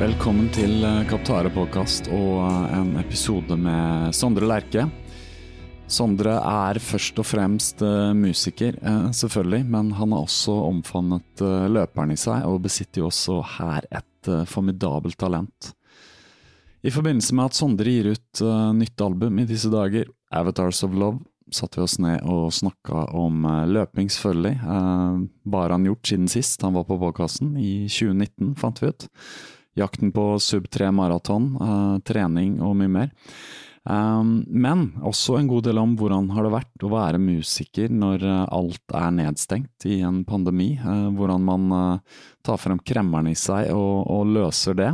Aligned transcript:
Velkommen 0.00 0.46
til 0.48 0.78
eh, 0.80 1.02
Kaptare 1.04 1.50
podkast 1.52 2.06
og 2.08 2.38
eh, 2.40 2.70
en 2.78 2.94
episode 2.96 3.52
med 3.60 4.14
Sondre 4.16 4.46
Lerche. 4.48 4.86
Sondre 5.92 6.38
er 6.40 6.80
først 6.80 7.20
og 7.20 7.26
fremst 7.28 7.84
eh, 7.84 8.14
musiker, 8.16 8.78
selvfølgelig, 9.12 9.66
men 9.74 9.90
han 9.98 10.14
har 10.16 10.24
også 10.24 10.54
omfavnet 10.70 11.44
løperen 11.44 12.14
i 12.14 12.16
seg, 12.16 12.46
og 12.48 12.62
besitter 12.64 13.02
jo 13.02 13.10
også 13.10 13.42
her 13.58 13.90
et 13.92 14.32
formidabelt 14.48 15.20
talent. 15.20 15.74
I 16.80 16.94
forbindelse 16.96 17.36
med 17.36 17.50
at 17.50 17.60
Sondre 17.60 17.92
gir 17.92 18.14
ut 18.14 18.44
nytt 18.80 19.04
album 19.04 19.44
i 19.44 19.48
disse 19.52 19.68
dager, 19.68 20.08
'Avatars 20.32 20.80
of 20.88 20.96
Love', 20.96 21.20
satte 21.52 21.76
vi 21.76 21.84
oss 21.84 22.00
ned 22.00 22.24
og 22.24 22.48
snakka 22.56 23.10
om 23.12 23.44
løping, 23.68 24.08
selvfølgelig. 24.08 24.56
Bare 25.44 25.76
han 25.76 25.84
gjort 25.84 26.08
siden 26.08 26.28
sist 26.28 26.62
han 26.64 26.72
var 26.72 26.88
på 26.88 26.96
podkasten, 26.96 27.52
i 27.60 27.84
2019, 27.84 28.54
fant 28.56 28.80
vi 28.80 28.94
ut 28.94 29.10
jakten 29.78 30.12
på 30.12 30.34
sub 30.42 30.68
3 30.70 30.90
maraton, 30.94 31.52
uh, 31.60 31.98
trening 32.06 32.58
og 32.64 32.76
mye 32.80 32.94
mer. 33.00 33.12
Um, 33.88 34.42
men 34.44 34.90
også 35.08 35.38
en 35.38 35.48
god 35.48 35.64
del 35.64 35.78
om 35.80 35.94
hvordan 35.96 36.28
har 36.34 36.44
det 36.44 36.52
vært 36.52 36.84
å 36.84 36.90
være 36.92 37.20
musiker 37.22 37.88
når 37.88 38.26
uh, 38.28 38.42
alt 38.52 38.96
er 38.96 39.14
nedstengt 39.16 39.86
i 39.88 40.02
en 40.04 40.20
pandemi. 40.28 40.74
Uh, 40.82 41.08
hvordan 41.16 41.46
man 41.46 42.00
tar 42.44 42.60
frem 42.60 42.80
kremmeren 42.84 43.30
i 43.32 43.38
seg 43.38 43.72
og, 43.72 44.04
og 44.04 44.34
løser 44.36 44.76
det. 44.76 44.90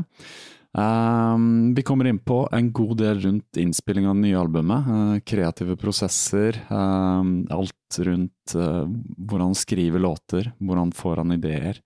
Um, 0.76 1.72
vi 1.72 1.82
kommer 1.88 2.06
inn 2.06 2.20
på 2.20 2.42
en 2.53 2.69
god 2.76 2.98
del 3.00 3.22
rundt 3.25 3.59
innspilling 3.59 4.06
av 4.06 4.15
det 4.15 4.26
nye 4.26 4.38
albumet. 4.38 5.25
kreative 5.26 5.78
prosesser. 5.81 6.60
Um, 6.69 7.41
alt 7.50 7.98
rundt 8.06 8.54
hvordan 8.54 9.48
han 9.48 9.59
skriver 9.59 10.03
låter, 10.04 10.53
hvordan 10.60 10.92
får 10.94 11.25
han 11.25 11.34
ideer. 11.34 11.82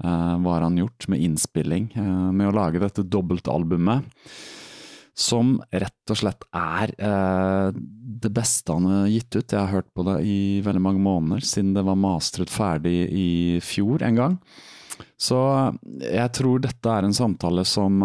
Uh, 0.00 0.38
hva 0.40 0.56
har 0.56 0.64
han 0.64 0.78
gjort 0.80 1.08
med 1.12 1.20
innspilling, 1.20 1.90
uh, 1.98 2.30
med 2.32 2.48
å 2.48 2.56
lage 2.56 2.80
dette 2.80 3.04
dobbeltalbumet? 3.04 4.06
Som 5.20 5.58
rett 5.68 6.12
og 6.12 6.16
slett 6.16 6.46
er 6.56 6.94
uh, 6.96 7.68
det 7.74 8.30
beste 8.32 8.72
han 8.72 8.88
har 8.88 9.10
gitt 9.12 9.36
ut. 9.36 9.44
Jeg 9.52 9.60
har 9.60 9.74
hørt 9.74 9.90
på 9.92 10.06
det 10.08 10.20
i 10.24 10.40
veldig 10.64 10.82
mange 10.86 11.04
måneder, 11.04 11.44
siden 11.44 11.74
det 11.76 11.84
var 11.84 12.00
mastret 12.00 12.52
ferdig 12.52 12.96
i 13.12 13.30
fjor 13.64 14.06
en 14.06 14.20
gang. 14.22 14.38
Så 15.20 15.36
jeg 16.00 16.32
tror 16.36 16.60
dette 16.64 16.92
er 16.92 17.04
en 17.04 17.16
samtale 17.16 17.62
som 17.68 18.02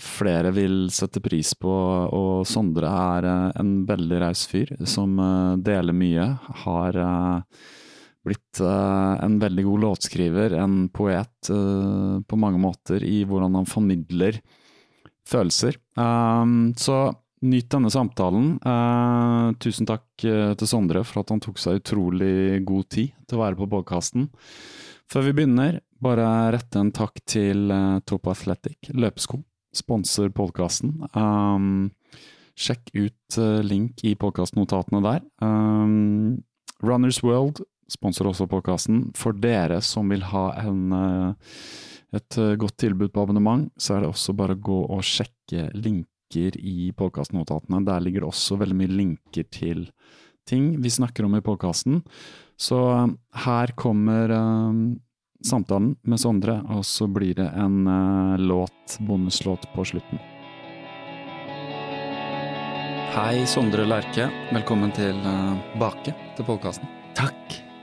flere 0.00 0.50
vil 0.56 0.90
sette 0.92 1.20
pris 1.24 1.52
på, 1.56 1.72
og 2.12 2.44
Sondre 2.48 2.88
er 2.88 3.28
en 3.60 3.72
veldig 3.88 4.20
raus 4.20 4.44
fyr 4.48 4.72
som 4.88 5.16
deler 5.64 5.96
mye. 5.96 6.26
Har 6.64 7.00
blitt 8.24 8.60
uh, 8.64 9.16
en 9.22 9.38
veldig 9.40 9.64
god 9.66 9.82
låtskriver, 9.84 10.56
en 10.58 10.88
poet 10.92 11.50
uh, 11.52 12.20
på 12.24 12.38
mange 12.40 12.60
måter 12.60 13.04
i 13.04 13.22
hvordan 13.28 13.58
han 13.60 13.68
formidler 13.68 14.40
følelser. 15.28 15.76
Um, 15.98 16.72
så 16.76 17.12
nyt 17.44 17.68
denne 17.68 17.90
samtalen. 17.92 18.54
Tusen 19.60 19.84
takk 19.84 20.06
til 20.16 20.68
Sondre 20.68 21.02
for 21.04 21.20
at 21.20 21.28
han 21.28 21.42
tok 21.44 21.58
seg 21.60 21.82
utrolig 21.82 22.62
god 22.64 22.86
tid 22.88 23.10
til 23.28 23.36
å 23.36 23.42
være 23.42 23.58
på 23.58 23.68
podkasten. 23.68 24.30
Før 25.12 25.26
vi 25.26 25.34
begynner, 25.36 25.76
bare 26.00 26.24
rette 26.54 26.80
en 26.80 26.92
takk 26.96 27.20
til 27.28 27.68
Top 28.08 28.30
Athletic 28.32 28.88
løpesko. 28.96 29.42
Sponser 29.76 30.32
podkasten. 30.32 31.04
Sjekk 32.56 32.94
ut 32.96 33.38
link 33.68 34.00
i 34.08 34.14
podkastnotatene 34.16 35.04
der. 35.04 35.20
Runners 36.80 37.20
World 37.20 37.60
sponser 37.90 38.28
også 38.28 38.48
podkasten. 38.50 39.08
For 39.18 39.36
dere 39.36 39.80
som 39.84 40.10
vil 40.12 40.24
ha 40.30 40.46
en, 40.64 40.82
eh, 40.92 41.54
et 42.16 42.38
eh, 42.38 42.56
godt 42.56 42.78
tilbud 42.78 43.12
på 43.12 43.22
abonnement, 43.22 43.70
så 43.78 43.96
er 43.96 44.04
det 44.04 44.12
også 44.12 44.36
bare 44.36 44.56
å 44.56 44.60
gå 44.60 44.80
og 44.88 45.04
sjekke 45.04 45.70
linker 45.74 46.58
i 46.58 46.90
podkastnotatene. 46.96 47.84
Der 47.86 48.00
ligger 48.00 48.24
det 48.24 48.32
også 48.32 48.58
veldig 48.58 48.78
mye 48.78 48.94
linker 49.02 49.48
til 49.50 49.88
ting 50.48 50.82
vi 50.82 50.90
snakker 50.90 51.24
om 51.24 51.36
i 51.36 51.44
podkasten. 51.44 52.02
Så 52.56 52.78
eh, 52.92 53.08
her 53.44 53.74
kommer 53.76 54.30
uh, 54.30 54.72
samtalen 55.44 55.96
med 56.02 56.20
Sondre, 56.20 56.60
og 56.70 56.84
så 56.86 57.08
blir 57.10 57.34
det 57.34 57.50
en 57.58 57.86
uh, 57.88 58.38
låt, 58.38 58.98
bonuslåt, 59.00 59.66
på 59.74 59.84
slutten. 59.84 60.22
Hei, 63.14 63.44
Sondre 63.46 63.86
Lerche. 63.86 64.30
Velkommen 64.54 64.94
tilbake 64.94 66.14
uh, 66.14 66.26
til 66.38 66.50
podkasten. 66.50 66.90
Takk. 67.14 67.73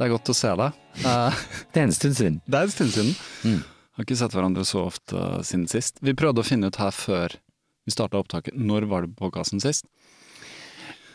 Det 0.00 0.06
er 0.06 0.14
godt 0.14 0.30
å 0.32 0.32
se 0.32 0.50
deg. 0.56 0.76
Uh, 1.04 1.40
det 1.74 1.82
er 1.82 1.84
en 1.84 1.92
stund 1.92 2.14
siden. 2.16 2.36
Det 2.48 2.56
er 2.56 2.64
en 2.64 2.72
stund 2.72 2.92
siden. 2.94 3.10
Mm. 3.44 3.58
Har 3.98 4.06
ikke 4.06 4.16
sett 4.16 4.32
hverandre 4.32 4.62
så 4.64 4.86
ofte 4.88 5.12
uh, 5.12 5.42
siden 5.44 5.66
sist. 5.68 6.00
Vi 6.00 6.14
prøvde 6.16 6.40
å 6.40 6.46
finne 6.48 6.70
ut 6.72 6.78
her 6.80 6.94
før 6.96 7.36
vi 7.84 7.92
starta 7.92 8.16
opptaket. 8.16 8.56
Når 8.56 8.88
var 8.88 9.04
det 9.04 9.12
på 9.12 9.26
podkasten 9.26 9.60
sist? 9.60 9.84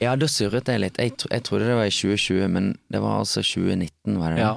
Ja, 0.04 0.14
da 0.14 0.30
surret 0.30 0.70
jeg 0.70 0.84
litt. 0.84 1.02
Jeg, 1.02 1.16
tro, 1.18 1.34
jeg, 1.34 1.48
trodde 1.50 1.72
det 1.72 1.80
var 1.80 1.90
i 1.90 1.98
2020, 1.98 2.46
men 2.54 2.70
det 2.94 3.02
var 3.02 3.24
altså 3.24 3.42
2019, 3.42 4.22
var 4.22 4.36
det 4.36 4.46
Ja, 4.46 4.54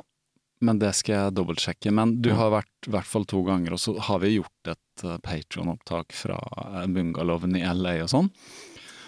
men 0.60 0.84
det 0.84 0.92
skal 1.00 1.14
jeg 1.14 1.36
dobbeltsjekke. 1.40 1.96
Men 1.96 2.18
du 2.20 2.34
har 2.36 2.52
vært 2.52 2.90
i 2.90 2.92
hvert 2.98 3.08
fall 3.08 3.24
to 3.32 3.40
ganger, 3.48 3.78
og 3.78 3.80
så 3.80 3.96
har 4.10 4.20
vi 4.26 4.36
gjort 4.36 4.74
et 4.74 5.08
uh, 5.08 5.16
Patron-opptak 5.24 6.12
fra 6.12 6.36
bungalowen 6.84 7.56
i 7.56 7.64
LA 7.64 8.02
og 8.04 8.12
sånn. 8.12 8.34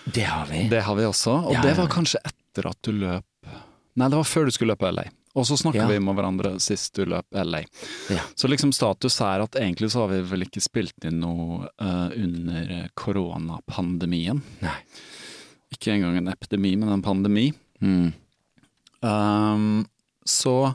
Det 0.09 0.25
har 0.25 0.49
vi. 0.49 0.65
Det 0.73 0.81
har 0.89 0.97
vi 0.97 1.05
også, 1.13 1.43
og 1.51 1.59
ja, 1.59 1.67
det 1.69 1.77
var 1.77 1.93
kanskje 1.93 2.25
etter 2.25 2.73
at 2.73 2.81
du 2.89 2.97
løp 3.05 3.27
Nei, 3.99 4.09
det 4.09 4.19
var 4.21 4.29
før 4.29 4.47
du 4.47 4.55
skulle 4.55 4.75
løpe 4.75 4.91
LA. 4.93 5.07
Og 5.39 5.47
så 5.47 5.57
snakka 5.57 5.79
ja. 5.79 5.87
vi 5.87 6.01
med 6.03 6.17
hverandre 6.19 6.57
sist 6.63 6.97
du 6.99 7.05
løp 7.07 7.27
LA. 7.31 7.63
Ja. 8.11 8.23
Så 8.35 8.51
liksom 8.51 8.73
status 8.75 9.21
er 9.23 9.45
at 9.45 9.59
egentlig 9.59 9.93
så 9.93 10.05
har 10.05 10.11
vi 10.11 10.25
vel 10.27 10.47
ikke 10.47 10.63
spilt 10.63 11.07
inn 11.07 11.21
noe 11.23 11.69
uh, 11.79 12.11
under 12.11 12.89
koronapandemien. 12.99 14.43
Nei. 14.65 14.79
Ikke 15.71 15.95
engang 15.95 16.19
en 16.19 16.33
epidemi, 16.33 16.75
men 16.81 16.91
en 16.97 17.05
pandemi. 17.05 17.53
Mm. 17.79 18.11
Um, 19.07 19.87
så 20.27 20.75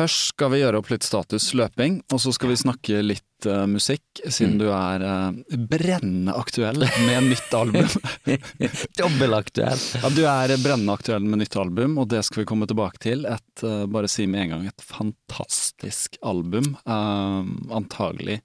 først 0.00 0.30
skal 0.34 0.50
vi 0.54 0.62
gjøre 0.62 0.80
opp 0.80 0.88
litt 0.92 1.04
status 1.06 1.50
løping, 1.58 2.00
og 2.12 2.20
så 2.22 2.32
skal 2.34 2.50
vi 2.52 2.56
snakke 2.60 3.02
litt 3.04 3.46
eh, 3.48 3.66
musikk, 3.70 4.02
siden 4.26 4.56
Mm. 4.56 4.58
du 4.60 4.66
er 4.72 5.04
uh, 5.04 5.56
brennende 5.70 6.34
aktuell 6.36 6.80
med 7.06 7.28
nytt 7.30 7.54
album. 7.56 7.88
Dobbelaktuell. 9.00 9.80
ja, 10.02 10.10
du 10.12 10.22
er 10.28 10.54
brennende 10.62 10.94
aktuell 10.96 11.24
med 11.24 11.42
nytt 11.42 11.56
album, 11.60 11.96
og 12.00 12.08
det 12.12 12.22
skal 12.26 12.42
vi 12.42 12.48
komme 12.50 12.68
tilbake 12.70 13.00
til. 13.02 13.24
Et, 13.28 13.64
uh, 13.64 13.84
bare 13.90 14.10
si 14.10 14.26
med 14.30 14.46
en 14.48 14.54
gang, 14.56 14.66
et 14.72 14.84
fantastisk 14.84 16.18
album. 16.26 16.72
Uh, 16.88 17.44
antagelig 17.76 18.40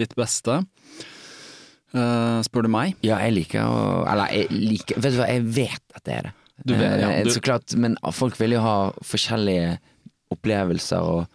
ditt 0.00 0.14
beste. 0.18 0.60
Uh, 1.94 2.40
spør 2.44 2.66
du 2.68 2.72
meg? 2.72 2.98
Ja, 3.06 3.16
jeg 3.24 3.32
liker 3.32 3.64
å 3.64 3.78
Eller 4.12 4.28
jeg 4.36 4.50
liker 4.52 4.98
Vet 5.00 5.14
du 5.14 5.22
hva, 5.22 5.28
jeg 5.32 5.44
vet 5.56 5.94
at 5.96 6.02
det 6.04 6.16
er 6.18 6.26
det. 6.26 6.32
Du 6.68 6.74
vet, 6.76 6.98
ja, 7.00 7.12
du- 7.24 7.30
Så 7.32 7.40
klart, 7.40 7.72
men 7.80 7.94
folk 8.12 8.36
vil 8.36 8.52
jo 8.58 8.60
ha 8.60 8.74
forskjellige 9.00 9.78
opplevelser 10.34 11.00
og 11.02 11.26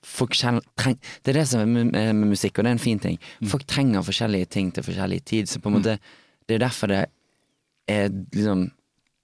Folk 0.00 0.32
treng, 0.32 0.96
det 1.20 1.28
er 1.28 1.36
det 1.36 1.42
som 1.50 1.60
er 1.60 1.66
med, 1.68 1.90
med 1.92 2.30
musikk, 2.30 2.56
og 2.56 2.64
det 2.64 2.70
er 2.70 2.76
en 2.78 2.80
fin 2.80 2.98
ting. 2.98 3.18
Mm. 3.42 3.48
Folk 3.52 3.66
trenger 3.68 4.00
forskjellige 4.06 4.46
ting 4.48 4.70
til 4.72 4.82
forskjellig 4.86 5.18
tid, 5.28 5.44
så 5.50 5.60
på 5.60 5.68
en 5.68 5.74
måte 5.76 5.98
Det 6.48 6.54
er 6.54 6.62
derfor 6.62 6.88
det 6.88 7.00
er 7.86 8.08
liksom 8.32 8.62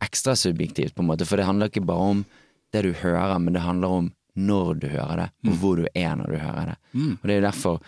ekstra 0.04 0.34
subjektivt, 0.36 0.92
på 0.94 1.00
en 1.00 1.08
måte. 1.08 1.24
For 1.24 1.36
det 1.40 1.46
handler 1.48 1.70
ikke 1.72 1.80
bare 1.88 2.10
om 2.10 2.20
det 2.76 2.82
du 2.84 2.90
hører, 2.92 3.38
men 3.40 3.54
det 3.56 3.62
handler 3.64 3.88
om 4.02 4.10
når 4.36 4.74
du 4.82 4.86
hører 4.92 5.16
det, 5.16 5.28
Mm. 5.46 5.50
og 5.50 5.56
hvor 5.62 5.76
du 5.80 5.86
er 5.94 6.12
når 6.20 6.26
du 6.26 6.36
hører 6.44 6.66
det. 6.66 6.76
Og 6.92 7.22
det 7.24 7.32
er 7.32 7.40
jo 7.40 7.46
derfor 7.48 7.80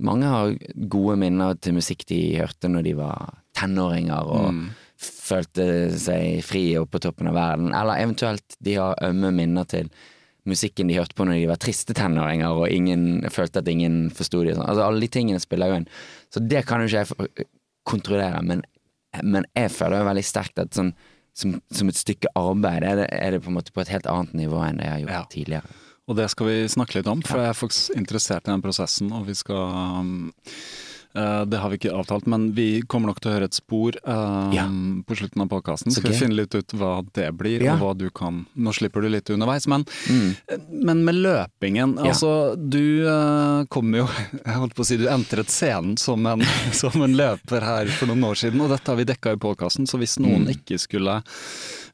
mange 0.00 0.24
har 0.32 0.56
gode 0.88 1.16
minner 1.20 1.54
til 1.60 1.74
musikk 1.74 2.06
de 2.08 2.38
hørte 2.38 2.64
når 2.72 2.82
de 2.88 2.94
var 2.96 3.34
tenåringer 3.54 4.24
og 4.24 4.54
Mm. 4.54 4.70
følte 4.96 5.68
seg 5.98 6.40
fri 6.42 6.64
og 6.80 6.88
på 6.90 6.98
toppen 6.98 7.28
av 7.28 7.34
verden, 7.34 7.74
eller 7.74 8.00
eventuelt 8.00 8.56
de 8.58 8.74
har 8.80 8.96
ømme 9.02 9.30
minner 9.34 9.64
til 9.68 9.90
musikken 10.48 10.88
de 10.90 10.96
hørte 10.98 11.14
på 11.14 11.24
når 11.28 11.38
de 11.38 11.48
var 11.52 11.60
triste 11.62 11.94
tenåringer 11.94 12.50
og 12.58 12.68
ingen 12.74 13.22
følte 13.30 13.62
at 13.62 13.68
ingen 13.70 14.08
forsto 14.10 14.42
dem. 14.44 14.56
Sånn. 14.58 14.66
Altså, 14.66 14.86
alle 14.88 15.00
de 15.04 15.10
tingene 15.14 15.40
spiller 15.42 15.70
jo 15.70 15.80
inn. 15.80 15.88
Så 16.34 16.42
det 16.42 16.64
kan 16.66 16.82
jo 16.82 16.90
ikke 16.90 17.04
jeg 17.04 17.46
kontrollere, 17.88 18.42
men, 18.46 18.62
men 19.22 19.46
jeg 19.58 19.70
føler 19.74 20.02
jo 20.02 20.08
veldig 20.10 20.24
sterkt 20.26 20.58
at 20.62 20.74
sånn 20.74 20.92
som, 21.34 21.54
som 21.72 21.88
et 21.88 21.96
stykke 21.96 22.28
arbeid 22.36 22.84
er 22.84 22.98
det, 23.00 23.06
er 23.16 23.30
det 23.32 23.40
på 23.44 23.48
en 23.48 23.56
måte 23.56 23.72
på 23.72 23.80
et 23.80 23.88
helt 23.94 24.06
annet 24.10 24.34
nivå 24.36 24.58
enn 24.66 24.76
det 24.82 24.84
jeg 24.84 24.92
har 24.92 25.00
gjort 25.06 25.14
Ja. 25.16 25.22
tidligere. 25.32 25.78
Og 26.10 26.16
det 26.18 26.26
skal 26.32 26.48
vi 26.50 26.56
snakke 26.68 26.98
litt 26.98 27.06
om, 27.08 27.22
for 27.24 27.38
jeg 27.40 27.48
er 27.48 27.56
faktisk 27.56 27.94
interessert 27.96 28.48
i 28.48 28.50
den 28.50 28.60
prosessen, 28.64 29.12
og 29.16 29.24
vi 29.30 29.36
skal 29.38 29.62
eh, 31.14 31.44
det 31.44 31.58
har 31.58 31.70
vi 31.70 31.76
ikke 31.78 31.92
avtalt, 31.94 32.26
men 32.26 32.52
vi 32.56 32.82
kommer 32.86 33.08
nok 33.12 33.20
til 33.20 33.30
å 33.30 33.34
høre 33.36 33.44
et 33.50 33.54
spor 33.54 33.92
uh, 34.06 34.50
Ja. 34.54 34.66
på 34.68 35.16
slutten 35.18 35.42
av 35.42 35.48
podkasten. 35.48 35.90
Skal 35.92 36.02
Skal 36.02 36.12
vi 36.12 36.18
finne 36.24 36.36
litt 36.40 36.54
ut 36.54 36.72
hva 36.78 37.02
det 37.14 37.28
blir, 37.36 37.62
Ja. 37.62 37.74
og 37.74 37.80
hva 37.80 37.92
du 37.98 38.08
kan 38.10 38.46
Nå 38.56 38.72
slipper 38.72 39.02
du 39.02 39.08
litt 39.08 39.28
underveis, 39.30 39.66
men, 39.68 39.84
Mm. 40.08 40.36
men 40.70 41.04
med 41.04 41.14
løpingen 41.16 41.96
Ja. 41.96 42.10
Altså, 42.12 42.56
du 42.56 43.06
uh, 43.06 43.64
kom 43.66 43.92
jo 43.94 44.06
Jeg 44.46 44.54
holdt 44.56 44.74
på 44.74 44.82
å 44.82 44.86
si 44.86 44.96
du 44.96 45.06
entret 45.08 45.48
scenen 45.48 45.96
som 45.98 46.24
en, 46.26 46.40
som 46.72 47.00
en 47.02 47.14
løper 47.16 47.60
her 47.62 47.86
for 47.86 48.06
noen 48.06 48.24
år 48.24 48.34
siden, 48.36 48.60
og 48.60 48.70
dette 48.70 48.86
har 48.88 48.96
vi 48.96 49.04
dekka 49.04 49.32
i 49.32 49.36
podkasten, 49.36 49.86
så 49.86 49.98
hvis 49.98 50.18
noen 50.18 50.42
Mm. 50.46 50.54
ikke 50.56 50.78
skulle 50.80 51.22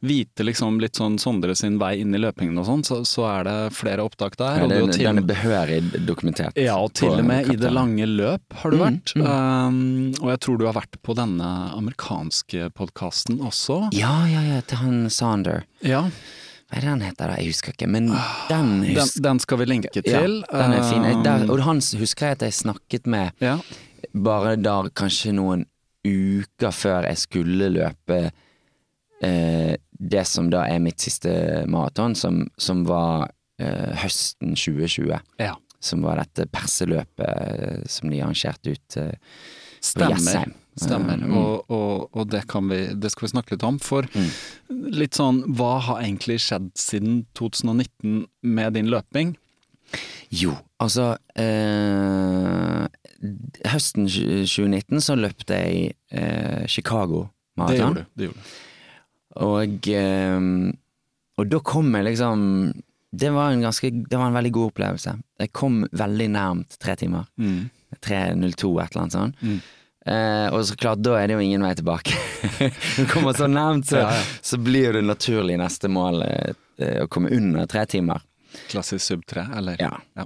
vite 0.01 0.45
liksom 0.47 0.79
litt 0.81 0.95
sånn 0.95 1.17
Sondre 1.19 1.57
sin 1.59 1.77
vei 1.81 1.97
inn 2.01 2.15
i 2.15 2.19
løpingen 2.23 2.57
og 2.61 2.67
sånn, 2.69 2.85
så, 2.87 3.01
så 3.09 3.25
er 3.27 3.45
det 3.49 3.57
flere 3.75 4.05
opptak 4.07 4.37
der. 4.39 4.61
Ja, 4.63 4.69
den, 4.71 4.93
til- 4.95 5.05
den 5.09 5.19
er 5.19 5.27
behørig 5.27 5.81
dokumentert. 6.07 6.55
ja, 6.57 6.77
og 6.79 6.93
til 6.95 7.11
og 7.11 7.25
med 7.27 7.51
i 7.51 7.57
det 7.59 7.73
lange 7.75 8.07
løp 8.07 8.55
har 8.63 8.71
du 8.71 8.79
Mm. 9.17 9.25
Um, 9.25 9.79
og 10.23 10.29
jeg 10.35 10.41
tror 10.45 10.59
du 10.61 10.67
har 10.69 10.75
vært 10.77 10.99
på 11.03 11.15
denne 11.17 11.49
amerikanske 11.77 12.69
podkasten 12.77 13.41
også. 13.41 13.89
Ja, 13.97 14.27
ja, 14.29 14.43
ja, 14.43 14.61
til 14.61 14.83
han 14.83 15.09
Sander. 15.11 15.65
Ja, 15.87 16.03
Hva 16.69 16.77
er 16.77 16.85
det 16.85 16.89
han 16.91 17.01
heter 17.01 17.31
da? 17.33 17.37
Jeg 17.41 17.55
husker 17.55 17.73
ikke, 17.73 17.87
men 17.89 18.11
den 18.51 18.73
husker... 18.85 19.15
den, 19.17 19.23
den 19.25 19.39
skal 19.41 19.59
vi 19.63 19.65
linke 19.71 19.89
ja, 19.95 20.03
til. 20.05 20.35
den 20.53 20.73
er 20.77 20.83
fin. 20.91 21.05
Jeg- 21.09 21.23
Der, 21.25 21.47
og 21.51 21.63
han 21.65 21.81
husker 21.81 22.27
jeg 22.27 22.37
at 22.37 22.43
jeg 22.45 22.53
snakket 22.59 23.07
med 23.07 23.31
ja. 23.41 23.55
bare 24.13 24.57
da 24.61 24.83
kanskje 24.93 25.33
noen 25.33 25.65
uker 26.05 26.71
før 26.77 27.09
jeg 27.09 27.19
skulle 27.25 27.71
løpe 27.73 28.19
eh, 29.23 29.75
det 29.99 30.27
som 30.29 30.51
da 30.53 30.67
er 30.71 30.79
mitt 30.85 31.01
siste 31.01 31.65
maraton, 31.69 32.15
som, 32.15 32.45
som 32.61 32.85
var 32.87 33.31
eh, 33.59 33.97
høsten 34.05 34.53
2020. 34.55 35.17
ja. 35.41 35.55
Som 35.81 36.03
var 36.03 36.19
dette 36.19 36.47
perseløpet 36.51 37.29
eh, 37.29 37.83
som 37.87 38.11
de 38.11 38.23
arrangerte 38.25 38.73
ut 38.75 38.97
eh, 38.99 39.13
på 39.19 39.85
Stemmer. 39.93 40.17
Jessheim. 40.17 40.55
Stemmer. 40.79 41.19
Mm. 41.23 41.35
Og, 41.39 41.71
og, 41.75 42.09
og 42.15 42.29
det, 42.31 42.45
kan 42.51 42.67
vi, 42.71 42.81
det 42.95 43.11
skal 43.11 43.27
vi 43.27 43.33
snakke 43.33 43.55
litt 43.57 43.65
om. 43.67 43.79
For 43.83 44.07
Mm. 44.15 44.31
litt 44.95 45.15
sånn, 45.19 45.41
hva 45.59 45.77
har 45.87 46.03
egentlig 46.03 46.41
skjedd 46.43 46.69
siden 46.79 47.25
2019 47.39 48.27
med 48.43 48.75
din 48.79 48.91
løping? 48.91 49.37
Jo, 50.35 50.53
altså 50.85 51.15
eh, 51.41 52.85
Høsten 53.73 54.07
2019 54.11 55.01
så 55.03 55.17
løpte 55.19 55.57
jeg 55.57 55.95
eh, 56.13 56.67
Chicago 56.71 57.25
Marathon. 57.59 57.75
Det 57.75 57.79
gjorde 57.79 58.03
du. 58.03 58.11
Det 58.15 58.29
gjorde. 58.29 58.45
Og, 59.49 59.89
eh, 59.95 60.75
og 61.39 61.51
da 61.55 61.61
kom 61.73 61.91
jeg 61.97 62.07
liksom 62.11 62.45
det 63.13 63.31
var, 63.33 63.51
en 63.55 63.63
ganske, 63.65 63.89
det 64.11 64.19
var 64.21 64.29
en 64.29 64.37
veldig 64.37 64.53
god 64.53 64.71
opplevelse. 64.73 65.15
Jeg 65.41 65.53
kom 65.57 65.83
veldig 65.97 66.27
nærmt 66.35 66.77
tre 66.83 66.95
timer. 67.01 67.25
Mm. 67.41 67.71
3.02, 68.05 68.73
et 68.83 68.91
eller 68.93 69.03
annet 69.03 69.15
sånt. 69.17 69.39
Mm. 69.43 69.61
Eh, 70.09 70.47
og 70.55 70.63
så 70.69 70.77
klart, 70.77 71.01
da 71.05 71.15
er 71.21 71.27
det 71.29 71.39
jo 71.39 71.45
ingen 71.45 71.65
vei 71.65 71.75
tilbake. 71.79 72.13
Du 72.99 73.07
kommer 73.11 73.33
så 73.37 73.49
nærmt, 73.51 73.89
så, 73.89 74.03
Ja, 74.05 74.11
ja. 74.15 74.23
så 74.45 74.59
blir 74.61 74.93
det 74.97 75.03
naturlig 75.09 75.57
neste 75.61 75.89
mål 75.93 76.23
eh, 76.27 76.53
eh, 76.85 76.99
å 77.05 77.09
komme 77.13 77.33
under 77.35 77.67
tre 77.69 77.87
timer. 77.89 78.21
Klassisk 78.71 79.05
sub-tre, 79.05 79.47
eller? 79.57 79.81
Ja. 79.81 79.95
Ja. 80.17 80.25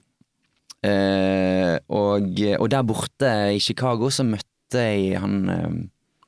Eh, 0.82 1.76
og, 1.94 2.38
og 2.58 2.68
der 2.72 2.82
borte 2.86 3.30
i 3.54 3.60
Chicago 3.62 4.10
så 4.10 4.24
møtte 4.26 4.82
jeg 4.82 5.18
han 5.22 5.38
eh, 5.52 5.74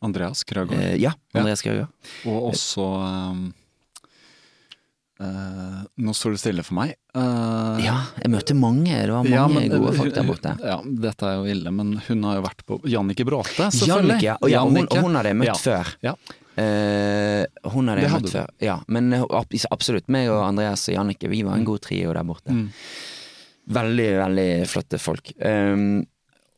Andreas 0.07 0.45
Krøgaard. 0.47 0.79
eh, 0.93 0.97
Ja, 1.03 1.15
Andreas 1.35 1.63
Krøger. 1.65 1.89
Og 2.31 2.51
også 2.53 2.85
um, 2.87 3.49
eh, 5.21 5.81
Nå 6.05 6.15
står 6.17 6.35
det 6.35 6.41
stille 6.43 6.65
for 6.67 6.75
meg. 6.81 6.95
Uh, 7.15 7.79
Ja, 7.85 7.97
jeg 8.23 8.31
møtte 8.33 8.55
mange. 8.59 8.91
Det 8.91 9.11
var 9.13 9.23
mange 9.25 9.35
ja, 9.35 9.47
men- 9.49 9.71
gode 9.71 9.93
folk 9.97 10.15
der 10.15 10.25
borte. 10.29 10.55
Ja, 10.63 10.79
dette 10.85 11.23
er 11.31 11.37
jo 11.39 11.45
ille, 11.55 11.71
men 11.71 11.97
hun 12.09 12.23
har 12.25 12.37
jo 12.41 12.43
vært 12.43 12.65
på 12.67 12.81
Jannicke 12.89 13.25
Bråte, 13.29 13.69
selvfølgelig. 13.71 14.19
Jannicke, 14.21 14.39
og, 14.43 14.51
ja, 14.51 14.63
hun, 14.65 14.89
hun 14.91 15.15
hadde 15.21 15.33
jeg 15.33 15.37
møtt 15.37 15.53
Ja. 15.53 15.55
før. 15.55 15.95
Ja. 16.03 16.15
Uh, 16.55 17.71
hun 17.75 17.89
hadde 17.91 18.03
jeg 18.07 18.11
møtt 18.15 18.23
du. 18.29 18.31
før. 18.31 18.51
Ja, 18.63 18.77
men 18.89 19.13
eh, 19.13 19.25
absolutt. 19.71 20.09
Meg 20.09 20.29
og 20.31 20.43
Andreas 20.47 20.89
og 20.89 20.95
Jannicke, 20.95 21.29
vi 21.29 21.43
var 21.43 21.57
en 21.59 21.65
god 21.67 21.81
trio 21.83 22.13
der 22.15 22.23
borte. 22.25 22.51
Mm. 22.55 22.69
Veldig, 23.75 24.09
veldig 24.21 24.49
flotte 24.69 24.99
folk. 25.01 25.33
Um, 25.41 26.05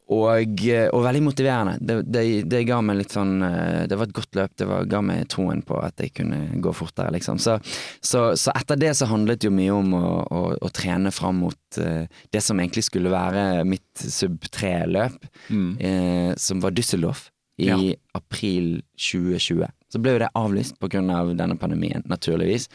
og, 0.07 0.61
eh, 0.71 0.87
og 0.95 1.03
veldig 1.03 1.23
motiverende. 1.27 1.73
Det, 1.83 1.97
det, 2.15 2.21
det 2.47 2.61
ga 2.69 2.77
meg 2.85 3.01
litt 3.01 3.11
sånn 3.11 3.41
eh, 3.43 3.87
Det 3.91 3.97
var 3.99 4.07
et 4.07 4.15
godt 4.15 4.37
løp. 4.39 4.53
Det 4.55 4.69
var, 4.71 4.85
ga 4.87 5.01
meg 5.03 5.25
troen 5.33 5.63
på 5.67 5.81
at 5.83 5.99
jeg 5.99 6.13
kunne 6.21 6.39
gå 6.63 6.73
fortere, 6.79 7.11
liksom. 7.17 7.41
Så, 7.43 7.57
så, 8.07 8.21
så 8.39 8.55
etter 8.55 8.79
det 8.79 8.93
så 9.01 9.09
handlet 9.11 9.41
det 9.43 9.49
jo 9.51 9.55
mye 9.57 9.75
om 9.75 9.97
å, 9.99 10.05
å, 10.31 10.43
å 10.63 10.71
trene 10.71 11.11
fram 11.11 11.41
mot 11.43 11.81
uh, 11.83 12.05
det 12.31 12.43
som 12.47 12.63
egentlig 12.63 12.85
skulle 12.87 13.11
være 13.11 13.65
mitt 13.67 14.07
sub 14.07 14.39
3-løp, 14.55 15.19
Mm. 15.51 15.73
uh, 15.83 16.31
som 16.39 16.63
var 16.63 16.71
Düsseldorf 16.75 17.27
i 17.59 17.67
Ja. 17.73 17.77
april 18.15 18.83
2020. 19.01 19.67
Så 19.91 19.99
ble 20.03 20.17
jo 20.17 20.23
det 20.23 20.31
avlyst 20.39 20.79
på 20.83 20.91
grunn 20.93 21.11
av 21.15 21.35
denne 21.39 21.57
pandemien, 21.59 22.03
naturligvis. 22.11 22.69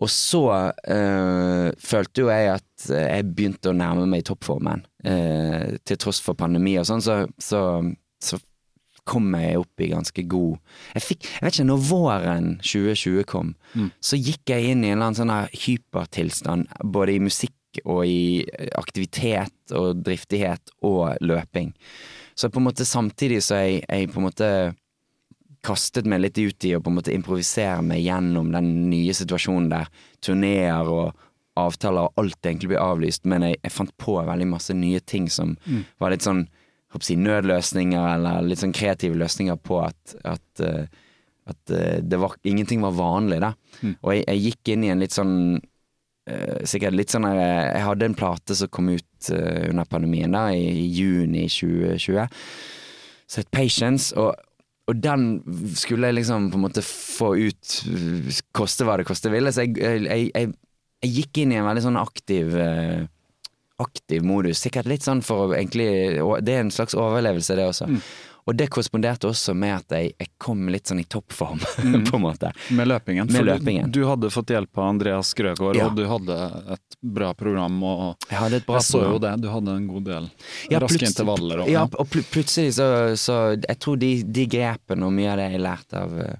Og 0.00 0.08
så 0.12 0.44
uh, 0.50 1.68
følte 1.80 2.24
jo 2.24 2.30
jeg 2.32 2.52
at 2.58 2.86
jeg 2.90 3.26
begynte 3.36 3.72
å 3.72 3.76
nærme 3.76 4.06
meg 4.08 4.24
toppformen. 4.28 4.84
Eh, 5.04 5.78
til 5.88 5.96
tross 5.96 6.18
for 6.20 6.36
pandemi 6.36 6.74
og 6.76 6.84
sånn, 6.84 7.00
så, 7.00 7.14
så, 7.40 7.60
så 8.20 8.36
kom 9.08 9.30
jeg 9.32 9.56
opp 9.62 9.80
i 9.80 9.86
ganske 9.88 10.22
god 10.28 10.58
Jeg 10.92 11.02
fikk, 11.06 11.22
jeg 11.24 11.44
vet 11.46 11.54
ikke, 11.56 11.64
når 11.70 11.86
våren 11.88 12.50
2020 12.60 13.24
kom, 13.30 13.54
Mm. 13.72 13.88
så 14.02 14.18
gikk 14.20 14.50
jeg 14.50 14.72
inn 14.74 14.84
i 14.84 14.90
en 14.90 15.00
eller 15.00 15.16
sånn 15.16 15.32
hypertilstand, 15.54 16.66
både 16.84 17.14
i 17.14 17.22
musikk 17.22 17.80
og 17.86 18.02
i 18.04 18.44
aktivitet 18.76 19.72
og 19.78 20.02
driftighet 20.04 20.72
og 20.82 21.16
løping. 21.22 21.72
Så 22.34 22.50
på 22.50 22.58
en 22.58 22.66
måte 22.66 22.84
samtidig 22.84 23.40
så 23.46 23.60
jeg, 23.62 23.84
jeg 23.88 24.10
på 24.10 24.18
en 24.18 24.26
måte 24.26 24.48
kastet 25.62 26.06
meg 26.08 26.22
litt 26.24 26.38
ut 26.40 26.64
i 26.66 26.74
å 26.76 26.80
på 26.82 26.90
en 26.90 26.96
måte 26.98 27.12
improvisere 27.14 27.80
meg 27.84 28.02
gjennom 28.02 28.50
den 28.52 28.90
nye 28.90 29.14
situasjonen 29.16 29.68
der 29.72 29.90
turneer 30.24 30.88
og 30.88 31.12
avtaler 31.68 32.08
og 32.08 32.20
alt 32.20 32.46
egentlig 32.46 32.72
blir 32.72 32.82
avlyst, 32.82 33.26
men 33.28 33.44
jeg, 33.46 33.60
jeg 33.64 33.74
fant 33.74 33.92
på 34.00 34.16
veldig 34.26 34.48
masse 34.50 34.74
nye 34.76 35.00
ting 35.00 35.28
som 35.32 35.56
var 36.00 36.14
litt 36.14 36.26
sånn 36.26 36.46
si, 36.98 37.16
nødløsninger 37.16 38.14
eller 38.16 38.42
litt 38.46 38.62
sånn 38.62 38.74
kreative 38.74 39.18
løsninger 39.18 39.58
på 39.62 39.80
at, 39.84 40.16
at, 40.24 40.64
eh, 40.64 40.86
at 41.50 41.74
eh, 41.74 42.00
det 42.02 42.18
var, 42.18 42.34
ingenting 42.42 42.82
var 42.82 42.96
vanlig. 42.98 43.40
da. 43.44 43.54
Og 44.02 44.14
jeg, 44.14 44.26
jeg 44.26 44.44
gikk 44.48 44.72
inn 44.74 44.86
i 44.86 44.92
en 44.94 45.04
litt 45.04 45.14
sånn 45.14 45.34
eh, 46.26 46.60
Sikkert 46.68 46.96
litt 46.96 47.12
sånn 47.12 47.24
Jeg 47.30 47.84
hadde 47.86 48.10
en 48.10 48.18
plate 48.18 48.56
som 48.58 48.70
kom 48.72 48.90
ut 48.92 49.30
under 49.30 49.84
pandemien, 49.84 50.32
da, 50.32 50.48
i, 50.52 50.66
i 50.82 50.86
juni 50.96 51.46
2020, 51.48 52.38
som 53.30 53.44
het 53.44 53.52
Patience. 53.54 54.14
og 54.16 54.34
og 54.90 54.98
den 54.98 55.20
skulle 55.78 56.08
jeg 56.08 56.16
liksom 56.16 56.48
på 56.50 56.58
en 56.58 56.64
måte 56.64 56.82
få 56.82 57.28
ut, 57.38 57.74
koste 58.56 58.82
hva 58.82 58.96
det 58.98 59.04
koste 59.06 59.30
ville. 59.30 59.52
Så 59.54 59.62
jeg, 59.62 59.76
jeg, 59.78 60.48
jeg, 61.02 61.12
gikk 61.20 61.38
inn 61.44 61.52
i 61.52 61.60
en 61.60 61.66
veldig 61.68 61.82
sånn 61.88 62.00
aktiv 62.00 62.56
eh, 62.56 63.06
Aktiv 63.80 64.20
modus. 64.28 64.58
Sikkert 64.60 64.84
litt 64.90 65.02
sånn 65.06 65.22
for 65.24 65.46
å 65.48 65.54
egentlig 65.56 65.86
Det 66.44 66.52
er 66.52 66.66
en 66.66 66.70
slags 66.74 66.92
overlevelse, 66.92 67.54
det 67.56 67.64
også. 67.64 67.86
Mm. 67.88 68.02
Og 68.50 68.56
det 68.56 68.66
korresponderte 68.72 69.28
også 69.28 69.54
med 69.56 69.72
at 69.78 69.94
jeg, 69.94 70.10
jeg 70.20 70.28
kom 70.40 70.66
litt 70.72 70.88
sånn 70.90 71.00
i 71.00 71.04
toppform, 71.08 71.60
på 72.10 72.16
en 72.18 72.22
måte. 72.24 72.50
Med 72.76 72.88
løpingen. 72.90 73.30
Med 73.32 73.46
løpingen. 73.48 73.88
du-. 73.92 74.02
Du 74.02 74.08
hadde 74.10 74.28
fått 74.32 74.52
hjelp 74.52 74.76
av 74.80 74.88
Andreas 74.90 75.30
Grøgaard, 75.38 75.76
Ja. 75.80 75.86
og 75.88 75.96
du 75.96 76.04
hadde 76.10 76.36
et 76.76 76.98
bra 77.00 77.30
program. 77.32 77.78
Og 77.84 78.28
Jeg 78.28 78.38
hadde 78.42 78.60
et 78.60 78.66
bra 78.68 78.76
jeg 78.82 78.88
så 78.90 79.00
jo 79.00 79.14
program. 79.14 79.40
det, 79.40 79.46
du 79.46 79.50
hadde 79.54 79.76
en 79.80 79.88
god 79.94 80.04
del 80.10 80.28
Ja, 80.74 80.82
raske 80.84 81.08
intervaller. 81.08 81.62
Og, 81.64 81.72
Ja, 81.72 81.86
og 81.88 82.10
pl 82.12 82.20
plutselig 82.32 82.74
så, 82.76 82.90
så 83.16 83.40
Jeg 83.56 83.78
tror 83.80 83.96
de, 84.04 84.12
de 84.24 84.46
grepene 84.58 85.08
og 85.08 85.16
mye 85.16 85.32
av 85.32 85.40
det 85.40 85.48
jeg 85.54 85.64
lærte 85.64 86.04
av 86.04 86.18
eh, 86.20 86.36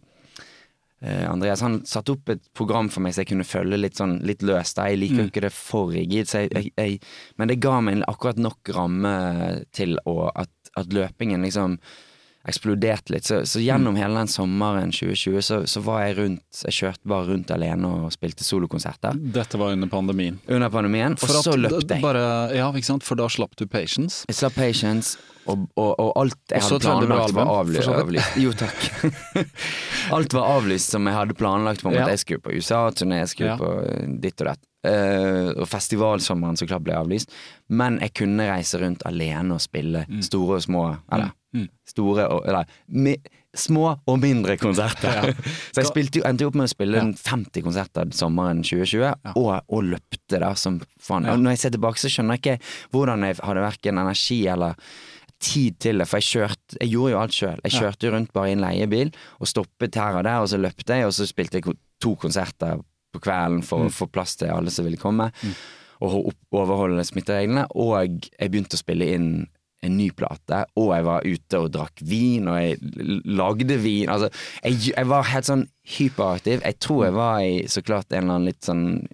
Andreas 1.00 1.62
Han 1.64 1.78
satte 1.88 2.12
opp 2.12 2.28
et 2.28 2.42
program 2.52 2.90
for 2.92 3.00
meg 3.00 3.14
så 3.14 3.22
jeg 3.22 3.30
kunne 3.30 3.46
følge 3.48 3.78
litt 3.80 3.96
sånn 3.96 4.18
litt 4.26 4.44
løst. 4.44 4.76
Jeg 4.76 5.00
liker 5.00 5.22
jo 5.22 5.30
ikke 5.30 5.44
det 5.46 5.52
for 5.56 5.94
rigid, 5.94 6.28
så 6.28 6.44
jeg, 6.44 6.52
jeg, 6.52 6.72
jeg, 6.76 7.00
men 7.40 7.48
det 7.48 7.60
ga 7.64 7.78
meg 7.84 8.04
akkurat 8.10 8.40
nok 8.40 8.72
ramme 8.76 9.14
til 9.76 9.96
å, 10.04 10.28
at, 10.28 10.52
at 10.76 10.92
løpingen 10.92 11.46
liksom 11.46 11.78
eksploderte 12.48 13.12
litt. 13.12 13.26
Så, 13.28 13.42
så 13.44 13.60
gjennom 13.60 13.96
hele 14.00 14.16
den 14.22 14.28
sommeren 14.32 14.92
2020 14.96 15.42
så, 15.44 15.58
så 15.68 15.82
var 15.84 16.06
jeg 16.06 16.16
rundt 16.16 16.62
Jeg 16.64 16.72
kjørte 16.72 17.04
bare 17.10 17.26
rundt 17.28 17.50
alene 17.52 17.90
og 18.06 18.12
spilte 18.14 18.44
solokonserter 18.46 19.18
Dette 19.34 19.58
var 19.60 19.74
under 19.74 19.88
pandemien. 19.92 20.38
under 20.48 20.70
pandemien, 20.72 21.18
og 21.20 21.34
så 21.44 21.52
løpte 21.56 21.94
jeg. 21.98 22.02
Bare, 22.02 22.22
ja, 22.56 22.70
ikke 22.72 22.86
sant? 22.88 23.04
For 23.04 23.20
da 23.20 23.28
slapp 23.28 23.52
du 23.60 23.66
Patience. 23.68 24.24
Jeg 24.30 24.38
slapp 24.40 24.56
Patience, 24.56 25.18
og, 25.46 25.66
og, 25.76 25.92
og 26.00 26.10
alt 26.20 26.38
jeg 26.50 26.62
Også 26.62 26.78
hadde 26.78 26.86
planlagt 26.88 27.34
var 27.36 27.44
album, 27.44 27.52
avly 27.60 27.76
for 27.76 27.82
så 27.82 27.92
vidt. 27.92 28.02
avlyst. 28.06 28.40
Jo, 28.40 28.52
takk. 28.56 29.44
alt 30.16 30.34
var 30.36 30.50
avlyst 30.56 30.96
som 30.96 31.06
jeg 31.08 31.16
hadde 31.16 31.36
planlagt. 31.38 31.82
på 31.84 31.88
en 31.90 31.94
måte. 31.94 32.06
Ja. 32.06 32.14
Jeg 32.16 32.24
skulle 32.24 32.44
på 32.44 32.56
USA-turné, 32.56 33.20
jeg 33.24 33.28
skulle 33.34 33.52
Ja. 33.54 33.56
på 33.60 33.70
eh, 33.84 34.06
ditt 34.20 34.40
og 34.40 34.52
datt. 34.52 34.64
Eh, 34.86 35.50
og 35.60 35.66
festivalsommeren 35.68 36.56
så 36.56 36.64
klart 36.68 36.84
ble 36.86 36.94
avlyst. 36.96 37.28
Men 37.68 37.98
jeg 38.00 38.14
kunne 38.16 38.46
reise 38.48 38.78
rundt 38.80 39.02
alene 39.04 39.58
og 39.58 39.60
spille 39.60 40.06
store 40.24 40.56
og 40.60 40.62
små 40.68 40.86
Eller 41.12 41.34
Mm. 41.52 41.64
store 41.84 42.28
og 42.30 42.44
Eller 42.46 42.64
mi, 42.94 43.16
små 43.58 43.96
og 44.06 44.20
mindre 44.22 44.54
konserter. 44.56 45.32
så 45.74 45.80
jeg 45.82 45.88
spilte, 45.88 46.20
endte 46.24 46.46
opp 46.46 46.54
med 46.54 46.68
å 46.68 46.70
spille 46.70 46.96
Ja. 47.00 47.02
50 47.10 47.64
konserter 47.66 48.06
sommeren 48.14 48.62
2020, 48.62 49.34
og, 49.34 49.48
og 49.68 49.82
løpte 49.82 50.38
da 50.38 50.52
som 50.54 50.78
faen. 51.02 51.26
Ja. 51.26 51.34
Når 51.36 51.50
jeg 51.56 51.58
ser 51.64 51.70
tilbake, 51.74 51.98
så 51.98 52.06
skjønner 52.08 52.38
jeg 52.38 52.44
ikke 52.44 52.70
hvordan 52.94 53.26
jeg 53.26 53.40
hadde 53.42 53.64
verken 53.66 53.98
energi 53.98 54.46
eller 54.46 54.78
tid 55.40 55.78
til 55.82 55.98
det, 55.98 56.06
for 56.06 56.20
jeg 56.20 56.28
kjørte 56.30 56.78
Jeg 56.80 56.90
gjorde 56.92 57.10
jo 57.16 57.18
alt 57.18 57.32
sjøl. 57.34 57.60
Jeg 57.64 57.72
kjørte 57.80 58.12
rundt 58.14 58.32
bare 58.32 58.48
i 58.50 58.52
en 58.54 58.60
leiebil 58.62 59.10
og 59.40 59.48
stoppet 59.50 59.94
her 59.98 60.20
og 60.20 60.24
der, 60.24 60.38
og 60.44 60.48
så 60.52 60.56
løpte 60.60 60.94
jeg, 61.00 61.06
og 61.10 61.12
så 61.18 61.26
spilte 61.26 61.58
jeg 61.58 61.74
to 62.00 62.14
konserter 62.14 62.78
på 63.12 63.20
kvelden 63.20 63.62
for 63.66 63.78
Mm. 63.80 63.86
å 63.88 63.92
få 63.92 64.06
plass 64.10 64.36
til 64.36 64.48
alle 64.50 64.70
som 64.70 64.84
ville 64.84 64.96
komme, 65.00 65.30
og 66.00 66.32
overholde 66.52 67.04
smittereglene, 67.04 67.66
og 67.74 68.20
jeg 68.38 68.50
begynte 68.50 68.76
å 68.78 68.80
spille 68.84 69.14
inn 69.14 69.46
en 69.82 69.96
ny 69.96 70.10
plate, 70.10 70.66
og 70.76 70.90
jeg 70.94 71.04
var 71.04 71.22
ute 71.24 71.58
og 71.58 71.70
drakk 71.72 72.02
vin, 72.04 72.48
og 72.48 72.56
jeg 72.60 72.78
lagde 73.24 73.78
vin. 73.80 74.08
Altså, 74.12 74.28
jeg, 74.62 74.92
jeg 74.94 75.06
var 75.08 75.22
helt 75.24 75.44
sånn 75.48 75.66
hyperaktiv. 75.96 76.60
Jeg 76.62 76.78
tror 76.80 77.04
jeg 77.06 77.14
var 77.16 77.38
i 77.40 77.62
så 77.66 77.80
klart 77.82 78.12
en 78.12 78.24
eller 78.24 78.34
annen 78.34 78.50
litt 78.50 78.60
sånn 78.68 79.06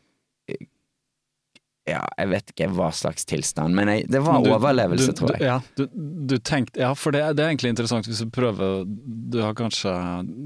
ja, 1.87 2.01
jeg 2.19 2.31
vet 2.33 2.49
ikke 2.51 2.67
hva 2.75 2.89
slags 2.95 3.25
tilstand, 3.31 3.75
men 3.79 3.89
jeg, 3.93 4.07
det 4.11 4.19
var 4.27 4.41
du- 4.43 4.51
overlevelse, 4.57 5.13
du, 5.13 5.19
tror 5.21 5.35
jeg. 5.37 5.45
Ja, 5.47 5.61
du, 5.79 5.85
du 6.27 6.35
tenkte, 6.39 6.81
ja, 6.83 6.89
for 6.99 7.15
det, 7.15 7.21
det 7.39 7.45
er 7.45 7.53
egentlig 7.53 7.71
interessant 7.75 8.09
hvis 8.11 8.23
du 8.25 8.31
prøver 8.35 8.83
Du 9.31 9.39
har 9.43 9.55
kanskje 9.55 9.93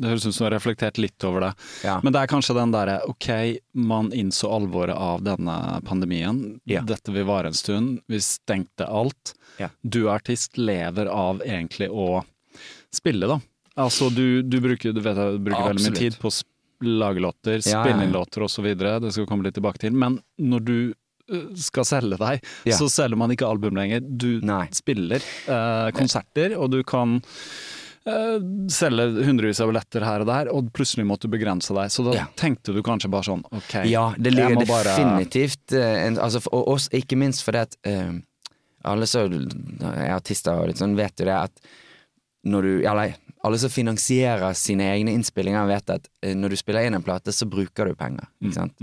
Det 0.02 0.10
høres 0.10 0.26
ut 0.26 0.34
som 0.36 0.44
du 0.44 0.48
har 0.50 0.54
reflektert 0.58 1.00
litt 1.00 1.24
over 1.24 1.46
det. 1.48 1.52
Ja. 1.86 1.96
Men 2.04 2.12
det 2.12 2.20
er 2.22 2.30
kanskje 2.32 2.56
den 2.58 2.74
derre 2.74 2.98
ok, 3.08 3.30
man 3.72 4.12
innså 4.12 4.50
alvoret 4.52 4.96
av 4.96 5.24
denne 5.24 5.56
pandemien. 5.88 6.60
Ja. 6.68 6.84
Dette 6.86 7.12
vil 7.16 7.24
vare 7.28 7.52
en 7.52 7.56
stund. 7.56 8.00
Vi 8.10 8.20
stengte 8.24 8.86
alt. 8.86 9.34
Du 9.82 10.10
artist, 10.12 10.56
lever 10.60 11.08
av 11.12 11.42
egentlig 11.44 11.88
å 11.92 12.22
spille, 12.94 13.26
da. 13.28 13.40
Altså 13.80 14.08
du, 14.12 14.42
du 14.42 14.60
bruker, 14.60 14.92
du 14.92 15.00
vet, 15.04 15.16
du 15.16 15.38
bruker 15.44 15.68
veldig 15.72 15.88
mye 15.88 15.96
tid 15.98 16.16
på 16.20 16.28
å 16.32 16.38
lage 16.80 17.20
låter, 17.20 17.60
spille 17.60 18.04
inn 18.06 18.12
låter 18.14 18.44
osv. 18.46 18.66
Det 18.76 19.12
skal 19.12 19.24
vi 19.24 19.28
komme 19.28 19.44
litt 19.46 19.56
tilbake 19.58 19.82
til. 19.82 19.92
Men 19.96 20.18
når 20.40 20.64
du 20.64 20.76
skal 21.58 21.86
selge 21.88 22.18
deg, 22.20 22.46
yeah. 22.66 22.76
så 22.78 22.88
selger 22.92 23.18
man 23.20 23.34
ikke 23.34 23.48
album 23.48 23.78
lenger. 23.78 24.00
Du 24.04 24.40
Nei. 24.46 24.66
spiller 24.76 25.20
eh, 25.22 25.90
konserter, 25.96 26.56
og 26.58 26.70
du 26.74 26.80
kan 26.86 27.18
eh, 28.06 28.38
selge 28.72 29.08
hundrevis 29.26 29.60
av 29.62 29.70
billetter 29.72 30.06
her 30.06 30.24
og 30.24 30.30
der, 30.30 30.50
og 30.54 30.72
plutselig 30.76 31.06
måtte 31.08 31.28
du 31.28 31.34
begrense 31.36 31.74
deg. 31.76 31.92
Så 31.92 32.06
da 32.06 32.16
yeah. 32.16 32.32
tenkte 32.40 32.74
du 32.76 32.82
kanskje 32.86 33.12
bare 33.12 33.28
sånn 33.30 33.44
ok, 33.50 33.76
Ja, 33.90 34.10
det 34.18 34.34
jeg 34.36 34.58
må 34.58 34.66
bare- 34.68 34.96
definitivt 34.96 35.76
eh, 35.76 36.06
en, 36.06 36.18
altså, 36.18 36.42
for- 36.44 36.58
Og 36.60 36.74
oss, 36.76 36.88
ikke 36.96 37.18
minst 37.20 37.44
fordi 37.46 37.64
at 37.66 37.78
eh, 37.86 38.12
alle 38.90 39.06
som 39.06 39.32
er 39.34 40.14
artister 40.16 40.56
og 40.56 40.70
litt 40.70 40.80
sånn, 40.80 40.96
vet 40.96 41.20
jo 41.20 41.28
det 41.28 41.36
at 41.36 41.70
når 42.48 42.62
du 42.64 42.70
Eller 42.88 43.18
alle 43.44 43.58
som 43.60 43.72
finansierer 43.72 44.52
sine 44.56 44.86
egne 44.94 45.12
innspillinger, 45.16 45.66
vet 45.68 45.90
at 45.94 46.08
eh, 46.24 46.34
når 46.36 46.52
du 46.52 46.56
spiller 46.60 46.86
inn 46.88 46.96
en 46.98 47.04
plate, 47.04 47.32
så 47.32 47.48
bruker 47.48 47.88
du 47.88 47.94
penger. 47.96 48.28
Ikke 48.44 48.56
sant? 48.58 48.74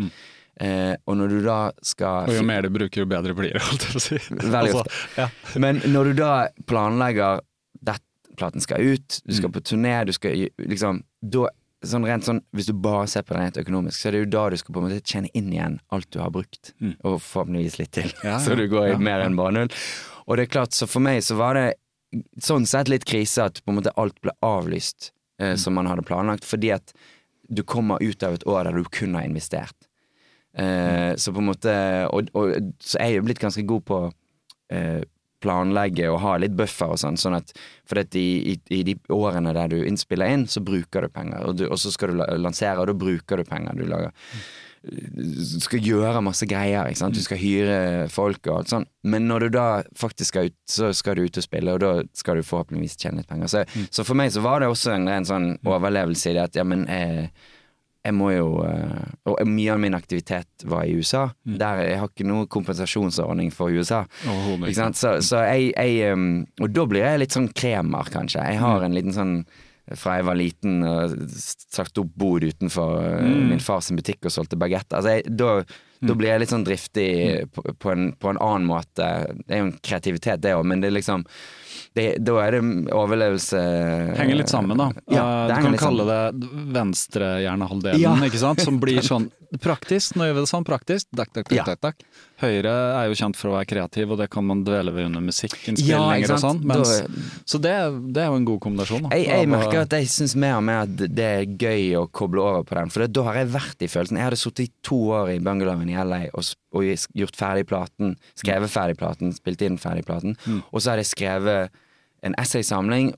Eh, 0.60 0.96
og 1.06 1.18
når 1.20 1.30
du 1.30 1.42
da 1.46 1.58
skal 1.86 2.30
Og 2.32 2.34
jo 2.40 2.44
mer 2.48 2.64
du 2.66 2.70
bruker, 2.74 3.04
jo 3.04 3.06
bedre 3.06 3.36
blir 3.38 3.54
det, 3.54 3.62
holdt 3.62 3.84
jeg 3.86 3.94
på 3.94 4.00
å 4.00 4.06
si. 4.08 4.18
Veldig 4.42 4.58
Altså, 4.64 4.80
ofte. 4.82 5.22
ja. 5.22 5.28
Men 5.62 5.82
når 5.94 6.04
du 6.10 6.14
da 6.24 6.32
planlegger 6.66 7.40
at 7.44 8.02
platen 8.38 8.62
skal 8.62 8.82
ut, 8.82 9.22
du 9.26 9.32
Mm. 9.34 9.38
skal 9.38 9.50
på 9.50 9.62
turné, 9.66 10.06
du 10.06 10.12
skal 10.14 10.36
liksom 10.62 11.00
da, 11.26 11.48
sånn 11.86 12.06
rent 12.06 12.24
sånn, 12.26 12.42
Hvis 12.54 12.68
du 12.68 12.74
bare 12.74 13.08
ser 13.10 13.24
på 13.26 13.34
det 13.34 13.40
rent 13.42 13.58
økonomisk, 13.58 13.98
så 14.02 14.08
er 14.10 14.12
det 14.12 14.20
jo 14.20 14.30
da 14.36 14.50
du 14.50 14.58
skal 14.58 14.74
på 14.76 14.82
en 14.84 14.86
måte 14.90 15.02
tjene 15.02 15.30
inn 15.34 15.50
igjen 15.54 15.80
alt 15.92 16.10
du 16.14 16.20
har 16.22 16.30
brukt, 16.30 16.74
og 17.04 17.18
forhåpentligvis 17.22 17.80
litt 17.80 17.92
til. 17.98 18.12
ja, 18.24 18.36
Ja, 18.36 18.38
så 18.46 18.56
du 18.56 18.68
går 18.70 18.88
i 18.88 18.92
ja, 18.92 18.98
mer 18.98 19.22
enn 19.26 19.36
bare 19.38 19.52
null. 19.54 19.70
Og 20.28 20.38
det 20.38 20.46
er 20.48 20.54
klart, 20.54 20.74
så 20.78 20.86
for 20.88 21.00
meg 21.02 21.22
så 21.26 21.36
var 21.38 21.54
det 21.58 21.74
sånn 22.42 22.66
sett 22.70 22.90
litt 22.90 23.06
krise 23.06 23.46
at 23.46 23.62
på 23.66 23.74
en 23.74 23.78
måte 23.82 23.94
alt 23.98 24.18
ble 24.22 24.32
avlyst 24.46 25.12
eh, 25.40 25.54
Mm. 25.54 25.58
som 25.58 25.74
man 25.78 25.86
hadde 25.90 26.06
planlagt, 26.06 26.46
fordi 26.46 26.72
at 26.74 26.94
du 27.50 27.64
kommer 27.64 27.98
ut 28.02 28.22
av 28.24 28.34
et 28.34 28.44
år 28.46 28.64
der 28.66 28.74
du 28.74 28.84
kun 28.90 29.14
har 29.16 29.24
investert. 29.26 29.74
Eh, 30.58 31.12
så 31.16 31.34
på 31.34 31.44
en 31.44 31.52
måte 31.52 31.74
og, 32.10 32.32
og 32.34 32.74
så 32.82 32.98
er 33.02 33.12
jeg 33.12 33.22
jo 33.22 33.28
blitt 33.28 33.42
ganske 33.44 33.66
god 33.70 33.84
på 33.86 34.00
eh, 34.74 35.04
planlegge 35.44 36.08
og 36.10 36.22
ha 36.24 36.38
litt 36.42 36.56
buffer 36.58 36.96
og 36.96 37.02
sånn, 37.02 37.20
sånn 37.22 37.38
at 37.38 37.52
for 37.88 38.02
at 38.02 38.16
i, 38.18 38.56
i, 38.56 38.56
i 38.74 38.84
de 38.88 38.96
årene 39.14 39.54
der 39.54 39.70
du 39.70 39.78
innspiller 39.86 40.34
inn, 40.34 40.48
så 40.50 40.64
bruker 40.66 41.06
du 41.06 41.14
penger, 41.14 41.44
og, 41.46 41.60
du, 41.60 41.68
og 41.70 41.78
så 41.82 41.94
skal 41.94 42.14
du 42.14 42.24
lansere, 42.42 42.80
og 42.82 42.90
da 42.90 42.98
bruker 42.98 43.38
du 43.38 43.46
penger. 43.48 43.78
Du 43.78 43.86
lager 43.86 44.16
du 44.88 45.60
skal 45.60 45.84
gjøre 45.84 46.22
masse 46.24 46.46
greier, 46.48 46.88
ikke 46.88 47.02
sant? 47.02 47.18
du 47.18 47.24
skal 47.24 47.40
hyre 47.42 47.78
folk 48.14 48.40
og 48.48 48.60
alt 48.60 48.72
sånt. 48.72 48.90
Men 49.04 49.28
når 49.28 49.48
du 49.48 49.58
da 49.58 49.66
faktisk 49.98 50.32
skal 50.32 50.50
ut, 50.52 50.58
så 50.70 50.92
skal 50.96 51.18
du 51.18 51.26
ut 51.26 51.40
og 51.40 51.44
spille, 51.44 51.74
og 51.74 51.82
da 51.84 51.92
skal 52.18 52.40
du 52.40 52.48
forhåpentligvis 52.48 52.98
tjene 53.02 53.22
litt 53.22 53.30
penger. 53.30 53.52
Så, 53.52 53.64
så 53.92 54.06
for 54.08 54.20
meg 54.20 54.32
så 54.36 54.44
var 54.46 54.62
det 54.62 54.72
også 54.72 54.94
en 54.94 55.10
ren 55.10 55.28
sånn 55.28 55.50
overlevelse 55.66 56.32
i 56.32 56.38
det 56.38 56.46
at 56.46 56.60
ja, 56.60 56.66
men 56.68 56.86
jeg, 56.88 57.28
jeg 58.08 58.16
må 58.16 58.30
jo 58.32 58.48
eh, 58.64 59.04
Og 59.28 59.42
mye 59.52 59.74
av 59.76 59.80
min 59.84 59.94
aktivitet 59.98 60.64
var 60.66 60.86
i 60.88 60.96
USA. 60.96 61.26
Der 61.44 61.84
Jeg 61.84 62.00
har 62.00 62.08
ikke 62.12 62.28
noe 62.30 62.48
kompensasjonsordning 62.48 63.52
for 63.54 63.70
USA. 63.76 64.06
Sant? 64.74 64.96
Så, 65.00 65.18
så 65.28 65.44
jeg, 65.52 65.74
jeg 65.76 66.46
Og 66.64 66.72
da 66.74 66.86
blir 66.90 67.04
jeg 67.04 67.20
litt 67.26 67.36
sånn 67.36 67.52
kremer, 67.54 68.08
kanskje. 68.14 68.44
Jeg 68.48 68.58
Mm. 68.58 68.64
har 68.64 68.84
en 68.88 68.96
liten 68.96 69.14
sånn 69.14 69.36
fra 69.96 70.18
jeg 70.18 70.26
var 70.28 70.36
liten 70.36 70.82
og 70.84 71.14
sagt 71.32 71.98
opp 72.02 72.10
bod 72.20 72.44
utenfor 72.44 72.98
uh, 73.00 73.22
Mm. 73.24 73.50
min 73.54 73.60
fars 73.64 73.88
butikk 73.96 74.26
og 74.28 74.32
solgte 74.36 74.58
bagetter. 74.60 74.98
Altså, 75.00 75.14
jeg- 75.16 75.38
da, 75.38 75.64
da 76.04 76.14
blir 76.14 76.28
jeg 76.34 76.40
litt 76.42 76.50
sånn 76.52 76.66
driftig 76.68 77.08
Mm. 77.46 77.50
på, 77.56 77.64
på, 77.80 77.92
en, 77.94 78.12
på 78.20 78.30
en 78.34 78.38
annen 78.38 78.68
måte. 78.68 79.08
Det 79.48 79.56
er 79.56 79.62
jo 79.62 79.66
en 79.70 79.80
kreativitet, 79.82 80.42
det 80.42 80.52
òg, 80.58 80.66
men 80.66 80.82
det 80.82 80.90
er 80.92 80.98
liksom 81.00 81.24
det, 81.96 82.24
Da 82.24 82.38
er 82.46 82.52
det 82.58 82.62
overlevelse 82.94 83.62
Henger 84.18 84.36
litt 84.42 84.50
sammen, 84.54 84.78
da. 84.78 84.92
Ja, 85.12 85.26
Eh, 85.28 85.48
du 85.48 85.62
kan 85.62 85.78
kalle 85.78 86.06
sammen. 86.06 86.40
det 86.40 86.50
venstrehjernehalvdelen, 86.78 88.00
Ja. 88.02 88.16
ikke 88.28 88.38
sant? 88.42 88.62
Som 88.62 88.80
blir 88.80 89.00
sånn 89.12 89.30
praktisk. 89.64 90.16
Nå 90.20 90.26
gjør 90.28 90.34
vi 90.36 90.42
det 90.44 90.50
sånn 90.52 90.66
praktisk. 90.68 91.06
Dakk, 91.16 91.32
dakk, 91.34 91.48
dakk, 91.50 91.68
Ja. 91.68 91.76
dakk. 91.82 91.96
Høyre 92.42 92.74
er 93.02 93.08
jo 93.08 93.16
kjent 93.16 93.36
for 93.40 93.50
å 93.50 93.54
være 93.58 93.66
kreativ, 93.66 94.12
og 94.12 94.18
det 94.20 94.30
kan 94.30 94.46
man 94.46 94.64
dvele 94.64 94.92
ved 94.94 95.06
under 95.08 95.22
musikkinnspillinger 95.22 96.28
ja, 96.28 96.34
og 96.36 96.42
sånn. 96.44 96.60
Mens, 96.68 96.92
så 97.48 97.58
det, 97.62 97.74
det 98.14 98.22
er 98.24 98.28
jo 98.28 98.36
en 98.36 98.46
god 98.46 98.60
kombinasjon. 98.62 99.08
Da. 99.08 99.16
Jeg, 99.16 99.26
jeg 99.32 99.48
merker 99.50 99.80
eh, 99.80 99.86
at 99.88 99.96
jeg 99.98 100.06
syns 100.12 100.36
mer 100.36 100.58
og 100.60 100.64
mer 100.68 100.84
at 100.84 100.96
det 100.98 101.26
er 101.26 101.46
gøy 101.48 101.96
å 101.98 102.06
koble 102.12 102.44
over 102.44 102.64
på 102.68 102.76
den. 102.78 102.90
For 102.94 103.08
da 103.08 103.24
har 103.24 103.40
jeg 103.42 103.48
vært 103.56 103.82
i 103.82 103.88
følelsen. 103.88 104.18
Jeg 104.20 104.28
hadde 104.30 104.42
sittet 104.44 104.68
i 104.68 104.72
to 104.84 105.00
år 105.18 105.32
i 105.34 105.40
bungalowen 105.40 105.90
i 105.90 105.96
LA 105.98 106.22
og, 106.34 106.44
s- 106.44 106.56
og 106.78 107.10
gjort 107.18 107.40
ferdig 107.40 107.68
platen. 107.70 108.16
Skrevet 108.40 108.72
ferdig 108.74 108.98
platen, 109.02 109.34
spilt 109.36 109.64
inn 109.66 109.80
ferdig 109.82 110.06
platen. 110.08 110.38
Og 110.72 110.82
så 110.82 110.94
hadde 110.94 111.06
jeg 111.06 111.14
skrevet 111.14 111.84
en 112.26 112.36
essaysamling 112.42 113.12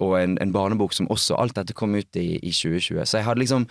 og 0.00 0.14
en, 0.22 0.38
en 0.40 0.52
barnebok 0.54 0.94
som 0.96 1.08
også 1.12 1.36
Alt 1.36 1.58
dette 1.58 1.76
kom 1.76 1.94
ut 1.98 2.16
i, 2.16 2.38
i 2.40 2.52
2020. 2.52 3.04
Så 3.04 3.20
jeg 3.20 3.28
hadde 3.28 3.42
liksom 3.42 3.68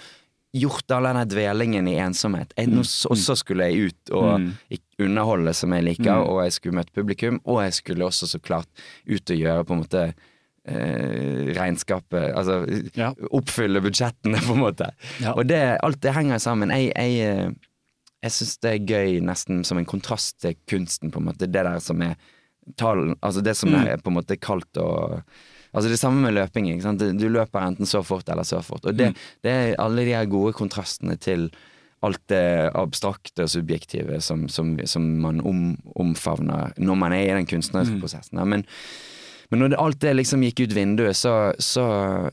gjort 0.58 0.94
all 0.96 1.10
denne 1.10 1.26
dvelingen 1.28 1.90
i 1.92 1.98
ensomhet. 2.02 2.54
Jeg, 2.58 2.72
mm. 2.72 2.80
og 3.10 3.20
så 3.20 3.36
skulle 3.38 3.68
jeg 3.68 3.92
ut 3.92 4.14
og 4.16 4.30
mm. 4.46 4.80
underholde 5.06 5.54
som 5.58 5.76
jeg 5.76 5.86
liker, 5.90 6.24
og 6.24 6.42
jeg 6.46 6.56
skulle 6.56 6.80
møte 6.80 6.96
publikum, 6.96 7.42
og 7.46 7.62
jeg 7.66 7.78
skulle 7.82 8.08
også 8.08 8.30
så 8.32 8.40
klart 8.40 8.88
ut 9.10 9.36
og 9.36 9.44
gjøre 9.44 9.68
på 9.68 9.76
en 9.76 9.84
måte 9.84 10.04
eh, 10.08 11.54
regnskapet 11.58 12.32
Altså 12.32 12.62
Ja. 12.96 13.12
oppfylle 13.32 13.84
budsjettene, 13.84 14.42
på 14.48 14.56
en 14.56 14.64
måte. 14.64 14.92
Ja. 15.22 15.36
Og 15.36 15.48
det, 15.50 15.62
alt 15.84 16.02
det 16.04 16.16
henger 16.16 16.42
sammen. 16.44 16.72
Jeg, 16.72 16.94
jeg, 16.96 17.20
eh, 17.28 17.52
jeg 18.24 18.32
syns 18.32 18.58
det 18.64 18.72
er 18.74 18.86
gøy 18.88 19.20
nesten 19.22 19.64
som 19.66 19.78
en 19.78 19.86
kontrast 19.86 20.40
til 20.42 20.56
kunsten, 20.70 21.12
på 21.12 21.20
en 21.22 21.26
måte. 21.30 21.46
Det 21.46 21.52
der 21.54 21.80
som 21.80 22.02
er 22.02 22.16
tall, 22.78 23.16
altså 23.24 23.42
det 23.44 23.56
som 23.56 23.70
Mm. 23.72 23.88
er 23.88 23.98
på 23.98 24.10
en 24.10 24.18
måte 24.22 24.40
kaldt 24.40 24.78
og 24.78 25.24
Altså 25.76 25.90
det 25.92 26.00
samme 26.00 26.22
med 26.24 26.34
løping. 26.34 26.70
Ikke 26.72 26.82
sant? 26.82 27.00
Du 27.20 27.28
løper 27.30 27.60
enten 27.62 27.86
så 27.86 28.00
fort 28.04 28.28
eller 28.30 28.44
så 28.44 28.64
fort. 28.64 28.86
Og 28.86 28.96
det, 28.98 29.10
Mm. 29.10 29.16
det 29.44 29.52
er 29.52 29.76
alle 29.78 30.06
de 30.06 30.14
her 30.16 30.26
gode 30.26 30.54
kontrastene 30.54 31.20
til 31.20 31.52
alt 32.02 32.22
det 32.30 32.72
abstrakte 32.74 33.44
og 33.44 33.50
subjektive 33.50 34.20
som, 34.22 34.48
som, 34.48 34.78
som 34.88 35.04
man 35.22 35.42
om, 35.42 35.78
omfavner 35.96 36.72
når 36.80 36.96
man 36.98 37.12
er 37.14 37.26
i 37.26 37.36
den 37.38 37.46
kunstneriske 37.46 37.94
Mm. 37.96 38.02
prosessen. 38.02 38.48
Men, 38.50 38.66
men 39.50 39.62
når 39.62 39.72
det, 39.72 39.80
alt 39.80 40.00
det 40.04 40.14
liksom 40.18 40.44
gikk 40.44 40.62
ut 40.66 40.76
vinduet, 40.76 41.16
så, 41.16 41.34
så, 41.64 41.86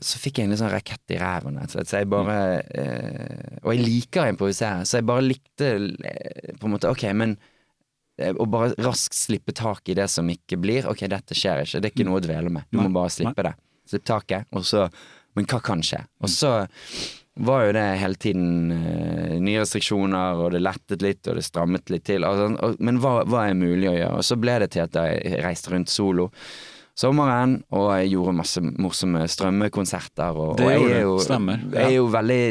så 0.03 0.19
fikk 0.19 0.41
jeg 0.41 0.49
en 0.49 0.59
sånn 0.59 0.73
rakett 0.73 1.15
i 1.15 1.19
ræven. 1.21 1.61
Så 1.71 1.83
jeg 1.87 2.09
bare 2.11 2.37
eh, 2.75 3.59
Og 3.63 3.71
jeg 3.71 3.85
liker 3.85 4.25
å 4.25 4.33
improvisere, 4.33 4.83
så 4.87 4.99
jeg 4.99 5.07
bare 5.07 5.23
likte 5.23 5.69
eh, 5.79 6.55
på 6.59 6.67
en 6.67 6.75
måte 6.75 6.91
Ok, 6.91 7.05
men 7.15 7.37
eh, 8.19 8.35
å 8.35 8.47
bare 8.51 8.75
raskt 8.83 9.15
slippe 9.15 9.55
tak 9.55 9.87
i 9.91 9.95
det 9.95 10.09
som 10.11 10.27
ikke 10.31 10.59
blir. 10.59 10.89
Ok, 10.91 11.05
dette 11.11 11.37
skjer 11.37 11.63
ikke. 11.63 11.79
Det 11.79 11.91
er 11.91 11.95
ikke 11.95 12.09
noe 12.09 12.19
å 12.19 12.25
dvele 12.27 12.51
med. 12.51 12.67
Du 12.67 12.81
må 12.81 12.89
bare 12.99 13.15
slippe 13.15 13.47
det. 13.47 13.55
Slipp 13.87 14.07
taket, 14.07 14.49
og 14.55 14.65
så 14.67 14.89
Men 15.35 15.47
hva 15.51 15.57
kan 15.59 15.81
skje? 15.83 15.97
Og 16.23 16.31
så 16.31 16.49
var 17.43 17.65
jo 17.65 17.71
det 17.75 17.83
hele 17.99 18.15
tiden 18.15 18.71
eh, 18.71 19.33
nye 19.43 19.63
restriksjoner, 19.63 20.39
og 20.39 20.53
det 20.55 20.61
lettet 20.63 21.03
litt, 21.03 21.27
og 21.27 21.35
det 21.35 21.43
strammet 21.43 21.91
litt 21.91 22.05
til. 22.07 22.23
Altså, 22.23 22.75
men 22.79 23.01
hva, 23.03 23.17
hva 23.27 23.49
er 23.49 23.57
mulig 23.59 23.89
å 23.91 23.97
gjøre? 23.97 24.21
Og 24.21 24.23
så 24.23 24.37
ble 24.39 24.55
det 24.63 24.69
til 24.75 24.85
at 24.85 24.95
jeg 24.95 25.43
reiste 25.43 25.73
rundt 25.73 25.91
solo 25.91 26.29
sommeren, 26.95 27.57
og 27.75 27.89
jeg 27.99 28.13
gjorde 28.13 28.33
masse 28.37 28.61
morsomme 28.63 29.25
strømmekonserter. 29.27 30.35
Og, 30.39 30.57
Det 30.57 30.65
og 30.65 30.71
jeg 30.71 30.91
er 30.95 31.01
jo, 31.03 31.17
stemmer. 31.19 31.59
Jeg 31.73 31.83
er 31.91 31.95
jo 31.97 32.07
veldig 32.13 32.41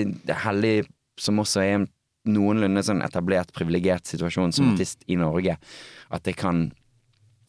heldig, 0.45 0.75
som 1.19 1.39
også 1.41 1.63
er 1.65 1.75
en 1.79 1.89
noenlunde 2.27 2.81
sånn 2.85 3.03
etablert, 3.05 3.53
privilegert 3.53 4.07
situasjon 4.09 4.53
som 4.53 4.67
Mm. 4.71 4.73
artist 4.75 5.05
i 5.09 5.17
Norge, 5.17 5.57
at 6.11 6.25
jeg 6.25 6.37
kan 6.37 6.73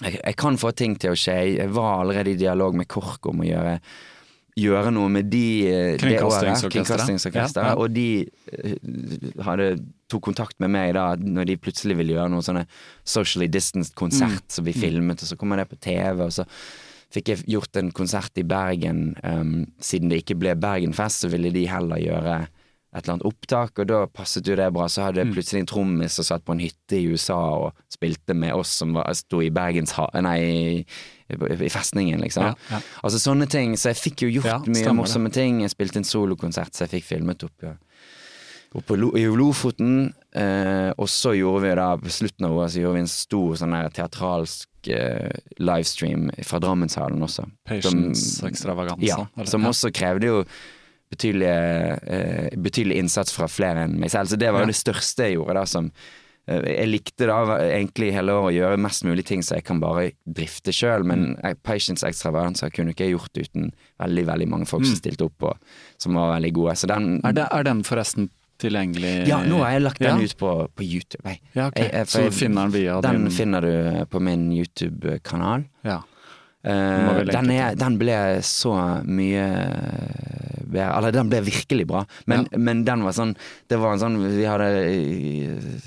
jeg, 0.03 0.19
jeg 0.25 0.35
kan 0.35 0.57
få 0.57 0.73
ting 0.75 0.95
til 0.99 1.11
å 1.11 1.15
skje. 1.15 1.55
Jeg 1.57 1.69
var 1.71 2.01
allerede 2.03 2.31
i 2.33 2.35
dialog 2.35 2.75
med 2.75 2.87
KORK 2.87 3.27
om 3.31 3.39
å 3.39 3.47
gjøre 3.47 3.79
Gjøre 4.57 4.87
noe 4.95 5.09
med 5.11 5.25
de 5.29 5.67
eh, 5.67 5.97
det 5.99 6.21
året. 6.23 6.61
Kringkastingsorkestret. 6.71 7.57
Ja, 7.59 7.73
ja. 7.73 7.75
Og 7.75 7.91
de 7.91 8.25
eh, 8.53 8.75
hadde, 9.43 9.81
tok 10.07 10.21
kontakt 10.29 10.55
med 10.63 10.71
meg 10.71 10.93
da 10.95 11.09
når 11.19 11.45
de 11.49 11.57
plutselig 11.57 11.97
ville 11.99 12.13
gjøre 12.15 12.29
noe 12.31 12.39
sånne 12.39 12.63
socially 13.03 13.49
distanced 13.51 13.93
konsert 13.99 14.31
Mm. 14.47 14.47
som 14.47 14.63
vi 14.63 14.71
filmet, 14.71 15.19
og 15.21 15.27
så 15.27 15.35
kommer 15.35 15.57
det 15.59 15.67
på 15.67 15.75
TV, 15.83 16.23
og 16.23 16.31
så 16.31 16.45
fikk 17.15 17.31
jeg 17.31 17.45
gjort 17.55 17.79
en 17.79 17.89
konsert 17.95 18.37
i 18.37 18.43
Bergen. 18.47 19.15
Um, 19.23 19.65
siden 19.83 20.11
det 20.11 20.21
ikke 20.23 20.37
ble 20.41 20.53
Bergenfest, 20.59 21.23
så 21.23 21.31
ville 21.31 21.51
de 21.55 21.65
heller 21.71 22.01
gjøre 22.03 22.37
et 22.95 23.03
eller 23.03 23.17
annet 23.17 23.25
opptak, 23.27 23.79
og 23.83 23.87
da 23.89 23.97
passet 24.07 24.47
jo 24.47 24.55
det 24.55 24.69
bra. 24.71 24.85
Så 24.87 25.03
hadde 25.03 25.19
jeg 25.19 25.27
Mm. 25.27 25.33
plutselig 25.35 25.59
en 25.59 25.67
trommis 25.67 26.13
som 26.15 26.23
satt 26.23 26.45
på 26.47 26.53
en 26.55 26.61
hytte 26.63 26.95
i 26.95 27.07
USA 27.11 27.35
og 27.65 27.73
spilte 27.91 28.33
med 28.33 28.53
oss 28.55 28.69
som 28.79 28.93
var, 28.95 29.09
sto 29.13 29.41
i 29.43 29.49
Bergens 29.51 29.91
ha... 29.97 30.05
Nei, 30.23 30.37
i, 30.39 31.35
i 31.65 31.69
festningen, 31.73 32.21
liksom. 32.21 32.45
Ja, 32.45 32.53
ja. 32.71 32.79
Altså 33.03 33.19
sånne 33.19 33.49
ting. 33.51 33.75
Så 33.75 33.89
jeg 33.91 33.99
fikk 33.99 34.23
jo 34.23 34.29
gjort 34.37 34.47
Ja, 34.47 34.59
mye 34.63 34.93
morsomme 34.95 35.31
ting. 35.33 35.59
Jeg 35.65 35.73
spilte 35.73 35.99
en 35.99 36.07
solokonsert 36.07 36.71
så 36.71 36.85
jeg 36.85 36.93
fikk 36.99 37.09
filmet 37.09 37.43
opp 37.43 37.65
ja. 37.65 37.73
oppe 38.75 38.95
i 39.17 39.25
Lofoten. 39.27 40.13
Eh, 40.35 40.91
og 40.95 41.09
så 41.11 41.33
gjorde 41.35 41.65
vi 41.65 41.75
da, 41.79 41.89
på 41.99 42.11
slutten 42.11 42.47
av 42.47 42.55
året, 42.55 42.71
så 42.75 42.79
gjorde 42.83 42.99
vi 42.99 43.03
en 43.07 43.11
stor 43.11 43.59
sånn 43.59 43.75
her 43.75 43.91
teatralsk 43.95 44.69
livestream 45.59 46.29
fra 46.45 46.59
Drammenshallen 46.59 47.21
også. 47.25 47.45
Patience 47.65 48.37
Som- 48.39 48.49
extravaganza. 48.49 49.05
Ja, 49.05 49.25
eller- 49.37 49.49
som 49.49 49.63
også 49.63 49.91
krevde 49.93 50.23
jo 50.27 50.45
betydelig, 51.11 51.47
eh, 52.07 52.49
betydelig 52.57 52.97
innsats 52.97 53.31
fra 53.31 53.47
flere 53.47 53.83
enn 53.85 53.99
meg 53.99 54.09
selv. 54.09 54.27
Så 54.27 54.37
det 54.37 54.51
var 54.51 54.61
jo 54.61 54.65
Ja. 54.65 54.73
det 54.73 54.75
største 54.75 55.17
jeg 55.23 55.35
gjorde, 55.37 55.53
da, 55.53 55.63
som 55.65 55.91
eh, 56.47 56.61
Jeg 56.61 56.87
likte 56.89 57.25
da 57.25 57.57
egentlig 57.57 58.11
hele 58.13 58.29
året 58.31 58.53
å 58.53 58.55
gjøre 58.61 58.77
mest 58.79 59.03
mulig 59.03 59.25
ting 59.25 59.41
så 59.41 59.55
jeg 59.55 59.63
kan 59.63 59.79
bare 59.79 60.11
drifte 60.29 60.71
sjøl, 60.71 61.03
men 61.03 61.35
Mm. 61.43 61.55
Patience 61.63 62.03
Extravaganza 62.03 62.69
kunne 62.71 62.93
ikke 62.93 63.05
jeg 63.09 63.15
gjort 63.17 63.33
uten 63.33 63.71
veldig, 63.99 64.25
veldig 64.27 64.47
mange 64.47 64.67
folk 64.67 64.85
som 64.85 64.93
Mm. 64.93 65.01
stilte 65.01 65.21
opp, 65.25 65.41
og 65.43 65.57
som 65.97 66.13
var 66.13 66.39
veldig 66.39 66.53
gode. 66.53 66.71
Så 66.77 66.87
den 66.87 67.19
Er, 67.23 67.31
det, 67.31 67.47
er 67.51 67.63
den 67.63 67.81
forresten 67.83 68.29
tilgjengelig 68.61 69.27
Ja, 69.27 69.41
nå 69.43 69.59
har 69.63 69.71
jeg 69.75 69.81
lagt 69.85 69.99
den 69.99 70.19
Ja. 70.19 70.25
ut 70.25 70.35
på, 70.37 70.51
på 70.75 70.83
YouTube. 70.83 71.37
Ja, 71.53 71.67
okay. 71.67 71.83
Jeg- 71.83 71.93
jeg- 71.93 72.07
Så 72.07 72.21
jeg- 72.23 72.33
finner 72.33 72.61
den 72.63 72.71
via 72.71 73.01
Den 73.01 73.23
din 73.25 73.31
finner 73.31 73.61
du 73.61 74.05
på 74.05 74.19
min 74.21 74.51
YouTube-kanal. 74.51 75.65
Ja. 75.83 76.01
Eh, 76.63 76.71
lenke 77.21 77.31
den, 77.31 77.49
er, 77.51 77.75
den 77.75 77.97
ble 77.99 78.41
så 78.41 79.03
mye 79.05 79.43
bedre 80.65 80.97
Eller 80.97 81.11
den 81.11 81.29
ble 81.29 81.41
virkelig 81.45 81.85
bra, 81.85 82.05
men, 82.25 82.47
men 82.57 82.83
den 82.83 83.03
var 83.05 83.11
sånn 83.13 83.35
Det 83.69 83.77
var 83.77 83.93
en 83.93 83.99
sånn 84.01 84.15
Vi 84.35 84.47
hadde 84.49 84.69
eh, 84.89 85.81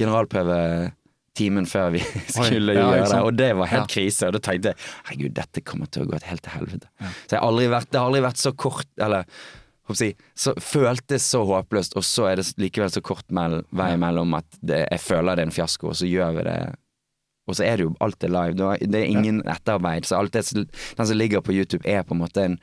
generalprøve 0.00 0.92
timen 1.36 1.66
før 1.66 1.90
vi 1.96 1.98
skulle 2.30 2.74
ja, 2.76 2.86
gjøre 2.94 3.08
det, 3.10 3.20
og 3.26 3.36
det 3.36 3.50
var 3.58 3.66
helt 3.66 3.88
Ja. 3.90 3.92
krise. 4.00 4.26
Og 4.28 4.32
da 4.36 4.38
tenkte 4.38 4.70
jeg 4.70 4.76
herregud, 5.10 5.34
dette 5.34 5.60
kommer 5.66 5.90
til 5.90 6.04
å 6.04 6.10
gå 6.12 6.20
helt 6.22 6.42
til 6.46 6.52
helvete. 6.54 6.86
Så 7.26 7.34
jeg 7.34 7.40
har 7.40 7.48
aldri 7.48 7.66
vært, 7.72 7.88
det 7.90 7.98
har 8.00 8.06
aldri 8.06 8.22
vært 8.22 8.38
så 8.42 8.52
kort 8.56 8.86
Eller 9.02 9.24
jeg, 9.88 10.14
så 10.34 10.54
føltes 10.60 11.22
så 11.22 11.44
håpløst, 11.44 11.96
og 11.96 12.02
så 12.04 12.30
er 12.30 12.36
det 12.36 12.46
likevel 12.56 12.90
så 12.90 13.02
kort 13.02 13.24
mell, 13.30 13.62
vei 13.72 13.96
mellom 13.96 14.34
at 14.34 14.44
det, 14.62 14.86
jeg 14.90 15.00
føler 15.00 15.36
det 15.36 15.42
er 15.44 15.46
en 15.50 15.50
fiasko, 15.52 15.88
og 15.88 15.94
så 15.94 16.06
gjør 16.08 16.36
vi 16.38 16.42
det 16.44 16.74
og 17.46 17.54
så 17.58 17.64
er 17.68 17.76
det 17.76 17.84
jo 17.84 17.90
alt 18.00 18.24
er 18.24 18.28
live. 18.32 18.54
Det 18.80 18.94
er- 19.02 19.04
ingen 19.04 19.42
etterarbeid. 19.44 20.06
Så 20.06 20.16
alt 20.16 20.32
det, 20.32 20.46
den 20.96 21.06
som 21.06 21.16
ligger 21.18 21.42
på 21.42 21.52
YouTube, 21.52 21.84
er 21.84 22.02
på 22.02 22.14
en 22.14 22.20
måte 22.22 22.40
en, 22.42 22.58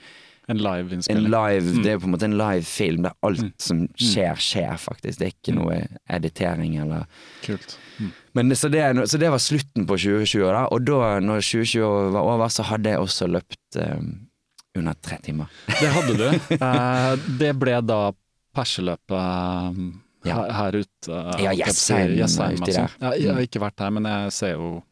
En 0.49 0.57
en 0.57 0.63
live-innspilling. 0.63 1.29
live 1.29 1.61
Mm. 1.77 1.83
Det 1.83 1.91
er 1.91 1.99
på 1.99 2.05
en 2.07 2.11
måte 2.15 2.23
en 2.25 2.37
live 2.37 2.63
film 2.65 3.03
der 3.03 3.11
alt 3.21 3.61
som 3.61 3.87
skjer, 3.95 4.33
skjer, 4.41 4.73
faktisk. 4.81 5.19
Det 5.19 5.27
er 5.27 5.31
ikke 5.37 5.53
Mm. 5.53 5.61
noe 5.61 5.87
editering 6.09 6.79
eller 6.81 7.05
Kult. 7.43 7.77
Mm. 7.99 8.11
Men 8.33 8.49
så 8.55 8.71
det, 8.71 8.81
så 9.07 9.19
det 9.19 9.29
var 9.29 9.37
slutten 9.37 9.85
på 9.85 9.95
2020, 9.99 10.49
da. 10.51 10.65
Og 10.71 10.83
da, 10.83 11.19
når 11.19 11.41
2020 11.41 12.11
var 12.11 12.21
over, 12.21 12.47
så 12.49 12.63
hadde 12.63 12.89
jeg 12.89 12.97
også 12.99 13.27
løpt 13.29 13.75
eh, 13.77 14.01
under 14.77 14.93
tre 15.03 15.17
timer. 15.23 15.47
Det 15.67 15.89
hadde 15.91 16.13
du. 16.17 16.27
Eh, 16.61 17.15
det 17.39 17.51
ble 17.59 17.79
da 17.83 18.11
perseløpet 18.55 19.17
eh, 19.17 19.81
Ja. 20.29 20.35
her, 20.37 20.51
her 20.53 20.71
ute. 20.83 21.09
eh, 21.09 21.43
Ja. 21.47 21.51
Jessheim, 21.65 22.13
Jessheim, 22.19 22.53
uti 22.61 22.71
altså. 22.71 22.85
der. 22.85 22.95
Ja, 23.01 23.11
jeg 23.17 23.27
har 23.33 23.39
Mm. 23.41 23.47
ikke 23.49 23.61
vært 23.63 23.75
der, 23.77 23.89
men 23.91 24.03
jeg 24.05 24.31
ser 24.31 24.51
jo 24.55 24.83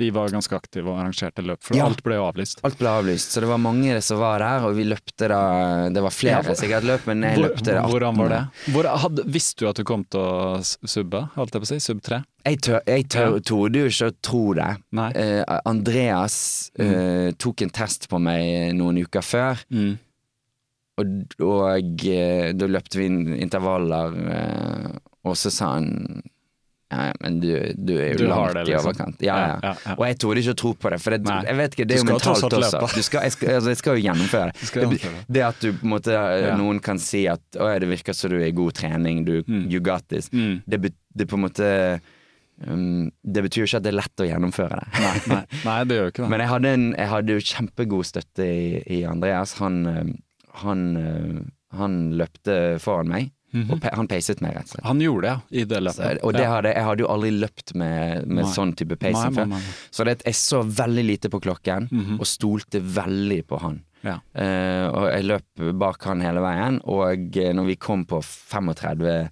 De 0.00 0.08
var 0.10 0.30
ganske 0.32 0.56
aktive 0.56 0.88
og 0.88 0.96
arrangerte 0.98 1.42
løp, 1.44 1.60
for 1.62 1.76
Ja. 1.76 1.84
alt 1.86 2.00
ble 2.02 2.14
jo 2.16 2.24
avlyst. 2.26 2.58
Alt 2.64 2.78
ble 2.80 2.88
avlyst, 2.88 3.30
så 3.36 3.40
det 3.44 3.46
var 3.48 3.58
mange 3.60 4.00
som 4.02 4.18
var 4.18 4.38
der, 4.40 4.64
og 4.66 4.74
vi 4.74 4.84
løpte 4.88 5.28
da 5.28 5.90
Det 5.92 6.02
var 6.02 6.10
flere 6.10 6.42
Ja, 6.42 6.54
sikkert 6.58 6.82
løp, 6.88 7.06
men 7.06 7.20
jeg 7.22 7.36
Hvor, 7.36 7.44
løpte 7.50 7.64
det 7.68 7.76
18. 7.76 7.90
hvordan 7.92 8.16
var 8.16 8.28
det? 8.32 8.40
Hvor, 8.72 8.84
hadde, 8.98 9.22
visste 9.30 9.58
du 9.60 9.68
at 9.68 9.76
du 9.76 9.84
kom 9.84 10.02
til 10.04 10.18
å 10.18 10.58
subbe, 10.88 11.28
holdt 11.36 11.52
jeg 11.52 11.62
på 11.62 11.68
å 11.68 11.70
si? 11.70 11.78
Sub 11.78 12.00
3? 12.02 12.24
Jeg, 12.44 12.58
tør, 12.66 12.80
jeg 12.88 13.06
tør, 13.12 13.36
torde 13.46 13.82
jo 13.84 13.90
ikke 13.92 14.08
å 14.10 14.14
tro 14.24 14.42
det. 14.58 14.70
Uh, 14.94 15.42
Andreas 15.68 16.36
eh, 16.80 17.30
tok 17.38 17.62
en 17.66 17.70
test 17.70 18.08
på 18.10 18.18
meg 18.22 18.72
noen 18.78 18.98
uker 19.04 19.22
før, 19.22 19.62
Mm. 19.70 19.92
og, 21.00 21.14
og 21.46 22.04
uh, 22.10 22.50
da 22.58 22.68
løpte 22.68 22.98
vi 23.00 23.06
inn 23.08 23.22
intervaller, 23.38 24.18
og 25.22 25.36
så 25.38 25.50
sa 25.54 25.74
han 25.78 26.22
ja, 26.92 27.06
men 27.24 27.38
du, 27.40 27.48
du 27.80 27.94
er 27.96 28.10
jo 28.12 28.18
Du 28.20 28.26
langt 28.28 28.52
det, 28.52 28.66
i 28.66 28.72
liksom. 28.74 28.90
overkant. 28.90 29.22
Ja, 29.24 29.36
ja. 29.40 29.52
Ja. 29.64 29.94
Og 29.94 30.02
jeg 30.04 30.18
torde 30.20 30.42
ikke 30.42 30.52
å 30.52 30.58
tro 30.60 30.72
på 30.76 30.90
det, 30.92 30.98
for 31.00 31.14
det, 31.16 31.22
jeg 31.48 31.56
vet 31.56 31.76
ikke, 31.78 31.86
det 31.88 31.94
er 31.96 32.02
jo 32.02 32.08
mentalt 32.10 32.42
også. 32.58 32.80
Du 32.92 32.98
skal, 33.06 33.22
jeg, 33.24 33.32
skal, 33.32 33.52
altså, 33.56 33.70
jeg 33.72 33.78
skal 33.80 33.96
jo 33.96 34.02
gjennomføre 34.04 34.50
det. 34.50 34.66
Skal 34.68 34.90
det. 34.90 35.12
det. 35.38 35.44
At 35.46 35.64
du 35.64 35.86
måte. 35.88 36.18
Noen 36.60 36.82
kan 36.84 37.00
si 37.00 37.22
at 37.32 37.56
å, 37.56 37.70
det 37.80 37.88
virker 37.94 38.12
som 38.18 38.34
du 38.34 38.36
er 38.42 38.50
i 38.50 38.52
god 38.60 38.76
trening, 38.76 39.22
du, 39.24 39.38
Mm. 39.48 39.64
you 39.72 39.80
got 39.80 40.04
this. 40.12 40.28
Mm. 40.36 40.60
Det, 40.68 40.92
det 41.16 41.26
på 41.32 41.38
en 41.40 41.46
måte 41.46 41.70
um, 42.68 43.10
Det 43.22 43.42
betyr 43.46 43.62
jo 43.62 43.66
ikke 43.70 43.80
at 43.80 43.86
det 43.86 43.92
er 43.92 43.98
lett 44.00 44.22
å 44.24 44.28
gjennomføre 44.28 44.78
det. 44.80 44.88
Nei, 45.00 45.14
nei, 45.34 45.42
nei, 45.64 45.76
det 45.84 45.96
gjør 45.98 46.04
jo 46.08 46.12
ikke 46.14 46.22
det. 46.24 46.30
Men 46.34 46.40
jeg 46.44 46.48
hadde, 46.54 46.72
en, 46.78 46.88
jeg 46.98 47.08
hadde 47.12 47.36
jo 47.36 47.44
kjempegod 47.52 48.06
støtte 48.06 48.46
i, 48.46 48.82
i 48.98 49.02
Andreas. 49.08 49.54
Han, 49.60 49.78
eh, 49.86 50.12
han, 50.62 50.82
eh, 50.96 51.38
han 51.78 52.00
løpte 52.20 52.58
foran 52.82 53.08
meg, 53.08 53.30
Mhm. 53.52 53.68
og 53.68 53.80
pe 53.82 53.90
han 53.92 54.06
peiset 54.08 54.38
meg, 54.40 54.54
rett 54.56 54.64
og 54.64 54.70
slett. 54.78 54.84
Han 54.88 55.00
gjorde 55.04 55.26
det, 55.26 55.32
ja, 55.52 55.60
i 55.60 55.64
det 55.68 55.80
Så, 55.92 56.06
og 56.24 56.32
det 56.32 56.46
hadde, 56.48 56.70
jeg 56.72 56.84
hadde 56.86 57.02
jo 57.04 57.08
aldri 57.12 57.32
løpt 57.36 57.74
med, 57.76 58.22
med 58.26 58.46
sånn 58.48 58.70
type 58.80 58.96
pacing 58.96 59.34
før. 59.36 59.52
Så 59.92 60.06
det, 60.08 60.14
jeg 60.24 60.38
så 60.40 60.62
veldig 60.64 61.04
lite 61.04 61.28
på 61.28 61.38
klokken, 61.44 61.90
Mhm. 61.92 62.14
og 62.18 62.24
stolte 62.24 62.80
veldig 62.80 63.42
på 63.46 63.60
han. 63.60 63.82
Ja. 64.02 64.14
Uh, 64.32 64.88
og 64.96 65.04
jeg 65.12 65.26
løp 65.28 65.76
bak 65.78 66.02
han 66.08 66.24
hele 66.24 66.40
veien, 66.40 66.80
og 66.88 67.36
eh, 67.36 67.52
når 67.52 67.66
vi 67.66 67.76
kom 67.76 68.06
på 68.08 68.22
35 68.24 69.28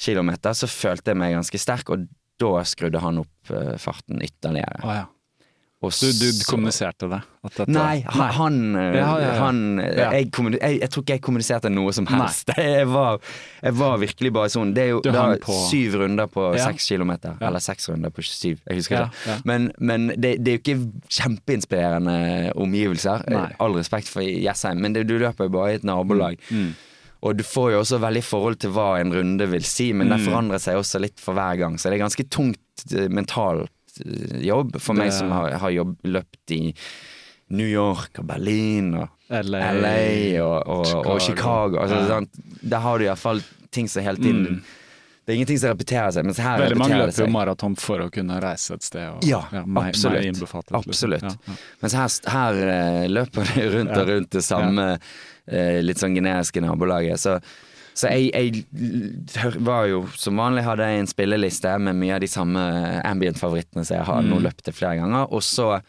km, 0.00 0.30
så 0.56 0.66
følte 0.66 1.12
jeg 1.12 1.20
meg 1.20 1.34
ganske 1.36 1.60
sterk, 1.60 1.90
og 1.94 2.08
da 2.44 2.62
skrudde 2.68 3.00
han 3.02 3.24
opp 3.24 3.50
uh, 3.54 3.74
farten 3.80 4.22
ytterligere. 4.24 4.80
Å, 4.84 4.94
ja. 5.02 5.04
Og 5.84 5.90
Du, 6.00 6.06
du 6.16 6.38
kommuniserte 6.48 7.10
det? 7.12 7.18
At 7.44 7.56
dette, 7.58 7.72
Nei, 7.74 7.98
han, 8.08 8.30
han, 8.32 8.54
eh, 8.80 8.94
Ja, 8.96 9.08
ja, 9.20 9.24
ja. 9.26 9.32
han 9.42 9.58
Ja. 9.82 10.06
jeg, 10.16 10.30
jeg, 10.32 10.78
jeg 10.80 10.88
tror 10.94 11.02
ikke 11.04 11.12
jeg 11.18 11.22
kommuniserte 11.26 11.68
noe 11.68 11.92
som 11.92 12.06
helst. 12.08 12.48
Jeg 12.56 12.86
var, 12.88 13.18
jeg 13.60 13.74
var 13.76 13.98
virkelig 14.00 14.30
bare 14.32 14.48
sånn. 14.54 14.72
Det 14.72 14.80
er 14.86 14.88
jo 14.94 15.02
da, 15.04 15.26
på- 15.44 15.58
syv 15.68 15.98
runder 16.00 16.30
på 16.32 16.46
Ja. 16.56 16.70
seks 16.70 16.88
kilometer. 16.88 17.36
Ja. 17.36 17.50
Eller 17.50 17.60
seks 17.60 17.90
runder 17.92 18.08
på 18.16 18.24
syv, 18.24 18.62
jeg 18.64 18.78
husker 18.80 18.96
Ja, 18.96 19.04
ikke. 19.10 19.28
ja. 19.28 19.36
Men, 19.44 19.68
men 19.78 20.08
det, 20.16 20.38
det 20.40 20.54
er 20.54 20.56
jo 20.56 20.62
ikke 20.62 20.78
kjempeinspirerende 21.18 22.16
omgivelser. 22.56 23.24
Nei. 23.28 23.50
All 23.60 23.76
respekt 23.76 24.08
for 24.08 24.24
Jessheim, 24.24 24.80
men 24.80 24.96
det, 24.96 25.04
du 25.10 25.18
løper 25.20 25.48
jo 25.50 25.54
bare 25.58 25.74
i 25.74 25.78
et 25.82 25.84
nabolag. 25.84 26.40
Mm. 26.48 26.72
Og 27.24 27.36
du 27.38 27.42
får 27.46 27.70
jo 27.72 27.78
også 27.80 27.98
veldig 28.02 28.22
forhold 28.26 28.58
til 28.60 28.70
hva 28.76 28.98
en 29.00 29.12
runde 29.16 29.46
vil 29.48 29.64
si, 29.64 29.92
men 29.96 30.08
Mm. 30.10 30.12
det 30.16 30.26
forandrer 30.26 30.60
seg 30.60 30.76
også 30.76 31.00
litt 31.00 31.18
for 31.20 31.32
hver 31.38 31.56
gang. 31.58 31.78
Så 31.80 31.88
det 31.88 31.96
er 31.98 32.04
ganske 32.04 32.26
tungt 32.28 32.92
eh, 32.92 33.08
mentalt 33.08 33.70
eh, 34.04 34.40
jobb 34.44 34.76
for 34.80 34.94
meg 34.94 35.08
Det- 35.10 35.18
som 35.18 35.30
har, 35.32 35.50
har 35.62 35.70
jobb, 35.70 35.96
løpt 36.04 36.50
i 36.52 36.74
New 37.50 37.66
York 37.68 38.18
og 38.18 38.26
Berlin 38.26 38.94
og 38.94 39.08
LA, 39.30 39.60
LA 39.80 40.40
og, 40.44 40.68
og, 40.68 41.06
og 41.06 41.20
Chicago. 41.20 41.78
Altså, 41.80 41.96
Ja. 41.96 42.06
sant? 42.08 42.30
Der 42.62 42.78
har 42.80 42.98
du 42.98 43.04
iallfall 43.04 43.42
ting 43.70 43.88
som 43.88 44.02
hele 44.04 44.16
tiden 44.20 44.46
Mm. 44.46 44.62
Det 45.26 45.32
er 45.32 45.36
ingenting 45.38 45.58
som 45.58 45.70
repeterer 45.72 46.10
seg, 46.12 46.24
mens 46.26 46.36
her 46.36 46.58
Veldig 46.60 46.76
mange 46.76 46.96
løper 47.00 47.24
jo 47.24 47.26
maraton 47.32 47.74
for 47.80 47.96
å 48.04 48.10
kunne 48.12 48.36
reise 48.44 48.74
et 48.74 48.82
sted. 48.84 49.08
Og, 49.08 49.24
Ja, 49.24 49.38
meg, 49.64 49.94
absolutt. 49.94 50.20
Meg 50.20 50.34
liksom. 50.36 50.74
Absolutt. 50.76 51.22
Ja, 51.22 51.30
ja. 51.48 51.54
Mens 51.80 51.94
her, 51.94 52.30
her 52.30 52.54
eh, 52.68 53.08
løper 53.08 53.54
det 53.54 53.64
rundt 53.72 53.96
og 53.96 54.06
rundt 54.10 54.28
det 54.36 54.42
samme 54.44 54.98
litt 55.84 55.98
sånn 55.98 56.14
generiske 56.16 56.60
nabolaget. 56.64 57.18
Så, 57.20 57.38
så 57.94 58.08
jeg, 58.10 58.30
jeg 58.32 59.54
var 59.62 59.86
jo 59.86 60.06
som 60.16 60.36
vanlig 60.40 60.64
hadde 60.64 60.86
jeg 60.88 61.00
en 61.04 61.06
spilleliste 61.10 61.78
med 61.78 61.96
mye 62.00 62.14
av 62.16 62.20
de 62.24 62.26
samme 62.32 62.62
ambient-favorittene 63.04 63.84
som 63.84 63.96
jeg 63.98 64.06
har 64.08 64.22
nå 64.22 64.36
Mm. 64.38 64.42
løpt 64.48 64.64
det 64.64 64.74
flere 64.74 64.96
ganger, 65.02 65.28
og 65.32 65.42
så 65.42 65.80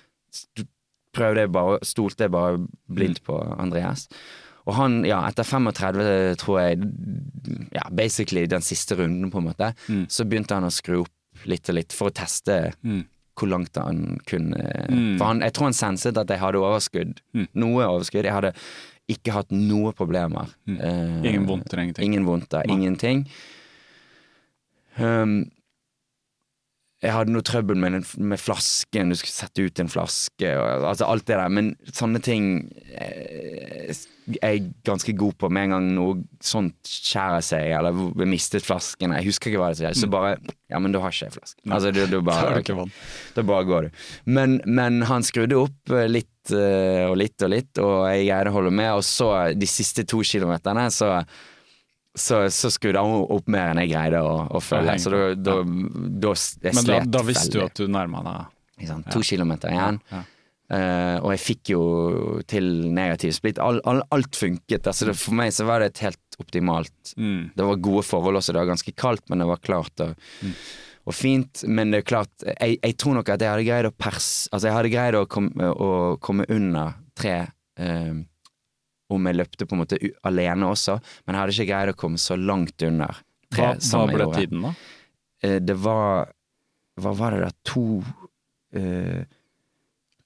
prøvde 1.16 1.46
jeg 1.46 1.52
bare, 1.56 1.80
stolte 1.88 2.26
jeg 2.28 2.32
bare 2.32 2.58
blindt 2.92 3.22
Mm. 3.22 3.26
på 3.26 3.60
Andreas. 3.60 4.08
Og 4.68 4.74
han, 4.76 5.04
ja, 5.06 5.22
etter 5.30 5.44
35, 5.44 6.36
tror 6.42 6.60
jeg, 6.60 6.80
ja, 7.72 7.84
basically 7.92 8.46
den 8.48 8.62
siste 8.62 8.96
runden, 8.98 9.32
på 9.32 9.38
en 9.38 9.46
måte, 9.54 9.74
Mm. 9.88 10.08
så 10.10 10.26
begynte 10.26 10.56
han 10.56 10.64
å 10.64 10.72
skru 10.74 11.02
opp 11.02 11.10
litt 11.46 11.70
og 11.70 11.76
litt 11.76 11.94
for 11.94 12.10
å 12.10 12.14
teste 12.14 12.74
Mm. 12.84 13.06
hvor 13.38 13.48
langt 13.50 13.76
han 13.76 14.20
kunne 14.26 14.88
Mm. 14.90 15.18
For 15.18 15.26
han, 15.26 15.40
jeg 15.42 15.54
tror 15.54 15.64
han 15.66 15.74
senset 15.74 16.18
at 16.18 16.28
jeg 16.28 16.40
hadde 16.40 16.56
overskudd. 16.60 17.20
Mm. 17.34 17.48
Noe 17.54 17.84
overskudd. 17.84 18.24
Jeg 18.24 18.34
hadde 18.34 18.54
ikke 19.12 19.36
hatt 19.36 19.52
noe 19.54 19.92
problemer. 19.98 20.50
Mm. 20.66 20.78
Eh, 20.80 21.30
Ingen 21.32 21.50
vondter, 21.50 21.82
ingenting. 21.84 22.08
Ingen 22.10 22.26
vondter, 22.26 22.66
ingenting. 22.72 23.26
Um, 24.98 25.44
jeg 27.04 27.12
hadde 27.14 27.34
noe 27.36 27.44
trøbbel 27.46 27.78
med, 27.78 27.94
den, 27.98 28.06
med 28.32 28.40
flasken, 28.42 29.12
du 29.12 29.18
skulle 29.20 29.36
sette 29.36 29.66
ut 29.68 29.82
en 29.84 29.90
flaske, 29.92 30.52
og, 30.58 30.86
altså 30.90 31.06
alt 31.12 31.26
det 31.28 31.38
der. 31.38 31.52
Men 31.54 31.74
sånne 31.94 32.22
ting 32.24 32.48
eh, 32.96 33.92
er 34.40 34.56
jeg 34.56 34.64
ganske 34.88 35.14
god 35.20 35.36
på. 35.38 35.52
Med 35.54 35.68
en 35.68 35.76
gang 35.76 35.90
noe 36.00 36.16
sånt 36.44 36.80
skjærer 36.90 37.44
seg, 37.46 37.74
eller 37.78 38.26
mistet 38.26 38.66
flasken, 38.66 39.14
jeg 39.20 39.28
husker 39.28 39.52
ikke 39.52 39.62
hva 39.62 39.74
det 39.74 39.84
skjer, 39.84 40.00
så 40.02 40.10
bare 40.10 40.38
Ja, 40.72 40.80
men 40.82 40.96
da 40.96 41.04
har 41.04 41.14
ikke 41.14 41.28
jeg 41.28 41.36
flaske. 41.36 41.60
Altså, 41.70 41.92
du, 41.94 42.02
du 42.10 42.18
bare, 42.32 42.64
da 43.36 43.46
bare 43.46 43.68
går 43.70 43.90
du. 43.90 44.06
Men, 44.40 44.58
men 44.66 45.04
han 45.12 45.28
skrudde 45.28 45.60
opp 45.68 45.94
eh, 45.94 46.08
litt 46.10 46.32
og 46.54 47.16
litt 47.20 47.42
og 47.46 47.52
litt, 47.54 47.82
og 47.82 48.06
jeg 48.12 48.28
greide 48.28 48.52
å 48.52 48.56
holde 48.58 48.74
med. 48.76 48.92
Og 49.00 49.06
så 49.08 49.32
de 49.56 49.70
siste 49.70 50.06
to 50.08 50.22
kilometerne, 50.26 50.88
så, 50.94 51.12
så, 52.14 52.44
så 52.54 52.72
skrudde 52.74 53.02
han 53.02 53.26
opp 53.38 53.50
mer 53.52 53.74
enn 53.74 53.82
jeg 53.84 53.94
greide 53.96 54.22
å, 54.22 54.38
å 54.52 54.62
følge. 54.64 55.00
Så 55.02 55.14
da, 55.14 55.24
da, 55.36 55.58
da 55.66 56.36
jeg 56.36 56.78
Men 56.78 56.92
da, 56.92 57.02
da 57.18 57.26
visste 57.28 57.58
du 57.58 57.66
at 57.66 57.82
du 57.82 57.90
nærma 57.92 58.24
deg 58.30 58.88
sant? 58.90 59.12
To 59.14 59.24
kilometer 59.26 59.74
igjen. 59.74 60.00
Ja. 60.12 60.24
Uh, 60.66 61.22
og 61.22 61.30
jeg 61.36 61.42
fikk 61.44 61.70
jo 61.76 61.82
til 62.50 62.70
negativ 62.90 63.36
splitt. 63.38 63.60
All, 63.62 63.78
all, 63.86 64.02
alt 64.16 64.38
funket. 64.38 64.88
Altså, 64.90 65.12
det, 65.12 65.14
for 65.22 65.38
meg 65.38 65.54
så 65.54 65.68
var 65.68 65.84
det 65.84 65.94
et 65.94 66.08
helt 66.08 66.22
optimalt 66.42 66.92
Mm. 67.16 67.54
Det 67.56 67.64
var 67.64 67.78
gode 67.80 68.02
forhold 68.04 68.40
også. 68.42 68.52
Det 68.52 68.60
var 68.60 68.68
ganske 68.74 68.92
kaldt, 68.98 69.24
men 69.30 69.40
det 69.40 69.46
var 69.48 69.62
klart 69.64 70.02
og, 70.04 70.18
Mm. 70.42 70.56
Og 71.06 71.14
fint. 71.14 71.64
Men 71.70 71.92
det 71.94 72.00
er 72.04 72.08
klart, 72.10 72.32
jeg, 72.46 72.80
jeg 72.82 72.96
tror 73.02 73.14
nok 73.20 73.30
at 73.30 73.42
jeg 73.46 73.52
hadde 73.54 73.66
greid 73.68 73.90
å 73.90 73.94
pers... 73.94 74.30
Altså, 74.52 74.68
jeg 74.72 74.76
hadde 74.78 74.94
greid 74.94 75.18
å, 75.20 75.26
kom, 75.30 75.52
å 75.62 75.90
komme 76.24 76.48
under 76.50 76.96
tre 77.16 77.36
eh, 77.78 78.16
om 79.14 79.28
jeg 79.30 79.38
løpte 79.38 79.68
på 79.70 79.76
en 79.78 79.84
måte 79.84 80.00
alene 80.26 80.66
også, 80.74 80.96
men 81.28 81.36
jeg 81.38 81.42
hadde 81.44 81.54
ikke 81.60 81.70
greid 81.70 81.92
å 81.94 81.98
komme 82.02 82.18
så 82.22 82.36
langt 82.42 82.82
under 82.88 83.20
tre 83.54 83.68
Hva, 83.70 83.74
hva 83.76 83.86
som 83.86 84.02
jeg 84.10 84.16
ble 84.18 84.26
gjorde. 84.26 84.40
tiden, 84.42 84.66
da? 84.66 84.74
Eh, 85.46 85.60
det 85.62 85.76
var 85.86 86.32
Hva 87.04 87.12
var 87.20 87.36
det 87.36 87.42
da? 87.46 87.52
To 87.70 87.86
eh, 88.76 89.26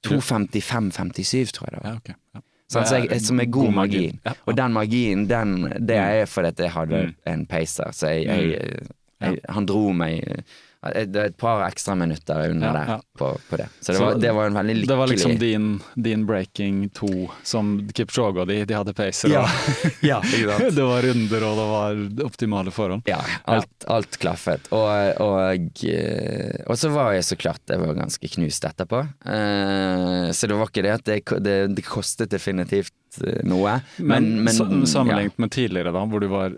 2.55-57, 0.08 1.52
tror 1.56 1.68
jeg 1.68 1.74
det 1.76 1.82
var. 1.84 1.90
Ja, 1.90 1.98
okay. 2.00 2.16
Ja. 2.36 2.42
Sånn, 2.70 2.86
så 2.86 3.00
jeg, 3.02 3.18
som 3.26 3.40
er 3.42 3.48
god 3.52 3.72
magi. 3.74 4.04
Ja. 4.24 4.34
Og 4.48 4.56
den 4.56 4.76
magien, 4.76 5.24
den, 5.30 5.56
det 5.90 5.98
er 5.98 6.26
fordi 6.30 6.68
jeg 6.68 6.72
hadde 6.76 7.00
Mm. 7.10 7.14
en 7.34 7.46
pacer. 7.50 7.90
Så 7.98 8.12
jeg, 8.14 8.28
jeg, 8.30 8.86
jeg, 9.20 9.40
han 9.50 9.66
dro 9.66 9.90
meg 9.92 10.22
eh, 10.22 10.44
Det 10.80 11.20
er 11.20 11.26
et 11.28 11.36
par 11.36 11.60
ekstra 11.66 11.92
minutter 12.00 12.54
under 12.54 12.68
Ja, 12.70 12.74
der 12.96 13.02
på, 13.20 13.34
på 13.50 13.58
det. 13.60 13.66
Så 13.84 13.92
det 13.92 13.98
Så 13.98 14.06
var, 14.06 14.20
det 14.24 14.30
var 14.32 14.48
en 14.48 14.54
veldig 14.56 14.76
lykkelig 14.78 14.88
Det 14.88 14.98
var 15.02 15.08
liksom 15.12 15.34
din, 15.42 15.66
din 16.00 16.22
breaking 16.26 16.78
to, 16.96 17.10
som 17.44 17.74
Kipchoge 17.92 18.40
og 18.40 18.48
de, 18.48 18.62
de 18.70 18.78
hadde 18.78 18.94
pacer. 18.96 19.34
Ja. 19.34 19.44
Ja, 20.12 20.22
det 20.78 20.86
var 20.86 21.04
runder, 21.04 21.44
og 21.50 21.58
det 21.60 21.66
var 21.74 22.00
optimale 22.30 22.72
forhold. 22.72 23.02
Ja, 23.12 23.20
alt, 23.52 23.84
alt 23.92 24.16
klaffet. 24.24 24.70
Og, 24.72 24.88
og, 25.20 25.84
eh, 25.84 26.64
og 26.70 26.80
så 26.80 26.94
var 26.96 27.12
jeg 27.18 27.28
så 27.28 27.36
klart 27.40 27.60
jeg 27.76 27.82
var 27.84 27.98
ganske 28.00 28.32
knust 28.38 28.64
etterpå. 28.70 29.02
Eh, 29.28 30.32
så 30.32 30.48
det 30.48 30.56
var 30.62 30.72
ikke 30.72 30.86
det 30.88 30.96
at 30.96 31.06
det, 31.12 31.20
det, 31.44 31.58
det 31.76 31.86
kostet 31.88 32.32
definitivt 32.32 33.20
eh, 33.26 33.42
noe. 33.44 33.82
Men, 34.00 34.32
Men, 34.40 34.48
men 34.48 34.56
sa- 34.56 34.72
sammenlignet 34.96 35.38
med 35.44 35.52
tidligere, 35.56 35.92
da, 35.96 36.08
hvor 36.08 36.24
du 36.24 36.30
var 36.32 36.56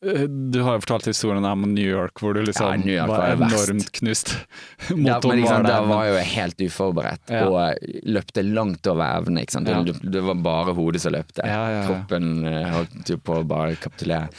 Du 0.00 0.62
har 0.64 0.78
jo 0.78 0.80
fortalt 0.80 1.10
historien 1.10 1.44
om 1.44 1.66
New 1.74 1.84
York, 1.84 2.22
hvor 2.22 2.32
du 2.32 2.40
liksom 2.46 2.86
Ja, 2.88 3.04
var, 3.06 3.18
var 3.34 3.36
verst. 3.42 3.68
enormt 3.68 3.90
knust. 3.98 4.30
Ja, 4.88 4.94
men 4.96 5.02
Motoren 5.04 5.42
ikke 5.42 5.50
sant, 5.50 5.66
var 5.66 5.68
der 5.68 5.82
der. 5.82 5.88
var 5.90 6.06
jo 6.08 6.14
helt 6.30 6.62
uforberedt 6.64 7.32
Ja. 7.34 7.42
og 7.50 7.90
løpte 8.16 8.44
langt 8.46 8.88
over 8.88 9.04
evne. 9.20 9.44
Ja. 9.44 9.82
Det, 9.84 9.94
det 10.16 10.22
var 10.24 10.40
bare 10.40 10.72
hodet 10.78 11.02
som 11.04 11.12
løpte. 11.12 11.44
Ja, 11.44 11.58
ja, 11.68 11.74
ja. 11.82 11.84
Kroppen 11.90 12.30
eh, 12.48 12.70
holdt 12.72 13.12
jo 13.12 13.18
på 13.20 13.36
å 13.42 13.44
bare 13.44 13.76
kapitulere. 13.76 14.30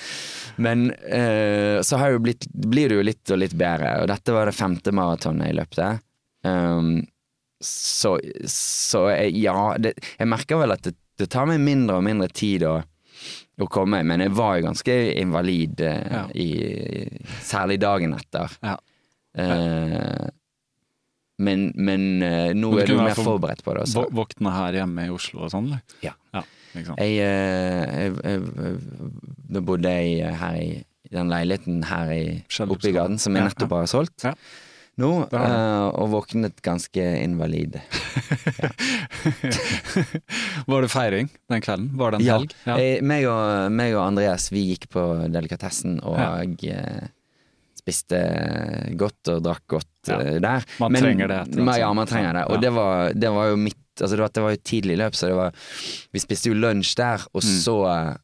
Men 0.57 0.89
uh, 0.91 1.77
så 1.85 1.97
har 2.01 2.11
jo 2.15 2.19
blitt, 2.25 2.49
blir 2.51 2.89
det 2.91 2.97
jo 2.97 3.05
litt 3.05 3.31
og 3.31 3.39
litt 3.39 3.53
bedre, 3.57 3.93
og 4.01 4.09
dette 4.11 4.33
var 4.35 4.49
det 4.49 4.57
femte 4.57 4.91
maratonet 4.93 5.47
jeg 5.51 5.59
løpte. 5.61 5.91
Um, 6.43 6.95
så 7.61 8.17
så 8.49 9.05
jeg, 9.13 9.37
ja, 9.45 9.75
det, 9.77 9.93
jeg 10.17 10.27
merker 10.29 10.57
vel 10.57 10.73
at 10.73 10.81
det, 10.89 10.95
det 11.21 11.29
tar 11.31 11.45
meg 11.49 11.61
mindre 11.61 11.99
og 12.01 12.05
mindre 12.09 12.27
tid 12.33 12.65
å, 12.65 12.79
å 13.65 13.71
komme, 13.71 14.01
men 14.07 14.23
jeg 14.25 14.33
var 14.37 14.57
jo 14.59 14.67
ganske 14.69 14.97
invalid, 15.21 15.81
eh, 15.81 16.03
Ja. 16.11 16.23
i, 16.35 16.49
særlig 17.41 17.79
dagen 17.81 18.13
etter. 18.17 18.57
Ja. 18.63 18.77
Eh, 19.37 20.29
men, 21.41 21.71
men 21.75 22.21
eh, 22.21 22.53
nå 22.53 22.71
Men 22.75 22.83
er 22.83 22.91
du 22.91 22.97
mer 22.99 23.17
forberedt 23.17 23.63
på 23.65 23.73
det 23.73 23.85
også. 23.87 24.05
Våkne 24.13 24.53
her 24.53 24.81
hjemme 24.81 25.07
i 25.07 25.13
Oslo 25.13 25.45
og 25.47 25.53
sånn. 25.53 25.71
Ja. 26.03 26.13
ja 26.35 26.43
ikke? 26.77 26.95
Jeg, 26.99 27.17
eh, 27.25 28.03
jeg, 28.03 28.17
jeg, 28.23 28.75
Da 29.51 29.63
bodde 29.65 29.93
jeg 29.95 30.35
her 30.41 30.59
i 30.61 30.71
den 31.11 31.31
leiligheten 31.31 31.81
her 31.89 32.11
i, 32.13 32.25
oppe 32.63 32.87
i 32.87 32.93
gaten, 32.95 33.17
som 33.19 33.35
jeg 33.35 33.49
nettopp 33.49 33.73
har 33.75 33.89
solgt 33.91 34.27
Ja. 34.29 34.35
Nå, 34.97 35.27
eh, 35.31 35.87
og 36.01 36.09
våknet 36.11 36.61
ganske 36.61 37.05
invalid. 37.23 37.79
var 40.67 40.81
det 40.85 40.89
feiring 40.91 41.29
den 41.49 41.61
kvelden? 41.63 41.89
Var 41.97 42.11
det 42.11 42.19
en 42.21 42.25
Ja. 42.25 42.37
helg? 42.37 42.53
Jeg, 42.65 43.01
meg, 43.03 43.25
og, 43.29 43.71
meg 43.71 43.95
og 43.95 44.03
Andreas 44.07 44.49
vi 44.51 44.65
gikk 44.73 44.89
på 44.93 45.05
delikatessen 45.31 45.99
og 46.03 46.63
eh, 46.67 47.07
spiste 47.81 48.19
godt 48.99 49.31
og 49.35 49.43
drakk 49.47 49.65
godt 49.67 49.87
Ja. 50.07 50.19
eh, 50.19 50.39
der. 50.41 50.63
Man 50.79 50.93
trenger 50.97 51.27
det 51.29 51.39
etter 51.47 51.77
Ja, 51.79 51.93
man 51.93 52.07
trenger 52.07 52.33
det. 52.33 52.45
Og 52.49 52.55
Ja. 52.55 52.61
det, 52.61 52.71
var, 52.73 53.13
det 53.13 53.29
var 53.31 53.47
jo 53.49 53.55
mitt 53.57 53.77
Altså 54.01 54.15
det 54.15 54.21
var, 54.23 54.29
det 54.33 54.41
var 54.41 54.51
jo 54.55 54.61
tidlig 54.63 54.97
løp, 54.97 55.13
så 55.13 55.27
det 55.27 55.35
var 55.35 55.51
Vi 56.13 56.19
spiste 56.19 56.47
jo 56.49 56.55
lunsj 56.55 56.95
der, 56.95 57.21
og 57.35 57.43
Mm. 57.43 57.59
så 57.61 57.75
eh, 57.91 58.15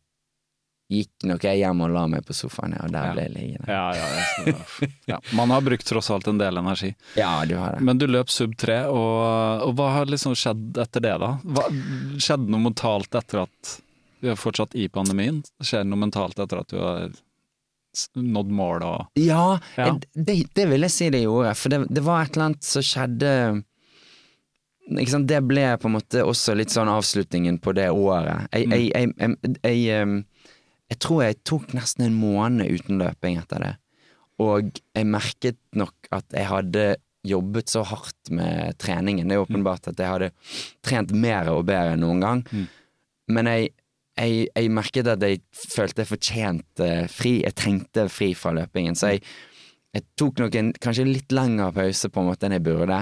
gikk 0.90 1.26
nok 1.28 1.44
jeg 1.44 1.60
hjem 1.60 1.82
og 1.84 1.90
la 1.92 2.06
meg 2.08 2.24
på 2.24 2.32
sofaen, 2.38 2.72
ja, 2.78 2.86
og 2.86 2.92
der 2.96 3.08
Ja. 3.10 3.14
ble 3.14 3.24
jeg 3.26 3.34
liggende. 3.34 3.68
Ja, 3.68 3.96
ja, 3.96 4.08
ja, 4.48 4.88
ja. 5.12 5.20
Man 5.36 5.50
har 5.52 5.62
brukt 5.66 5.86
tross 5.90 6.10
alt 6.14 6.28
en 6.32 6.38
del 6.40 6.58
energi. 6.58 6.94
Ja, 7.20 7.34
du 7.46 7.58
har 7.60 7.76
det. 7.76 7.82
Men 7.84 7.98
du 8.00 8.08
løp 8.08 8.30
sub 8.32 8.56
3, 8.58 8.86
og, 8.88 9.68
og 9.68 9.76
hva 9.76 9.90
har 9.98 10.06
liksom 10.08 10.36
skjedd 10.40 10.78
etter 10.80 11.04
det, 11.04 11.16
da? 11.20 11.34
Hva, 11.44 11.66
skjedde 12.24 12.48
noe 12.54 12.64
mentalt 12.70 13.14
etter 13.20 13.44
at 13.44 13.74
vi 14.24 14.32
er 14.32 14.40
fortsatt 14.40 14.74
i 14.80 14.88
pandemien? 14.90 15.44
Skjer 15.62 15.84
det 15.84 15.92
noe 15.92 16.00
mentalt 16.08 16.40
etter 16.40 16.64
at 16.64 16.72
du 16.72 16.80
har 16.80 17.10
nådd 18.16 18.50
mål 18.54 18.84
og 18.86 19.20
Ja, 19.20 19.60
Ja. 19.76 19.88
eh, 19.92 20.00
Det, 20.14 20.38
det 20.56 20.66
vil 20.70 20.82
jeg 20.88 20.92
si 20.94 21.10
det 21.10 21.24
gjorde. 21.26 21.52
For 21.58 21.70
det, 21.74 21.84
det 21.90 22.04
var 22.06 22.24
et 22.24 22.32
eller 22.38 22.46
annet 22.52 22.64
som 22.64 22.82
skjedde 22.86 23.32
ikke 24.88 25.12
sant? 25.12 25.28
Det 25.28 25.42
ble 25.44 25.66
på 25.82 25.90
en 25.90 25.96
måte 25.98 26.22
også 26.24 26.56
litt 26.56 26.72
sånn 26.72 26.88
avslutningen 26.88 27.58
på 27.60 27.74
det 27.76 27.90
året. 27.92 28.48
Jeg, 28.54 28.70
jeg, 28.72 29.14
jeg, 29.20 29.58
jeg, 29.66 30.24
jeg, 30.88 31.00
tror 31.04 31.24
jeg 31.26 31.42
tok 31.48 31.74
nesten 31.78 32.08
en 32.08 32.18
måned 32.18 32.72
uten 32.72 33.02
løping 33.02 33.40
etter 33.42 33.64
det. 33.64 33.74
Og 34.44 34.70
jeg 34.94 35.10
merket 35.10 35.58
nok 35.78 36.10
at 36.14 36.26
jeg 36.36 36.50
hadde 36.50 36.86
jobbet 37.28 37.72
så 37.72 37.84
hardt 37.88 38.32
med 38.32 38.78
treningen. 38.80 39.28
Det 39.28 39.36
er 39.36 39.44
åpenbart 39.44 39.90
at 39.92 40.00
jeg 40.00 40.14
hadde 40.14 40.30
trent 40.86 41.12
mer 41.12 41.50
og 41.52 41.66
bedre 41.68 41.96
enn 41.96 42.04
noen 42.06 42.24
gang. 42.24 42.44
Mm. 42.52 42.68
Men 43.36 43.50
jeg, 43.52 43.72
jeg, 44.16 44.48
jeg 44.54 44.74
merket 44.74 45.10
at 45.12 45.26
jeg 45.26 45.42
følte 45.52 46.04
jeg 46.04 46.12
fortjente 46.12 46.90
fri. 47.12 47.34
Jeg 47.44 47.58
trengte 47.58 48.08
fri 48.14 48.32
fra 48.38 48.54
løpingen. 48.56 48.96
Så 48.96 49.16
jeg, 49.16 49.26
jeg 49.98 50.06
tok 50.20 50.44
nok 50.44 50.56
en 50.60 50.72
kanskje 50.84 51.08
litt 51.10 51.36
lengre 51.36 51.72
pause 51.76 52.12
på 52.14 52.24
en 52.24 52.30
måte 52.30 52.48
enn 52.48 52.56
jeg 52.60 52.68
burde. 52.70 53.02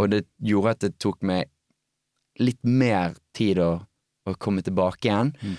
Og 0.00 0.12
det 0.12 0.24
gjorde 0.42 0.76
at 0.76 0.84
det 0.84 0.98
tok 1.00 1.22
meg 1.28 1.48
litt 2.42 2.60
mer 2.64 3.16
tid 3.36 3.60
å, 3.62 3.76
å 4.28 4.34
komme 4.40 4.64
tilbake 4.64 5.08
igjen. 5.08 5.32
Mm. 5.40 5.56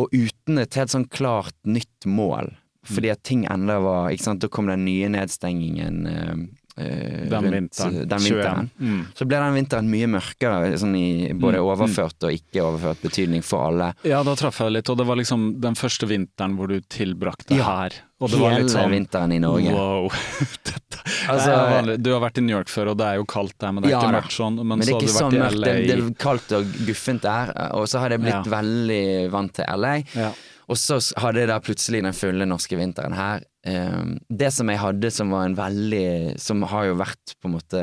Og 0.00 0.12
uten 0.12 0.60
et 0.62 0.78
helt 0.78 0.92
sånn 0.92 1.08
klart 1.12 1.56
nytt 1.68 2.06
mål. 2.08 2.52
Fordi 2.88 3.12
at 3.12 3.22
ting 3.22 3.44
enda 3.46 3.76
var 3.78 4.10
Da 4.42 4.48
kom 4.50 4.66
den 4.66 4.84
nye 4.84 5.06
nedstengingen 5.12 6.06
eh, 6.06 6.40
Den 6.76 7.44
rundt, 7.44 7.52
vinteren. 7.52 7.96
eh, 8.00 8.04
den 8.08 8.18
vinteren. 8.24 8.70
Mm. 8.80 9.00
Så 9.14 9.26
ble 9.28 9.36
den 9.42 9.54
vinteren 9.58 9.88
mye 9.92 10.06
mørkere, 10.08 10.70
sånn 10.80 10.94
i 10.96 11.32
både 11.34 11.58
Mm, 11.60 11.66
overført 11.68 12.24
og 12.24 12.32
ikke 12.32 12.62
overført 12.64 13.02
betydning 13.02 13.42
for 13.44 13.66
alle. 13.68 13.90
Ja, 14.08 14.22
da 14.22 14.34
traff 14.34 14.58
jeg 14.60 14.72
litt, 14.72 14.88
og 14.88 14.96
det 14.96 15.06
var 15.06 15.16
liksom 15.20 15.60
den 15.60 15.74
første 15.76 16.08
vinteren 16.08 16.56
hvor 16.56 16.68
du 16.72 16.80
tilbrakte 16.80 17.56
Ja, 17.58 17.64
her. 17.64 17.92
Og 18.22 18.30
det 18.30 18.38
var 18.40 18.50
Hele 18.54 18.62
litt 18.64 18.72
sånn 18.72 18.90
vinteren 18.90 19.32
i 19.32 19.38
Norge. 19.42 19.72
Wow. 19.74 20.08
Dette, 20.64 21.02
Altså. 21.28 21.96
Du 22.00 22.10
har 22.12 22.20
vært 22.22 22.38
i 22.38 22.44
New 22.46 22.56
York 22.56 22.68
før, 22.72 22.92
og 22.92 22.98
det 22.98 23.06
er 23.06 23.16
jo 23.20 23.24
kaldt 23.26 23.58
der, 23.58 23.72
men 23.72 23.82
det 23.82 23.90
er 23.90 23.96
Ja 23.96 24.00
ikke 24.00 24.14
mørkt 24.16 24.32
sånn. 24.38 24.56
Men, 24.62 24.66
Men 24.78 24.80
det 24.80 24.88
er 24.88 25.00
ikke 25.02 25.12
så 25.12 25.28
mørkt, 25.30 25.64
det, 25.64 25.74
det 25.88 25.96
er 25.98 26.10
kaldt 26.22 26.52
og 26.56 26.64
guffent 26.86 27.22
der, 27.26 27.52
og 27.74 27.86
så 27.90 27.98
har 28.00 28.10
jeg 28.14 28.20
blitt 28.22 28.46
Ja. 28.46 28.52
veldig 28.56 29.30
vant 29.30 29.52
til 29.58 29.64
LA. 29.68 29.94
Ja. 30.14 30.32
Og 30.70 30.76
så 30.78 31.00
hadde 31.20 31.42
jeg 31.42 31.48
da 31.48 31.58
plutselig 31.60 32.02
den 32.02 32.12
fulle 32.16 32.46
norske 32.46 32.78
vinteren 32.78 33.12
her. 33.12 33.42
Eh, 33.66 34.02
det 34.28 34.50
som 34.54 34.70
jeg 34.72 34.82
hadde 34.82 35.10
som 35.14 35.30
var 35.30 35.46
en 35.46 35.54
veldig 35.54 36.34
Som 36.42 36.64
har 36.66 36.88
jo 36.88 36.96
vært 36.98 37.36
på 37.38 37.46
en 37.46 37.54
måte 37.54 37.82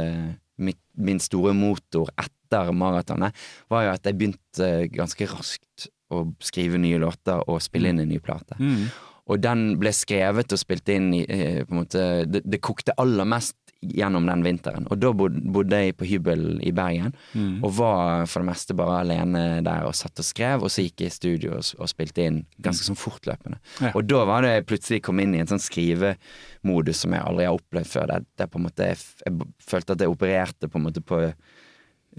min 0.59 1.21
store 1.23 1.53
motor 1.55 2.09
etter 2.19 2.73
maratonet, 2.75 3.31
var 3.71 3.85
jo 3.85 3.91
at 3.93 4.07
jeg 4.09 4.17
begynte 4.19 4.67
ganske 4.91 5.27
raskt 5.31 5.85
å 6.11 6.25
skrive 6.43 6.81
nye 6.81 6.99
låter 6.99 7.39
og 7.47 7.61
spille 7.63 7.93
inn 7.93 8.01
en 8.03 8.09
ny 8.11 8.17
plate. 8.19 8.57
Mm. 8.59 8.89
Og 9.29 9.39
den 9.39 9.63
ble 9.79 9.93
skrevet 9.95 10.51
og 10.51 10.59
spilt 10.59 10.91
inn 10.91 11.13
i 11.15 11.21
eh, 11.23 11.61
på 11.63 11.71
en 11.71 11.79
måte, 11.79 12.05
det, 12.27 12.43
det 12.43 12.59
kokte 12.65 12.97
aller 12.99 13.29
mest 13.29 13.55
gjennom 13.81 14.25
den 14.27 14.41
vinteren. 14.43 14.87
Og 14.91 14.99
da 14.99 15.13
bodde 15.15 15.77
jeg 15.79 15.95
på 15.95 16.07
hybel 16.09 16.59
i 16.67 16.71
Bergen, 16.75 17.13
Mm. 17.33 17.63
og 17.63 17.71
var 17.77 18.25
for 18.27 18.41
det 18.43 18.49
meste 18.49 18.75
bare 18.75 18.97
alene 19.05 19.61
der 19.63 19.85
og 19.87 19.95
satt 19.95 20.19
og 20.19 20.25
skrev, 20.27 20.63
og 20.63 20.69
så 20.73 20.83
gikk 20.83 20.99
jeg 21.05 21.11
i 21.13 21.15
studio 21.15 21.51
og, 21.55 21.63
og 21.79 21.87
spilte 21.87 22.25
inn 22.27 22.41
ganske 22.59 22.83
sånn 22.89 22.99
fortløpende. 22.99 23.59
Ja. 23.79 23.91
Og 23.95 24.03
da 24.09 24.25
var 24.27 24.41
det 24.43 24.51
jeg 24.57 24.65
plutselig 24.67 25.01
kom 25.05 25.19
inn 25.23 25.35
i 25.37 25.39
en 25.39 25.47
sånn 25.47 25.63
skrivemodus 25.63 27.05
som 27.05 27.15
jeg 27.15 27.23
aldri 27.23 27.45
har 27.47 27.55
opplevd 27.55 27.87
før. 27.87 28.07
Der, 28.11 28.25
der 28.37 28.47
på 28.51 28.59
en 28.59 28.67
måte 28.67 28.89
jeg, 28.91 28.97
jeg 29.25 29.47
følte 29.63 29.95
at 29.95 30.03
jeg 30.03 30.11
opererte 30.11 30.67
på 30.67 30.77
en 30.81 30.87
måte 30.89 31.01
på 31.05 31.21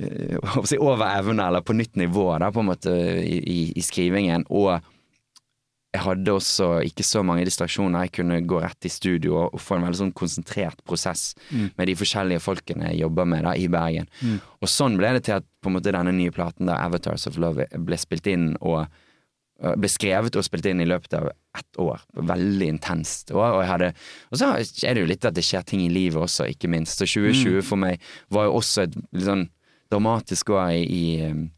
si, 0.64 0.78
over 0.78 1.04
evne, 1.18 1.44
eller 1.50 1.60
på 1.66 1.74
nytt 1.76 1.96
nivå 2.00 2.38
da, 2.40 2.48
på 2.54 2.62
en 2.62 2.70
måte 2.70 2.94
i, 3.20 3.36
i, 3.42 3.60
i 3.76 3.82
skrivingen. 3.84 4.46
Og 4.48 4.78
jeg 5.90 6.04
hadde 6.04 6.32
også 6.32 6.68
ikke 6.86 7.02
så 7.02 7.22
mange 7.26 7.44
distraksjoner. 7.48 8.06
Jeg 8.06 8.14
kunne 8.20 8.38
gå 8.46 8.60
rett 8.62 8.86
i 8.86 8.92
studio 8.92 9.40
og, 9.40 9.58
få 9.58 9.76
en 9.76 9.88
veldig 9.88 9.98
sånn 10.04 10.12
konsentrert 10.14 10.78
prosess 10.86 11.32
med 11.50 11.90
de 11.90 11.96
forskjellige 11.98 12.42
folkene 12.44 12.92
jeg 12.92 13.00
jobber 13.02 13.26
med 13.26 13.42
da 13.48 13.56
i 13.58 13.66
Bergen. 13.72 14.06
Og 14.62 14.70
sånn 14.70 14.98
ble 15.00 15.16
det 15.16 15.24
til 15.26 15.40
at 15.40 15.48
på 15.60 15.70
en 15.70 15.76
måte 15.78 15.90
denne 15.90 16.14
nye 16.14 16.30
platen, 16.34 16.70
da, 16.70 16.78
'Avatars 16.78 17.26
of 17.26 17.40
Love', 17.42 17.66
ble 17.74 17.98
spilt 17.98 18.30
inn 18.30 18.52
og 18.60 18.86
og 19.60 19.76
ble 19.76 19.90
skrevet 19.92 20.36
og 20.40 20.44
spilt 20.46 20.66
inn 20.70 20.80
i 20.80 20.88
løpet 20.88 21.14
av 21.18 21.26
ett 21.28 21.80
år. 21.82 22.00
Veldig 22.16 22.68
intenst 22.72 23.32
år. 23.34 23.58
Og, 23.58 23.64
hadde, 23.68 23.92
og 24.30 24.40
så 24.40 24.54
er 24.56 24.96
det 24.96 25.02
jo 25.02 25.10
litt 25.10 25.26
at 25.28 25.36
det 25.36 25.44
skjer 25.44 25.66
ting 25.68 25.82
i 25.84 25.92
livet 25.92 26.22
også, 26.22 26.48
ikke 26.48 26.70
minst. 26.72 26.96
Så 26.96 27.04
2020 27.04 27.60
for 27.68 27.76
meg 27.76 28.00
var 28.32 28.48
jo 28.48 28.56
også 28.60 28.86
et 28.86 28.96
litt 28.96 29.26
sånn 29.26 29.48
dramatisk 29.92 30.54
år 30.56 30.78
i, 30.78 30.84
i 30.86 31.04
um, 31.28 31.50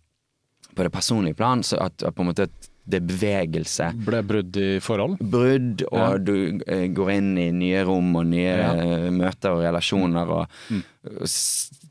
på 0.75 0.87
det 0.87 0.92
personlige 0.95 1.38
plan. 1.38 1.62
Så 1.62 1.79
at, 1.79 2.03
at 2.03 2.16
på 2.16 2.25
en 2.25 2.33
måte 2.33 2.49
at 2.49 2.62
det 2.88 2.99
er 2.99 3.07
bevegelse. 3.07 3.90
Ble 4.05 4.23
brudd 4.27 4.57
i 4.59 4.79
forhold? 4.83 5.18
Brudd, 5.21 5.85
og 5.92 5.99
Ja. 5.99 6.18
du 6.18 6.61
eh, 6.66 6.88
går 6.88 7.11
inn 7.14 7.38
i 7.38 7.51
nye 7.53 7.85
rom 7.87 8.16
og 8.16 8.27
nye 8.27 8.57
Ja. 8.57 8.73
møter 9.11 9.51
og 9.55 9.62
relasjoner 9.62 10.29
og, 10.29 10.47
Mm. 10.71 10.83
og 11.05 11.27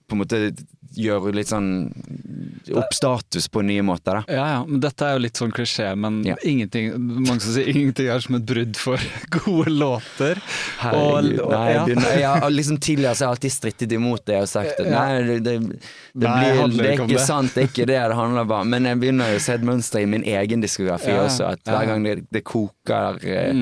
på 0.07 0.11
en 0.15 0.19
måte 0.19 0.41
gjør 0.97 1.31
litt 1.33 1.47
sånn 1.47 1.91
opp 2.77 2.93
status 2.93 3.47
på 3.51 3.61
nye 3.65 3.81
måter, 3.83 4.19
da. 4.19 4.23
Ja, 4.31 4.45
ja, 4.53 4.59
men 4.67 4.79
dette 4.83 5.05
er 5.07 5.15
jo 5.17 5.21
litt 5.23 5.39
sånn 5.39 5.51
klisjé, 5.55 5.89
men 5.97 6.21
Ja. 6.23 6.35
ingenting 6.45 6.91
mange 6.97 7.41
som 7.41 7.53
sier 7.55 7.67
ingenting 7.71 8.07
er 8.07 8.19
som 8.19 8.35
et 8.35 8.45
brudd 8.45 8.75
for 8.77 8.97
gode 9.37 9.71
låter. 9.71 10.39
Herregud, 10.79 11.39
Og- 11.39 11.45
og- 11.47 11.51
nei, 11.51 11.71
ja. 11.73 11.85
du, 11.85 11.95
nei 11.95 12.49
liksom 12.51 12.77
Tidligere 12.81 13.15
så 13.15 13.25
har 13.25 13.35
jeg 13.35 13.37
alltid 13.37 13.51
strittet 13.51 13.91
imot 13.97 14.25
det 14.25 14.37
og 14.41 14.47
sagt 14.47 14.79
at 14.79 14.87
nei, 14.89 15.21
det, 15.23 15.39
det, 15.43 15.55
det, 15.59 16.27
Nei, 16.27 16.51
blir, 16.51 16.77
det 16.77 16.85
er 16.85 16.93
ikke 16.93 17.07
ikke 17.07 17.17
det. 17.17 17.25
sant, 17.27 17.53
det 17.55 17.63
er 17.63 17.67
ikke 17.71 17.85
det 17.87 17.99
det 18.11 18.15
handler 18.17 18.45
bare 18.45 18.65
Men 18.65 18.83
jeg 18.85 18.99
begynner 18.99 19.31
jo 19.31 19.37
å 19.37 19.41
se 19.41 19.53
et 19.53 19.61
mønster 19.67 20.01
i 20.01 20.05
min 20.05 20.23
egen 20.23 20.61
diskografi 20.61 21.11
også, 21.11 21.51
at 21.53 21.59
Ja. 21.65 21.77
hver 21.77 21.85
gang 21.91 22.03
det, 22.03 22.15
det 22.31 22.43
koker 22.43 23.19
eh, 23.23 23.53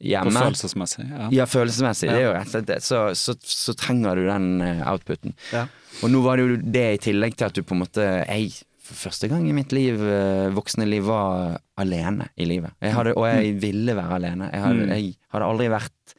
Mm. 0.00 0.24
På 0.24 0.32
følelsesmessig. 0.32 1.04
Ja. 1.10 1.28
Ja, 1.30 1.44
følelsesmessig, 1.46 2.08
det 2.08 2.16
er 2.22 2.24
jo 2.24 2.32
rett 2.32 2.48
og 2.48 2.54
slett 2.54 2.66
det. 2.70 2.78
Så, 2.86 3.00
så, 3.20 3.34
så 3.44 3.74
trenger 3.76 4.16
du 4.16 4.24
den 4.30 4.46
eh, 4.64 4.80
outputen. 4.88 5.34
Ja. 5.52 5.66
Og 6.02 6.10
nå 6.14 6.22
var 6.24 6.40
det 6.40 6.46
jo 6.46 6.56
det 6.78 6.86
i 6.94 7.00
tillegg 7.10 7.36
til 7.36 7.50
at 7.50 7.56
du 7.58 7.62
på 7.66 7.74
en 7.76 7.82
måte 7.82 8.06
Jeg 8.24 8.50
for 8.90 8.96
første 9.06 9.28
gang 9.30 9.44
i 9.46 9.52
mitt 9.54 9.70
liv, 9.76 10.00
eh, 10.02 10.48
voksne 10.56 10.86
liv, 10.88 11.04
var 11.06 11.60
alene 11.78 12.30
i 12.40 12.46
livet. 12.48 12.72
Jeg 12.82 12.96
hadde, 12.96 13.12
og 13.14 13.28
jeg 13.28 13.52
ville 13.62 13.94
være 13.94 14.16
alene. 14.16 14.48
Jeg 14.50 14.64
hadde, 14.64 14.86
Mm. 14.86 14.94
jeg 14.96 15.12
hadde 15.30 15.50
aldri 15.52 15.68
vært 15.70 16.16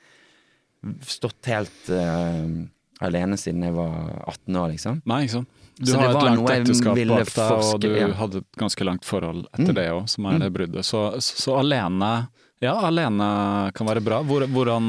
stått 1.05 1.45
helt 1.51 1.89
uh, 1.93 2.45
alene 3.05 3.37
siden 3.37 3.65
jeg 3.67 3.75
var 3.75 3.97
18 4.31 4.55
år, 4.61 4.71
liksom. 4.73 5.01
Nei, 5.09 5.23
ikke 5.25 5.39
sant. 5.39 5.57
Du 5.81 5.91
har 5.97 6.11
et 6.11 6.23
langt 6.29 6.49
ekteskap 6.53 6.97
bak 6.97 7.33
deg, 7.33 7.51
og 7.65 7.81
du 7.81 7.89
ja. 7.95 8.07
hadde 8.19 8.41
et 8.43 8.59
ganske 8.61 8.85
langt 8.85 9.05
forhold 9.07 9.45
etter 9.53 9.71
Mm. 9.71 9.77
det 9.77 9.85
òg, 9.91 10.03
som 10.09 10.25
er 10.29 10.39
det 10.39 10.49
bruddet. 10.53 10.85
Så, 10.85 11.03
så, 11.21 11.37
så 11.41 11.55
alene 11.61 12.11
Ja, 12.62 12.76
alene 12.88 13.71
kan 13.74 13.88
være 13.89 14.04
bra. 14.06 14.19
Hvor, 14.28 14.45
hvordan 14.54 14.86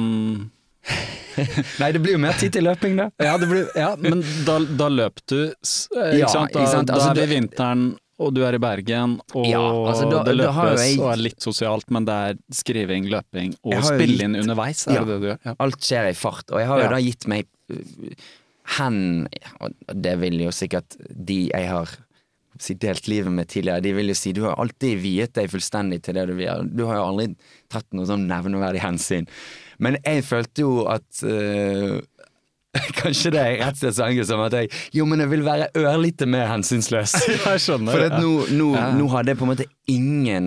Nei, 1.80 1.88
det 1.94 2.00
blir 2.04 2.16
jo 2.18 2.20
mer 2.20 2.36
tid 2.36 2.52
til 2.52 2.66
løping, 2.66 2.98
da. 2.98 3.06
Ja, 3.22 3.38
det 3.40 3.48
blir, 3.48 3.68
ja 3.78 3.94
men 4.00 4.20
da, 4.46 4.58
da 4.76 4.88
løp 4.92 5.22
du, 5.30 5.38
eh, 5.48 6.18
Ja, 6.18 6.26
ikke 6.26 6.32
sant? 6.34 6.52
Da, 6.52 6.60
ikke 6.60 6.72
sant? 6.74 6.90
da 6.90 6.98
Altså, 6.98 7.10
er 7.14 7.20
det- 7.22 7.28
vinteren, 7.32 7.84
og 8.22 8.34
du 8.36 8.42
er 8.44 8.54
i 8.54 8.60
Bergen, 8.62 9.14
og 9.34 9.46
Ja, 9.48 9.62
altså, 9.62 10.10
da- 10.10 10.20
det 10.28 10.36
da 10.36 10.50
løpes 10.52 10.82
jeg- 10.84 11.00
og 11.00 11.08
er 11.14 11.22
litt 11.24 11.40
sosialt, 11.40 11.88
men 11.90 12.04
det 12.04 12.18
er 12.28 12.36
skriving, 12.52 13.08
løping 13.10 13.56
og 13.64 13.80
spille 13.88 14.12
gitt- 14.18 14.22
inn 14.28 14.36
underveis, 14.42 14.84
er 14.86 15.00
det 15.00 15.08
det 15.08 15.20
du 15.22 15.26
gjør? 15.30 15.38
Ja. 15.48 15.54
Alt 15.58 15.80
skjer 15.80 16.10
i 16.10 16.12
fart, 16.12 16.44
og 16.52 16.58
jeg 16.60 16.68
har 16.68 16.82
jo 16.84 16.88
da 16.92 17.00
gitt 17.00 17.26
meg 17.32 17.46
uh, 17.72 18.14
hen 18.78 19.28
Og 19.60 19.72
det 20.00 20.18
vil 20.20 20.38
jo 20.44 20.50
sikkert 20.54 20.96
de 21.10 21.48
jeg 21.48 21.66
har 21.68 21.88
si, 22.62 22.76
delt 22.80 23.08
livet 23.10 23.32
med 23.34 23.48
tidligere, 23.50 23.82
de 23.84 23.92
vil 23.96 24.12
jo 24.12 24.16
si 24.18 24.32
du 24.36 24.44
har 24.46 24.56
alltid 24.62 25.00
viet 25.02 25.34
deg 25.38 25.50
fullstendig 25.52 26.00
til 26.06 26.16
det 26.18 26.26
du 26.30 26.34
vil. 26.38 26.64
Du 26.72 26.84
har 26.88 27.00
jo 27.00 27.08
aldri 27.10 27.28
tatt 27.72 27.88
noe 27.96 28.08
sånn 28.08 28.28
nevneverdig 28.30 28.82
hensyn. 28.84 29.26
Men 29.82 29.98
jeg 30.04 30.24
følte 30.28 30.64
jo 30.64 30.86
at 30.92 31.22
uh, 31.26 31.98
Kanskje 33.02 33.32
det 33.34 33.40
er 33.42 33.56
rett 33.60 33.74
og 33.76 33.80
slett 33.82 33.96
så 33.98 34.04
enkelt 34.06 34.28
som 34.30 34.40
at 34.46 34.54
jeg 34.56 34.70
Jo, 34.96 35.04
men 35.08 35.20
jeg 35.20 35.28
vil 35.34 35.42
være 35.44 35.66
ørlite 35.76 36.24
mer 36.30 36.46
hensynsløs. 36.48 37.12
Jeg 37.44 37.60
skjønner. 37.66 37.92
For 37.92 38.06
at 38.06 38.14
nå, 38.22 38.30
nå, 38.56 38.68
Ja. 38.78 38.86
nå 38.96 39.08
hadde 39.12 39.34
jeg 39.34 39.40
på 39.42 39.44
en 39.44 39.50
måte 39.52 39.66
ingen 39.92 40.46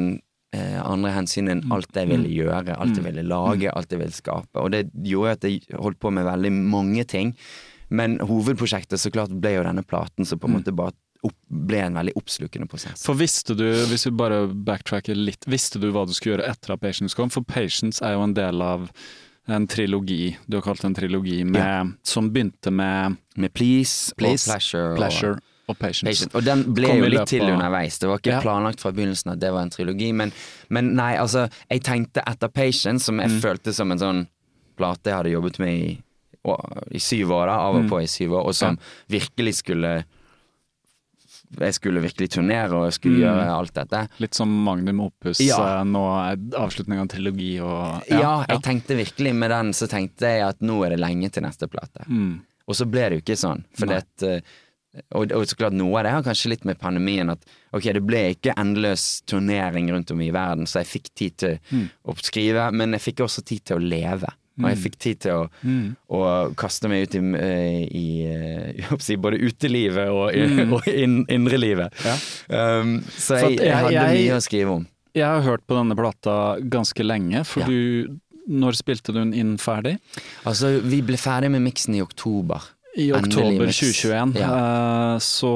eh, 0.56 0.80
andre 0.82 1.12
hensyn 1.20 1.52
enn 1.54 1.62
alt 1.76 1.94
jeg 1.94 2.10
ville 2.10 2.32
gjøre, 2.32 2.74
alt 2.82 2.98
jeg 2.98 3.06
ville 3.06 3.28
lage, 3.30 3.70
alt 3.70 3.94
jeg 3.94 4.02
ville 4.02 4.16
skape. 4.16 4.58
Og 4.64 4.72
det 4.74 4.88
gjorde 5.06 5.36
at 5.38 5.46
jeg 5.50 5.78
holdt 5.78 6.00
på 6.02 6.10
med 6.16 6.26
veldig 6.26 6.54
mange 6.56 7.06
ting. 7.12 7.36
Men 7.94 8.18
hovedprosjektet 8.26 8.98
så 9.04 9.12
klart 9.14 9.34
ble 9.36 9.58
jo 9.60 9.66
denne 9.68 9.84
platen 9.86 10.26
som 10.26 10.42
på 10.42 10.50
en 10.50 10.56
måte 10.58 10.74
bare 10.74 10.96
opp, 11.26 11.36
ble 11.50 11.82
en 11.88 11.98
veldig 12.00 12.14
oppslukende 12.20 12.68
prosess. 12.72 13.04
For 13.06 13.18
visste 13.20 13.56
du, 13.58 13.66
hvis 13.90 14.06
vi 14.08 14.12
bare 14.16 14.44
backtracker 14.48 15.16
litt, 15.18 15.46
visste 15.50 15.80
du 15.82 15.90
hva 15.92 16.06
du 16.08 16.14
skulle 16.16 16.38
gjøre 16.38 16.50
etter 16.52 16.74
at 16.76 16.82
Patience 16.84 17.16
kom? 17.18 17.30
For 17.34 17.42
Patience 17.44 18.02
er 18.06 18.14
jo 18.18 18.24
en 18.28 18.34
del 18.38 18.62
av 18.62 18.90
en 19.48 19.68
trilogi, 19.70 20.36
du 20.50 20.58
har 20.58 20.64
kalt 20.66 20.82
det 20.82 20.88
en 20.90 20.96
trilogi, 20.98 21.44
med, 21.46 21.92
som 22.02 22.32
begynte 22.34 22.72
med 22.74 23.18
Med 23.38 23.54
Please, 23.54 24.14
Please, 24.18 24.48
og 24.50 24.56
Pleasure. 24.56 24.96
Pleasure 24.98 25.36
og 25.68 25.78
Patience. 25.78 26.06
Patient. 26.26 26.36
Og 26.38 26.44
den 26.46 26.64
ble 26.74 26.88
Kom 26.90 26.98
jo 27.04 27.10
litt 27.10 27.28
til 27.30 27.42
underveis. 27.46 28.00
Det 28.00 28.08
var 28.10 28.18
ikke 28.22 28.32
Ja. 28.38 28.42
planlagt 28.42 28.82
fra 28.82 28.92
begynnelsen 28.92 29.32
at 29.34 29.40
det 29.40 29.52
var 29.54 29.62
en 29.66 29.70
trilogi. 29.74 30.12
Men, 30.14 30.32
men 30.70 30.96
nei, 30.96 31.16
altså, 31.18 31.48
jeg 31.70 31.82
tenkte 31.84 32.22
etter 32.26 32.48
Patience, 32.54 33.06
som 33.06 33.18
Mm. 33.18 33.22
jeg 33.28 33.42
følte 33.42 33.74
som 33.74 33.92
en 33.92 33.98
sånn 34.00 34.28
plate 34.78 35.10
jeg 35.10 35.14
hadde 35.16 35.32
jobbet 35.34 35.60
med 35.60 35.70
i, 35.74 36.02
å- 36.46 36.84
i 36.92 36.98
syv 37.00 37.30
år, 37.32 37.46
da, 37.48 37.58
av 37.60 37.76
og 37.76 37.84
Mm. 37.84 37.90
på 37.90 38.02
i 38.04 38.06
syv 38.08 38.32
år, 38.34 38.46
og 38.48 38.54
som 38.56 38.78
virkelig 39.10 39.56
skulle 39.64 40.06
Jeg 41.60 41.74
skulle 41.78 42.02
virkelig 42.04 42.30
turnere 42.36 42.72
og 42.74 42.86
jeg 42.90 42.94
skulle 43.00 43.18
Mm. 43.18 43.24
gjøre 43.26 43.48
alt 43.60 43.74
dette. 43.74 44.10
Litt 44.20 44.34
som 44.36 44.50
Magnum 44.66 45.00
Opus, 45.02 45.40
Ja. 45.40 45.80
eh, 45.80 45.84
nå 45.84 46.04
avslutning 46.54 47.00
av 47.00 47.08
trilogi 47.08 47.60
og 47.62 48.04
Ja, 48.10 48.44
jeg 48.50 48.62
tenkte 48.62 48.96
virkelig 48.98 49.34
med 49.36 49.50
den, 49.52 49.72
så 49.74 49.88
tenkte 49.88 50.22
jeg 50.28 50.42
at 50.42 50.60
nå 50.62 50.84
er 50.86 50.90
det 50.96 51.00
lenge 51.00 51.32
til 51.32 51.44
neste 51.44 51.68
plate. 51.68 52.06
Mm. 52.10 52.42
Og 52.68 52.76
så 52.76 52.86
ble 52.90 53.10
det 53.10 53.12
jo 53.20 53.22
ikke 53.22 53.38
sånn. 53.38 53.64
At, 53.92 54.24
eh, 54.24 54.40
og, 55.12 55.32
og 55.32 55.44
så 55.46 55.56
klart 55.58 55.74
noe 55.74 55.98
av 56.00 56.04
det 56.04 56.12
har 56.14 56.24
kanskje 56.24 56.50
litt 56.50 56.66
med 56.66 56.80
pandemien 56.80 57.30
at 57.30 57.40
ok, 57.74 57.84
det 57.94 58.06
ble 58.06 58.34
ikke 58.34 58.54
endeløs 58.56 59.22
turnering 59.28 59.90
rundt 59.92 60.10
om 60.12 60.22
i 60.22 60.32
verden, 60.32 60.66
så 60.66 60.80
jeg 60.84 60.88
fikk 61.02 61.10
tid 61.16 61.38
til 61.38 61.60
Mm. 61.72 61.90
å 62.08 62.16
skrive, 62.24 62.72
men 62.74 62.92
jeg 62.94 63.02
fikk 63.02 63.24
også 63.26 63.44
tid 63.46 63.66
til 63.66 63.78
å 63.78 63.90
leve. 63.90 64.28
Og 64.62 64.70
jeg 64.70 64.78
fikk 64.86 64.98
tid 64.98 65.20
til 65.20 65.32
å, 65.32 65.50
Mm. 65.64 65.96
å 66.10 66.56
kaste 66.56 66.88
meg 66.88 67.04
ut 67.10 67.16
i, 67.16 67.20
i, 67.20 67.88
i 67.92 68.26
eh, 68.26 68.96
si, 69.00 69.16
både 69.18 69.40
utelivet 69.44 70.08
og, 70.10 70.30
i- 70.34 70.46
Mm. 70.48 70.74
og 70.78 70.88
inn, 70.88 71.26
indrelivet. 71.28 71.92
Ja. 72.06 72.16
Um, 72.80 73.02
så 73.10 73.40
For 73.40 73.50
jeg, 73.50 73.60
jeg 73.60 73.76
hadde 73.76 73.92
jeg- 73.94 74.22
mye 74.30 74.38
å 74.38 74.42
skrive 74.42 74.70
om. 74.80 74.88
Jeg 75.16 75.26
har 75.26 75.42
hørt 75.42 75.66
på 75.68 75.76
denne 75.76 75.96
plata 75.96 76.60
ganske 76.62 77.04
lenge, 77.04 77.46
for 77.46 77.62
Ja. 77.62 77.68
du 77.68 78.20
Når 78.48 78.76
spilte 78.78 79.10
du 79.12 79.14
den 79.18 79.34
inn 79.34 79.58
ferdig? 79.58 79.98
Altså, 80.46 80.80
vi 80.80 81.02
ble 81.02 81.18
ferdig 81.18 81.50
med 81.50 81.64
miksen 81.66 81.96
i 81.96 82.02
oktober. 82.04 82.62
I 82.98 83.10
oktober 83.12 83.66
2021, 83.68 84.38
Ja. 84.40 84.48
uh, 84.48 85.18
så, 85.20 85.50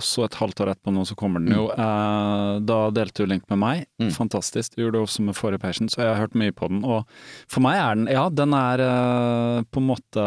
så 0.00 0.24
et 0.24 0.34
halvt 0.40 0.60
år 0.64 0.70
etterpå 0.72 0.92
nå, 0.96 1.02
så 1.04 1.12
kommer 1.20 1.40
den 1.44 1.52
jo. 1.52 1.66
Uh, 1.68 2.56
da 2.64 2.78
delte 2.96 3.26
du 3.26 3.28
link 3.28 3.44
med 3.52 3.58
meg. 3.60 3.82
Mm. 4.00 4.08
Fantastisk. 4.16 4.72
Du 4.76 4.82
gjorde 4.86 4.96
det 4.98 5.02
også 5.04 5.20
med 5.26 5.36
forrige 5.36 5.60
patient, 5.60 5.92
så 5.92 6.00
jeg 6.00 6.08
har 6.14 6.22
hørt 6.24 6.34
mye 6.38 6.52
på 6.56 6.68
den. 6.72 6.80
Og 6.84 7.04
for 7.46 7.60
meg 7.66 7.76
er 7.76 7.94
den 8.00 8.08
Ja, 8.08 8.24
den 8.32 8.54
er 8.56 8.80
uh, 8.88 9.60
på 9.68 9.80
en 9.82 9.86
måte 9.90 10.24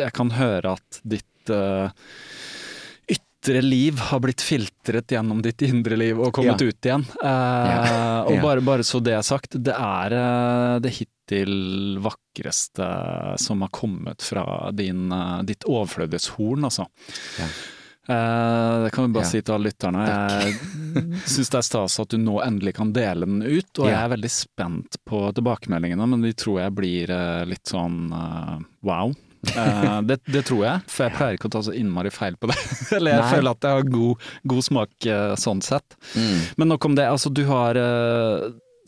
Jeg 0.00 0.12
kan 0.16 0.30
høre 0.32 0.72
at 0.78 1.00
ditt 1.04 1.28
ytre 1.44 1.92
liv 3.60 3.98
har 4.08 4.20
blitt 4.24 4.40
filtret 4.40 5.04
gjennom 5.12 5.42
ditt 5.44 5.60
indre 5.66 5.98
liv 6.00 6.16
og 6.24 6.32
kommet 6.32 6.62
Ja. 6.64 6.68
ut 6.72 6.80
igjen. 6.88 7.04
Og 7.20 8.32
Ja. 8.32 8.40
bare, 8.40 8.62
bare 8.64 8.80
så 8.88 9.02
det 9.04 9.12
er 9.12 9.20
sagt, 9.22 9.52
det 9.62 9.74
er 9.76 10.80
det 10.80 10.88
hittil 11.24 11.98
vakreste 11.98 13.38
som 13.38 13.60
har 13.62 13.68
kommet 13.68 14.22
fra 14.22 14.70
din, 14.72 15.12
eh, 15.12 15.42
ditt 15.42 15.64
overflødighetshorn, 15.64 16.64
altså. 16.64 16.86
Ja. 17.38 17.46
Eh, 18.06 18.84
det 18.84 18.90
kan 18.92 19.06
vi 19.06 19.12
bare 19.14 19.24
Ja. 19.24 19.28
si 19.30 19.40
til 19.40 19.54
alle 19.54 19.70
lytterne. 19.70 20.06
Jeg 20.06 20.54
syns 21.24 21.50
det 21.50 21.58
er 21.58 21.62
stas 21.62 22.00
at 22.00 22.08
du 22.08 22.18
nå 22.18 22.42
endelig 22.44 22.74
kan 22.74 22.92
dele 22.92 23.24
den 23.24 23.42
ut, 23.42 23.78
og 23.78 23.86
jeg 23.88 23.94
er 23.94 24.08
veldig 24.16 24.30
spent 24.30 24.96
på 25.06 25.32
tilbakemeldingene, 25.34 26.06
men 26.08 26.20
de 26.20 26.32
tror 26.34 26.60
jeg 26.60 26.74
blir 26.74 27.10
eh, 27.10 27.44
litt 27.46 27.64
sånn 27.64 28.10
wow. 28.82 29.14
Det, 29.44 30.20
det 30.24 30.44
tror 30.46 30.64
jeg, 30.64 30.80
for 30.88 31.04
jeg 31.04 31.16
pleier 31.18 31.34
ikke 31.36 31.48
å 31.48 31.52
ta 31.52 31.60
så 31.62 31.74
innmari 31.76 32.10
feil 32.10 32.34
på 32.36 32.48
det. 32.48 32.56
Eller 32.96 33.12
jeg 33.12 33.20
Nei. 33.20 33.32
føler 33.34 33.50
at 33.50 33.60
jeg 33.60 33.70
har 33.72 33.82
god, 33.92 34.16
god 34.46 34.64
smak 34.64 34.90
sånn 35.36 35.60
sett. 35.62 35.96
Mm. 36.16 36.38
Men 36.56 36.68
nok 36.68 36.84
om 36.84 36.94
det. 36.94 37.04
Altså, 37.04 37.28
du 37.32 37.44
har 37.44 37.74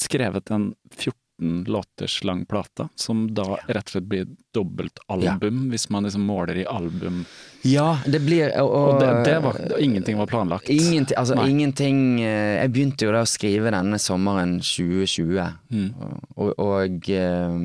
skrevet 0.00 0.50
en 0.50 0.74
14 0.96 1.12
låters 1.38 2.24
lang 2.24 2.46
plate, 2.48 2.88
som 2.96 3.26
da 3.34 3.58
rett 3.68 3.86
og 3.90 3.92
slett 3.92 4.06
blir 4.08 4.26
dobbeltalbum, 4.56 5.58
ja. 5.66 5.70
hvis 5.72 5.88
man 5.92 6.06
liksom 6.08 6.24
måler 6.24 6.56
i 6.62 6.64
album. 6.66 7.24
Ja, 7.66 7.98
det 8.06 8.20
blir 8.24 8.52
Og, 8.62 8.70
Og 8.70 9.00
det, 9.02 9.10
det 9.26 9.34
var, 9.44 9.58
ingenting 9.82 10.16
var 10.16 10.26
planlagt. 10.30 10.68
Ingenting, 10.70 11.16
altså 11.18 11.34
Nei. 11.34 11.48
ingenting 11.50 12.20
eh, 12.22 12.62
Jeg 12.62 12.72
begynte 12.72 13.04
jo 13.04 13.12
da 13.12 13.24
å 13.24 13.28
skrive 13.28 13.72
denne 13.74 13.98
sommeren 14.00 14.60
2020, 14.62 15.42
Mm. 15.70 15.90
og, 16.36 16.54
og 16.62 17.10
eh, 17.10 17.58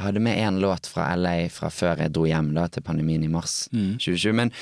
jeg 0.00 0.06
hadde 0.06 0.22
med 0.24 0.38
én 0.40 0.60
låt 0.62 0.86
fra 0.88 1.10
LA 1.16 1.48
fra 1.52 1.68
før 1.68 1.98
jeg 2.06 2.12
dro 2.16 2.24
hjem 2.24 2.54
da 2.56 2.68
til 2.72 2.82
pandemien 2.86 3.24
i 3.26 3.28
mars 3.28 3.66
Mm. 3.74 3.98
2020. 4.00 4.32
Men 4.38 4.52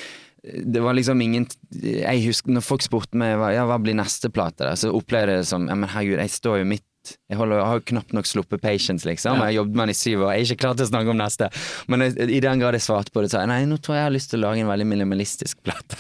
eh, 0.43 0.63
det 0.67 0.83
var 0.83 0.95
liksom 0.99 1.21
ingen 1.23 1.47
Jeg 1.71 2.25
husker 2.27 2.51
når 2.57 2.65
folk 2.67 2.83
spurte 2.83 3.15
meg 3.19 3.37
ja, 3.55 3.67
hva 3.69 3.79
blir 3.79 3.95
neste 3.95 4.31
plate, 4.35 4.65
da, 4.67 4.75
så 4.75 4.91
opplevde 4.91 5.37
jeg 5.37 5.45
det 5.45 5.51
som 5.53 5.69
ja, 5.71 5.75
men 5.79 5.89
herregud, 5.95 6.19
jeg 6.25 6.31
står 6.41 6.59
jo 6.65 6.71
midt 6.75 6.85
jeg, 7.29 7.37
holder, 7.41 7.59
jeg 7.61 7.67
har 7.73 7.81
knapt 7.93 8.13
nok 8.17 8.27
sluppet 8.29 8.61
Patience, 8.63 9.07
liksom. 9.09 9.35
Ja. 9.37 9.49
Jeg 9.49 9.53
har 9.53 9.57
jobbet 9.63 9.75
med 9.81 9.89
den 9.89 9.95
i 9.95 9.99
syv 9.99 10.23
år. 10.27 10.33
Jeg 10.35 10.41
er 10.41 10.49
ikke 10.53 10.61
klar 10.65 10.75
til 10.79 10.87
å 10.87 10.91
snakke 10.91 11.13
om 11.15 11.19
neste. 11.21 11.49
Men 11.89 12.05
jeg, 12.07 12.29
i 12.37 12.41
den 12.45 12.63
grad 12.63 12.77
jeg 12.79 12.85
svarte 12.87 13.13
på 13.15 13.23
det, 13.25 13.31
sa 13.33 13.43
jeg 13.45 13.51
nei, 13.53 13.61
nå 13.71 13.79
tror 13.83 13.97
jeg 13.97 14.03
jeg 14.03 14.09
har 14.11 14.15
lyst 14.17 14.31
til 14.33 14.41
å 14.41 14.45
lage 14.49 14.65
en 14.65 14.71
veldig 14.73 14.87
minimalistisk 14.95 15.61
plate. 15.67 15.99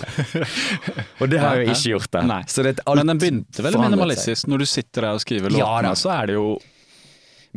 og 1.20 1.28
det 1.32 1.38
har 1.42 1.56
jeg 1.60 1.68
jo 1.68 1.74
ikke 1.76 1.92
gjort. 1.96 2.10
da 2.16 2.22
Nei. 2.28 2.40
Så 2.50 2.64
det, 2.66 2.74
er 2.78 2.82
alt 2.90 3.00
Men 3.02 3.12
den 3.14 3.22
begynte 3.22 3.62
vel 3.64 3.76
minimalistisk. 3.78 3.94
minimalistisk. 3.94 4.50
Når 4.52 4.58
du 4.64 4.66
sitter 4.74 5.08
der 5.08 5.18
og 5.18 5.22
skriver 5.24 5.56
Ja 5.56 5.68
låtene, 5.70 5.92
da. 5.94 6.00
så 6.02 6.12
er 6.16 6.30
det 6.32 6.38
jo. 6.38 6.48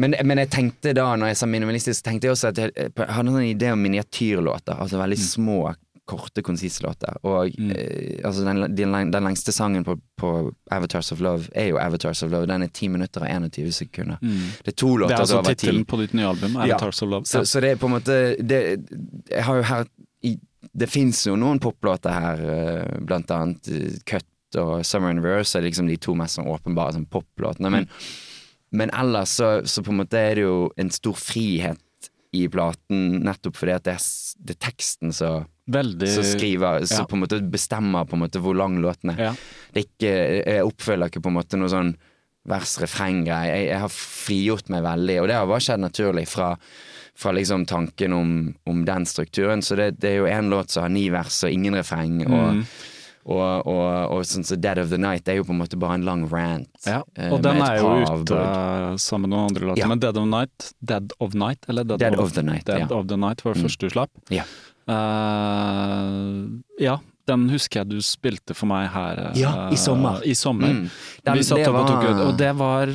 Men, 0.02 0.16
men 0.26 0.40
jeg 0.40 0.50
tenkte 0.54 0.94
da, 0.96 1.10
når 1.20 1.34
jeg 1.34 1.38
sa 1.42 1.48
minimalistisk, 1.52 2.04
tenkte 2.06 2.30
jeg 2.30 2.36
også 2.38 2.52
at 2.54 2.62
jeg, 2.64 2.72
jeg 2.80 2.94
hadde 2.98 3.28
en 3.28 3.36
sånn 3.36 3.50
idé 3.52 3.72
om 3.76 3.82
miniatyrlåter. 3.84 4.80
Altså 4.80 5.00
veldig 5.02 5.20
Mm. 5.20 5.26
små, 5.28 5.58
korte, 6.12 6.44
konsise 6.46 6.84
låter. 6.84 7.16
Og 7.24 7.56
eh, 7.58 8.20
altså 8.28 8.44
den, 8.46 8.62
den, 8.78 8.96
den 9.14 9.24
lengste 9.28 9.54
sangen 9.56 9.86
på, 9.88 9.96
på 10.20 10.32
Avatars 10.76 11.12
of 11.16 11.24
Love 11.24 11.48
er 11.58 11.72
jo 11.72 11.80
Avatars 11.82 12.22
of 12.28 12.32
Love. 12.34 12.50
Den 12.52 12.68
er 12.68 12.72
10 12.72 12.92
minutter 12.94 13.24
og 13.26 13.32
21 13.32 13.72
sekunder. 13.80 14.22
Det 14.22 14.74
er 14.74 14.78
to 14.78 14.92
Mm. 14.92 14.98
Det 14.98 15.02
låter 15.06 15.16
er 15.16 15.20
altså 15.26 15.38
over 15.40 15.54
ti. 15.54 15.56
tittelen 15.66 15.86
på 15.88 16.00
ditt 16.02 16.14
nye 16.18 16.28
album, 16.30 16.56
Ja. 16.60 16.76
Avatars 16.76 17.02
of 17.02 17.10
Love. 17.10 17.26
Så, 17.26 17.46
så 17.48 17.60
det 17.64 17.72
er 17.72 17.80
på 17.82 17.88
en 17.90 17.96
måte 17.98 18.18
det, 18.44 18.62
Jeg 19.32 19.44
har 19.48 19.56
jo 19.56 19.64
her 19.64 19.86
i, 20.24 20.36
Det 20.78 20.88
fins 20.90 21.24
jo 21.28 21.36
noen 21.36 21.60
poplåter 21.60 22.12
her, 22.14 22.44
eh, 22.56 23.00
blant 23.02 23.32
annet 23.32 23.68
eh, 23.72 23.96
Cut 24.06 24.28
og 24.62 24.84
Summer 24.86 25.10
in 25.16 25.22
Reverse 25.24 25.56
er 25.58 25.64
liksom 25.64 25.88
de 25.88 25.96
to 25.98 26.14
mest 26.16 26.36
sånn 26.38 26.48
åpenbare 26.52 26.94
sånn 26.98 27.08
poplåtene. 27.08 27.70
Men, 27.72 27.88
men 28.72 28.92
ellers 28.94 29.30
så, 29.40 29.62
så 29.66 29.82
på 29.84 29.92
en 29.94 30.02
måte 30.04 30.20
er 30.20 30.36
det 30.36 30.44
jo 30.44 30.58
en 30.80 30.92
stor 30.92 31.16
frihet 31.16 31.80
i 32.34 32.46
platen, 32.52 33.20
nettopp 33.26 33.58
fordi 33.60 33.74
at 33.76 33.84
det 33.88 33.98
er, 33.98 34.06
det 34.40 34.56
er 34.56 34.62
teksten 34.70 35.12
som 35.16 35.48
Veldig 35.72 36.08
så 36.10 36.24
skriver, 36.26 36.84
ja. 36.84 37.04
på 37.08 37.16
en 37.16 37.22
måte 37.24 37.38
bestemmer 37.52 38.08
på 38.08 38.18
en 38.18 38.24
måte 38.26 38.40
hvor 38.44 38.56
lang 38.58 38.78
låten 38.84 39.14
er. 39.14 39.20
Ja. 39.30 39.34
Det 39.72 39.82
er 39.84 39.86
ikke, 39.88 40.14
jeg 40.52 40.66
oppfølger 40.68 41.12
ikke 41.12 41.22
på 41.24 41.32
en 41.32 41.38
måte 41.38 41.60
noe 41.60 41.72
sånn 41.72 41.92
vers-refreng-greie. 42.52 43.52
Jeg, 43.52 43.68
jeg 43.70 43.82
har 43.84 43.94
frigjort 43.94 44.72
meg 44.74 44.84
veldig, 44.86 45.20
og 45.22 45.30
det 45.30 45.38
har 45.38 45.50
bare 45.50 45.64
skjedd 45.64 45.84
naturlig 45.84 46.26
fra, 46.32 46.50
fra 47.22 47.34
liksom 47.38 47.68
tanken 47.70 48.16
om, 48.18 48.32
om 48.68 48.82
den 48.88 49.06
strukturen. 49.10 49.62
Så 49.66 49.78
det, 49.80 49.92
det 50.02 50.16
er 50.16 50.18
jo 50.24 50.32
én 50.32 50.50
låt 50.52 50.74
som 50.74 50.88
har 50.88 50.94
ni 50.94 51.06
vers 51.14 51.44
og 51.48 51.54
ingen 51.54 51.78
refreng. 51.78 52.24
Og, 52.28 52.48
Mm. 52.62 52.66
Og, 53.26 53.68
og, 53.68 54.12
og 54.16 54.24
sånn 54.26 54.44
som 54.48 54.58
Dead 54.62 54.80
of 54.82 54.90
the 54.90 54.98
Night 54.98 55.28
er 55.30 55.36
jo 55.38 55.44
på 55.46 55.54
en 55.54 55.60
måte 55.62 55.78
bare 55.78 55.94
en 56.00 56.06
lang 56.08 56.24
rant. 56.32 56.70
Ja, 56.88 57.04
eh, 57.16 57.30
og 57.32 57.42
den 57.46 57.62
er 57.62 57.78
jo 57.78 57.92
ute 58.24 58.40
sammen 58.98 59.30
med 59.30 59.36
noen 59.36 59.50
andre 59.52 59.68
låter. 59.70 59.82
Ja. 59.84 59.88
Men 59.92 60.00
Dead 60.02 60.18
of 60.18 60.26
Night, 60.32 60.72
Dead 60.82 61.14
of 61.20 61.34
Night, 61.38 61.66
eller 61.70 61.84
Dead, 61.84 62.00
Dead 62.00 62.20
of 62.20 62.34
the 62.34 62.42
Night, 62.42 62.66
Dead 62.66 62.88
ja. 62.90 62.96
of 62.98 63.08
the 63.08 63.18
Night 63.18 63.46
var 63.46 63.54
det 63.54 63.62
Mm. 63.62 63.68
første 63.70 63.86
du 63.88 63.90
slapp. 63.94 64.12
Ja. 64.34 64.44
Uh, 64.92 66.60
ja, 66.82 66.98
den 67.30 67.48
husker 67.54 67.82
jeg 67.84 67.92
du 67.94 68.00
spilte 68.04 68.56
for 68.58 68.70
meg 68.72 68.88
her 68.94 69.20
eh, 69.28 69.40
Ja, 69.42 69.52
i 69.72 69.78
sommer. 69.80 70.22
I 70.28 70.34
sommer. 70.36 70.68
Mm. 70.74 70.88
Den- 71.24 71.38
Vi 71.38 71.44
satt 71.48 71.62
det 71.62 71.68
opp 71.70 71.82
og 71.84 71.88
tok 71.92 72.08
ut, 72.10 72.22
og 72.26 72.38
det 72.40 72.54
var 72.58 72.88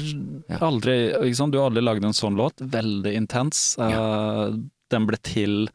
aldri 0.61 0.97
ikke 1.15 1.37
sant? 1.39 1.53
Du 1.55 1.59
har 1.61 1.71
aldri 1.71 1.85
lagd 1.87 2.05
en 2.05 2.17
sånn 2.17 2.37
låt. 2.39 2.59
Veldig 2.61 3.15
intens. 3.17 3.77
Ja. 3.79 4.51
Den 4.91 5.07
ble 5.07 5.17
til 5.23 5.69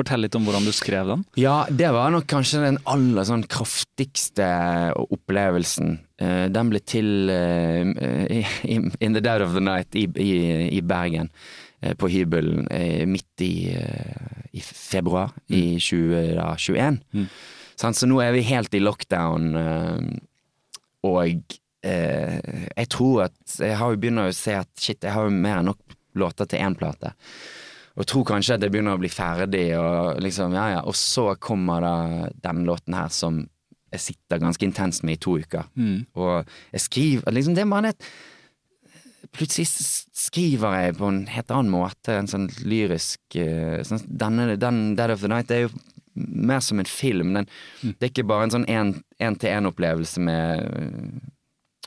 Fortell 0.00 0.24
litt 0.24 0.36
om 0.38 0.46
hvordan 0.48 0.64
du 0.64 0.72
skrev 0.72 1.10
den. 1.10 1.24
Ja, 1.40 1.64
det 1.68 1.90
var 1.92 2.12
nok 2.14 2.24
kanskje 2.30 2.62
den 2.64 2.78
aller 2.88 3.26
sånn 3.28 3.44
kraftigste 3.50 4.46
opplevelsen. 4.96 5.98
Eh, 6.20 6.46
den 6.52 6.72
ble 6.72 6.80
til 6.84 7.30
eh, 7.32 8.54
in 8.64 9.16
the 9.16 9.20
dead 9.20 9.44
of 9.44 9.52
the 9.56 9.64
night 9.64 9.96
i, 9.96 10.06
i, 10.16 10.32
i 10.78 10.80
Bergen. 10.80 11.30
eh, 11.82 11.94
på 11.96 12.08
hybelen 12.12 12.66
midt 13.08 13.40
i, 13.40 13.72
i 14.52 14.60
februar 14.60 15.32
i 15.48 15.78
2021. 15.80 17.00
Mm. 17.12 17.28
Så 17.80 18.06
nå 18.06 18.20
er 18.20 18.34
vi 18.36 18.42
helt 18.44 18.74
i 18.76 18.82
lockdown, 18.82 19.54
og 21.08 21.54
jeg 21.80 22.88
tror 22.92 23.22
at 23.24 23.54
Jeg 23.56 23.78
har 23.80 23.94
jo 23.94 24.00
begynner 24.02 24.28
å 24.28 24.36
se 24.36 24.52
at 24.52 24.68
shit, 24.76 25.00
jeg 25.00 25.14
har 25.14 25.24
jo 25.24 25.32
mer 25.32 25.62
enn 25.62 25.70
nok 25.70 25.96
låter 26.20 26.44
til 26.44 26.60
én 26.60 26.76
plate. 26.76 27.14
Og 28.00 28.08
tror 28.08 28.24
kanskje 28.24 28.56
at 28.56 28.64
jeg 28.64 28.72
begynner 28.72 28.96
å 28.96 29.02
bli 29.02 29.10
ferdig, 29.12 29.66
og 29.76 30.20
liksom, 30.24 30.54
ja 30.56 30.66
ja. 30.78 30.82
Og 30.88 30.96
så 30.96 31.34
kommer 31.36 31.84
da 31.84 31.94
den 32.48 32.64
låten 32.68 32.96
her 32.96 33.12
som 33.12 33.42
jeg 33.90 34.04
sitter 34.04 34.40
ganske 34.40 34.64
intenst 34.64 35.04
med 35.04 35.18
i 35.18 35.20
to 35.20 35.36
uker. 35.42 35.66
Mm. 35.74 36.06
Og 36.14 36.52
jeg 36.72 36.84
skriver 36.86 37.34
liksom, 37.34 37.56
Det 37.56 37.64
er 37.64 37.72
bare 37.72 37.94
et 37.94 38.12
Plutselig 39.36 39.68
skriver 40.16 40.72
jeg 40.80 40.94
på 40.98 41.06
en 41.06 41.20
helt 41.30 41.52
annen 41.54 41.70
måte, 41.70 42.16
en 42.16 42.26
sånn 42.26 42.48
lyrisk 42.66 43.36
eh, 43.38 43.78
sånn, 43.86 44.00
denne, 44.08 44.56
Den 44.58 44.96
Dead 44.98 45.12
of 45.14 45.20
the 45.22 45.30
Night 45.30 45.52
er 45.54 45.68
jo 45.68 45.70
mer 46.18 46.58
som 46.64 46.80
en 46.82 46.88
film. 46.88 47.36
Den, 47.36 47.46
Det 47.82 48.08
er 48.08 48.10
ikke 48.10 48.26
bare 48.26 48.48
en 48.48 48.54
sånn 48.56 48.66
én-til-én-opplevelse 48.66 50.24
med 50.26 50.64
eh, 50.66 51.30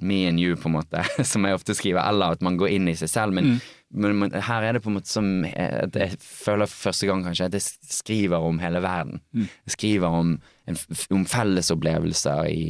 me 0.02 0.21
and 0.30 0.39
you, 0.39 0.56
på 0.56 0.69
en 0.69 0.78
måte, 0.78 1.04
som 1.32 1.43
jeg 1.43 1.60
ofte 1.60 1.76
skriver, 1.76 1.99
eller 2.06 2.38
at 2.38 2.45
man 2.45 2.56
går 2.58 2.78
inn 2.78 2.88
i 2.88 2.95
seg 2.95 3.12
selv. 3.12 3.36
Men, 3.36 3.58
men, 3.93 4.15
men 4.19 4.32
her 4.47 4.63
er 4.63 4.73
det 4.73 4.82
på 4.84 4.89
en 4.91 4.97
måte 4.97 5.12
som 5.12 5.27
eh, 5.45 5.84
at 5.84 5.93
Jeg 5.95 6.17
føler 6.19 6.65
for 6.71 6.89
første 6.89 7.08
gang 7.10 7.23
kanskje 7.23 7.45
at 7.45 7.53
jeg 7.60 7.67
skriver 7.93 8.41
om 8.49 8.58
hele 8.60 8.82
verden. 8.84 9.21
Jeg 9.34 9.75
skriver 9.77 10.08
om, 10.10 10.34
en, 10.67 10.77
om 11.13 11.25
fellesopplevelser 11.29 12.49
i, 12.51 12.65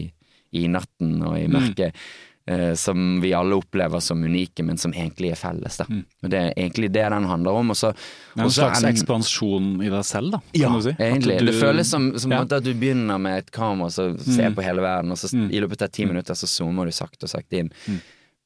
i 0.54 0.68
natten 0.68 1.18
og 1.26 1.40
i 1.40 1.48
mørket. 1.52 1.96
eh, 2.46 2.74
som 2.76 3.22
vi 3.24 3.30
alle 3.32 3.56
opplever 3.56 4.02
som 4.04 4.20
unike, 4.20 4.66
men 4.68 4.76
som 4.78 4.92
egentlig 4.92 5.30
er 5.32 5.38
felles. 5.40 5.78
Da. 5.80 5.86
Og 5.88 6.30
Det 6.34 6.40
er 6.42 6.50
egentlig 6.60 6.90
det 6.92 7.06
den 7.14 7.24
handler 7.30 7.56
om. 7.62 7.70
Og 7.72 7.78
så, 7.80 7.94
Det 7.96 8.42
er 8.42 8.44
en 8.44 8.50
så 8.52 8.58
slags 8.66 8.84
en- 8.84 8.90
ekspansjon 8.90 9.70
i 9.86 9.88
deg 9.94 10.04
selv, 10.04 10.32
da. 10.36 10.40
Kan 10.52 10.60
ja, 10.62 10.82
si. 10.84 10.92
Egentlig. 11.00 11.38
du- 11.40 11.46
det 11.46 11.56
føles 11.62 11.88
som, 11.88 12.10
som 12.20 12.32
Ja. 12.36 12.42
at 12.42 12.50
du 12.66 12.74
begynner 12.74 13.18
med 13.18 13.38
et 13.46 13.52
kamera 13.52 13.86
og 13.88 14.20
ser 14.20 14.52
på 14.52 14.62
hele 14.62 14.82
verden, 14.84 15.12
og 15.12 15.18
så 15.18 15.32
Mm. 15.34 15.52
i 15.54 15.60
løpet 15.62 15.82
av 15.84 15.90
ti 15.92 16.04
minutter 16.06 16.34
så 16.36 16.46
zoomer 16.46 16.84
du 16.86 16.92
sakte 16.92 17.24
og 17.24 17.30
sakte 17.30 17.60
inn 17.64 17.72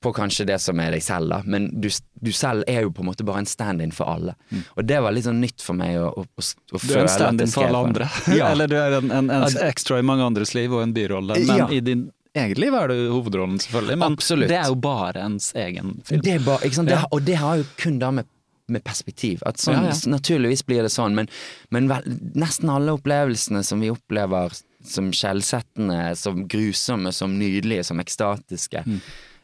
på 0.03 0.11
kanskje 0.13 0.45
det 0.45 0.59
som 0.61 0.77
er 0.79 0.91
deg 0.93 1.01
selv, 1.01 1.31
da. 1.31 1.39
Men 1.45 1.69
du, 1.81 1.87
du 2.21 2.29
selv 2.35 2.63
er 2.69 2.83
jo 2.85 2.91
på 2.93 3.01
en 3.01 3.07
måte 3.09 3.25
bare 3.25 3.41
en 3.41 3.49
stand-in 3.49 3.91
for 3.95 4.05
alle. 4.11 4.35
Og 4.77 4.85
det 4.85 4.99
var 5.01 5.15
litt 5.15 5.25
sånn 5.25 5.39
nytt 5.41 5.63
for 5.65 5.73
meg 5.79 5.97
å, 5.97 6.11
å, 6.13 6.21
å, 6.21 6.45
å 6.77 6.77
Mm. 6.77 6.85
Du 6.87 6.93
er 6.93 7.01
en 7.01 7.09
stand-in 7.09 7.49
for 7.53 7.65
alle 7.65 7.81
andre. 7.89 8.09
Ja. 8.29 8.49
Eller 8.53 8.69
du 8.69 8.75
er 8.77 8.99
en, 8.99 9.09
en, 9.11 9.31
en 9.33 9.57
ekstra 9.65 9.97
i 9.99 10.05
mange 10.05 10.23
andres 10.27 10.53
liv 10.53 10.73
og 10.73 10.83
en 10.85 10.93
birolle. 10.93 11.39
Men 11.47 11.63
Ja. 11.63 11.67
i 11.73 11.79
din 11.81 12.05
eget 12.37 12.59
liv 12.61 12.73
er 12.77 12.93
du 12.93 12.95
hovedrollen, 13.09 13.57
selvfølgelig. 13.63 13.97
Men 13.97 14.13
Absolutt. 14.19 14.49
det 14.53 14.59
er 14.61 14.69
jo 14.69 14.75
bare 14.85 15.23
ens 15.25 15.49
egen 15.57 15.95
film. 16.05 16.21
Det 16.21 16.37
sant? 16.77 16.89
Det, 16.93 16.99
og 17.11 17.23
det 17.25 17.37
har 17.41 17.57
jo 17.57 17.65
kun 17.81 17.97
da 18.03 18.11
med, 18.13 18.29
med 18.69 18.83
perspektiv. 18.85 19.41
At 19.49 19.57
sånn, 19.57 19.79
Ja, 19.81 19.89
ja. 19.95 20.11
Naturligvis 20.13 20.61
blir 20.67 20.85
det 20.85 20.91
sånn, 20.93 21.15
men, 21.17 21.29
men 21.73 21.89
vel, 21.89 22.05
nesten 22.37 22.69
alle 22.69 22.93
opplevelsene 22.99 23.63
som 23.65 23.81
vi 23.81 23.89
opplever 23.89 24.53
som 24.87 25.09
skjellsettende, 25.11 26.13
som 26.15 26.45
grusomme, 26.47 27.09
som 27.11 27.33
nydelige, 27.39 27.83
som 27.89 27.99
ekstatiske, 28.03 28.83
Mm. 28.85 29.01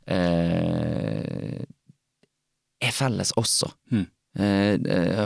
Eh, 0.07 1.63
er 2.83 2.91
felles 2.95 3.31
også. 3.39 3.69
Mm. 3.93 4.07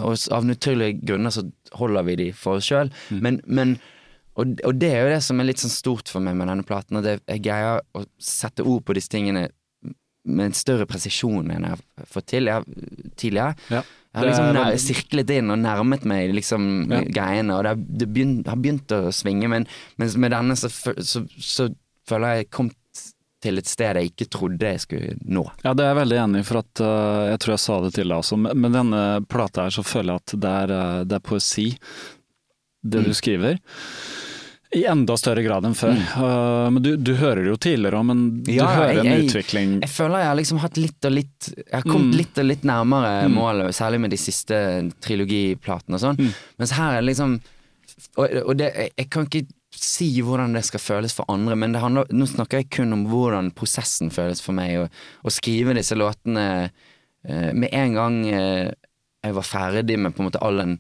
Og 0.04 0.18
av 0.36 0.44
naturlige 0.46 0.98
grunner 1.08 1.32
så 1.32 1.46
holder 1.80 2.04
vi 2.10 2.16
de 2.20 2.26
for 2.36 2.60
oss 2.60 2.68
sjøl. 2.68 2.90
Men, 3.24 3.40
men 3.48 3.78
og, 4.38 4.60
og 4.68 4.76
det 4.78 4.90
er 4.94 5.06
jo 5.08 5.14
det 5.16 5.22
som 5.26 5.40
er 5.42 5.48
litt 5.50 5.62
sånn 5.64 5.74
stort 5.74 6.12
for 6.12 6.22
meg 6.22 6.36
med 6.38 6.50
denne 6.52 6.66
platen. 6.68 7.00
og 7.00 7.06
det, 7.08 7.16
jeg 7.26 7.42
greier 7.48 7.80
å 7.98 8.04
sette 8.22 8.66
ord 8.68 8.84
på 8.86 8.94
disse 8.98 9.10
tingene 9.14 9.48
med 10.28 10.50
en 10.50 10.58
større 10.60 10.86
presisjon 10.90 11.48
enn 11.56 11.64
jeg 11.64 11.72
har 11.78 12.08
fått 12.12 12.28
til 12.34 12.50
jeg, 12.52 12.68
tidligere. 13.18 13.56
Ja. 13.72 13.82
Jeg 14.12 14.20
har 14.20 14.28
liksom 14.28 14.50
nær, 14.58 14.78
sirklet 14.82 15.32
inn 15.38 15.54
og 15.54 15.60
nærmet 15.62 16.04
meg 16.10 16.34
liksom 16.36 16.64
Ja. 16.92 17.00
greiene, 17.16 17.56
og 17.56 17.64
det, 17.64 17.72
har- 17.74 18.12
begynt, 18.12 18.48
har 18.52 18.58
begynt 18.60 18.92
å 18.98 19.12
svinge, 19.16 19.48
men 19.50 19.66
mens 20.02 20.18
med 20.20 20.34
denne 20.36 20.56
så, 20.60 20.68
så, 21.00 21.24
så 21.40 21.70
føler 22.10 22.42
jeg 22.42 22.50
kom 22.52 22.70
til 23.44 23.58
et 23.62 23.68
sted 23.70 23.96
jeg 24.00 24.12
ikke 24.12 24.26
trodde 24.34 24.66
jeg 24.74 24.80
skulle 24.82 25.16
nå. 25.30 25.44
Ja, 25.64 25.74
det 25.78 25.84
er 25.86 25.92
jeg 25.94 26.00
veldig 26.02 26.18
enig 26.24 26.40
i, 26.42 26.46
for 26.48 26.58
at 26.64 26.82
uh, 26.82 27.26
jeg 27.30 27.40
tror 27.44 27.54
jeg 27.54 27.64
sa 27.66 27.76
det 27.84 27.92
til 27.94 28.08
deg 28.10 28.18
også. 28.18 28.38
Med, 28.48 28.72
denne 28.74 29.02
plata 29.30 29.68
her 29.68 29.76
så 29.78 29.84
føler 29.86 30.16
jeg 30.16 30.24
at 30.26 30.38
det 30.42 30.54
er, 30.64 30.74
uh, 30.74 31.04
det 31.06 31.20
er 31.20 31.26
poesi, 31.28 31.68
det 32.88 33.04
du 33.06 33.14
skriver. 33.14 33.60
I 34.76 34.82
enda 34.92 35.16
større 35.16 35.40
grad 35.46 35.64
enn 35.64 35.76
før. 35.80 35.94
Øh, 35.96 36.66
men 36.76 36.84
du, 36.84 36.90
du 37.00 37.14
hører 37.16 37.40
det 37.46 37.52
jo 37.54 37.60
tidligere 37.64 38.02
òg, 38.02 38.04
men 38.10 38.24
du 38.44 38.50
Ja, 38.52 38.66
hører 38.68 38.90
jeg- 38.98 39.00
en 39.00 39.06
jeg- 39.14 39.24
utvikling 39.30 39.70
Jeg 39.80 39.90
føler 39.94 40.20
jeg 40.20 40.28
har 40.28 40.36
liksom 40.36 40.58
hatt 40.60 40.78
litt 40.78 41.06
og 41.08 41.12
litt 41.16 41.48
Jeg 41.56 41.72
har 41.78 41.86
kommet 41.88 42.12
Mm. 42.12 42.18
litt 42.20 42.38
og 42.44 42.46
litt 42.46 42.64
nærmere 42.68 43.30
målet, 43.32 43.72
særlig 43.78 44.00
med 44.04 44.12
de 44.12 44.18
siste 44.20 44.60
trilogiplatene 45.00 45.96
og 45.96 46.02
sånn. 46.04 46.20
Mm. 46.20 46.34
Mens 46.60 46.72
her 46.76 46.98
er 46.98 47.00
det 47.02 47.08
liksom 47.16 47.38
Og, 48.18 48.28
og 48.46 48.58
det, 48.60 48.68
jeg 48.98 49.10
kan 49.10 49.26
ikke 49.26 49.48
si 49.82 50.10
hvordan 50.26 50.56
det 50.58 50.64
skal 50.68 50.82
føles 50.84 51.16
for 51.18 51.30
andre, 51.32 51.56
men 51.60 51.76
handler, 51.78 52.10
nå 52.14 52.28
snakker 52.30 52.62
jeg 52.62 52.72
kun 52.80 52.96
om 52.96 53.06
hvordan 53.12 53.52
prosessen 53.58 54.12
føles 54.14 54.42
for 54.44 54.58
meg. 54.58 54.88
Å 54.88 55.34
skrive 55.34 55.76
disse 55.78 55.98
låtene 55.98 56.46
eh, 56.68 57.52
med 57.54 57.70
en 57.72 57.98
gang 57.98 58.22
eh, 58.32 58.72
jeg 59.26 59.36
var 59.38 59.48
ferdig 59.48 59.98
med 60.00 60.16
på 60.16 60.24
en 60.24 60.30
måte 60.30 60.42
all 60.44 60.62
den 60.62 60.78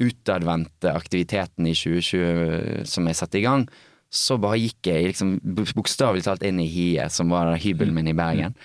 utadvendte 0.00 0.94
aktiviteten 0.96 1.68
i 1.68 1.76
2020 1.76 2.86
som 2.88 3.08
jeg 3.08 3.18
satte 3.18 3.40
i 3.40 3.44
gang, 3.44 3.66
så 4.10 4.38
bare 4.42 4.58
gikk 4.58 4.88
jeg 4.90 5.10
liksom 5.12 5.34
bokstavelig 5.76 6.24
talt 6.26 6.44
inn 6.46 6.58
i 6.62 6.68
hiet, 6.70 7.12
som 7.14 7.30
var 7.30 7.52
hybelen 7.60 7.94
min 7.94 8.10
i 8.10 8.16
Bergen. 8.16 8.56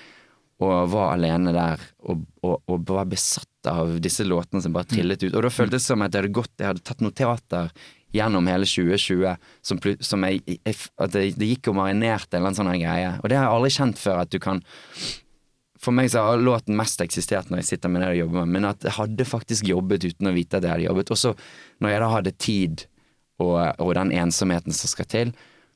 Og 0.64 0.88
var 0.94 1.12
alene 1.18 1.52
der 1.52 1.82
og, 2.08 2.24
og, 2.40 2.62
og 2.72 2.88
var 2.88 3.10
besatt 3.12 3.68
av 3.68 3.98
disse 4.02 4.24
låtene 4.26 4.64
som 4.64 4.74
bare 4.74 4.88
trillet 4.88 5.26
ut. 5.26 5.34
Og 5.34 5.44
da 5.44 5.52
føltes 5.52 5.84
det 5.84 5.90
som 5.90 6.06
at 6.06 6.16
jeg 6.16 6.24
hadde 6.24 6.38
gått 6.38 6.54
Jeg 6.62 6.70
hadde 6.70 6.86
tatt 6.86 7.04
notater 7.04 7.74
gjennom 8.16 8.48
hele 8.50 8.68
2020 8.70 9.36
som, 9.66 9.82
som 10.00 10.26
jeg, 10.28 10.42
jeg, 10.48 10.80
At 11.02 11.14
det, 11.16 11.28
det 11.40 11.52
gikk 11.54 11.70
og 11.72 11.78
marinerte 11.82 12.40
en 12.40 12.58
sånn 12.58 12.72
greie. 12.80 13.14
Og 13.22 13.30
det 13.30 13.40
har 13.40 13.48
jeg 13.48 13.58
aldri 13.58 13.76
kjent 13.78 14.02
før, 14.02 14.24
at 14.24 14.34
du 14.34 14.40
kan 14.44 14.64
For 15.82 15.94
meg 15.96 16.10
så 16.10 16.24
har 16.26 16.42
låten 16.42 16.78
mest 16.80 17.02
eksistert 17.04 17.52
når 17.52 17.62
jeg 17.62 17.72
sitter 17.74 17.92
med 17.92 18.02
det 18.02 18.14
jeg 18.14 18.24
jobber 18.24 18.42
med, 18.42 18.54
men 18.56 18.70
at 18.72 18.88
jeg 18.88 18.98
hadde 18.98 19.28
faktisk 19.30 19.68
jobbet 19.70 20.08
uten 20.08 20.32
å 20.32 20.34
vite 20.36 20.58
at 20.58 20.66
jeg 20.66 20.74
hadde 20.74 20.88
jobbet. 20.88 21.12
Og 21.14 21.22
så, 21.22 21.34
når 21.84 21.94
jeg 21.94 22.02
da 22.02 22.08
hadde 22.14 22.38
tid 22.42 22.86
og, 23.44 23.60
og 23.84 23.92
den 24.00 24.16
ensomheten 24.16 24.74
som 24.74 24.90
skal 24.90 25.10
til, 25.12 25.36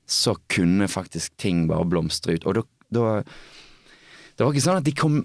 så 0.09 0.33
kunne 0.49 0.87
faktisk 0.89 1.35
ting 1.37 1.67
bare 1.69 1.85
blomstre 1.85 2.39
ut. 2.39 2.47
Og 2.49 2.63
da 2.89 3.19
det 4.39 4.45
var 4.45 4.53
ikke 4.55 4.63
sånn 4.63 4.77
at 4.79 4.85
de 4.87 4.91
kom 4.95 5.15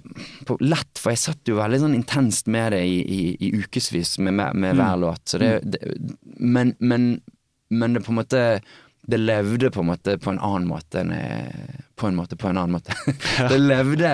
på 0.42 0.56
lett, 0.58 0.98
for 0.98 1.14
jeg 1.14 1.20
satt 1.22 1.46
jo 1.46 1.60
veldig 1.60 1.78
sånn 1.84 1.92
intenst 1.94 2.48
med 2.50 2.72
det 2.74 2.80
i, 2.82 2.96
i, 2.98 3.20
i 3.46 3.50
ukevis 3.62 4.16
med, 4.18 4.34
med, 4.34 4.58
med 4.58 4.74
hver 4.80 4.98
låt. 4.98 5.22
Så 5.30 5.38
det, 5.38 5.50
det, 5.62 5.78
men, 6.42 6.72
men, 6.82 7.04
men 7.70 7.94
det 7.94 8.02
på 8.02 8.10
en 8.10 8.18
måte 8.18 8.42
Det 9.06 9.20
levde 9.20 9.70
på 9.70 9.84
en 9.84 9.92
måte 9.92 10.16
på 10.18 10.34
en 10.34 10.42
annen 10.42 10.66
måte 10.66 11.04
enn 11.04 11.14
jeg, 11.14 11.78
På 11.94 12.10
en 12.10 12.18
måte 12.18 12.34
på 12.40 12.50
en 12.50 12.58
annen 12.58 12.74
måte. 12.74 12.98
det 13.52 13.62
levde 13.62 14.12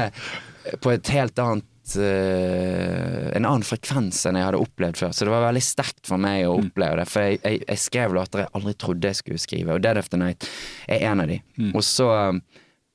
på 0.84 0.92
et 0.92 1.14
helt 1.16 1.40
annet 1.40 1.96
eh, 1.96 3.32
En 3.40 3.48
annen 3.48 3.64
frekvens 3.64 4.20
enn 4.28 4.36
jeg 4.36 4.50
hadde 4.50 4.60
opplevd 4.60 5.00
før. 5.00 5.16
Så 5.16 5.24
det 5.24 5.32
var 5.32 5.48
veldig 5.48 5.64
sterkt 5.64 6.04
for 6.12 6.20
meg 6.20 6.44
å 6.44 6.58
oppleve 6.60 7.00
det. 7.00 7.08
For 7.08 7.24
jeg, 7.24 7.40
jeg, 7.40 7.64
jeg 7.64 7.86
skrev 7.88 8.20
låter 8.20 8.44
jeg 8.44 8.52
aldri 8.52 8.76
trodde 8.76 9.14
jeg 9.14 9.24
skulle 9.24 9.40
skrive, 9.48 9.78
og 9.78 9.84
Dead 9.88 10.04
of 10.04 10.12
the 10.12 10.20
Night 10.20 10.44
er 10.84 11.08
en 11.08 11.24
av 11.24 11.32
de. 11.32 11.40
Og 11.72 11.86
så 11.88 12.10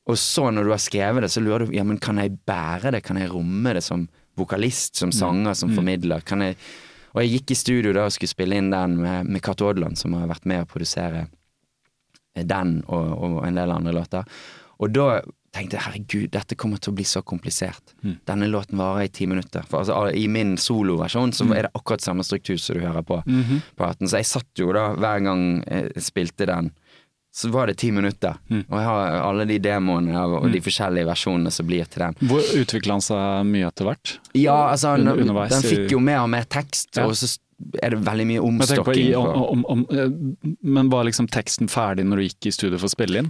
og 0.05 0.17
så 0.21 0.51
når 0.53 0.67
du 0.67 0.73
har 0.73 0.81
skrevet 0.83 1.25
det, 1.25 1.31
så 1.33 1.41
lurer 1.41 1.65
du 1.65 1.73
ja, 1.73 1.83
men 1.83 1.97
kan 1.97 2.19
jeg 2.21 2.35
bære 2.45 2.91
det, 2.93 3.03
kan 3.03 3.17
jeg 3.17 3.31
romme 3.31 3.73
det 3.73 3.81
som 3.83 4.07
vokalist, 4.37 4.95
som 4.99 5.11
sanger, 5.15 5.53
som 5.57 5.71
formidler? 5.73 6.21
Kan 6.21 6.41
jeg 6.41 6.57
Og 7.15 7.21
jeg 7.23 7.31
gikk 7.31 7.51
i 7.51 7.55
studio 7.55 7.93
da 7.95 8.03
og 8.05 8.11
skulle 8.11 8.27
spille 8.27 8.57
inn 8.59 8.69
den 8.73 8.97
med, 8.99 9.25
med 9.31 9.41
Kat 9.41 9.61
Odland, 9.63 9.95
som 9.97 10.13
har 10.13 10.27
vært 10.27 10.45
med 10.45 10.65
å 10.65 10.67
produsere 10.67 11.27
den 12.35 12.81
og, 12.91 13.05
og 13.23 13.47
en 13.47 13.55
del 13.55 13.71
andre 13.71 13.93
låter. 13.95 14.25
Og 14.83 14.91
da 14.91 15.21
tenkte 15.55 15.77
jeg 15.77 15.85
herregud, 15.85 16.25
dette 16.33 16.57
kommer 16.59 16.77
til 16.83 16.91
å 16.91 16.95
bli 16.97 17.05
så 17.07 17.21
komplisert. 17.23 17.93
Denne 18.27 18.49
låten 18.51 18.75
varer 18.77 19.07
i 19.07 19.13
ti 19.15 19.23
minutter. 19.31 19.63
For 19.63 19.79
altså, 19.85 20.11
I 20.11 20.27
min 20.27 20.57
soloversjon 20.59 21.31
så 21.31 21.47
er 21.55 21.69
det 21.69 21.71
akkurat 21.79 22.03
samme 22.03 22.25
struktur 22.27 22.57
som 22.59 22.75
du 22.75 22.83
hører 22.83 23.01
på 23.07 23.21
platen. 23.79 24.09
Så 24.11 24.19
jeg 24.19 24.27
satt 24.27 24.59
jo 24.59 24.73
da, 24.75 24.89
hver 24.99 25.23
gang 25.23 25.63
jeg 25.63 26.03
spilte 26.03 26.45
den, 26.51 26.73
så 27.35 27.49
var 27.51 27.67
det 27.67 27.73
ti 27.81 27.89
minutter. 27.91 28.37
Og 28.47 28.75
jeg 28.79 28.85
har 28.87 29.15
alle 29.25 29.43
de 29.49 29.57
demoene 29.59 30.15
og 30.23 30.45
de 30.53 30.61
forskjellige 30.63 31.07
versjonene 31.09 31.51
som 31.51 31.67
blir 31.67 31.83
til 31.91 32.05
den. 32.05 32.15
Hvor 32.29 32.39
utvikla 32.61 32.95
han 32.95 33.03
seg 33.03 33.49
mye 33.49 33.67
etter 33.67 33.89
hvert? 33.89 34.13
Ja, 34.39 34.55
altså, 34.71 34.93
den, 35.01 35.27
den 35.27 35.65
fikk 35.65 35.91
jo 35.91 35.99
mer 35.99 36.21
og 36.23 36.29
mer 36.31 36.47
tekst, 36.47 36.93
Ja. 36.95 37.03
og 37.09 37.17
så 37.19 37.27
er 37.83 37.93
det 37.95 37.99
veldig 38.03 38.25
mye 38.27 38.39
Men, 38.41 38.47
omstokking. 38.61 38.97
i, 39.09 39.13
om, 39.15 39.43
om, 39.43 39.61
om, 39.71 39.83
eh, 39.91 40.09
men 40.75 40.89
var 40.91 41.05
liksom 41.07 41.27
teksten 41.31 41.69
ferdig 41.71 42.03
når 42.07 42.19
du 42.19 42.23
gikk 42.25 42.47
i 42.49 42.51
studio 42.55 42.79
for 42.81 42.87
å 42.89 42.91
spille 42.91 43.21
inn? 43.23 43.29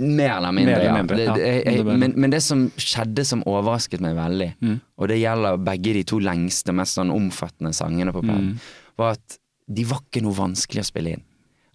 Mer 0.00 0.38
eller 0.38 0.52
mindre, 0.56 0.76
Mer 0.76 0.80
eller 0.80 0.96
mindre, 0.96 1.18
ja. 1.26 1.34
det, 1.36 1.44
jeg, 1.50 1.64
jeg, 1.80 1.84
men, 2.04 2.14
men 2.16 2.32
det 2.32 2.40
som 2.44 2.66
skjedde 2.80 3.24
som 3.28 3.44
overrasket 3.48 4.00
meg 4.04 4.16
veldig, 4.16 4.50
Mm. 4.64 4.78
og 4.96 5.08
det 5.12 5.18
gjelder 5.20 5.60
begge 5.68 5.92
de 5.98 6.04
to 6.08 6.20
lengste, 6.24 6.72
mest 6.76 6.96
sånn 6.96 7.12
omfattende 7.12 7.72
sangene 7.76 8.12
på 8.16 8.24
platen, 8.24 8.54
Mm. 8.56 8.58
var 9.00 9.16
at 9.18 9.38
de 9.68 9.84
var 9.84 10.00
ikke 10.04 10.22
noe 10.24 10.36
vanskelig 10.36 10.80
å 10.84 10.88
spille 10.92 11.12
inn. 11.18 11.25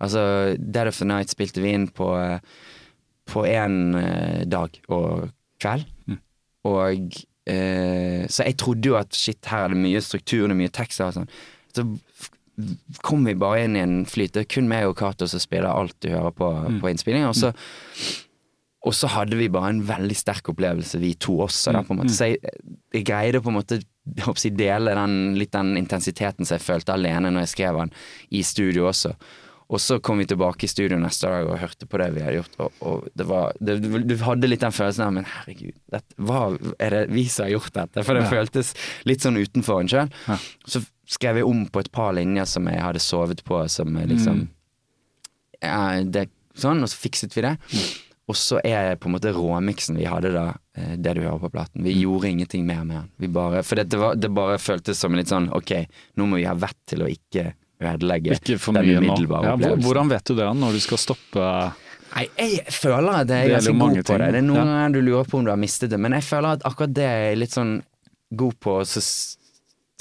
Altså, 0.02 0.22
Dead 0.58 0.88
of 0.90 0.98
the 0.98 1.06
Night 1.06 1.30
spilte 1.34 1.62
vi 1.64 1.74
inn 1.78 1.88
på 1.94 2.10
på 3.32 3.44
en 3.48 3.96
eh, 3.96 4.42
dag 4.50 4.74
og 4.92 5.30
kveld. 5.62 5.86
Mm. 6.10 6.18
Og 6.68 7.14
eh, 7.48 8.26
Så 8.28 8.44
jeg 8.48 8.58
trodde 8.60 8.90
jo 8.90 8.98
at 9.00 9.14
shit, 9.16 9.40
her 9.48 9.68
er 9.68 9.76
det 9.76 9.78
mye 9.84 10.02
struktur, 10.04 10.48
det 10.50 10.56
er 10.56 10.60
mye 10.64 10.74
tekster 10.74 11.08
og 11.12 11.16
sånn. 11.20 11.30
Så 11.72 11.86
kom 13.06 13.24
vi 13.26 13.38
bare 13.40 13.64
inn 13.66 13.78
i 13.78 13.84
en 13.86 14.02
flyt. 14.10 14.34
Det 14.36 14.44
er 14.44 14.50
kun 14.52 14.68
meg 14.70 14.90
og 14.90 14.98
Cato 15.00 15.30
som 15.30 15.40
spiller 15.42 15.70
alt 15.72 15.96
du 16.04 16.10
hører 16.12 16.34
på 16.36 16.50
Mm. 16.68 16.82
på 16.82 16.90
innspillinga. 16.92 17.30
Og 17.30 17.36
så 17.40 17.54
og 18.84 18.96
så 18.98 19.08
hadde 19.14 19.38
vi 19.38 19.48
bare 19.48 19.70
en 19.70 19.84
veldig 19.86 20.16
sterk 20.18 20.50
opplevelse, 20.50 20.98
vi 21.00 21.14
to 21.14 21.36
også. 21.46 21.72
Da, 21.72 21.84
på 21.86 21.94
en 21.94 22.00
måte. 22.00 22.16
Så 22.18 22.32
jeg, 22.32 22.40
jeg 22.92 23.06
greide 23.06 23.42
på 23.42 23.52
en 23.52 23.60
måte 23.60 23.78
å 24.26 24.34
dele 24.58 24.96
den, 24.98 25.36
litt 25.38 25.52
den 25.54 25.76
intensiteten 25.78 26.46
som 26.46 26.58
jeg 26.58 26.66
følte 26.66 26.96
alene 26.96 27.30
når 27.30 27.46
jeg 27.46 27.52
skrev 27.54 27.78
den 27.78 27.92
i 28.32 28.42
studio 28.42 28.88
også. 28.90 29.14
Og 29.72 29.80
så 29.80 30.00
kom 30.04 30.20
vi 30.20 30.26
tilbake 30.28 30.66
i 30.68 30.70
studio 30.72 30.98
neste 31.00 31.30
dag 31.32 31.48
og 31.48 31.60
hørte 31.62 31.88
på 31.88 32.00
det 32.02 32.10
vi 32.18 32.24
hadde 32.26 32.42
gjort, 32.42 32.58
og, 32.60 32.82
og 32.84 33.06
det 33.16 33.28
var 33.30 33.54
det, 33.64 33.78
Du 34.04 34.16
hadde 34.26 34.50
litt 34.52 34.60
den 34.66 34.74
følelsen 34.76 35.06
av 35.06 35.14
Men 35.16 35.28
herregud, 35.32 35.78
dette, 35.94 36.18
hva 36.20 36.42
er 36.76 36.96
det 36.98 37.04
vi 37.14 37.24
som 37.32 37.46
har 37.48 37.54
gjort 37.56 37.74
dette? 37.78 38.04
For 38.04 38.20
det 38.20 38.26
Ja. 38.26 38.32
føltes 38.34 38.74
litt 39.08 39.24
sånn 39.24 39.40
utenfor 39.40 39.80
en 39.80 39.92
sjøl. 39.94 40.12
Ja. 40.28 40.38
Så 40.68 40.84
skrev 41.08 41.40
jeg 41.40 41.48
om 41.48 41.64
på 41.72 41.80
et 41.86 41.92
par 41.96 42.12
linjer 42.20 42.46
som 42.52 42.68
jeg 42.68 42.84
hadde 42.84 43.00
sovet 43.00 43.44
på, 43.48 43.64
som 43.72 43.96
liksom 43.96 44.50
ja, 45.62 46.02
det, 46.04 46.28
Sånn, 46.58 46.84
og 46.84 46.90
så 46.92 46.98
fikset 47.00 47.32
vi 47.38 47.46
det. 47.46 47.54
Og 48.28 48.36
så 48.36 48.60
er 48.68 48.98
på 49.00 49.08
en 49.08 49.16
måte 49.16 49.32
råmiksen 49.32 49.96
vi 49.96 50.04
hadde 50.08 50.34
da, 50.36 50.44
eh, 50.76 50.98
det 51.00 51.14
du 51.16 51.22
hører 51.24 51.40
på 51.40 51.50
platen. 51.54 51.84
Vi 51.84 51.94
gjorde 52.02 52.28
ingenting 52.30 52.66
mer 52.68 52.84
med 52.84 53.08
den. 53.20 53.64
For 53.64 53.80
det, 53.80 53.88
det, 53.92 54.00
var, 54.02 54.20
det 54.20 54.30
bare 54.36 54.60
føltes 54.60 55.00
som 55.00 55.16
litt 55.16 55.32
sånn 55.32 55.48
ok, 55.56 55.74
nå 56.20 56.28
må 56.28 56.42
vi 56.42 56.46
ha 56.48 56.54
vett 56.60 56.78
til 56.92 57.04
å 57.06 57.10
ikke 57.12 57.54
ødelegge 57.82 58.38
den 58.38 58.90
umiddelbare 58.98 59.44
Ja, 59.46 59.54
opplevelsen. 59.56 59.84
hvordan 59.86 60.10
vet 60.14 60.24
du 60.30 60.36
det, 60.36 60.48
når 60.62 60.72
du 60.78 60.80
skal 60.84 60.98
stoppe 61.02 61.46
Nei, 62.12 62.26
jeg 62.38 62.66
føler 62.76 63.22
at 63.22 63.30
jeg 63.32 63.48
Det 63.48 63.52
er 63.52 63.54
ganske 63.56 63.80
god 63.80 64.04
på 64.04 64.18
det. 64.20 64.26
Det 64.34 64.40
er 64.42 64.42
noen 64.44 64.58
Ja. 64.58 64.64
ganger 64.66 64.94
du 64.94 65.02
lurer 65.02 65.24
på 65.32 65.38
om 65.40 65.46
du 65.46 65.52
har 65.54 65.58
mistet 65.62 65.90
det, 65.94 66.00
men 66.00 66.12
jeg 66.12 66.24
føler 66.28 66.58
at 66.58 66.64
akkurat 66.68 66.94
det 66.94 67.06
er 67.08 67.22
jeg 67.30 67.38
litt 67.40 67.54
sånn 67.56 67.84
god 68.36 68.58
på. 68.60 68.74
Så 68.86 69.00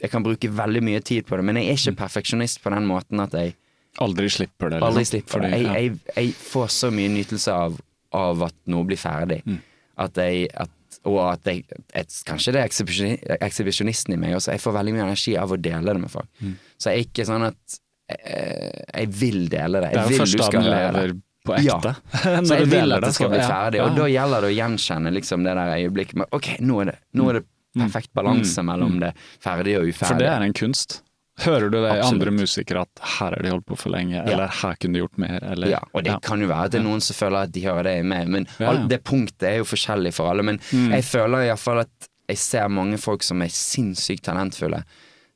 jeg 0.02 0.10
kan 0.10 0.22
bruke 0.24 0.48
veldig 0.50 0.82
mye 0.82 1.00
tid 1.04 1.26
på 1.28 1.36
det, 1.38 1.44
men 1.44 1.56
jeg 1.60 1.68
er 1.68 1.76
ikke 1.78 1.96
perfeksjonist 2.02 2.62
på 2.64 2.70
den 2.74 2.86
måten 2.88 3.20
at 3.22 3.30
jeg 3.32 3.54
Aldri 4.00 4.26
slipper 4.30 4.70
det? 4.70 4.80
aldri 4.82 5.02
liksom? 5.04 5.20
slipper 5.20 5.40
det. 5.40 5.50
Jeg, 5.50 5.62
jeg, 5.66 5.98
jeg 6.16 6.34
får 6.34 6.66
så 6.70 6.90
mye 6.94 7.08
nytelse 7.14 7.52
av, 7.52 7.78
av 8.12 8.42
at 8.42 8.54
noe 8.66 8.84
blir 8.84 8.98
ferdig. 8.98 9.42
Mm. 9.46 9.60
At 9.98 10.14
jeg 10.16 10.48
at, 10.54 10.70
og 11.08 11.20
at 11.30 11.48
jeg 11.48 11.64
et, 11.96 12.16
Kanskje 12.28 12.52
det 12.54 12.60
er 12.64 13.38
ekshibisjonisten 13.46 14.16
i 14.16 14.18
meg 14.20 14.36
også. 14.36 14.52
Jeg 14.52 14.60
får 14.60 14.76
veldig 14.76 14.96
mye 14.96 15.06
energi 15.06 15.36
av 15.40 15.54
å 15.54 15.56
dele 15.60 15.94
det 15.96 16.02
med 16.02 16.12
folk. 16.12 16.28
Mm. 16.44 16.56
Så 16.76 16.92
jeg 16.92 16.98
er 16.98 17.08
ikke 17.08 17.26
sånn 17.28 17.46
at 17.48 17.78
jeg, 18.10 18.84
jeg 18.90 19.10
vil 19.20 19.42
dele 19.52 19.80
det. 19.80 19.90
Det 19.90 19.96
Jeg 19.96 20.00
er 20.00 20.04
jo 20.04 20.12
vil 20.12 20.22
først 20.22 20.36
du 20.36 20.42
da 20.42 20.48
den 20.56 20.68
lever 20.68 21.14
på 21.46 21.56
ekte. 21.56 21.94
Ja. 21.94 22.42
Så 22.48 22.58
jeg 22.58 22.66
du 22.66 22.74
vil 22.74 22.96
at 22.96 23.06
det 23.06 23.12
skal 23.16 23.32
bli 23.32 23.44
ferdig, 23.44 23.82
og 23.84 23.96
da 23.96 24.08
gjelder 24.12 24.44
det 24.44 24.50
å 24.50 24.56
gjenkjenne 24.58 25.14
liksom 25.16 25.46
det 25.46 25.56
der 25.56 25.76
øyeblikket 25.78 26.20
med 26.20 26.36
Ok, 26.36 26.50
nå 26.60 26.82
er 26.84 26.92
det, 26.92 26.98
nå 27.16 27.30
er 27.30 27.40
det 27.40 27.46
perfekt 27.80 28.10
balanse 28.18 28.64
mellom 28.66 28.98
det 29.00 29.14
ferdige 29.40 29.80
og 29.80 29.88
uferdige. 29.88 30.10
For 30.10 30.20
det 30.20 30.28
er 30.32 30.44
en 30.44 30.56
kunst. 30.56 31.00
Hører 31.40 31.70
du 31.70 31.76
det 31.78 31.88
i 31.88 31.98
Absolutt. 31.98 32.12
andre 32.14 32.30
musikere 32.36 32.80
at 32.84 33.02
her 33.16 33.34
har 33.36 33.42
de 33.42 33.50
holdt 33.52 33.66
på 33.66 33.76
for 33.80 33.90
lenge, 33.94 34.20
eller 34.28 34.46
her 34.60 34.74
kunne 34.80 34.92
de 34.98 35.02
gjort 35.04 35.18
mer, 35.18 35.38
eller 35.52 35.68
Ja, 35.72 35.78
og 35.94 36.04
det 36.04 36.12
Ja. 36.12 36.18
kan 36.20 36.40
jo 36.40 36.48
være 36.50 36.64
at 36.68 36.72
det 36.72 36.80
er 36.80 36.84
noen 36.84 37.00
som 37.00 37.14
føler 37.16 37.42
at 37.46 37.52
de 37.52 37.60
hører 37.64 37.82
det 37.84 37.94
i 38.00 38.02
meg, 38.02 38.28
men 38.28 38.46
Ja, 38.58 38.64
ja. 38.64 38.68
all, 38.70 38.88
det 38.88 39.02
punktet 39.04 39.42
er 39.48 39.56
jo 39.58 39.64
forskjellig 39.64 40.12
for 40.14 40.30
alle. 40.30 40.42
Men 40.42 40.58
Mm. 40.72 40.90
jeg 40.92 41.04
føler 41.04 41.46
iallfall 41.48 41.80
at 41.80 42.08
jeg 42.28 42.36
ser 42.38 42.68
mange 42.68 42.98
folk 42.98 43.22
som 43.22 43.40
er 43.42 43.48
sinnssykt 43.48 44.22
talentfulle, 44.22 44.82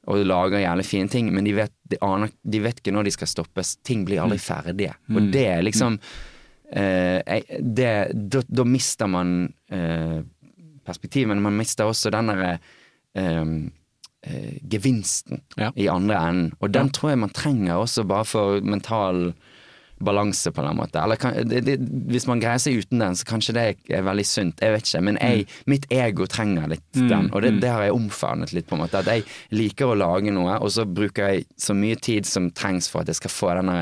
og 0.07 0.27
lager 0.27 0.61
jævlig 0.61 0.85
fine 0.85 1.09
ting, 1.09 1.33
men 1.33 1.45
de 1.45 1.53
vet, 1.55 1.73
de, 1.89 1.97
aner, 2.03 2.31
de 2.45 2.61
vet 2.61 2.77
ikke 2.83 2.93
når 2.93 3.05
de 3.05 3.11
skal 3.11 3.27
stoppes. 3.27 3.77
Ting 3.83 4.05
blir 4.05 4.21
aldri 4.21 4.37
ferdige. 4.39 4.93
Og 5.11 5.33
det 5.33 5.47
er 5.49 5.63
liksom 5.63 5.99
eh, 6.73 7.23
det, 7.61 8.13
da, 8.29 8.43
da 8.49 8.65
mister 8.65 9.07
man 9.09 9.53
eh, 9.71 10.21
perspektiv, 10.85 11.29
men 11.29 11.41
man 11.41 11.57
mister 11.57 11.85
også 11.89 12.11
den 12.13 12.27
derre 12.27 12.59
eh, 13.17 13.71
eh, 14.27 14.59
gevinsten 14.73 15.41
Ja. 15.61 15.71
i 15.77 15.89
andre 15.89 16.17
enden. 16.29 16.53
Og 16.61 16.73
den 16.75 16.91
tror 16.91 17.11
jeg 17.15 17.19
man 17.25 17.31
trenger 17.37 17.77
også 17.85 18.05
bare 18.09 18.25
for 18.25 18.61
mental 18.61 19.35
balanse, 20.05 20.51
på 20.53 20.61
en 20.61 20.77
måte. 20.77 20.99
Eller 21.01 21.17
kan, 21.17 21.37
det, 21.49 21.61
det, 21.65 21.77
hvis 22.11 22.27
man 22.27 22.41
greier 22.43 22.59
seg 22.61 22.81
uten 22.83 22.99
den, 23.01 23.15
så 23.17 23.25
kanskje 23.29 23.55
det 23.57 23.63
er 23.95 24.03
veldig 24.05 24.25
sunt. 24.27 24.61
Jeg 24.61 24.75
vet 24.75 24.89
ikke. 24.89 25.03
Men 25.07 25.19
jeg, 25.23 25.47
mitt 25.71 25.87
ego 25.95 26.27
trenger 26.29 26.67
litt 26.75 26.99
den, 26.99 27.31
og 27.33 27.45
det, 27.45 27.55
det 27.63 27.71
har 27.71 27.85
jeg 27.87 27.95
omfavnet 27.95 28.53
litt, 28.53 28.67
på 28.69 28.75
en 28.77 28.83
måte. 28.83 29.01
At 29.01 29.09
jeg 29.09 29.25
liker 29.55 29.93
å 29.93 29.97
lage 29.97 30.35
noe, 30.35 30.59
og 30.59 30.73
så 30.75 30.85
bruker 30.85 31.31
jeg 31.31 31.47
så 31.57 31.77
mye 31.79 31.97
tid 31.97 32.27
som 32.29 32.51
trengs 32.51 32.91
for 32.91 33.05
at 33.05 33.13
jeg 33.13 33.21
skal 33.23 33.33
få 33.33 33.55
denne 33.61 33.79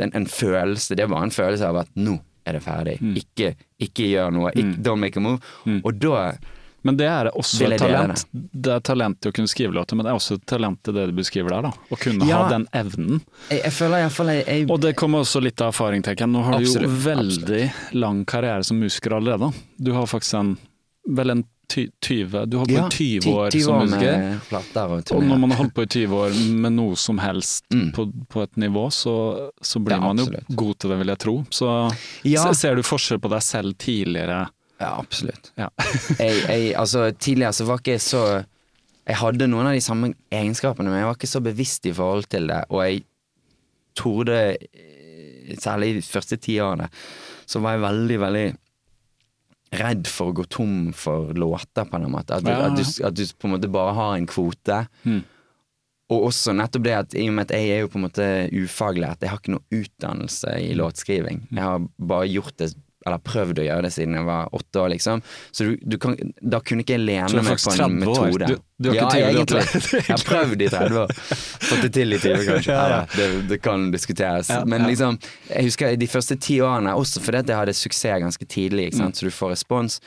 den, 0.00 0.10
en 0.16 0.26
følelse. 0.26 0.96
Det 0.96 1.04
er 1.04 1.12
bare 1.12 1.28
en 1.28 1.34
følelse 1.36 1.68
av 1.68 1.82
at 1.84 1.92
nå 2.00 2.16
er 2.48 2.56
det 2.56 2.62
ferdig. 2.64 2.96
Ikke, 3.20 3.52
ikke 3.78 4.08
gjør 4.08 4.32
noe. 4.34 4.50
Ikke, 4.56 4.80
Don't 4.82 5.04
make 5.04 5.20
a 5.20 5.22
move. 5.22 5.38
Og 5.84 5.92
da 6.00 6.32
Men 6.84 6.96
det 6.98 7.06
er 7.06 7.30
også 7.30 7.62
et 7.70 7.78
talent. 7.78 8.24
Det 8.32 8.72
er 8.74 8.80
talent 8.80 9.20
til 9.22 9.30
å 9.30 9.34
kunne 9.36 9.48
skrive 9.48 9.72
låter, 9.76 9.94
men 9.96 10.04
det 10.06 10.10
er 10.10 10.18
også 10.18 10.34
et 10.40 10.46
talent 10.50 10.80
til 10.82 10.94
det 10.94 11.06
du 11.06 11.12
beskriver 11.12 11.50
der, 11.54 11.62
da. 11.62 11.70
Å 11.90 11.98
kunne 12.02 12.26
Ja. 12.26 12.42
ha 12.42 12.48
den 12.50 12.66
evnen. 12.72 13.20
Jeg, 13.50 13.62
jeg 13.62 13.72
føler 13.72 14.02
iallfall 14.02 14.26
jeg, 14.34 14.44
jeg 14.46 14.70
Og 14.70 14.80
det 14.80 14.96
kommer 14.96 15.20
også 15.22 15.40
litt 15.42 15.60
av 15.62 15.68
erfaring, 15.72 16.02
tenker 16.02 16.26
jeg. 16.26 16.32
Nå 16.34 16.42
har 16.44 16.58
du 16.58 16.64
jo 16.66 16.74
Absolutt, 16.74 17.04
veldig 17.06 17.72
lang 17.94 18.24
karriere 18.24 18.64
som 18.64 18.80
musiker 18.82 19.14
allerede. 19.18 19.52
Du 19.78 19.92
har 19.92 20.06
faktisk 20.06 20.34
en 20.40 20.56
vel 21.08 21.30
en 21.30 21.44
ty 21.72 21.86
20 22.04 22.46
Du 22.50 22.58
har 22.58 22.66
holdt 22.66 22.70
på 22.70 22.76
Ja, 22.76 22.86
i 22.86 23.20
20 23.20 23.30
år 23.32 23.50
20 23.50 23.62
som 23.62 23.78
musiker. 23.80 24.40
og 24.52 25.16
Og 25.16 25.22
når 25.24 25.38
man 25.40 25.50
har 25.50 25.58
holdt 25.62 25.74
på 25.74 25.82
i 25.82 25.86
20 25.86 26.16
år 26.18 26.34
med 26.60 26.72
noe 26.72 26.96
som 26.96 27.18
helst 27.18 27.64
Mm. 27.72 27.92
på, 27.94 28.12
på 28.28 28.42
et 28.42 28.56
nivå, 28.56 28.90
så, 28.92 29.50
så 29.62 29.78
blir 29.82 29.96
Ja, 29.96 30.00
man 30.00 30.18
jo 30.18 30.26
god 30.54 30.78
til 30.78 30.90
det, 30.90 30.98
vil 30.98 31.06
jeg 31.08 31.18
tro. 31.18 31.44
Så 31.50 31.94
Ja. 32.24 32.52
ser 32.52 32.74
du 32.74 32.82
forskjell 32.82 33.18
på 33.20 33.30
deg 33.30 33.40
selv 33.42 33.72
tidligere? 33.78 34.48
Ja, 34.82 34.92
absolutt. 34.98 35.52
Ja. 35.58 35.68
jeg, 36.22 36.42
jeg, 36.48 36.72
altså, 36.80 37.08
tidligere 37.14 37.54
så 37.56 37.66
var 37.68 37.82
ikke 37.82 37.96
jeg 37.96 38.04
så 38.04 38.24
Jeg 39.02 39.18
hadde 39.18 39.48
noen 39.50 39.66
av 39.66 39.74
de 39.74 39.82
samme 39.82 40.12
egenskapene, 40.30 40.90
men 40.90 41.00
jeg 41.00 41.08
var 41.08 41.16
ikke 41.18 41.30
så 41.32 41.42
bevisst 41.42 41.86
i 41.90 41.94
forhold 41.96 42.28
til 42.30 42.46
det, 42.50 42.60
og 42.70 42.84
jeg 42.84 43.02
torde 43.98 44.36
eh, 44.54 45.56
Særlig 45.58 45.96
de 45.96 46.02
første 46.06 46.38
ti 46.38 46.54
årene, 46.62 46.86
så 47.50 47.60
var 47.60 47.74
jeg 47.74 47.82
veldig, 47.82 48.18
veldig 48.22 48.44
redd 49.80 50.08
for 50.08 50.30
å 50.30 50.36
gå 50.36 50.44
tom 50.52 50.76
for 50.96 51.32
låter, 51.36 51.88
på 51.88 51.98
en 51.98 52.10
måte. 52.12 52.38
At 52.38 52.46
du, 52.46 52.50
Ja, 52.52 52.68
at 52.68 52.78
du, 52.78 52.84
at 53.08 53.16
du 53.16 53.22
på 53.34 53.48
en 53.48 53.54
måte 53.56 53.70
bare 53.72 53.94
har 53.96 54.14
en 54.16 54.28
kvote. 54.30 54.78
Mm. 55.02 55.22
Og 56.12 56.28
også 56.28 56.54
nettopp 56.56 56.84
det 56.84 56.94
at 56.96 57.16
i 57.16 57.26
og 57.30 57.36
med 57.36 57.48
at 57.48 57.54
jeg 57.56 57.72
er 57.72 57.84
jo 57.84 57.90
på 57.92 58.00
en 58.00 58.06
måte 58.06 58.28
ufaglært, 58.52 59.22
jeg 59.22 59.32
har 59.32 59.40
ikke 59.40 59.54
noe 59.54 59.80
utdannelse 59.80 60.56
i 60.60 60.72
låtskriving. 60.76 61.46
Jeg 61.50 61.64
har 61.64 61.86
bare 62.12 62.28
gjort 62.28 62.56
det, 62.60 62.72
eller 63.06 63.18
prøvd 63.26 63.58
å 63.58 63.64
gjøre 63.66 63.82
det 63.86 63.90
siden 63.94 64.14
jeg 64.18 64.24
var 64.28 64.48
åtte 64.54 64.80
år, 64.82 64.88
liksom. 64.94 65.22
Så 65.52 65.64
du, 65.66 65.72
du 65.82 65.96
kan, 66.02 66.16
da 66.40 66.60
kunne 66.60 66.84
ikke 66.84 66.94
jeg 66.96 67.02
lene 67.06 67.42
meg 67.42 67.58
på 67.62 67.72
en 67.74 67.96
metode. 68.02 68.46
Du- 68.52 68.60
du 68.82 68.88
har 68.90 68.96
ikke 68.96 69.18
ja, 69.20 69.26
20 69.28 69.28
år 69.28 69.36
egentlig. 69.38 69.90
Jeg 69.94 70.06
har 70.10 70.22
prøvd 70.26 70.62
i 70.64 70.68
30 70.72 70.96
år. 71.04 71.12
Fått 71.68 71.82
det 71.84 71.90
til 71.94 72.12
i 72.16 72.16
20, 72.18 72.46
kanskje. 72.48 72.78
Ja. 72.78 73.02
Det, 73.14 73.26
det 73.52 73.58
kan 73.62 73.84
diskuteres. 73.94 74.48
Ja, 74.50 74.64
Men 74.66 74.88
liksom, 74.88 75.18
jeg 75.52 75.68
husker 75.68 75.94
de 76.00 76.08
første 76.10 76.34
ti 76.42 76.56
årene, 76.66 76.94
også 76.98 77.22
fordi 77.22 77.42
at 77.44 77.52
jeg 77.52 77.60
hadde 77.60 77.74
suksess 77.78 78.22
ganske 78.24 78.46
tidlig, 78.50 78.88
Mm. 78.98 79.12
så 79.14 79.28
du 79.28 79.30
får 79.30 79.52
respons, 79.54 80.00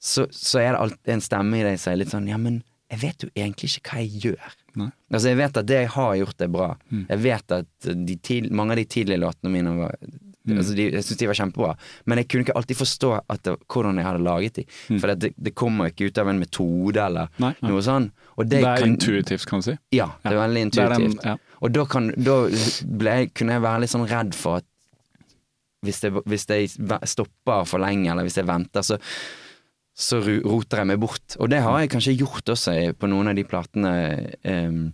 så, 0.00 0.26
så 0.34 0.58
er 0.62 0.72
det 0.74 0.80
alltid 0.82 1.12
en 1.14 1.22
stemme 1.22 1.58
i 1.60 1.62
deg 1.68 1.78
som 1.78 1.92
er 1.92 2.00
litt 2.02 2.10
sånn 2.12 2.26
Ja, 2.30 2.36
men 2.42 2.60
jeg 2.90 3.00
vet 3.02 3.22
jo 3.22 3.28
egentlig 3.36 3.70
ikke 3.76 3.90
hva 3.94 4.02
jeg 4.02 4.22
gjør. 4.24 4.52
Nei. 4.78 4.90
Altså 5.12 5.28
Jeg 5.32 5.38
vet 5.38 5.56
at 5.62 5.66
det 5.68 5.78
jeg 5.82 5.88
har 5.94 6.12
gjort, 6.18 6.40
er 6.44 6.48
bra. 6.54 6.68
Mm. 6.90 7.06
Jeg 7.08 7.18
vet 7.24 7.52
at 7.58 7.88
de 8.08 8.16
tid, 8.16 8.50
mange 8.50 8.72
av 8.74 8.78
de 8.82 8.84
tidlige 8.86 9.18
låtene 9.22 9.50
mine 9.52 9.74
var 9.78 9.94
Mm. 10.48 10.58
altså 10.62 10.74
de, 10.78 10.84
Jeg 10.92 11.04
syns 11.04 11.18
de 11.20 11.26
var 11.28 11.34
kjempebra, 11.38 11.74
men 12.06 12.18
jeg 12.18 12.28
kunne 12.28 12.44
ikke 12.46 12.56
alltid 12.56 12.76
forstå 12.80 13.10
det, 13.44 13.56
hvordan 13.68 13.96
jeg 14.00 14.06
hadde 14.08 14.22
laget 14.24 14.54
de. 14.54 14.64
For 14.98 15.14
det, 15.14 15.34
det 15.36 15.54
kommer 15.54 15.90
ikke 15.92 16.08
ut 16.08 16.18
av 16.18 16.28
en 16.32 16.38
metode 16.40 16.96
eller 17.04 17.28
Mm. 17.28 17.40
Nei, 17.44 17.54
nei. 17.62 17.70
noe 17.70 17.80
sånn. 17.84 18.10
Det 18.38 18.62
er 18.62 18.76
kan- 18.78 18.88
intuitivt, 18.96 19.46
kan 19.46 19.60
du 19.60 19.64
si. 19.70 19.76
Ja, 19.92 20.06
det 20.24 20.32
er 20.32 20.38
veldig 20.48 20.62
intuitivt. 20.66 20.90
er 20.90 20.98
den- 20.98 21.20
ja. 21.24 21.36
Og 21.60 21.72
da, 21.72 21.84
kan, 21.84 22.08
da 22.16 22.36
jeg- 22.48 23.34
kunne 23.34 23.52
jeg 23.52 23.62
være 23.62 23.80
litt 23.80 23.90
sånn 23.90 24.08
redd 24.08 24.34
for 24.34 24.56
at 24.56 24.64
hvis 25.84 26.00
jeg, 26.02 26.12
hvis 26.12 26.46
jeg 26.48 26.68
stopper 27.06 27.64
for 27.66 27.78
lenge, 27.78 28.10
eller 28.10 28.24
hvis 28.24 28.34
jeg 28.36 28.46
venter, 28.46 28.80
så, 28.82 28.98
så 29.96 30.18
roter 30.44 30.78
jeg 30.78 30.86
meg 30.86 30.98
bort. 31.00 31.36
Og 31.38 31.48
det 31.50 31.60
har 31.62 31.78
jeg 31.80 31.90
kanskje 31.90 32.16
gjort 32.18 32.44
også 32.54 32.94
på 32.98 33.08
noen 33.08 33.28
av 33.28 33.34
de 33.36 33.44
platene 33.44 34.34
um, 34.44 34.92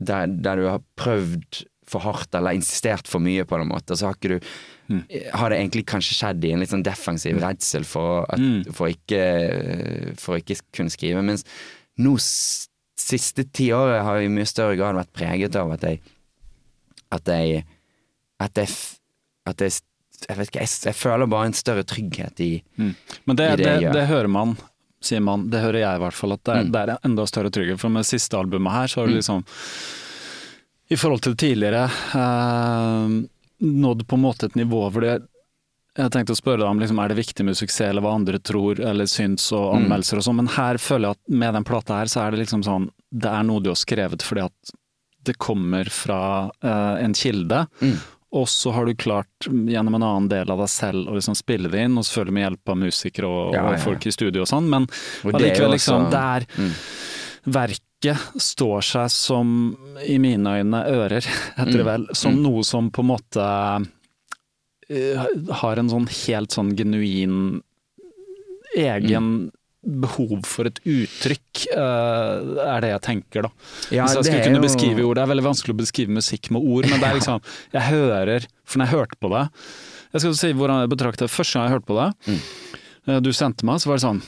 der, 0.00 0.26
der 0.26 0.56
du 0.56 0.66
har 0.68 0.80
prøvd 0.98 1.64
for 1.92 2.02
hardt 2.04 2.34
eller 2.38 2.56
insistert 2.56 3.06
for 3.10 3.20
mye 3.22 3.44
på 3.48 3.58
en 3.60 3.68
måte, 3.70 3.96
så 3.98 4.08
har 4.10 4.16
ikke 4.18 4.38
du 4.38 4.52
Mm. 4.92 5.04
Har 5.38 5.48
det 5.48 5.56
egentlig 5.60 5.84
kanskje 5.88 6.16
skjedd 6.18 6.42
i 6.44 6.50
en 6.52 6.60
litt 6.60 6.68
sånn 6.72 6.82
defensiv 6.84 7.38
redsel 7.40 7.84
for, 7.86 8.26
at, 8.28 8.40
Mm. 8.42 8.66
for, 8.74 8.90
ikke, 8.90 10.16
for 10.20 10.36
ikke 10.36 10.56
kunne 10.74 10.90
skrive. 10.92 11.22
Mens 11.24 11.44
nå 12.02 12.16
siste 12.18 13.44
ti 13.54 13.70
året 13.72 14.02
har 14.04 14.20
i 14.20 14.28
mye 14.28 14.44
større 14.50 14.76
grad 14.76 14.98
vært 14.98 15.12
preget 15.16 15.56
av 15.56 15.70
at 15.72 15.86
jeg 15.86 16.00
At 17.12 17.24
jeg 17.30 17.64
At 18.42 18.58
jeg, 18.58 18.68
at 19.46 19.60
jeg, 19.64 19.80
jeg 20.28 20.36
vet 20.38 20.48
ikke, 20.50 20.60
jeg, 20.66 20.68
jeg 20.90 20.94
føler 20.98 21.26
bare 21.30 21.46
en 21.46 21.56
større 21.56 21.84
trygghet 21.88 22.40
i 22.40 22.50
Men 22.76 23.36
det, 23.38 23.46
i 23.52 23.56
det 23.56 23.64
det, 23.64 23.80
jeg 23.86 23.92
det, 23.96 24.06
hører 24.10 24.28
man, 24.28 24.56
sier 25.00 25.20
man. 25.24 25.48
Det 25.50 25.62
hører 25.62 25.80
jeg 25.86 25.96
i 25.96 26.02
hvert 26.04 26.14
fall, 26.18 26.32
at 26.36 26.44
det 26.44 26.54
er, 26.56 26.62
Mm. 26.64 26.72
det 26.72 26.80
er 26.82 26.98
enda 27.08 27.24
større 27.26 27.50
trygghet. 27.50 27.78
For 27.80 27.88
med 27.88 28.04
siste 28.04 28.36
albumet 28.36 28.72
her, 28.72 28.86
så 28.92 29.00
har 29.00 29.06
du 29.08 29.14
liksom 29.16 29.44
I 30.92 30.96
forhold 31.00 31.22
til 31.24 31.36
tidligere 31.40 31.84
eh, 32.18 33.12
nådd 33.62 34.06
på 34.10 34.18
en 34.18 34.24
måte 34.26 34.48
et 34.50 34.56
nivå 34.58 34.84
hvor 34.92 35.04
det 35.06 35.18
jeg 35.92 36.08
tenkte 36.14 36.32
å 36.32 36.38
spørre 36.38 36.62
deg 36.62 36.70
om 36.72 36.78
liksom, 36.80 36.98
er 37.02 37.10
det 37.12 37.18
viktig 37.18 37.44
med 37.44 37.56
suksess, 37.58 37.90
eller 37.90 38.00
hva 38.00 38.14
andre 38.16 38.38
tror 38.40 38.78
eller 38.80 39.04
syns, 39.12 39.44
og 39.52 39.74
Mm. 39.74 39.82
anmeldelser 39.82 40.16
og 40.22 40.24
sånn, 40.24 40.38
men 40.40 40.48
her 40.54 40.78
føler 40.80 41.10
jeg 41.10 41.18
at 41.18 41.34
med 41.42 41.52
den 41.58 41.66
plata 41.68 41.98
her, 41.98 42.08
så 42.08 42.22
er 42.24 42.30
det 42.32 42.40
liksom 42.46 42.62
sånn 42.64 42.86
Det 43.12 43.28
er 43.28 43.42
noe 43.44 43.60
du 43.60 43.68
har 43.68 43.76
skrevet 43.76 44.22
fordi 44.24 44.40
at 44.46 44.72
det 45.28 45.34
kommer 45.36 45.84
fra 45.92 46.50
eh, 46.64 47.04
en 47.04 47.12
kilde. 47.12 47.66
Mm. 47.82 47.98
Og 48.32 48.46
så 48.48 48.72
har 48.72 48.86
du 48.88 48.94
klart 48.96 49.46
mm, 49.46 49.66
gjennom 49.68 49.94
en 49.98 50.02
annen 50.08 50.28
del 50.32 50.48
av 50.50 50.58
deg 50.64 50.70
selv 50.72 51.10
å 51.12 51.18
liksom 51.18 51.36
spille 51.36 51.68
det 51.68 51.84
inn, 51.84 51.98
og 52.00 52.08
selvfølgelig 52.08 52.32
med 52.38 52.46
hjelp 52.46 52.72
av 52.72 52.80
musikere 52.86 53.28
og, 53.28 53.52
Ja, 53.52 53.60
ja, 53.66 53.74
og 53.76 53.84
folk 53.84 54.06
i 54.08 54.14
studio 54.16 54.46
og 54.46 54.48
sånn, 54.48 54.70
men 54.72 54.88
allikevel 55.28 55.76
liksom 55.76 56.08
Det 56.10 56.24
er 56.32 56.46
Mm. 56.56 56.72
Verket 57.52 57.84
står 58.36 58.82
seg 58.82 59.10
som, 59.10 59.76
i 60.06 60.18
mine 60.18 60.44
øyne, 60.58 60.80
ører, 60.90 61.22
heter 61.56 61.72
det 61.72 61.84
Mm. 61.84 61.86
vel, 61.86 62.06
som 62.14 62.42
noe 62.42 62.62
som 62.64 62.90
på 62.90 63.00
en 63.00 63.10
måte 63.12 63.86
eh, 64.90 65.26
har 65.62 65.78
en 65.78 65.88
sånn 65.88 66.08
helt 66.26 66.50
sånn 66.50 66.74
genuin 66.76 67.62
egen 68.76 69.22
Mm. 69.22 69.50
behov 70.02 70.44
for 70.46 70.64
et 70.66 70.78
uttrykk, 70.86 71.66
eh, 71.74 72.66
er 72.74 72.80
det 72.80 72.90
jeg 72.92 73.00
tenker, 73.02 73.42
da. 73.42 73.48
Ja, 73.90 74.04
Hvis 74.06 74.14
jeg 74.14 74.24
skulle 74.24 74.44
kunne 74.44 74.60
jo- 74.62 74.68
beskrive 74.68 75.04
ord, 75.04 75.16
det 75.16 75.22
er 75.22 75.34
veldig 75.34 75.42
vanskelig 75.44 75.74
å 75.74 75.80
beskrive 75.82 76.08
musikk 76.08 76.50
med 76.50 76.62
ord, 76.62 76.88
men 76.88 77.00
det 77.00 77.08
er 77.08 77.14
liksom 77.18 77.40
Jeg 77.72 77.82
hører, 77.82 78.46
for 78.64 78.78
når 78.78 78.86
jeg 78.86 78.94
hørte 78.94 79.16
på 79.20 79.28
det 79.30 79.50
Jeg 80.12 80.20
skal 80.20 80.34
si 80.34 80.52
hvordan 80.52 80.80
jeg 80.82 80.90
betrakter 80.90 81.26
det. 81.26 81.30
Første 81.30 81.54
gang 81.54 81.68
jeg 81.70 81.80
hørte 81.80 81.86
på 81.86 81.96
det, 81.98 82.14
Mm. 82.28 82.40
eh, 83.08 83.20
du 83.20 83.30
sendte 83.32 83.64
meg, 83.64 83.76
så 83.80 83.86
var 83.86 83.96
det 83.96 84.04
sånn 84.04 84.22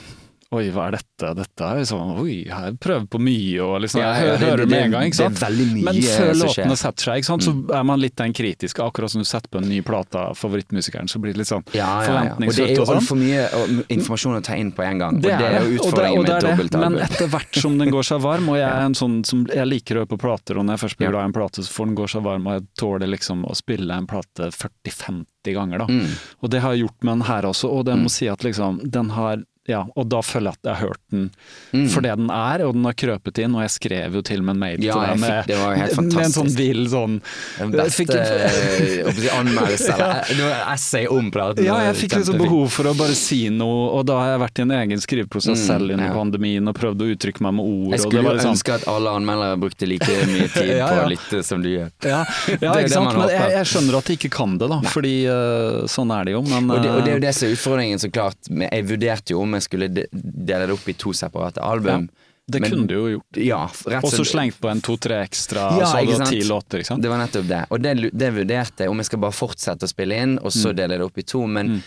Oi, 0.54 0.68
hva 0.70 0.84
er 0.86 0.94
dette? 0.98 1.30
Dette 1.38 1.66
er 1.66 1.86
sånn 1.88 2.12
Oi, 2.22 2.34
jeg 2.46 2.76
prøver 2.82 3.06
på 3.10 3.18
mye, 3.22 3.58
og 3.64 3.80
liksom 3.82 4.00
Ja, 4.02 4.12
Jeg 4.14 4.20
hø 4.22 4.26
ja, 4.28 4.36
det- 4.36 4.48
hører 4.50 4.66
med 4.70 4.78
en 4.84 4.90
gang, 4.94 5.06
ikke 5.10 5.18
sant? 5.18 5.34
det 5.34 5.42
er 5.42 5.48
veldig 5.50 5.66
mye 5.74 5.84
Men 5.88 5.94
før 6.04 6.32
låtene. 6.40 6.70
Mm. 6.70 6.76
setter 6.84 7.02
seg, 7.08 7.14
ikke 7.22 7.30
sant, 7.30 7.42
så 7.48 7.54
er 7.78 7.84
man 7.84 8.00
litt 8.00 8.16
den 8.16 8.32
kritiske. 8.32 8.84
Akkurat 8.84 9.10
som 9.10 9.20
du 9.20 9.24
setter 9.28 9.48
på 9.50 9.58
en 9.62 9.68
ny 9.68 9.80
plate 9.82 10.14
av 10.20 10.36
favorittmusikeren, 10.38 11.08
så 11.10 11.18
blir 11.20 11.32
det 11.34 11.38
litt 11.42 11.50
sånn 11.50 11.64
Ja, 11.74 12.02
ja, 12.04 12.24
ja. 12.24 12.34
Og 12.34 12.54
det 12.54 12.58
er 12.70 12.74
jo 12.76 12.82
og 12.82 12.88
sånn. 12.88 13.00
altfor 13.02 13.18
mye 13.18 13.86
informasjon 13.88 14.36
å 14.38 14.42
ta 14.44 14.54
inn 14.54 14.70
på 14.72 14.84
en 14.84 14.98
gang. 14.98 15.16
og 15.16 15.22
det 15.22 15.32
er 15.32 15.40
jo 15.40 15.64
og 15.64 15.64
det- 15.64 15.80
utfordringen 15.80 16.18
og 16.18 16.28
med 16.28 16.42
dobbeltalbum. 16.48 16.92
Men 16.94 17.02
etter 17.08 17.26
hvert 17.28 17.54
som 17.60 17.78
den 17.78 17.90
går 17.90 18.02
seg 18.04 18.20
varm, 18.20 18.48
og 18.48 18.56
jeg 18.56 18.70
er 18.70 18.84
en 18.88 18.94
sånn 18.94 19.24
som 19.26 19.46
jeg 19.46 19.66
liker 19.66 19.96
å 19.96 19.98
høre 20.04 20.12
på 20.14 20.18
plater, 20.20 20.58
og 20.58 20.64
når 20.66 20.78
jeg 20.78 20.82
først 20.88 20.96
blir 20.98 21.10
glad 21.10 21.22
i 21.22 21.24
en 21.24 21.32
plate, 21.32 21.58
så 21.64 21.70
får 21.72 21.86
den 21.86 21.96
gå 21.96 22.06
seg 22.08 22.22
varm, 22.22 22.46
og 22.46 22.52
jeg 22.60 22.66
tåler 22.78 23.08
liksom 23.10 23.44
å 23.44 23.54
spille 23.56 23.90
en 23.90 24.06
plate 24.06 24.50
40-50 24.54 25.54
ganger, 25.54 25.78
da. 25.78 25.86
Mm. 25.86 26.08
Og 26.42 26.50
det 26.50 26.60
har 26.62 26.72
jeg 26.74 26.86
gjort 26.86 27.02
med 27.02 27.12
den 27.18 27.26
her 27.28 27.42
også, 27.42 27.70
og 27.70 27.84
det 27.86 27.96
må 27.98 28.08
si 28.10 28.28
at 28.28 28.40
liksom, 28.44 28.80
den 28.90 29.10
har 29.10 29.42
ja, 29.66 29.80
og 29.96 30.08
da 30.12 30.18
føler 30.20 30.50
jeg 30.52 30.58
at 30.60 30.68
jeg 30.68 30.74
har 30.76 30.88
hørt 30.88 31.00
den 31.10 31.30
Mm. 31.74 31.88
for 31.90 32.04
det 32.04 32.12
den 32.18 32.28
er, 32.30 32.62
og 32.66 32.74
den 32.76 32.84
har 32.84 32.92
krøpet 32.94 33.38
inn, 33.42 33.54
og 33.56 33.62
jeg 33.64 33.70
skrev 33.74 34.14
jo 34.14 34.20
til 34.22 34.38
og 34.42 34.44
med 34.46 34.54
en 34.54 34.60
mail 34.60 34.84
Ja, 34.84 34.92
til 34.94 35.06
deg 35.08 35.20
med, 35.22 35.46
det 35.48 35.56
var 35.58 35.74
helt 35.80 35.94
fantastisk. 35.96 36.16
med 36.16 36.24
en 36.24 36.34
sånn 36.36 36.50
vill 36.58 36.82
sånn 36.92 37.14
Den 37.58 37.72
beste 37.72 38.18
eh, 38.18 39.38
anmeldelse, 39.38 39.94
eller 39.94 40.38
noe 40.38 40.58
essay 40.74 41.06
om 41.10 41.30
praten. 41.34 41.64
Ja, 41.66 41.78
jeg 41.88 41.96
fikk 42.02 42.16
liksom 42.18 42.38
behov 42.40 42.68
for 42.74 42.90
å 42.90 42.94
bare 42.98 43.16
si 43.18 43.40
noe, 43.52 43.88
og 43.98 44.04
da 44.08 44.18
har 44.20 44.30
jeg 44.34 44.42
vært 44.44 44.60
i 44.60 44.64
en 44.66 44.74
egen 44.80 45.02
skriveprosess 45.02 45.54
Mm, 45.54 45.66
selv 45.66 45.90
under 45.94 46.06
ja. 46.08 46.12
pandemien 46.16 46.68
og 46.70 46.74
prøvd 46.76 47.02
å 47.04 47.06
uttrykke 47.14 47.42
meg 47.46 47.54
med 47.58 47.64
ord. 47.64 47.90
Jeg 47.94 47.98
det 47.98 48.00
skulle 48.04 48.22
var 48.26 48.34
liksom, 48.38 48.54
ønske 48.56 48.74
at 48.74 48.86
alle 48.90 49.12
anmeldere 49.16 49.58
brukte 49.60 49.86
like 49.88 50.08
mye 50.34 50.48
tid 50.52 50.70
Ja, 50.76 50.88
på 50.88 50.96
ja. 50.98 51.04
å 51.04 51.10
lytte 51.12 51.42
som 51.46 51.62
du 51.62 51.68
gjør. 51.70 51.90
Ja, 52.04 52.20
ja 52.48 52.72
er 52.74 52.82
ikke 52.82 52.82
det 52.82 52.94
sant. 52.96 53.16
Men 53.18 53.32
jeg, 53.32 53.52
jeg 53.54 53.70
skjønner 53.72 53.98
at 54.00 54.10
de 54.10 54.16
ikke 54.18 54.30
kan 54.34 54.56
det, 54.60 54.68
da. 54.72 54.80
Fordi 54.94 55.14
uh, 55.30 55.84
sånn 55.90 56.10
er 56.16 56.24
det 56.28 56.34
jo. 56.36 56.42
Men 56.50 56.70
Og 56.74 56.82
det, 56.82 56.90
og 56.90 57.00
det 57.06 57.12
er 57.12 57.16
jo 57.16 57.22
eh, 57.22 57.26
det 57.26 57.34
som 57.38 57.48
er 57.48 57.54
utfordringen, 57.58 58.02
så 58.02 58.10
klart. 58.12 58.50
Jeg 58.50 58.88
vurderte 58.90 59.34
jo 59.36 59.42
om 59.44 59.53
jeg 59.58 59.66
skulle 59.68 59.88
dele 59.88 60.66
det 60.66 60.74
opp 60.74 60.88
i 60.88 60.94
to 60.98 61.12
separate 61.12 61.58
album. 61.62 62.08
Det 62.46 62.60
Men- 62.60 62.70
kunne 62.70 62.86
du 62.86 62.94
jo 62.94 63.06
gjort. 63.18 63.36
Ja, 63.40 63.62
Og 64.02 64.10
så 64.12 64.24
slengt 64.28 64.58
på 64.60 64.68
en 64.70 64.80
to-tre 64.84 65.22
ekstra, 65.24 65.78
Ja, 65.78 65.86
så 65.86 65.96
hadde 66.04 66.18
du 66.18 66.30
ti 66.30 66.42
låter, 66.44 66.78
ikke 66.82 66.86
sant? 66.90 67.02
Det 67.02 67.08
var 67.08 67.18
nettopp 67.22 67.46
det. 67.48 67.66
Og 67.70 67.80
det, 67.80 68.10
det 68.12 68.32
vurderte 68.34 68.84
jeg 68.84 68.90
om 68.90 68.98
jeg 69.00 69.06
skal 69.06 69.18
bare 69.22 69.32
fortsette 69.32 69.86
å 69.88 69.88
spille 69.88 70.18
inn, 70.20 70.38
og 70.38 70.50
Mm. 70.52 70.58
så 70.60 70.74
dele 70.76 70.98
det 70.98 71.00
opp 71.06 71.16
i 71.18 71.22
to. 71.22 71.46
Men, 71.46 71.82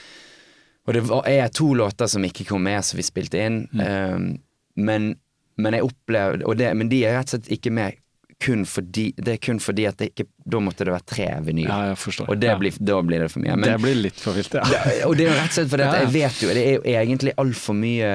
Og 0.88 0.94
det 0.94 1.04
var, 1.04 1.22
er 1.28 1.48
to 1.50 1.74
låter 1.76 2.08
som 2.08 2.24
ikke 2.24 2.46
kom 2.48 2.64
med, 2.64 2.84
som 2.86 2.98
vi 2.98 3.04
spilte 3.04 3.38
inn. 3.46 3.68
Mm. 3.74 4.14
Um, 4.16 4.40
men, 4.78 5.16
men 5.58 5.74
jeg 5.74 5.84
opplevde 5.84 6.56
det, 6.58 6.76
Men 6.76 6.90
de 6.90 7.04
er 7.06 7.18
rett 7.20 7.34
og 7.34 7.42
slett 7.44 7.50
ikke 7.60 7.72
med 7.72 7.94
kun 8.40 8.66
fordi 8.70 9.14
Det 9.18 9.34
er 9.34 9.38
kun 9.42 9.58
fordi 9.60 9.86
at 9.90 9.98
det 9.98 10.12
ikke 10.14 10.28
Da 10.46 10.60
måtte 10.62 10.86
det 10.86 10.94
være 10.94 11.06
tre 11.10 11.28
vinyl. 11.42 11.68
Ja, 11.68 11.96
og 12.28 12.40
det 12.40 12.48
Ja. 12.52 12.58
blir, 12.58 12.72
da 12.80 13.02
blir 13.02 13.20
det 13.26 13.32
for 13.32 13.40
mye. 13.42 13.56
Men, 13.58 13.62
det 13.72 13.82
blir 13.82 13.96
litt 13.96 14.20
for 14.20 14.34
vilt, 14.34 14.54
ja. 14.54 14.62
det- 14.64 15.06
og 15.06 15.18
det 15.18 15.26
er 15.26 15.32
jo 15.34 15.38
rett 15.40 15.50
og 15.50 15.56
slett 15.58 15.70
fordi 15.74 15.84
at 15.88 15.98
jeg 16.02 16.14
vet 16.14 16.42
jo 16.44 16.48
Det 16.54 16.66
er 16.68 16.74
jo 16.76 16.82
egentlig 16.84 17.34
altfor 17.38 17.74
mye 17.74 18.12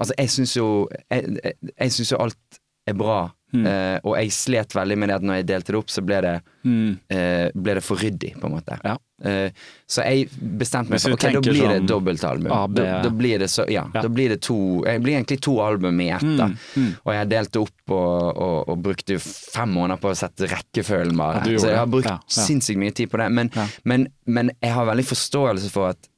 Altså, 0.00 0.12
jeg 0.18 0.28
syns 0.30 0.56
jo 0.56 0.88
Jeg, 1.10 1.54
jeg, 1.78 1.92
syns 1.92 2.10
jo 2.12 2.18
alt 2.18 2.58
er 2.86 2.94
bra. 2.98 3.30
Mm. 3.52 3.66
eh, 3.68 3.98
og 4.04 4.14
jeg 4.16 4.30
slet 4.32 4.72
veldig 4.72 4.96
med 4.96 5.08
det 5.10 5.14
at 5.18 5.24
når 5.28 5.34
jeg 5.40 5.46
delte 5.50 5.72
det 5.74 5.78
opp, 5.82 5.90
så 5.92 6.00
ble 6.04 6.20
det, 6.24 6.40
Mm. 6.64 6.98
eh, 7.10 7.50
ble 7.54 7.74
det 7.74 7.82
for 7.84 7.96
ryddig, 8.00 8.30
på 8.40 8.46
en 8.46 8.52
måte. 8.54 8.78
Ja. 8.84 8.94
Eh, 9.24 9.50
så 9.86 10.02
jeg 10.06 10.28
bestemte 10.58 10.90
meg 10.90 11.00
for 11.02 11.12
ok, 11.12 11.26
da 11.34 11.40
blir 11.40 11.68
det 11.68 11.80
sånn 11.82 11.86
dobbeltalbum. 11.90 12.74
Da, 12.74 13.02
da 13.02 13.10
blir 13.10 13.38
det 13.42 13.48
så, 13.50 13.66
ja, 13.68 13.82
Ja. 13.94 14.02
da 14.02 14.08
blir 14.08 14.28
det 14.30 14.40
to 14.42 14.56
Jeg 14.86 15.02
blir 15.02 15.16
egentlig 15.18 15.40
to 15.42 15.58
album 15.60 16.00
i 16.00 16.08
ett. 16.10 16.22
Mm, 16.22 16.56
mm. 16.76 16.96
Og 17.04 17.12
jeg 17.12 17.28
delte 17.28 17.60
opp 17.60 17.90
og, 17.90 18.36
og, 18.38 18.68
og 18.68 18.82
brukte 18.82 19.18
fem 19.20 19.68
måneder 19.74 20.00
på 20.00 20.10
å 20.10 20.16
sette 20.16 20.48
rekkefølgen 20.48 21.16
bare. 21.16 21.44
Så 21.58 21.68
jeg 21.68 21.76
har 21.76 21.86
brukt 21.86 22.08
sinnssykt 22.32 22.78
mye 22.78 22.94
tid 22.94 23.10
på 23.10 23.18
det. 23.18 23.30
Men, 23.32 23.50
men, 23.84 24.08
men 24.26 24.50
jeg 24.62 24.72
har 24.72 24.86
veldig 24.86 25.04
forståelse 25.04 25.70
for 25.70 25.90
at 25.90 26.08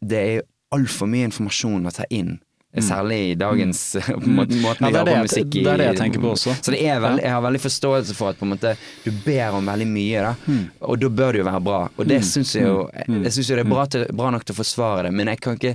det 0.00 0.18
er 0.36 0.42
altfor 0.72 1.08
mye 1.10 1.26
informasjon 1.28 1.84
å 1.86 1.92
ta 1.92 2.04
inn. 2.10 2.38
Særlig 2.78 3.16
i 3.32 3.34
dagens 3.34 3.96
måte 4.38 4.54
måten 4.62 4.86
Mm. 4.86 4.86
Ja, 4.86 4.86
vi 4.86 4.92
det 4.92 5.00
er 5.00 5.04
det 5.04 5.14
jeg- 5.14 5.22
musikk 5.26 5.54
i 5.56 5.62
det 5.64 5.72
er 5.72 5.76
det 5.80 5.86
jeg 5.88 5.96
tenker 5.98 6.20
på 6.22 6.30
også. 6.36 6.52
Så 6.62 6.70
det 6.70 6.80
veldig, 7.02 7.22
jeg 7.24 7.32
har 7.34 7.42
veldig 7.42 7.60
forståelse 7.64 8.14
for 8.14 8.28
at 8.30 8.38
på 8.38 8.46
en 8.46 8.52
måte, 8.54 8.76
du 9.04 9.10
ber 9.24 9.56
om 9.58 9.66
veldig 9.66 9.86
mye, 9.90 10.20
da. 10.22 10.34
Mm. 10.46 10.70
og 10.80 11.00
da 11.00 11.08
bør 11.08 11.32
det 11.32 11.38
jo 11.42 11.44
være 11.50 11.62
bra. 11.66 11.80
Og 11.98 12.06
det 12.06 12.20
syns 12.24 12.54
jeg 12.54 12.62
jo 12.68 12.88
Jeg, 12.94 13.22
jeg 13.24 13.32
synes 13.32 13.50
jo 13.50 13.56
det 13.56 13.66
er 13.66 13.70
bra, 13.74 13.86
til, 13.86 14.06
bra 14.14 14.30
nok 14.30 14.44
til 14.46 14.54
å 14.54 14.60
forsvare 14.62 15.02
det, 15.08 15.12
men 15.12 15.26
jeg 15.26 15.40
kan 15.40 15.58
ikke 15.58 15.74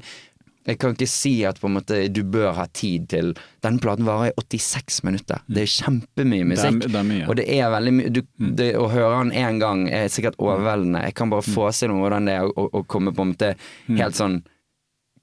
jeg 0.66 0.80
kan 0.80 0.96
ikke 0.96 1.06
si 1.08 1.44
at 1.46 1.60
på 1.62 1.68
en 1.68 1.76
måte 1.76 1.98
du 2.10 2.24
bør 2.24 2.56
ha 2.58 2.66
tid 2.74 3.04
til 3.12 3.36
Denne 3.62 3.78
platen 3.80 4.04
varer 4.08 4.32
i 4.32 4.58
86 4.58 5.04
minutter. 5.06 5.38
Det 5.48 5.62
er 5.62 5.68
kjempemye 5.70 6.48
musikk. 6.48 6.80
Det 6.80 6.88
er- 6.90 6.94
det 6.96 6.96
er 6.96 7.04
mye. 7.04 7.28
Og 7.30 7.36
det 7.36 7.46
er 7.54 7.70
veldig 7.70 7.94
mye 7.94 8.10
du, 8.10 8.22
det, 8.40 8.72
Å 8.76 8.88
høre 8.90 9.20
den 9.30 9.32
én 9.34 9.60
gang 9.60 9.88
er 9.94 10.08
sikkert 10.08 10.40
overveldende. 10.40 11.04
Jeg 11.04 11.14
kan 11.14 11.30
bare 11.30 11.42
forestille 11.44 11.94
meg 11.94 12.02
hvordan 12.02 12.26
det 12.26 12.34
er 12.40 12.48
å, 12.48 12.54
å, 12.58 12.70
å 12.82 12.84
komme 12.88 13.12
på 13.14 13.22
en 13.22 13.36
måte 13.36 13.56
helt 13.90 14.16
sånn 14.16 14.42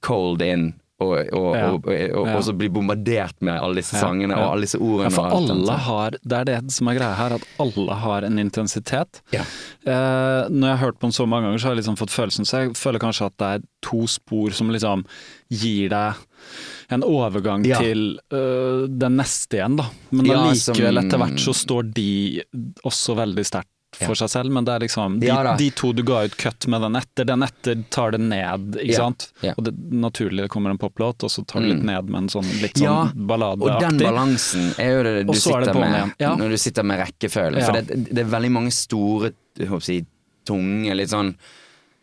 cold 0.03 0.43
in. 0.43 0.75
Og, 1.03 1.13
og, 1.37 1.49
Ja. 1.57 1.67
og, 1.75 1.89
og, 2.23 2.43
så 2.47 2.55
bli 2.57 2.69
bombardert 2.73 3.37
med 3.45 3.59
alle 3.59 3.81
disse 3.83 3.99
sangene 4.01 4.37
og 4.39 4.53
alle 4.55 4.67
disse 4.69 4.79
ordene. 4.81 5.11
Ja, 5.11 5.15
for 5.17 5.37
alle 5.37 5.77
har, 5.89 6.17
det 6.23 6.39
er 6.41 6.49
det 6.53 6.59
som 6.75 6.89
er 6.93 6.99
greia 7.01 7.17
her, 7.19 7.37
at 7.39 7.47
alle 7.63 7.99
har 8.05 8.27
en 8.29 8.39
intensitet. 8.43 9.23
Ja. 9.35 9.43
Eh, 9.85 10.49
når 10.53 10.67
jeg 10.69 10.77
har 10.77 10.83
hørt 10.87 11.01
på 11.01 11.09
den 11.11 11.17
så 11.17 11.27
mange 11.29 11.49
ganger, 11.49 11.59
så 11.63 11.71
har 11.71 11.77
jeg 11.77 11.83
liksom 11.83 11.99
fått 12.01 12.15
følelsen, 12.15 12.49
så 12.49 12.63
jeg 12.65 12.77
føler 12.79 13.03
kanskje 13.03 13.27
at 13.33 13.39
det 13.43 13.51
er 13.59 13.67
to 13.83 14.05
spor 14.07 14.55
som 14.55 14.71
liksom 14.71 15.05
gir 15.53 15.91
deg 15.93 16.15
en 16.93 17.03
overgang 17.07 17.65
Ja. 17.67 17.79
til 17.81 18.19
øh, 18.35 18.87
den 18.89 19.17
neste 19.17 19.57
igjen, 19.59 19.77
da. 19.79 19.87
Men 20.13 20.29
allikevel, 20.31 20.99
ja, 20.99 21.03
etter 21.07 21.19
hvert 21.23 21.41
så 21.41 21.55
står 21.57 21.93
de 21.97 22.43
også 22.85 23.17
veldig 23.17 23.45
sterkt 23.49 23.72
for 24.07 24.15
seg 24.21 24.31
selv, 24.31 24.51
men 24.53 24.65
det 24.65 24.73
er 24.75 24.81
liksom 24.87 25.19
de, 25.21 25.27
Ja 25.27 25.57
de 25.57 25.71
to 25.71 25.93
du 25.93 26.03
ga 26.03 26.25
ut 26.25 26.37
cut 26.37 26.67
med 26.69 26.81
den 26.83 26.97
etter, 27.01 27.25
den 27.29 27.43
etter 27.47 27.85
tar 27.91 28.11
det 28.13 28.21
ned, 28.21 28.77
ikke 28.83 28.93
Ja, 28.93 28.99
sant? 29.07 29.29
Og 29.57 29.65
det 29.65 29.75
naturlig 29.93 30.49
kommer 30.53 30.71
en 30.71 30.79
poplåt, 30.79 31.23
og 31.23 31.31
så 31.31 31.45
tar 31.47 31.61
du 31.61 31.67
litt 31.69 31.83
Mm. 31.83 31.87
ned 31.87 32.11
med 32.11 32.23
en 32.23 32.29
sånn 32.29 32.49
litt 32.63 32.75
sånn 32.77 32.85
Ja, 32.85 33.05
Og 33.63 33.81
den 33.81 33.99
balansen 33.99 34.75
er 34.79 34.91
jo 34.97 35.03
det 35.03 35.27
du 35.27 35.33
er 35.33 35.41
sitter 35.41 35.75
med. 35.75 36.15
Når 36.19 36.49
du 36.51 36.57
sitter 36.57 36.83
med 36.85 36.99
rekkefølge. 37.07 37.65
For 37.65 37.73
det, 37.81 38.05
det 38.15 38.19
er 38.27 38.31
veldig 38.31 38.51
mange 38.53 38.71
store, 38.73 39.33
jeg 39.59 39.69
håper 39.69 39.83
si, 39.83 40.07
tunge, 40.45 40.95
litt 40.97 41.09
sånn 41.11 41.35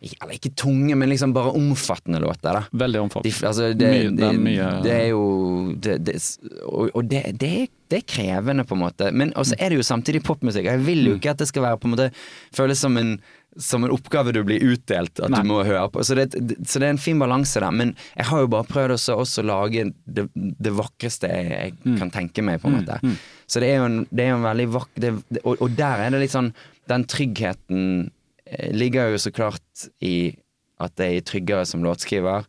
Eller 0.00 0.32
ikke 0.38 0.54
tunge, 0.56 0.94
men 0.96 1.10
liksom 1.10 1.34
bare 1.36 1.50
omfattende 1.52 2.20
låter, 2.22 2.54
da. 2.56 2.62
Veldig 2.72 2.96
De, 2.96 3.02
omfattende. 3.04 3.48
altså, 3.50 3.66
det, 3.76 3.90
Mye- 3.90 4.14
det 4.16 4.24
er 4.30 4.38
mye- 4.40 4.82
det 4.82 4.92
er 4.96 5.08
jo 5.10 5.24
det, 5.76 5.98
det, 6.06 6.14
Og, 6.64 7.04
det, 7.04 7.20
er, 7.92 8.02
krevende, 8.06 8.64
på 8.64 8.72
en 8.78 8.80
måte. 8.86 9.10
Men 9.12 9.32
også 9.36 9.58
er 9.58 9.68
det 9.68 9.76
jo 9.76 9.82
samtidig 9.82 10.22
popmusikk. 10.24 10.64
Jeg 10.64 10.80
vil 10.86 11.02
Mm. 11.04 11.08
jo 11.10 11.14
ikke 11.18 11.30
at 11.30 11.38
det 11.38 11.48
skal 11.48 11.62
være 11.62 11.76
på 11.82 11.84
en 11.88 11.96
måte 11.96 12.10
føles 12.54 12.78
som 12.78 12.96
en 12.96 13.20
som 13.58 13.82
en 13.84 13.90
oppgave 13.90 14.32
du 14.32 14.44
blir 14.44 14.60
utdelt, 14.62 15.18
at 15.20 15.28
Nei. 15.28 15.40
du 15.42 15.48
må 15.48 15.64
høre 15.66 15.90
på. 15.90 16.04
Så 16.06 16.14
det, 16.14 16.30
så 16.68 16.78
det 16.78 16.86
er 16.86 16.90
en 16.94 16.96
fin 17.02 17.18
balanse 17.18 17.58
der. 17.58 17.72
Men 17.72 17.96
jeg 18.16 18.26
har 18.26 18.38
jo 18.40 18.46
bare 18.46 18.62
prøvd 18.62 18.92
også, 18.94 19.16
også 19.18 19.42
å 19.42 19.46
lage 19.46 19.92
det, 20.06 20.28
vakreste 20.72 21.26
jeg, 21.28 21.50
jeg 21.50 21.72
Mm. 21.84 21.98
kan 21.98 22.10
tenke 22.10 22.42
meg, 22.44 22.60
på 22.62 22.68
en 22.68 22.78
måte. 22.86 23.00
Så 23.48 23.58
det 23.60 23.70
er 23.74 23.76
jo 23.78 23.84
en, 23.86 24.06
det 24.14 24.24
er 24.24 24.36
en 24.36 24.42
veldig 24.44 24.68
vakker 24.70 25.22
og, 25.44 25.56
og 25.60 25.76
der 25.76 25.98
er 26.06 26.10
det 26.10 26.20
litt 26.20 26.30
sånn 26.30 26.54
Den 26.88 27.04
tryggheten 27.04 28.10
ligger 28.72 29.12
jo 29.12 29.20
så 29.20 29.32
klart 29.34 29.90
i 30.04 30.32
at 30.80 31.00
jeg 31.00 31.20
er 31.20 31.26
tryggere 31.28 31.66
som 31.68 31.84
låtskriver. 31.84 32.46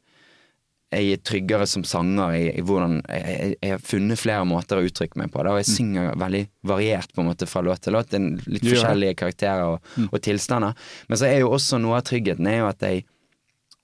Jeg 0.92 1.14
er 1.16 1.22
tryggere 1.24 1.68
som 1.70 1.84
sanger 1.88 2.34
i, 2.36 2.46
i 2.60 2.64
hvordan 2.68 2.98
jeg, 3.00 3.54
jeg, 3.62 3.72
har 3.76 3.84
funnet 3.84 4.20
flere 4.20 4.48
måter 4.48 4.80
å 4.80 4.88
uttrykke 4.88 5.20
meg 5.22 5.32
på. 5.32 5.44
Da, 5.44 5.54
og 5.54 5.62
jeg 5.62 5.70
synger 5.70 6.18
veldig 6.20 6.42
variert 6.68 7.14
på 7.16 7.24
en 7.24 7.30
måte 7.32 7.48
fra 7.48 7.64
låt 7.64 7.84
til 7.86 7.96
låt. 7.96 8.16
Er 8.16 8.28
litt 8.52 8.66
forskjellige 8.68 9.20
karakterer 9.22 9.76
og, 9.78 9.94
og 10.10 10.18
tilstander. 10.24 10.76
Men 11.08 11.22
så 11.22 11.30
er 11.30 11.44
jo 11.44 11.54
også 11.56 11.80
noe 11.80 12.00
av 12.00 12.08
tryggheten 12.10 12.50
er 12.52 12.60
jo 12.64 12.68
at 12.72 12.84
jeg 12.88 13.06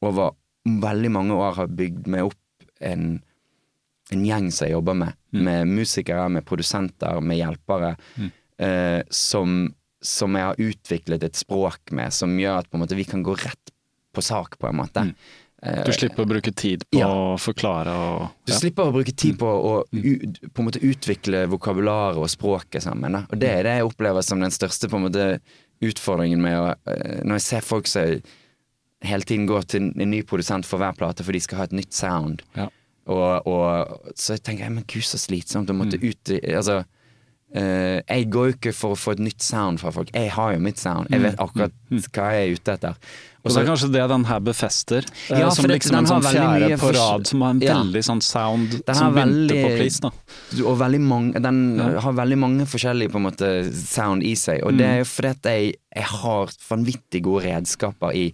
over 0.04 0.36
veldig 0.68 1.14
mange 1.16 1.38
år 1.38 1.62
har 1.62 1.72
bygd 1.80 2.10
meg 2.12 2.28
opp 2.28 2.68
en, 2.84 3.06
en 4.12 4.26
gjeng 4.28 4.52
som 4.52 4.68
jeg 4.68 4.76
jobber 4.76 5.00
med. 5.06 5.20
Med 5.48 5.70
musikere, 5.70 6.28
med 6.34 6.46
produsenter, 6.48 7.22
med 7.24 7.40
hjelpere. 7.40 7.96
eh, 8.58 9.02
som, 9.10 9.74
som 10.04 10.36
jeg 10.38 10.46
har 10.46 10.62
utviklet 10.62 11.24
et 11.26 11.40
språk 11.40 11.92
med, 11.96 12.14
som 12.14 12.36
gjør 12.40 12.62
at 12.62 12.78
måte 12.78 12.98
vi 12.98 13.06
kan 13.08 13.24
gå 13.26 13.36
rett 13.40 13.74
på 14.14 14.24
sak, 14.26 14.58
på 14.60 14.70
en 14.70 14.80
måte. 14.80 15.04
Mm. 15.10 15.14
Du 15.58 15.90
slipper 15.90 16.22
å 16.22 16.30
bruke 16.30 16.52
tid 16.54 16.84
på 16.86 17.00
Ja. 17.00 17.08
å 17.10 17.38
forklare 17.42 17.90
og 17.90 18.28
du 18.46 18.54
slipper 18.54 18.92
å 18.92 18.94
bruke 18.94 19.12
tid 19.12 19.40
på 19.42 19.48
å 19.50 19.72
u, 19.92 20.12
på 20.54 20.62
måte 20.68 20.84
utvikle 20.86 21.48
vokabularet 21.50 22.18
og 22.22 22.30
språket 22.30 22.84
sammen. 22.86 23.18
Da. 23.18 23.24
Og 23.32 23.40
det 23.42 23.50
er 23.50 23.64
det 23.66 23.74
jeg 23.80 23.88
opplever 23.90 24.22
som 24.22 24.40
den 24.40 24.54
største 24.54 24.90
måte 24.94 25.40
utfordringen 25.82 26.42
med 26.42 26.60
å 26.60 26.68
eh, 26.86 27.24
Når 27.26 27.40
jeg 27.40 27.42
ser 27.48 27.66
folk 27.66 27.90
som 27.90 28.22
hele 29.02 29.26
tiden 29.26 29.48
går 29.50 29.66
til 29.70 29.90
en 29.98 30.10
ny 30.12 30.22
produsent 30.22 30.66
for 30.66 30.78
hver 30.82 30.94
plate 30.98 31.26
for 31.26 31.34
de 31.34 31.42
skal 31.42 31.58
ha 31.58 31.66
et 31.66 31.76
nytt 31.78 31.94
sound. 31.94 32.42
Ja. 32.56 32.70
Og, 33.08 33.48
og 33.48 34.14
så 34.16 34.38
tenker 34.38 34.66
jeg 34.66 34.74
men 34.74 34.86
gud 34.90 35.06
så 35.06 35.18
slitsomt 35.22 35.70
å 35.70 35.76
måtte 35.78 36.00
ut 36.02 36.34
Altså 36.44 36.84
eh, 37.56 38.02
jeg 38.08 38.30
går 38.34 38.52
jo 38.52 38.54
ikke 38.58 38.74
for 38.76 38.96
å 38.96 39.00
få 39.00 39.12
et 39.18 39.20
nytt 39.24 39.42
sound 39.42 39.80
fra 39.80 39.92
folk. 39.92 40.10
Jeg 40.14 40.30
har 40.36 40.54
jo 40.54 40.60
mitt 40.60 40.78
sound. 40.80 41.08
Jeg 41.12 41.22
vet 41.22 41.36
akkurat 41.40 41.72
hva 41.90 42.30
jeg 42.36 42.44
er 42.44 42.54
ute 42.56 42.74
etter. 42.78 42.96
Og 43.48 43.54
så 43.54 43.62
er 43.62 43.64
det 43.64 43.70
kanskje 43.72 43.88
det 43.94 44.02
den 44.12 44.24
her 44.28 44.40
befester, 44.44 45.06
eh, 45.32 45.40
Ja, 45.40 45.50
som 45.56 45.66
liksom 45.72 45.96
en 45.96 46.06
har 46.06 46.20
sånn 46.20 46.26
fjerde 46.28 46.78
på 46.82 46.90
rad, 46.94 47.28
som 47.28 47.42
har 47.42 47.50
en 47.52 47.62
Ja. 47.62 47.76
veldig 47.80 48.04
sånn 48.04 48.22
sound 48.22 48.84
Den 48.86 48.96
som 48.96 49.14
begynte 49.16 49.56
på 49.64 49.70
please, 49.78 50.00
da. 50.02 50.12
Og 50.68 50.78
veldig 50.78 51.00
mange, 51.00 51.42
den 51.42 51.78
Ja. 51.78 52.00
har 52.02 52.12
veldig 52.14 52.38
mange 52.38 52.66
forskjellige 52.68 53.10
på 53.12 53.16
en 53.16 53.24
måte 53.32 53.74
sound 53.74 54.24
i 54.24 54.34
seg. 54.36 54.64
Og 54.66 54.76
det 54.78 54.86
er 54.86 54.98
jo 55.00 55.04
fordi 55.06 55.30
at 55.30 55.42
jeg, 55.44 55.76
jeg 55.96 56.04
har 56.04 56.46
vanvittig 56.70 57.22
gode 57.24 57.44
redskaper 57.46 58.12
i, 58.14 58.34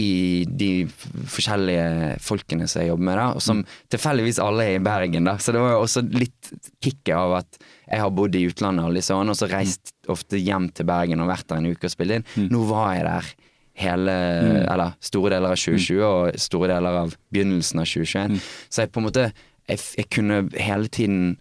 i 0.00 0.44
de 0.48 0.86
forskjellige 1.28 2.16
folkene 2.24 2.64
som 2.70 2.80
jeg 2.80 2.88
jobber 2.88 3.06
med, 3.10 3.18
da, 3.20 3.26
og 3.36 3.44
som 3.44 3.60
tilfeldigvis 3.92 4.40
alle 4.40 4.64
er 4.70 4.78
i 4.78 4.82
Bergen. 4.84 5.28
da 5.28 5.36
Så 5.36 5.52
det 5.52 5.60
var 5.60 5.74
jo 5.74 5.82
også 5.84 6.02
litt 6.08 6.52
kicket 6.80 7.12
av 7.18 7.34
at 7.42 7.60
jeg 7.60 8.00
har 8.00 8.14
bodd 8.16 8.38
i 8.38 8.46
utlandet 8.48 8.86
alle 8.86 9.02
disse 9.02 9.12
årene, 9.12 9.34
og 9.34 9.38
så 9.38 9.50
reist 9.52 9.92
ofte 10.12 10.40
hjem 10.40 10.70
til 10.72 10.88
Bergen 10.88 11.20
og 11.20 11.28
vært 11.28 11.48
der 11.50 11.60
en 11.60 11.68
uke 11.74 11.90
og 11.90 11.92
spilt 11.92 12.16
inn. 12.16 12.26
Nå 12.48 12.64
var 12.70 12.94
jeg 12.96 13.04
der 13.10 13.30
hele, 13.82 14.16
eller 14.64 14.96
store 15.04 15.34
deler 15.34 15.52
av 15.52 15.60
2020 15.60 16.02
og 16.08 16.40
store 16.40 16.72
deler 16.72 17.00
av 17.04 17.16
begynnelsen 17.32 17.84
av 17.84 17.88
2021. 17.88 18.40
Så 18.72 18.84
jeg 18.86 18.92
på 18.92 19.02
en 19.02 19.08
måte 19.10 19.28
jeg, 19.68 19.78
jeg 19.98 20.08
kunne 20.12 20.44
hele 20.56 20.88
tiden 20.92 21.36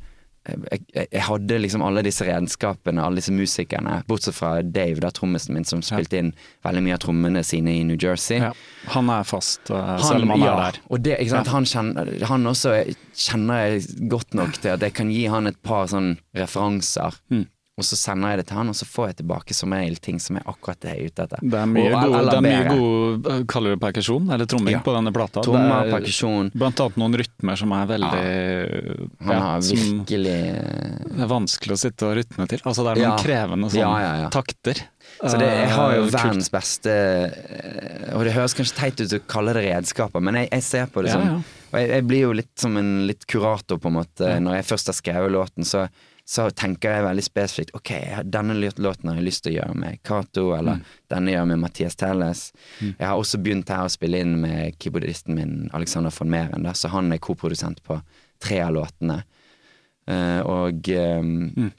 jeg, 0.47 0.81
jeg, 0.95 1.07
jeg 1.11 1.23
hadde 1.27 1.57
liksom 1.61 1.83
alle 1.85 2.01
disse 2.05 2.25
redskapene, 2.25 3.03
alle 3.03 3.21
disse 3.21 3.33
musikerne, 3.35 3.99
bortsett 4.09 4.35
fra 4.37 4.53
Dave, 4.65 4.97
da, 5.03 5.11
trommisen 5.13 5.53
min, 5.53 5.67
som 5.67 5.83
spilte 5.85 6.17
inn 6.17 6.31
veldig 6.65 6.83
mye 6.85 6.97
av 6.97 7.03
trommene 7.03 7.43
sine 7.45 7.75
i 7.77 7.83
New 7.85 7.99
Jersey. 7.99 8.41
Ja. 8.41 8.51
Han 8.95 9.11
er 9.13 9.27
fast, 9.27 9.69
eh, 9.69 9.93
selv 10.01 10.25
om 10.25 10.33
han 10.33 10.41
ja, 10.41 10.51
er 10.51 10.63
der. 10.63 10.81
Og 10.89 11.05
det, 11.05 11.17
sant? 11.29 11.53
Han, 11.53 11.69
kjenner, 11.69 12.13
han 12.31 12.49
også 12.49 12.75
kjenner 13.13 13.65
jeg 13.67 14.09
godt 14.11 14.37
nok 14.37 14.57
til 14.57 14.73
at 14.73 14.85
jeg 14.87 14.97
kan 14.97 15.13
gi 15.13 15.27
han 15.29 15.51
et 15.51 15.61
par 15.65 15.89
sånn 15.91 16.15
referanser. 16.37 17.21
Mm. 17.33 17.45
Og 17.81 17.87
så 17.89 17.97
sender 17.99 18.31
jeg 18.35 18.41
det 18.41 18.45
til 18.51 18.57
han, 18.61 18.69
og 18.71 18.77
så 18.77 18.85
får 18.87 19.07
jeg 19.11 19.17
tilbake 19.23 19.55
som 19.57 19.73
regel 19.75 19.97
ting 20.05 20.19
som 20.21 20.37
er 20.39 20.45
akkurat 20.51 20.79
det 20.85 20.93
jeg 20.93 21.01
er 21.01 21.11
ute 21.11 21.25
etter. 21.25 21.41
Det 21.41 21.59
er 21.61 21.69
mye, 21.73 21.89
Og- 21.89 22.05
god, 22.11 22.29
det 22.29 22.37
er 22.37 22.45
mye 22.45 22.63
god 22.69 23.29
eh, 23.33 23.43
Kaller 23.51 23.75
du 23.75 23.81
perkusjon, 23.81 24.29
eller 24.31 24.45
tromming, 24.45 24.77
Ja. 24.77 24.83
på 24.85 24.93
denne 24.95 25.11
plata? 25.15 25.41
Trommer, 25.45 25.83
Det 25.83 25.89
er 25.89 25.97
perkusjon. 25.97 26.51
Blant 26.53 26.79
annet 26.85 26.97
noen 27.01 27.17
rytmer 27.23 27.57
som 27.57 27.71
er 27.75 27.85
veldig 27.91 28.11
Han 29.25 29.35
ja, 29.35 29.39
har 29.39 29.59
virkelig 29.65 30.37
det 31.11 31.21
er 31.25 31.29
vanskelig 31.31 31.75
å 31.75 31.79
sitte 31.81 32.07
og 32.07 32.15
rytme 32.21 32.47
til. 32.47 32.61
Altså 32.65 32.83
Det 32.85 32.91
er 32.93 33.01
noen 33.01 33.17
Ja. 33.17 33.17
krevende 33.23 33.69
sånn, 33.71 33.79
Ja, 33.81 33.91
ja, 33.99 34.13
ja. 34.23 34.29
takter. 34.29 34.75
Så 35.21 35.37
det, 35.37 35.47
jeg 35.49 35.69
har 35.75 35.95
jo 35.95 36.03
Eh, 36.05 36.09
verdens 36.13 36.49
beste 36.49 36.89
eh, 36.91 38.15
Og 38.15 38.23
det 38.25 38.33
høres 38.33 38.53
kanskje 38.55 38.75
teit 38.77 39.01
ut 39.01 39.13
å 39.17 39.19
kalle 39.27 39.53
det 39.53 39.65
redskaper, 39.65 40.21
men 40.21 40.35
jeg, 40.35 40.49
jeg 40.51 40.63
ser 40.63 40.85
på 40.87 41.01
det 41.03 41.11
Ja, 41.11 41.17
som 41.19 41.25
ja. 41.27 41.35
Og 41.73 41.79
jeg, 41.79 41.89
jeg 41.89 42.05
blir 42.07 42.21
jo 42.25 42.31
litt 42.33 42.51
som 42.59 42.75
en 42.77 43.07
litt 43.07 43.25
kurator, 43.27 43.77
på 43.79 43.87
en 43.87 43.93
måte. 43.95 44.27
Når 44.43 44.55
jeg 44.59 44.65
først 44.67 44.89
har 44.91 44.93
skrevet 44.97 45.31
låten, 45.31 45.63
så, 45.63 45.85
så 46.31 46.45
tenker 46.55 46.93
jeg 46.95 47.03
veldig 47.03 47.23
spesifikt 47.25 47.73
Ok, 47.75 47.89
denne 48.31 48.53
låten 48.79 49.09
har 49.11 49.17
jeg 49.19 49.25
lyst 49.25 49.43
til 49.43 49.51
å 49.51 49.57
gjøre 49.57 49.75
med 49.81 49.97
Cato, 50.07 50.45
eller 50.55 50.77
Mm. 50.79 50.85
denne 51.11 51.31
gjør 51.33 51.41
jeg 51.41 51.47
med 51.51 51.59
Mathias 51.59 51.95
Telles. 51.99 52.43
Jeg 52.79 53.07
har 53.07 53.17
også 53.19 53.41
begynt 53.43 53.67
her 53.73 53.83
å 53.83 53.91
spille 53.91 54.21
inn 54.23 54.37
med 54.39 54.77
keyboardisten 54.79 55.35
min 55.35 55.69
Alexander 55.73 56.09
von 56.17 56.29
Meren, 56.31 56.63
da, 56.63 56.71
så 56.71 56.87
han 56.93 57.11
er 57.11 57.17
koprodusent 57.19 57.83
på 57.83 57.99
tre 58.39 58.61
av 58.63 58.71
låtene. 58.73 59.23
Uh, 60.09 60.39
og 60.47 60.87
um, 60.89 61.51
Mm. 61.55 61.71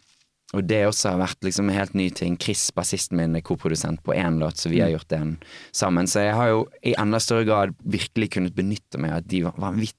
og 0.55 0.67
det 0.69 0.83
også 0.87 1.11
har 1.11 1.19
vært 1.27 1.41
liksom 1.43 1.71
en 1.71 1.75
helt 1.79 1.95
ny 1.95 2.11
ting. 2.11 2.37
Chris, 2.39 2.71
bassisten 2.77 3.17
min, 3.17 3.35
er 3.35 3.41
koprodusent 3.41 4.03
på 4.05 4.13
én 4.15 4.39
låt, 4.39 4.57
så 4.61 4.69
vi 4.69 4.81
har 4.81 4.89
Mm. 4.91 4.99
gjort 4.99 5.09
den 5.09 5.39
sammen. 5.73 6.05
Så 6.07 6.21
jeg 6.27 6.35
har 6.35 6.49
jo 6.49 6.69
i 6.85 6.95
enda 6.99 7.19
større 7.19 7.45
grad 7.47 7.75
virkelig 7.89 8.31
kunnet 8.31 8.55
benytte 8.55 8.99
meg 8.99 9.13
av 9.13 9.27
de 9.27 9.43
vanvittige 9.43 9.97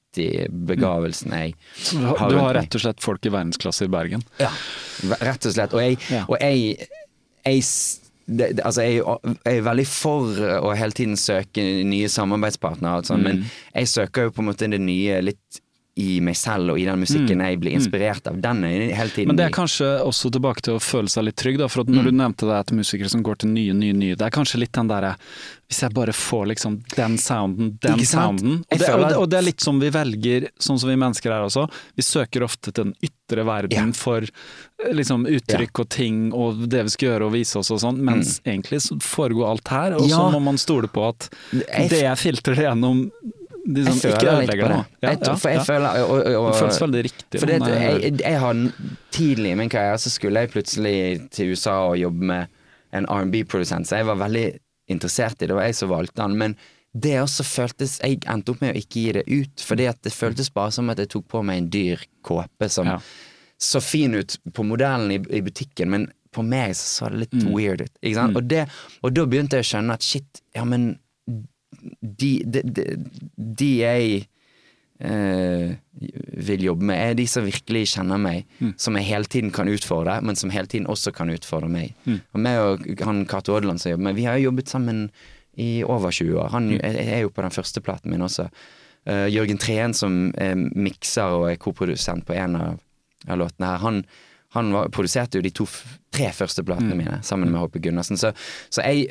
begavelsene 0.49 1.39
jeg 1.43 1.55
har, 1.93 2.30
du 2.30 2.38
har 2.38 2.53
rett 2.59 2.76
og 2.78 2.82
slett 2.86 3.01
folk 3.03 3.26
i 3.26 3.32
verdensklasse 3.34 3.88
i 3.88 3.91
Bergen. 3.93 4.24
Ja, 4.41 4.51
rett 5.24 5.45
og 5.49 5.55
slett. 5.55 5.74
Og 5.74 5.82
jeg, 5.82 5.97
Ja. 6.11 6.26
og 6.28 6.38
jeg, 6.41 6.88
jeg 7.45 7.64
det, 8.26 8.55
det, 8.55 8.64
altså 8.64 8.86
jeg, 8.86 9.01
jeg 9.43 9.57
er 9.57 9.66
veldig 9.66 9.88
for 9.89 10.38
å 10.64 10.76
hele 10.80 10.95
tiden 10.95 11.18
søke 11.20 11.64
nye 11.84 12.07
samarbeidspartnere, 12.07 13.01
og 13.01 13.05
Mm. 13.20 13.24
men 13.24 13.41
jeg 13.76 13.88
søker 13.91 14.24
jo 14.30 14.32
på 14.32 14.39
en 14.45 14.47
måte 14.53 14.70
det 14.72 14.80
nye 14.80 15.22
litt 15.22 15.59
i 15.96 16.20
meg 16.26 16.34
selv 16.36 16.72
og 16.74 16.80
i 16.82 16.86
den 16.88 16.98
musikken 17.04 17.38
jeg 17.46 17.60
blir 17.62 17.76
inspirert 17.78 18.26
av. 18.28 18.39
Den 18.41 18.64
er 18.66 18.96
hele 18.98 19.10
tiden 19.14 19.28
Mm. 19.28 19.28
Men 19.28 19.36
det 19.38 19.46
er 19.46 19.52
kanskje 19.54 19.89
også 20.02 20.32
tilbake 20.34 20.62
til 20.66 20.74
å 20.74 20.82
føle 20.82 21.08
seg 21.08 21.24
litt 21.28 21.36
trygg, 21.38 21.60
da. 21.62 21.68
For 21.70 21.84
når 21.86 22.04
du 22.10 22.12
Mm. 22.12 22.18
nevnte 22.18 22.48
det 22.50 22.56
at 22.64 22.72
musikere 22.74 23.10
som 23.10 23.22
går 23.22 23.38
til 23.44 23.50
nye, 23.54 23.74
nye, 23.74 23.94
nye, 23.94 24.16
det 24.16 24.26
er 24.26 24.32
kanskje 24.34 24.58
litt 24.60 24.72
den 24.74 24.88
derre 24.88 25.16
Hvis 25.70 25.80
jeg 25.82 25.94
bare 25.96 26.14
får 26.14 26.48
liksom 26.52 26.74
den 26.96 27.16
sounden, 27.18 27.80
den 27.82 27.98
sounden. 28.06 28.60
Og 28.72 28.78
det, 28.78 28.89
og, 28.94 29.10
det, 29.10 29.18
og 29.18 29.30
det 29.30 29.38
er 29.39 29.46
litt 29.48 29.60
som 29.62 29.80
vi 29.80 29.89
velger, 29.89 30.50
sånn 30.60 30.78
som 30.78 30.89
vi 30.89 30.96
mennesker 30.96 31.32
er 31.32 31.41
også. 31.48 31.68
Vi 31.96 32.04
søker 32.04 32.44
ofte 32.46 32.72
til 32.72 32.84
den 32.84 32.94
ytre 33.02 33.44
verden 33.48 33.72
yeah. 33.72 33.91
for 33.98 34.22
eh, 34.22 34.91
liksom 34.94 35.26
uttrykk 35.26 35.80
og 35.80 35.89
ting 35.89 36.32
og 36.34 36.68
det 36.70 36.84
vi 36.84 36.89
skal 36.94 37.10
gjøre 37.10 37.26
og 37.26 37.34
vise 37.34 37.58
oss 37.58 37.72
og 37.72 37.80
sånn, 37.82 37.98
mens 38.06 38.39
egentlig 38.46 38.82
så 38.86 39.00
foregår 39.02 39.50
alt 39.50 39.68
her, 39.68 39.94
og 39.98 40.02
så 40.10 40.30
Mm. 40.30 40.32
Må 40.34 40.41
man 40.44 40.58
stole 40.58 40.88
på 40.88 41.08
at 41.10 41.30
det 41.52 42.02
jeg 42.04 42.18
filtrer 42.22 42.56
gjennom 42.68 43.10
liksom, 43.66 43.99
Jeg 44.03 44.14
ikke 44.14 44.20
føler 44.20 44.41
litt 44.41 44.49
på 44.64 44.68
det. 44.68 44.80
Ja, 45.03 45.09
Jeg 45.14 45.38
for 45.39 45.49
jeg 45.49 45.66
føler 45.68 46.03
og, 46.03 46.09
og, 46.09 46.36
og, 46.36 46.51
det 46.51 46.59
føles 46.59 46.82
veldig 46.82 47.03
riktig. 47.07 47.39
For 47.39 47.45
det, 47.47 47.59
jeg- 47.61 48.01
jeg, 48.03 48.20
jeg 48.22 48.39
har 48.39 48.53
Tidlig 49.14 49.51
i 49.51 49.55
min 49.55 49.70
karriere 49.70 49.97
så 50.01 50.09
skulle 50.09 50.39
jeg 50.41 50.49
plutselig 50.51 51.30
til 51.32 51.51
USA 51.53 51.76
og 51.91 51.97
jobbe 52.01 52.24
med 52.26 52.47
en 52.93 53.05
R&B-produsent, 53.09 53.88
så 53.88 53.97
jeg 53.97 54.05
var 54.05 54.16
veldig 54.16 54.45
interessert 54.89 55.36
i 55.38 55.45
det, 55.45 55.47
det 55.49 55.55
var 55.55 55.64
jeg 55.70 55.76
som 55.76 55.89
valgte 55.89 56.22
han. 56.22 56.36
Men 56.38 56.55
det 56.93 57.16
også 57.22 57.43
føltes 57.45 57.99
Jeg 58.03 58.20
endte 58.30 58.51
opp 58.53 58.61
med 58.61 58.76
å 58.76 58.78
ikke 58.78 58.99
gi 59.01 59.11
det 59.14 59.24
ut, 59.28 59.61
fordi 59.66 59.88
at 59.89 60.01
det 60.05 60.14
føltes 60.14 60.49
bare 60.53 60.72
som 60.72 60.89
at 60.89 60.97
jeg 61.01 61.09
tok 61.09 61.28
på 61.28 61.43
meg 61.45 61.57
en 61.57 61.70
dyr 61.70 62.03
kåpe 62.26 62.70
som 62.70 62.86
Ja. 62.88 62.99
så 63.59 63.80
fin 63.82 64.14
ut 64.16 64.38
på 64.53 64.64
modellen 64.66 65.11
i, 65.11 65.22
i 65.38 65.41
butikken, 65.41 65.89
men 65.89 66.11
på 66.34 66.41
meg 66.43 66.72
så 66.74 67.05
så 67.05 67.09
det 67.11 67.20
litt 67.20 67.34
Mm. 67.43 67.53
weird 67.53 67.82
ut. 67.82 67.91
Ikke 68.01 68.16
sant? 68.16 68.36
Og, 68.36 68.47
det, 68.49 68.68
og 69.03 69.14
da 69.14 69.26
begynte 69.26 69.57
jeg 69.57 69.64
å 69.66 69.70
skjønne 69.78 69.93
at 69.93 70.01
shit, 70.03 70.41
ja 70.55 70.64
men 70.66 70.97
de, 72.01 72.31
de, 72.45 72.61
de, 72.63 72.86
de 73.38 73.69
jeg 73.79 74.23
eh, 75.03 75.73
vil 76.47 76.65
jobbe 76.69 76.88
med, 76.89 76.99
er 76.99 77.17
de 77.17 77.27
som 77.29 77.45
virkelig 77.45 77.86
kjenner 77.95 78.21
meg, 78.21 78.49
som 78.81 78.97
jeg 78.97 79.09
hele 79.09 79.29
tiden 79.29 79.53
kan 79.55 79.69
utfordre, 79.71 80.19
men 80.25 80.39
som 80.39 80.53
hele 80.53 80.69
tiden 80.71 80.89
også 80.91 81.13
kan 81.15 81.31
utfordre 81.34 81.71
meg. 81.71 81.93
Og 82.34 82.43
meg 82.43 82.59
og 82.61 83.05
han 83.05 83.25
Cato 83.29 83.55
Odland 83.57 83.81
som 83.81 83.93
jobber 83.93 84.09
med, 84.09 84.19
vi 84.19 84.27
har 84.29 84.39
jo 84.39 84.49
jobbet 84.49 84.71
sammen 84.71 85.07
i 85.59 85.84
over 85.86 86.11
20 86.11 86.39
år. 86.39 86.49
Han 86.49 86.71
er 86.81 86.97
er 87.03 87.19
jo 87.21 87.29
på 87.29 87.43
den 87.45 87.53
første 87.53 87.81
platen 87.81 88.11
min 88.11 88.21
også. 88.21 88.47
Uh, 89.03 89.27
Jørgen 89.27 89.59
Treen 89.59 89.93
som 89.93 90.34
er 90.39 90.55
mikser 90.55 91.36
og 91.36 91.49
er 91.51 91.59
koprodusent 91.59 92.25
på 92.25 92.34
en 92.34 92.55
av, 92.55 92.77
av 93.27 93.38
låtene 93.38 93.67
her, 93.67 93.81
han, 93.84 94.05
han 94.55 94.71
var, 94.71 94.88
produserte 94.89 95.38
jo 95.38 95.43
de 95.43 95.51
to, 95.51 95.67
tre 96.13 96.29
første 96.31 96.63
platene 96.63 96.95
mine 96.95 97.19
sammen 97.21 97.51
med 97.51 97.59
Håpe 97.59 97.81
Gundersen. 97.84 98.17
Så, 98.17 98.31
så 98.71 98.86
jeg, 98.88 99.09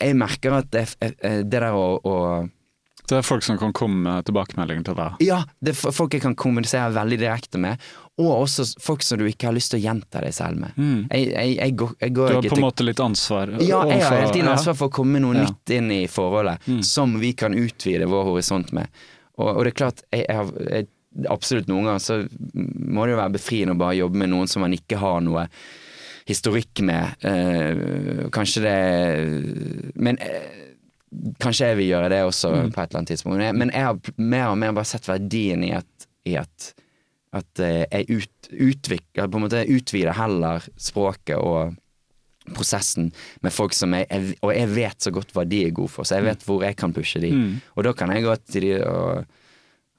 jeg 0.00 0.16
merker 0.18 0.58
at 0.58 0.70
det, 0.74 0.88
det 1.22 1.44
der 1.52 1.72
å, 1.76 1.86
å 2.02 2.14
Det 3.08 3.18
er 3.18 3.22
folk 3.26 3.44
som 3.44 3.58
kan 3.60 3.72
komme 3.76 4.00
med 4.06 4.24
tilbakemeldinger 4.26 4.84
til 4.88 4.94
deg. 4.96 5.18
ja, 5.26 5.42
det 5.60 5.74
er 5.76 5.92
folk 5.92 6.14
jeg 6.16 6.22
kan 6.24 6.34
kommunisere 6.34 6.88
veldig 6.96 7.18
direkte 7.20 7.58
med, 7.60 7.76
og 8.18 8.30
også 8.46 8.64
folk 8.80 9.02
som 9.04 9.18
du 9.20 9.26
ikke 9.28 9.50
har 9.50 9.54
lyst 9.56 9.70
til 9.74 9.80
å 9.82 9.84
gjenta 9.84 10.22
deg 10.24 10.32
selv 10.32 10.62
med. 10.62 10.78
Jeg, 11.12 11.28
jeg, 11.34 11.56
jeg, 11.58 11.76
går, 11.76 11.92
går 12.16 12.28
Du 12.32 12.34
har 12.38 12.48
på 12.48 12.56
en 12.56 12.64
måte 12.64 12.86
litt 12.86 13.00
ansvar. 13.04 13.52
ja, 13.60 13.82
jeg 13.90 14.00
har 14.06 14.16
hele 14.22 14.32
tiden 14.32 14.48
ansvar 14.54 14.78
for 14.78 14.88
å 14.88 14.94
komme 15.02 15.20
noe 15.20 15.36
Ja. 15.36 15.44
nytt 15.50 15.74
inn 15.76 15.90
i 15.92 16.02
forholdet, 16.08 16.64
som 16.86 17.18
vi 17.20 17.34
kan 17.36 17.52
utvide 17.54 18.06
vår 18.08 18.24
horisont 18.32 18.72
med. 18.72 18.88
Og, 19.36 19.48
og 19.50 19.64
det 19.66 19.74
er 19.74 19.78
klart, 19.82 20.02
jeg, 20.14 20.86
absolutt 21.30 21.68
noen 21.70 21.84
ganger 21.90 22.02
så 22.02 22.20
må 22.54 23.04
det 23.04 23.14
jo 23.14 23.20
være 23.20 23.34
befriende 23.36 23.74
å 23.76 23.82
bare 23.84 23.98
jobbe 24.00 24.18
med 24.24 24.30
noen 24.32 24.48
som 24.50 24.62
man 24.64 24.72
ikke 24.74 24.96
har 25.02 25.20
noe 25.26 25.44
historikk 26.28 26.80
med. 26.80 27.14
Eh, 27.20 28.28
kanskje 28.32 28.62
det 28.64 29.92
Men 29.94 30.18
eh, 30.18 30.62
kanskje 31.42 31.68
jeg 31.72 31.76
vil 31.78 31.90
gjøre 31.92 32.08
det 32.10 32.22
også 32.24 32.50
Mm. 32.54 32.72
på 32.72 32.80
et 32.80 32.88
eller 32.90 32.98
annet 32.98 33.12
tidspunkt. 33.12 33.54
Men 33.58 33.70
jeg, 33.70 33.84
har 33.84 33.98
mer 34.16 34.48
og 34.50 34.58
mer 34.58 34.72
bare 34.72 34.88
sett 34.88 35.06
verdien 35.08 35.64
i 35.64 35.72
at, 35.76 36.08
i 36.26 36.36
at 36.40 36.72
at 37.34 37.58
eh, 37.58 37.82
jeg 37.90 38.20
ut, 38.22 38.48
utvikler, 38.52 39.26
på 39.26 39.38
en 39.40 39.42
måte 39.42 39.64
utvider 39.66 40.14
heller 40.14 40.62
språket 40.78 41.34
og 41.34 41.74
prosessen 42.54 43.08
med 43.42 43.52
folk 43.52 43.72
som 43.74 43.94
jeg, 43.96 44.06
jeg 44.10 44.36
Og 44.42 44.52
jeg 44.54 44.68
vet 44.70 45.00
så 45.02 45.10
godt 45.10 45.32
hva 45.34 45.42
de 45.48 45.64
er 45.66 45.72
gode 45.74 45.90
for, 45.90 46.04
så 46.06 46.20
jeg 46.20 46.28
vet 46.28 46.44
hvor 46.46 46.62
jeg 46.62 46.76
kan 46.76 46.92
pushe 46.94 47.18
de. 47.18 47.32
Mm. 47.32 47.56
Og 47.74 47.84
da 47.84 47.92
kan 47.92 48.12
jeg 48.14 48.22
gå 48.22 48.36
til 48.52 48.62
de 48.68 48.72
og, 48.86 49.24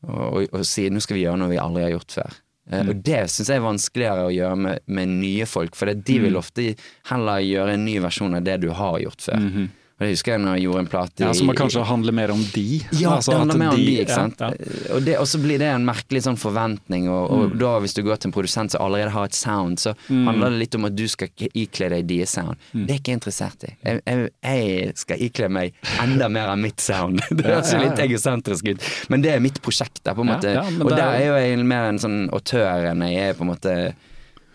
og, 0.08 0.24
og, 0.30 0.48
og 0.54 0.66
si 0.66 0.88
nå 0.90 1.02
skal 1.04 1.18
vi 1.18 1.26
gjøre 1.26 1.42
noe 1.42 1.52
vi 1.52 1.60
aldri 1.60 1.84
har 1.84 1.92
gjort 1.98 2.16
før. 2.22 2.38
Eh, 2.72 2.82
Mm. 2.82 2.89
Og 2.89 3.03
det 3.03 3.20
syns 3.30 3.47
jeg 3.47 3.57
er 3.57 3.61
vanskeligere 3.61 4.26
å 4.26 4.34
gjøre 4.34 4.57
med, 4.57 4.80
med 4.88 5.07
nye 5.07 5.45
folk, 5.45 5.76
for 5.76 5.86
de 5.86 6.18
Mm. 6.20 6.24
vil 6.24 6.34
ofte 6.36 6.76
heller 7.11 7.39
gjøre 7.45 7.74
en 7.74 7.86
ny 7.86 7.99
versjon 7.99 8.34
av 8.36 8.43
det 8.43 8.59
du 8.61 8.70
har 8.72 8.99
gjort 8.99 9.22
før. 9.22 9.70
Og 9.96 10.04
det 10.04 10.10
husker 10.12 10.34
jeg 10.34 10.41
når 10.43 10.56
jeg 10.58 10.64
gjorde 10.66 10.80
en 10.84 10.88
plate. 10.91 11.24
Ja, 11.24 11.28
som 11.32 11.50
kanskje 11.56 11.84
handler 11.88 12.12
mer 12.18 12.32
om 12.34 12.41
de. 12.52 12.64
ja, 13.00 13.14
Altså 13.16 13.32
det 13.32 13.38
handler 13.39 13.60
mer 13.62 13.70
om 13.70 13.78
de, 13.80 13.93
ikke 14.02 14.12
sant. 14.18 14.41
ja. 14.43 14.50
Og, 14.91 15.06
det, 15.06 15.14
og 15.22 15.28
så 15.32 15.39
blir 15.39 15.62
det 15.62 15.70
en 15.72 15.86
merkelig 15.88 16.22
sånn 16.26 16.36
forventning, 16.41 17.06
og, 17.08 17.30
og 17.32 17.43
Mm. 17.46 17.54
da 17.62 17.70
hvis 17.80 17.93
du 17.96 18.02
går 18.04 18.18
til 18.20 18.28
en 18.28 18.34
produsent 18.36 18.72
som 18.76 18.82
allerede 18.84 19.14
har 19.16 19.30
et 19.30 19.38
sound, 19.39 19.80
så 19.80 19.93
handler 20.10 20.50
det 20.52 20.60
litt 20.66 20.76
om 20.76 20.86
at 20.89 20.96
du 21.00 21.06
skal 21.08 21.30
ikle 21.54 21.89
deg 21.93 22.08
deres 22.10 22.34
sound. 22.36 22.60
Mm. 22.74 22.84
Det 22.89 22.91
er 22.91 23.00
ikke 23.00 23.14
jeg 23.14 23.20
interessert 23.22 23.64
i. 23.64 23.72
Jeg, 23.86 24.02
jeg, 24.06 24.30
jeg 24.43 24.91
skal 25.06 25.24
ikle 25.30 25.50
meg 25.50 25.80
enda 26.04 26.28
mer 26.30 26.52
av 26.52 26.60
mitt 26.60 26.84
sound. 26.84 27.24
Det 27.38 27.46
høres 27.48 27.72
jo 27.72 27.78
Ja, 27.80 27.84
ja, 27.86 27.88
litt 27.88 28.04
ja. 28.04 28.10
egosentrisk 28.10 28.68
ut, 28.74 28.89
men 29.08 29.22
det 29.24 29.32
er 29.32 29.39
mitt 29.39 29.62
prosjekt. 29.64 30.04
Da, 30.04 30.12
på 30.14 30.28
en 30.28 30.34
måte. 30.34 30.52
ja, 30.60 30.66
og 30.76 30.91
der 30.91 31.06
er- 31.06 31.22
er 31.22 31.26
jo 31.32 31.39
jeg 31.39 31.64
mer 31.72 31.88
en 31.93 32.00
sånn 32.04 32.20
autør 32.36 32.91
enn 32.91 33.08
jeg 33.08 33.30
er 33.30 33.34
på 33.39 33.48
en 33.48 33.54
måte 33.56 33.78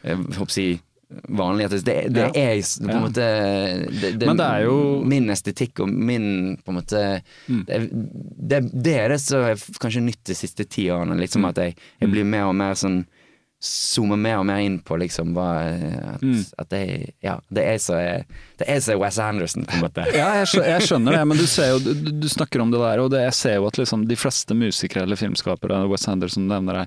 jeg 0.05 0.17
håper 0.37 0.45
å 0.47 0.51
si 0.53 0.69
vanlig. 1.29 1.69
Det, 1.71 2.13
det 2.15 2.17
Ja. 2.17 2.31
er 2.35 2.57
på 2.61 2.85
en 2.85 2.89
Ja. 2.91 3.01
måte 3.07 3.15
det, 4.01 4.19
det, 4.19 4.37
det 4.37 4.63
jo- 4.65 5.03
min 5.05 5.29
estetikk 5.31 5.81
og 5.81 5.89
min 5.89 6.57
på 6.65 6.69
en 6.71 6.75
måte 6.81 7.23
Mm. 7.49 7.65
det, 8.49 8.97
er 8.97 9.09
det 9.09 9.21
som 9.21 9.41
er 9.43 9.55
kanskje 9.57 10.03
nytt 10.03 10.23
de 10.25 10.35
siste 10.35 10.65
ti 10.69 10.87
årene. 10.89 11.15
Mm. 11.15 11.21
Liksom 11.21 11.49
at 11.49 11.57
jeg, 11.57 11.77
jeg 12.01 12.11
blir 12.11 12.25
mer 12.25 12.45
og 12.47 12.55
mer 12.55 12.75
sånn 12.75 13.07
Zoomer 13.63 14.17
mer 14.17 14.39
og 14.39 14.47
mer 14.47 14.57
inn 14.65 14.79
på 14.81 14.97
liksom 14.97 15.35
hva 15.35 15.51
At, 16.15 16.23
Mm. 16.23 16.47
at 16.59 16.71
jeg 16.71 17.13
Ja, 17.23 17.41
det 17.53 17.65
er 17.67 17.77
så 17.77 18.25
Det 18.57 18.67
er 18.69 18.79
så 18.81 18.99
Wes 18.99 19.19
Anderson, 19.19 19.67
på 19.67 19.75
en 19.75 19.81
måte. 19.83 20.07
Ja, 20.15 20.33
jeg 20.41 20.47
skjønner, 20.47 20.67
jeg 20.79 20.83
skjønner 20.89 21.13
det, 21.13 21.27
men 21.29 21.37
du, 21.37 21.45
ser 21.47 21.69
jo, 21.73 21.79
du, 21.79 22.11
du 22.23 22.29
snakker 22.29 22.61
om 22.63 22.71
det 22.71 22.81
der, 22.81 22.99
og 23.01 23.11
det, 23.11 23.21
jeg 23.21 23.35
ser 23.35 23.55
jo 23.57 23.67
at 23.67 23.77
liksom 23.77 24.07
de 24.09 24.17
fleste 24.17 24.55
musikere 24.57 25.03
eller 25.03 25.17
filmskapere, 25.17 25.87
Wes 25.91 26.09
Anderson 26.09 26.49
nevner 26.49 26.75
her, 26.75 26.87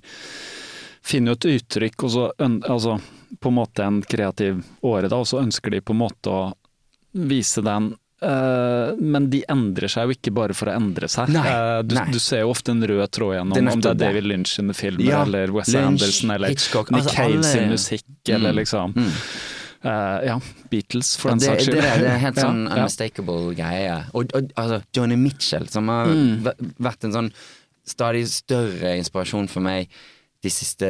finner 1.03 1.34
jo 1.34 1.38
et 1.51 1.61
uttrykk, 1.61 2.03
og 2.03 2.09
så 2.09 2.32
altså, 2.39 2.99
på 3.40 3.50
en 3.50 3.56
måte 3.58 3.84
en 3.86 4.02
kreativ 4.02 4.64
åre, 4.82 5.10
da, 5.10 5.18
og 5.24 5.28
så 5.28 5.42
ønsker 5.42 5.72
de 5.72 5.82
på 5.82 5.94
en 5.96 6.02
måte 6.04 6.30
å 6.32 6.42
vise 7.14 7.62
den 7.66 7.92
eh, 8.24 8.94
men 9.00 9.30
de 9.30 9.44
endrer 9.52 9.92
seg 9.92 10.08
jo 10.10 10.16
ikke 10.16 10.32
bare 10.34 10.54
for 10.58 10.70
å 10.72 10.76
endre 10.78 11.10
seg. 11.12 11.30
Nei, 11.34 11.44
Eh, 11.50 11.80
du, 11.84 11.96
nei. 11.98 12.06
du 12.14 12.20
ser 12.24 12.44
jo 12.46 12.52
ofte 12.54 12.72
en 12.72 12.82
rød 12.88 13.12
tråd 13.12 13.36
gjennom, 13.38 13.54
Det 13.58 13.74
om 13.74 13.82
det 13.84 13.92
er. 13.92 14.00
David 14.06 14.24
Lynch 14.30 14.54
sine 14.56 14.74
filmer, 14.78 15.06
Ja, 15.10 15.24
eller 15.26 15.52
Wes 15.54 15.68
Lynch, 15.74 15.88
Anderson, 15.92 16.32
eller 16.38 16.54
Hitchcock, 16.54 16.90
Nick 16.94 17.04
altså 17.10 17.16
Cave 17.18 17.44
sin 17.44 17.70
musikk, 17.74 18.06
musikk, 18.08 18.34
eller 18.38 18.54
Mm, 18.54 18.60
liksom 18.62 18.94
mm. 18.96 19.12
uh, 19.84 20.20
Ja, 20.30 20.38
Beatles, 20.72 21.18
for 21.20 21.30
Ja, 21.30 21.36
den 21.36 21.40
det, 21.40 21.50
saks 21.52 21.66
det, 21.66 21.74
skyld. 21.74 21.82
det, 21.84 22.00
det 22.06 22.12
er 22.14 22.24
helt 22.24 22.42
sånn 22.48 22.62
ja. 22.68 22.78
unmistakable 22.78 23.56
greie. 23.60 23.98
Og, 24.14 24.32
og 24.40 24.54
altså, 24.56 24.82
Johnny 24.96 25.18
Mitchell, 25.20 25.68
som 25.74 25.92
har 25.92 26.08
Mm. 26.14 26.48
vært 26.80 27.04
en 27.10 27.18
sånn 27.20 27.32
stadig 27.86 28.24
større 28.32 28.94
inspirasjon 29.02 29.50
for 29.52 29.60
meg 29.66 29.90
de 30.44 30.50
siste, 30.52 30.88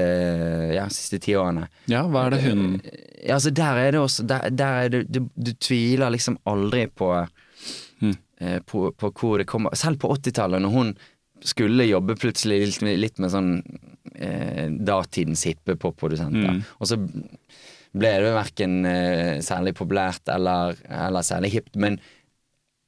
ja, 0.73 0.87
siste 0.89 1.19
ti 1.21 1.35
årene. 1.37 1.67
Ja, 1.91 2.03
hva 2.09 2.25
er 2.27 2.33
det 2.35 2.41
hun 2.47 2.81
Ja, 3.23 3.35
altså 3.37 3.51
der 3.55 3.77
er 3.83 3.91
det 3.95 3.99
også 4.01 4.25
Der, 4.27 4.49
der 4.49 4.79
er 4.83 4.89
det, 4.89 5.01
du, 5.13 5.19
du 5.37 5.51
tviler 5.61 6.09
liksom 6.15 6.39
aldri 6.49 6.87
på, 6.89 7.11
Mm. 8.03 8.15
eh, 8.41 8.59
på 8.67 8.91
På 8.97 9.11
hvor 9.13 9.37
det 9.39 9.45
kommer 9.47 9.75
Selv 9.79 9.99
på 10.01 10.09
80-tallet, 10.17 10.59
når 10.61 10.69
hun 10.73 10.89
skulle 11.43 11.83
jobbe 11.85 12.15
plutselig 12.15 12.57
litt, 12.65 12.81
med- 12.81 12.99
litt 12.99 13.17
med 13.19 13.29
sånn 13.31 13.49
eh, 14.15 14.69
datidens 14.79 15.43
hippe 15.43 15.75
popprodusenter. 15.75 16.53
Mm. 16.55 16.61
Og 16.79 16.87
så 16.87 16.95
ble 17.93 18.11
det 18.23 18.31
verken 18.33 18.77
eh, 18.87 19.39
særlig 19.43 19.73
populært 19.75 20.27
eller, 20.31 20.75
eller 20.87 21.21
særlig 21.27 21.51
hipt, 21.51 21.75
men 21.75 21.99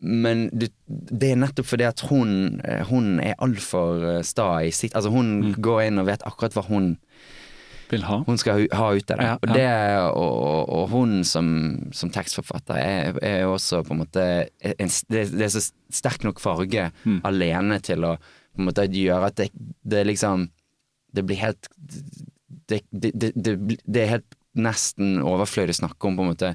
men 0.06 0.45
du, 0.53 0.68
det 0.88 1.32
er 1.34 1.39
nettopp 1.41 1.66
fordi 1.66 1.86
at 1.88 2.03
hun, 2.10 2.62
eh, 2.64 2.84
hun 2.89 3.20
er 3.20 3.34
altfor 3.41 4.03
eh, 4.18 4.22
sta 4.28 4.51
i 4.64 4.70
sitt 4.72 4.93
Altså, 4.95 5.10
hun 5.12 5.32
Mm. 5.41 5.56
går 5.66 5.82
inn 5.88 5.99
og 5.99 6.06
vet 6.08 6.22
akkurat 6.30 6.53
hva 6.53 6.64
hun 6.70 6.91
vil 7.89 8.01
ha? 8.08 8.20
hun 8.26 8.38
skal 8.41 8.64
ha 8.74 8.88
ut 8.95 9.12
av 9.14 9.18
det. 9.20 9.26
Ja, 9.26 9.34
Og, 9.41 9.53
det 9.53 9.66
og, 10.18 10.70
og 10.78 10.89
hun 10.89 11.24
som, 11.24 11.49
som 11.93 12.10
tekstforfatter 12.10 12.80
er, 12.82 13.20
er 13.22 13.45
også 13.45 13.84
på 13.86 13.93
en 13.93 14.01
måte 14.03 14.24
en, 14.62 14.89
det, 15.10 15.26
det 15.36 15.45
er 15.45 15.53
så 15.53 15.62
sterk 15.93 16.24
nok 16.26 16.39
farge 16.41 16.91
Mm. 17.06 17.20
alene 17.24 17.80
til 17.82 18.06
å 18.06 18.16
på 18.56 18.62
en 18.64 18.70
måte 18.70 18.88
gjøre 18.89 19.28
at 19.30 19.36
det, 19.41 19.49
det 19.84 20.06
liksom 20.08 20.47
Det 21.16 21.24
blir 21.26 21.38
helt 21.39 21.68
det, 22.68 22.82
er 24.01 24.10
helt 24.10 24.36
nesten 24.56 25.20
overflødig 25.22 25.76
å 25.76 25.82
snakke 25.84 26.08
om 26.10 26.16
på 26.18 26.24
en 26.26 26.32
måte 26.32 26.51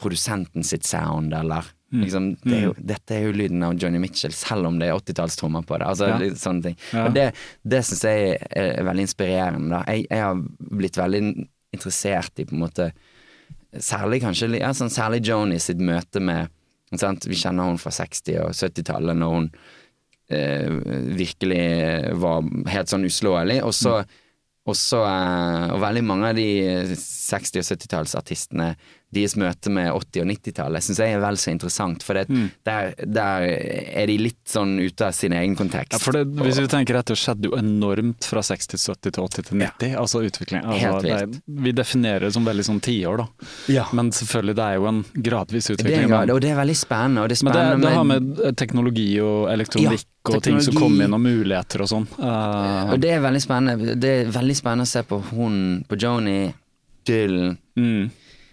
produsenten 0.00 0.64
sitt 0.64 0.86
sound, 0.88 1.34
eller. 1.36 1.66
Liksom 1.90 2.26
det 2.44 2.54
er 2.56 2.64
jo, 2.68 2.74
Dette 2.78 3.16
er 3.16 3.24
jo 3.26 3.32
lyden 3.34 3.62
av 3.66 3.74
Johnny 3.74 3.98
Mitchell, 3.98 4.32
selv 4.36 4.68
om 4.68 4.78
det 4.78 4.88
er 4.88 4.98
80-tallstrommer 4.98 5.64
på 5.66 5.78
det. 5.80 5.86
Altså 5.90 6.06
Ja. 6.08 6.18
litt 6.22 6.38
sånne 6.38 6.62
ting. 6.68 6.76
Ja. 6.92 7.06
Og 7.08 7.14
det, 7.16 7.24
det 7.66 7.80
syns 7.84 8.04
jeg 8.06 8.36
er 8.56 8.84
veldig 8.86 9.06
inspirerende. 9.08 9.82
Jeg, 9.88 10.06
jeg 10.10 10.22
har 10.22 10.38
blitt 10.58 10.96
veldig 11.00 11.22
interessert 11.74 12.38
i 12.38 12.46
på 12.46 12.54
en 12.58 12.64
måte 12.66 12.92
Særlig 13.70 14.18
kanskje 14.24 14.48
ja, 14.58 14.72
sånn, 14.74 14.90
Særlig 14.90 15.20
Joni 15.28 15.58
sitt 15.62 15.78
møte 15.78 16.18
med 16.18 16.48
sant? 16.98 17.22
Vi 17.30 17.36
kjenner 17.38 17.68
hun 17.68 17.78
fra 17.78 17.92
60- 17.94 18.40
og 18.42 18.50
70-tallet, 18.50 19.14
når 19.14 19.34
hun 19.36 19.44
eh, 20.34 20.66
virkelig 21.14 22.16
var 22.18 22.42
helt 22.72 22.90
sånn 22.90 23.06
uslåelig. 23.06 23.60
Og 23.62 23.74
så 23.74 24.00
og 24.68 24.76
så, 24.76 24.98
eh, 25.06 25.70
og 25.72 25.80
veldig 25.80 26.02
mange 26.04 26.28
av 26.30 26.36
de 26.36 26.48
60- 26.98 27.62
og 27.62 27.64
70-tallsartistene, 27.70 28.66
deres 29.12 29.34
møte 29.36 29.70
med 29.74 29.88
80- 29.90 30.22
og 30.22 30.28
90-tallet, 30.30 30.84
syns 30.86 31.00
jeg 31.02 31.14
er 31.16 31.22
vel 31.22 31.38
så 31.40 31.50
interessant. 31.50 32.04
For 32.06 32.14
det, 32.14 32.26
der, 32.66 32.92
der 33.06 33.46
er 33.50 34.06
de 34.06 34.16
litt 34.20 34.38
sånn 34.46 34.76
ute 34.78 35.08
av 35.08 35.16
sin 35.16 35.32
egen 35.34 35.56
kontekst. 35.58 35.96
Ja, 35.96 35.98
for 36.02 36.14
det, 36.14 36.26
hvis 36.38 36.60
vi 36.62 36.68
tenker 36.70 36.98
etter, 37.00 37.18
skjedde 37.18 37.50
jo 37.50 37.56
enormt 37.58 38.24
fra 38.30 38.42
60 38.46 38.70
til 38.70 38.78
70 38.84 39.16
til 39.16 39.24
80 39.26 39.48
til 39.50 39.58
90. 39.64 39.96
Altså 39.98 40.22
utvikling. 40.26 40.62
Altså, 40.62 40.86
Helt 40.86 41.08
det 41.08 41.40
vi 41.66 41.72
definerer 41.74 42.26
det 42.28 42.32
som 42.36 42.46
veldig 42.46 42.64
sånn 42.70 42.80
tiår, 42.84 43.24
da. 43.24 43.48
Ja. 43.72 43.86
Men 43.96 44.12
selvfølgelig, 44.14 44.54
det 44.60 44.68
er 44.68 44.78
jo 44.78 44.86
en 44.92 45.02
gradvis 45.26 45.66
det 45.70 45.78
utvikling. 45.78 46.04
er, 46.06 46.08
men- 46.14 46.30
og 46.30 46.40
det 46.40 46.50
er 46.50 46.56
veldig 46.62 46.76
spennende. 46.78 47.22
Og 47.24 47.28
det 47.28 47.40
er 47.40 47.44
Men 47.44 47.52
det, 47.80 47.88
det 47.88 47.94
har 47.96 48.04
med 48.04 48.40
eh, 48.46 48.52
teknologi 48.52 49.10
og 49.20 49.50
elektronikk 49.50 50.06
Ja, 50.06 50.34
og 50.36 50.42
ting 50.44 50.60
som 50.60 50.74
kommer 50.74 51.04
inn, 51.04 51.14
og 51.16 51.20
muligheter 51.24 51.80
og 51.82 51.88
sånn. 51.88 52.06
Uh, 52.18 52.92
Og 52.92 53.00
det 53.00 53.10
er 53.16 53.20
veldig 53.24 53.40
spennende. 53.42 53.94
Det 53.98 54.10
er 54.26 54.30
veldig 54.34 54.56
spennende 54.56 54.84
å 54.84 54.90
se 54.90 55.02
på 55.02 55.18
hun, 55.32 55.84
på 55.88 55.96
Joni, 55.98 56.52
Dylan, 57.08 57.56
mm, 57.78 58.10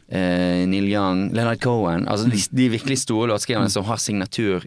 eh, 0.10 0.66
Neil 0.70 0.90
Young, 0.92 1.28
Leonard 1.36 1.62
Cohen. 1.64 2.08
Altså 2.08 2.30
de, 2.32 2.42
de 2.52 2.70
virkelig 2.78 3.02
store 3.04 3.32
låtskriverne 3.34 3.72
som 3.74 3.86
har 3.88 4.02
signatur 4.02 4.66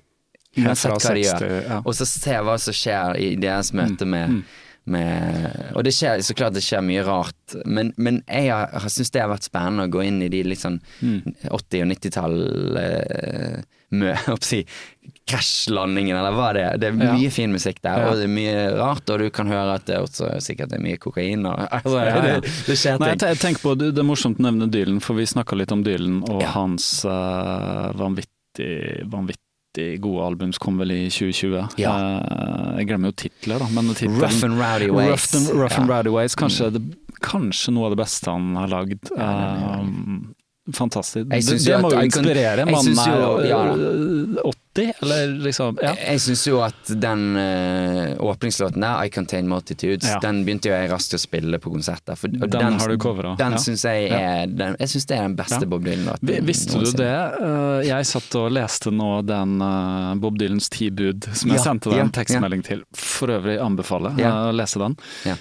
uansett 0.58 0.96
hva 0.96 1.14
de 1.14 1.22
gjør. 1.26 1.46
Og 1.84 1.94
så 1.94 2.08
se 2.08 2.40
hva 2.42 2.56
som 2.58 2.76
skjer 2.76 3.20
i 3.22 3.30
deres 3.40 3.72
møte 3.76 4.08
med, 4.08 4.42
med 4.90 5.74
Og 5.76 5.84
det 5.86 5.92
skjer 5.94 6.22
så 6.26 6.34
klart 6.34 6.56
det 6.56 6.64
skjer 6.66 6.82
mye 6.82 7.04
rart, 7.06 7.58
men, 7.64 7.92
men 7.96 8.22
jeg 8.26 8.50
har, 8.50 8.72
har 8.74 8.92
syns 8.92 9.12
det 9.14 9.22
har 9.22 9.30
vært 9.30 9.46
spennende 9.46 9.86
å 9.86 9.92
gå 9.92 10.02
inn 10.08 10.22
i 10.26 10.30
de 10.32 10.42
litt 10.48 10.62
sånn 10.62 10.80
80- 11.00 11.84
og 11.84 11.92
90-tall 11.92 12.40
eh, 12.80 13.60
si, 14.40 14.64
Krasjlandingen, 15.30 16.16
eller 16.16 16.34
hva 16.34 16.48
det 16.54 16.62
er. 16.66 16.78
Det 16.78 16.88
er 16.90 16.96
Ja. 17.04 17.12
mye 17.14 17.30
fin 17.30 17.52
musikk 17.52 17.80
der, 17.82 17.98
Ja. 17.98 18.08
og 18.10 18.16
det 18.16 18.24
er 18.24 18.34
mye 18.34 18.78
rart, 18.78 19.08
og 19.10 19.18
du 19.18 19.30
kan 19.30 19.46
høre 19.46 19.74
at 19.74 19.84
det 19.86 19.98
også 19.98 20.40
sikkert 20.42 20.72
er 20.72 20.78
mye 20.80 20.96
kokain. 20.98 21.44
Og, 21.46 21.58
altså, 21.72 21.98
Ja, 21.98 22.16
ja. 22.16 22.40
det, 22.40 22.42
det 22.66 22.76
skjer 22.78 22.98
ting. 22.98 23.18
Nei, 23.20 23.34
tenker 23.34 23.60
på, 23.62 23.74
det 23.78 23.96
er 23.98 24.02
morsomt 24.06 24.38
å 24.38 24.46
nevne 24.50 24.70
Dylan, 24.70 25.00
for 25.00 25.14
vi 25.14 25.22
snakka 25.26 25.56
litt 25.56 25.72
om 25.72 25.82
Dylan 25.84 26.22
og 26.28 26.42
Ja. 26.42 26.48
hans 26.56 27.04
uh, 27.04 27.92
vanvittig, 27.94 29.06
vanvittig 29.10 30.00
gode 30.02 30.24
album 30.26 30.52
som 30.52 30.58
kom 30.64 30.78
vel 30.78 30.90
i 30.90 31.08
2020. 31.08 31.78
Ja. 31.78 31.92
Eh, 31.94 32.78
jeg 32.82 32.88
glemmer 32.88 33.12
jo 33.12 33.18
titler, 33.22 33.58
da, 33.62 33.68
men 33.70 33.94
titlen, 33.94 34.18
Rough 34.20 34.42
and 34.44 34.58
Rowdy 34.58 34.90
Ways. 34.90 35.10
Rough 35.10 35.34
and, 35.36 35.60
rough 35.60 35.78
and 35.78 35.88
Ja. 35.88 35.94
Rowdy 35.96 36.10
Ways, 36.10 36.34
kanskje, 36.34 36.72
det, 36.74 36.82
kanskje 37.22 37.72
noe 37.72 37.86
av 37.86 37.94
det 37.94 38.00
beste 38.02 38.26
han 38.32 38.56
har 38.56 38.66
lagd. 38.68 39.10
Ja, 39.16 39.30
er 39.80 39.86
fantastisk. 40.76 41.28
Det, 41.30 41.78
må 41.82 41.90
jo 41.92 42.00
inspirere. 42.04 42.66
Mannen 42.68 42.98
er 42.98 43.46
ja 43.48 43.60
eh, 43.74 44.50
80, 44.50 44.92
eller 45.02 45.32
liksom 45.44 45.78
Ja. 45.82 45.92
Jeg 45.98 46.20
syns 46.22 46.44
jo 46.46 46.60
at 46.62 46.92
den 47.02 47.36
uh, 47.36 48.14
åpningslåten 48.22 48.80
der, 48.84 49.04
I 49.04 49.10
Contain 49.10 49.48
Multitudes, 49.50 50.08
Ja. 50.08 50.18
den 50.22 50.44
begynte 50.46 50.70
jo 50.70 50.74
jeg 50.76 50.90
raskt 50.92 51.16
å 51.16 51.20
spille 51.20 51.58
på 51.62 51.72
konserter. 51.72 52.16
For, 52.18 52.30
og 52.30 52.50
Den 52.52 52.78
har 52.80 52.88
du 52.88 52.96
coveret, 53.02 53.38
Den 53.38 53.56
ja. 53.58 53.62
syns 53.62 53.84
jeg 53.84 54.10
er 54.10 54.46
den, 54.46 54.76
Jeg 54.80 54.92
synes 54.94 55.06
det 55.06 55.16
er 55.16 55.22
den 55.28 55.36
beste. 55.36 55.66
Bob 55.70 55.84
Dylan-låten. 55.84 56.46
Visste 56.46 56.78
du 56.82 56.90
det? 56.98 57.14
Uh, 57.40 57.80
Jeg 57.86 58.06
satt 58.10 58.34
og 58.40 58.50
leste 58.54 58.90
nå 58.94 59.10
den 59.26 59.56
uh, 59.62 60.14
Bob 60.20 60.38
Dylans 60.38 60.70
Ti 60.70 60.90
bud, 60.90 61.26
som 61.34 61.50
jeg 61.50 61.64
sendte 61.64 61.90
deg 61.92 62.04
en 62.06 62.14
tekstmelding 62.14 62.62
til. 62.66 62.84
For 62.96 63.32
øvrig 63.34 63.58
anbefaler 63.62 64.16
jeg 64.20 64.30
å 64.30 64.54
lese 64.54 64.80
den. 64.82 64.96
Ja. 65.26 65.36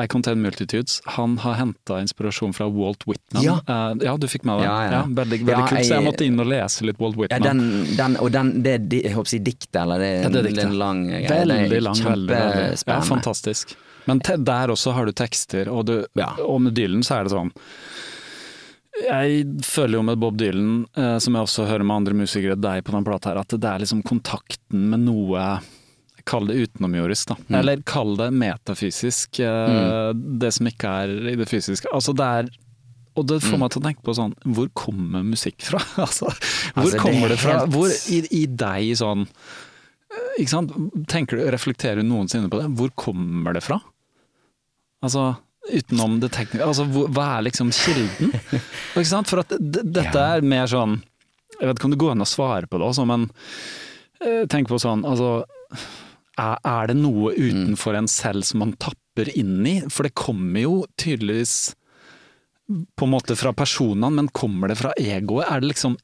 I 0.00 0.06
Contain 0.08 0.40
Multitudes. 0.40 1.02
Han 1.18 1.34
har 1.42 1.54
henta 1.58 1.98
inspirasjon 2.00 2.54
fra 2.56 2.64
Walt 2.72 3.02
Whitman. 3.06 3.42
Ja. 3.44 3.58
uh, 3.68 3.92
ja, 4.00 4.14
du 4.16 4.24
fikk 4.26 4.46
med 4.48 4.62
deg 4.62 4.64
Ja, 4.64 4.76
ja. 4.88 5.00
veldig 5.04 5.38
veldig 5.44 5.52
Ja, 5.52 5.66
kult. 5.68 5.84
Så 5.84 5.98
jeg 5.98 6.06
måtte 6.06 6.24
inn 6.24 6.40
og 6.40 6.48
lese 6.48 6.86
litt 6.88 6.98
Walt 7.02 7.18
Ja, 7.18 7.26
Whitman. 7.26 7.42
den, 7.60 7.96
den, 7.98 8.16
og 8.24 8.30
den, 8.32 8.52
det 8.64 8.72
er 8.78 8.86
jeg 9.02 9.12
håper 9.12 9.28
å 9.28 9.32
si 9.34 9.40
diktet, 9.44 9.76
eller 9.82 9.98
det 10.00 10.08
er, 10.08 10.22
Ja, 10.22 10.28
det 10.28 10.38
er 10.38 10.38
en- 10.38 10.46
diktet. 10.46 10.56
det 10.56 10.64
er 10.64 10.72
en 10.72 10.78
lang 10.80 11.02
greie. 11.08 11.28
Veldig 11.28 11.82
lang, 11.82 12.00
veldig. 12.08 12.86
Ja, 12.88 13.00
fantastisk. 13.04 13.76
Men 14.06 14.18
te, 14.24 14.36
der 14.36 14.72
også 14.72 14.92
har 14.96 15.06
du 15.06 15.12
tekster, 15.12 15.68
og, 15.68 15.84
du, 15.86 16.06
og 16.40 16.60
med 16.64 16.74
Dylan 16.74 17.04
så 17.06 17.20
er 17.20 17.24
det 17.28 17.32
sånn 17.36 17.52
Jeg 19.08 19.44
føler 19.64 19.96
jo 19.98 20.02
med 20.04 20.18
Bob 20.20 20.36
Dylan, 20.36 20.86
eh, 20.96 21.18
som 21.18 21.34
jeg 21.36 21.46
også 21.46 21.64
hører 21.68 21.84
med 21.84 21.96
andre 21.96 22.14
musikere, 22.14 22.56
deg 22.60 22.82
på 22.84 22.92
den 22.92 23.04
plata 23.06 23.30
her, 23.30 23.38
at 23.40 23.48
det 23.48 23.64
er 23.64 23.78
liksom 23.84 24.02
kontakten 24.04 24.88
med 24.92 25.00
noe 25.06 25.60
Kall 26.28 26.46
det 26.50 26.56
utenomjordisk, 26.66 27.28
da. 27.32 27.36
Mm. 27.48 27.56
Eller 27.60 27.82
kall 27.88 28.16
det 28.20 28.28
metafysisk. 28.34 29.40
Mm. 29.42 30.22
Det 30.42 30.52
som 30.54 30.68
ikke 30.70 30.92
er 31.04 31.14
i 31.32 31.36
det 31.40 31.48
fysiske. 31.50 31.90
Altså 31.92 32.14
det 32.16 32.28
er 32.40 32.52
og 33.12 33.26
det 33.28 33.42
Mm. 33.42 33.50
får 33.50 33.58
meg 33.60 33.70
til 33.74 33.80
å 33.82 33.84
tenke 33.84 34.02
på 34.06 34.14
sånn, 34.16 34.32
hvor 34.56 34.68
kommer 34.72 35.20
musikk 35.22 35.60
fra? 35.60 35.76
altså, 36.06 36.30
hvor 36.32 36.80
Altså, 36.80 36.92
det 36.92 36.94
er 36.94 37.02
kommer 37.02 37.28
det 37.28 37.36
fra? 37.42 37.56
Hvor 37.68 37.90
i, 38.08 38.20
i 38.32 38.46
deg 38.46 38.94
sånn 38.96 39.26
ikke 40.40 40.48
sant? 40.48 40.72
Tenker 41.12 41.36
du, 41.36 41.42
Reflekterer 41.52 42.00
du 42.00 42.08
noensinne 42.08 42.48
på 42.48 42.56
det? 42.62 42.70
Hvor 42.78 42.88
kommer 42.96 43.52
det 43.52 43.60
fra? 43.66 43.76
Altså, 45.04 45.26
utenom 45.68 46.16
det 46.22 46.30
tekniske 46.32 46.64
altså, 46.64 46.86
hvor, 46.88 47.10
Hva 47.12 47.26
er 47.36 47.44
liksom 47.50 47.68
kilden? 47.76 48.32
ikke 48.96 49.08
sant? 49.12 49.28
For 49.28 49.44
at 49.44 49.52
dette 49.60 50.16
er 50.16 50.40
mer 50.46 50.66
sånn 50.72 50.96
Jeg 51.58 51.68
vet 51.68 51.76
ikke 51.76 51.90
om 51.90 51.94
det 51.96 52.00
går 52.00 52.14
an 52.16 52.24
å 52.24 52.28
svare 52.32 52.66
på 52.70 52.80
det 52.80 52.88
også, 52.88 53.04
men 53.12 53.28
eh, 54.24 54.46
tenk 54.48 54.72
på 54.72 54.80
sånn 54.80 55.04
altså, 55.04 55.42
er, 56.38 56.86
det 56.88 56.96
noe 56.96 57.32
utenfor 57.36 57.96
en 57.98 58.08
selv 58.08 58.44
som 58.48 58.62
man 58.64 58.72
tapper 58.80 59.28
inn 59.36 59.66
i? 59.66 59.80
For 59.92 60.02
det 60.08 60.14
kommer 60.14 60.60
jo 60.64 60.78
tydeligvis 61.00 61.74
på 62.96 63.04
en 63.04 63.12
måte 63.12 63.36
fra 63.36 63.52
personene, 63.52 64.10
men 64.16 64.28
kommer 64.32 64.68
det 64.72 64.78
fra 64.80 64.94
egoet? 65.00 65.46
Er 65.50 65.60
det 65.60 65.74
liksom 65.74 65.98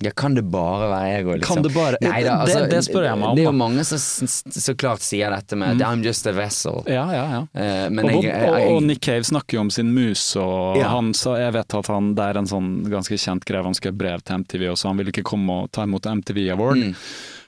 Ja, 0.00 0.12
kan 0.14 0.30
det 0.36 0.44
bare 0.46 0.86
være 0.92 1.14
ego, 1.18 1.32
liksom? 1.34 1.56
Kan 1.56 1.62
det 1.64 1.72
bare- 1.74 1.96
Neida, 2.00 2.44
det- 2.46 2.70
det 2.70 2.84
spør 2.86 3.02
jeg 3.02 3.18
meg 3.18 3.28
om, 3.28 3.34
Det 3.34 3.42
er 3.42 3.50
jo 3.50 3.52
mange 3.58 3.84
som 3.84 3.98
så 4.28 4.74
klart 4.78 5.00
sier 5.00 5.28
dette 5.28 5.56
med 5.56 5.76
mm. 5.76 5.80
'I'm 5.82 6.04
just 6.04 6.24
a 6.24 6.32
vessel'. 6.32 6.86
Ja, 6.86 7.10
ja, 7.10 7.24
ja. 7.32 7.40
Uh, 7.52 7.90
men 7.90 8.04
og, 8.04 8.22
jeg, 8.22 8.30
jeg, 8.30 8.70
og, 8.76 8.82
Nick 8.84 9.00
Cave 9.02 9.24
snakker 9.24 9.54
jo 9.54 9.60
om 9.60 9.70
sin 9.70 9.92
mus, 9.92 10.36
og 10.36 10.76
Ja. 10.76 10.88
han 10.90 11.10
jeg 11.12 11.52
vet 11.52 11.74
at 11.74 11.86
han, 11.88 12.14
det 12.14 12.22
er 12.22 12.38
en 12.38 12.46
sånn 12.46 12.84
ganske 12.88 13.18
kjent 13.18 13.44
greie, 13.44 13.60
han 13.64 13.74
skrev 13.74 13.98
brev 13.98 14.22
til 14.22 14.36
MTV 14.38 14.68
også, 14.70 14.86
han 14.86 14.96
ville 14.98 15.10
ikke 15.10 15.24
komme 15.24 15.50
og 15.64 15.72
ta 15.72 15.82
imot 15.82 16.06
MTV 16.06 16.48
Award, 16.52 16.76
Mm. 16.78 16.94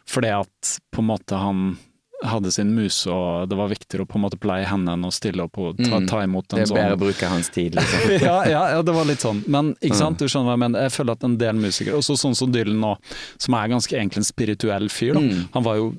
fordi 0.09 0.41
at 0.41 0.81
på 0.93 0.99
en 0.99 1.07
måte 1.07 1.39
han 1.39 1.79
hadde 2.23 2.51
sin 2.53 2.75
muse, 2.75 3.07
og 3.09 3.49
det 3.49 3.57
var 3.57 3.69
viktigere 3.71 4.05
å 4.05 4.09
på 4.09 4.17
en 4.19 4.25
måte 4.27 4.37
pleie 4.39 4.67
henne 4.69 4.93
enn 4.93 5.05
å 5.07 5.11
stille 5.13 5.41
opp 5.47 5.57
og 5.59 5.79
ta, 5.79 5.99
Mm. 6.01 6.07
ta 6.07 6.19
imot 6.23 6.53
en 6.53 6.67
sånn 6.67 6.75
det 6.77 6.83
er 6.83 6.91
bedre 6.91 6.97
å 6.97 7.01
bruke 7.01 7.29
hans 7.31 7.49
tid, 7.49 7.75
liksom. 7.75 8.11
ja, 8.29 8.45
ja, 8.45 8.63
ja, 8.75 8.83
det 8.83 8.93
var 8.95 9.05
litt 9.09 9.21
sånn. 9.25 9.43
Men 9.49 9.75
ikke 9.81 9.95
Mm. 9.97 10.03
sant, 10.03 10.19
du 10.19 10.27
skjønner 10.27 10.51
hva 10.51 10.57
jeg 10.59 10.63
mener. 10.67 10.83
Jeg 10.83 10.93
føler 10.93 11.13
at 11.13 11.25
en 11.25 11.37
del 11.41 11.55
musikere, 11.55 11.97
også 11.97 12.17
sånn 12.21 12.37
som 12.37 12.53
Dylan 12.53 12.81
nå, 12.81 12.97
som 13.39 13.55
er 13.55 13.69
ganske 13.69 13.97
egentlig 13.97 14.19
en 14.19 14.29
spirituell 14.29 14.89
fyr, 14.91 15.15
da. 15.15 15.21
Mm. 15.21 15.49
Han 15.55 15.63
var 15.65 15.77
jo 15.77 15.95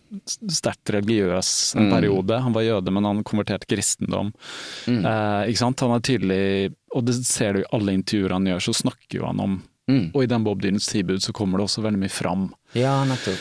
sterkt 0.47 0.93
religiøs 0.93 1.75
en 1.75 1.89
Mm. 1.89 1.91
periode. 1.95 2.41
Han 2.41 2.53
var 2.53 2.61
jøde, 2.63 2.91
men 2.93 3.03
han 3.03 3.23
konverterte 3.23 3.65
kristendom. 3.65 4.33
Mm. 4.87 5.05
Eh, 5.05 5.49
ikke 5.51 5.57
sant. 5.57 5.79
Han 5.79 5.91
er 5.91 5.99
tydelig, 6.01 6.75
og 6.93 7.05
det 7.05 7.15
ser 7.25 7.53
du 7.53 7.59
i 7.61 7.65
alle 7.73 7.93
intervjuer 7.97 8.31
han 8.31 8.45
gjør, 8.45 8.61
så 8.61 8.73
snakker 8.83 9.19
jo 9.19 9.25
han 9.25 9.39
om 9.39 9.61
Mm. 9.89 10.11
Og 10.13 10.23
i 10.23 10.27
den 10.27 10.43
Bob 10.45 10.61
Dylans 10.61 10.85
tilbud 10.87 11.19
så 11.19 11.33
kommer 11.33 11.57
det 11.57 11.65
også 11.65 11.81
veldig 11.81 11.99
mye 11.99 12.11
fram. 12.11 12.53
Ja, 12.75 13.03
nettopp. 13.03 13.35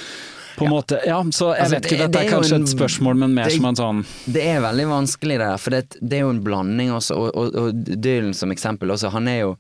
På 0.61 0.67
en 0.69 0.75
måte, 0.75 1.01
ja, 1.09 1.19
så 1.35 1.51
jeg 1.55 1.65
Altså, 1.65 1.75
vet 1.75 1.85
ikke, 1.89 1.91
det- 1.91 1.99
dette 2.05 2.13
det 2.13 2.21
er 2.21 2.29
er 2.29 2.35
kanskje 2.37 2.55
en- 2.61 2.63
et 2.69 2.73
spørsmål, 2.75 3.17
men 3.25 3.35
mer 3.35 3.45
det- 3.49 3.57
som 3.57 3.65
en 3.71 3.77
sånn 3.81 4.05
Det 4.33 4.43
er 4.53 4.61
veldig 4.61 4.87
vanskelig 4.93 5.39
det 5.41 5.47
der, 5.49 5.57
for 5.59 5.71
det, 5.75 5.83
det 6.05 6.19
er 6.19 6.25
jo 6.27 6.31
en 6.37 6.43
blanding 6.45 6.91
også, 6.93 7.17
og, 7.17 7.31
og, 7.37 7.55
og 7.63 7.85
Dylan 8.05 8.35
som 8.35 8.53
eksempel 8.53 8.93
også, 8.95 9.11
han 9.11 9.29
er 9.29 9.41
jo 9.41 9.57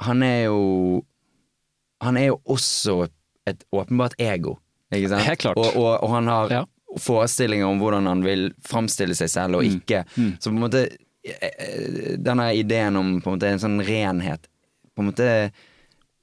Han 0.00 0.22
er 0.22 0.44
jo 0.48 1.04
Han 2.02 2.16
er 2.16 2.26
jo 2.32 2.40
også 2.50 3.08
et 3.46 3.64
åpenbart 3.74 4.14
ego, 4.18 4.56
ikke 4.94 5.08
sant? 5.10 5.22
Helt 5.26 5.38
klart. 5.40 5.56
Og, 5.58 5.76
og, 6.02 6.08
han 6.10 6.26
har 6.26 6.48
Ja. 6.50 6.64
forestillinger 6.98 7.66
om 7.66 7.78
hvordan 7.80 8.06
han 8.06 8.22
vil 8.22 8.52
framstille 8.62 9.14
seg 9.16 9.28
selv 9.30 9.56
og 9.56 9.62
ikke. 9.64 10.04
Så 10.38 10.50
på 10.50 10.54
en 10.56 10.60
måte 10.62 10.82
eh, 11.24 11.50
eh, 11.58 12.16
denne 12.18 12.48
ideen 12.54 12.96
om 12.96 13.20
på 13.20 13.30
en 13.32 13.38
måte 13.38 13.50
en 13.50 13.58
sånn 13.62 13.80
renhet 13.86 14.46
På 14.96 15.02
en 15.02 15.10
måte 15.12 15.28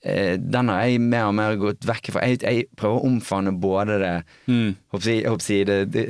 Den 0.01 0.69
har 0.71 0.85
jeg 0.87 1.01
mer 1.03 1.25
og 1.27 1.33
mer 1.35 1.55
gått 1.59 1.83
vekk 1.83 2.11
fra. 2.15 2.21
Jeg, 2.23 2.39
jeg 2.41 2.67
prøver 2.79 3.01
å 3.01 3.05
omfavne 3.09 3.51
både 3.59 3.97
det 3.99 4.11
Mm. 4.47 4.75
håper 4.93 5.49
jeg, 5.49 5.65
det, 5.67 5.77
det, 5.91 6.05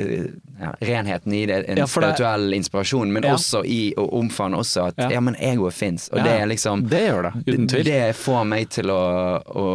ja, 0.60 0.74
renheten 0.82 1.34
i 1.34 1.46
det, 1.50 1.58
en 1.70 1.78
Ja, 1.82 1.86
spirituell 1.90 2.54
inspirasjon, 2.54 3.12
men 3.12 3.24
Ja. 3.24 3.34
også 3.34 3.64
i 3.66 3.94
å 3.98 4.06
omfavne 4.20 4.58
også 4.62 4.88
at 4.90 5.12
Ja. 5.12 5.20
men 5.20 5.36
egoet 5.36 5.74
fins, 5.74 6.10
og 6.14 6.22
det 6.24 6.36
er 6.42 6.46
liksom 6.48 6.88
det 6.88 7.02
gjør 7.10 7.24
det, 7.24 7.34
uten 7.54 7.68
tvil. 7.68 7.84
Det 7.84 8.16
får 8.16 8.46
meg 8.46 8.70
til 8.70 8.86
å, 8.94 9.42
å, 9.44 9.66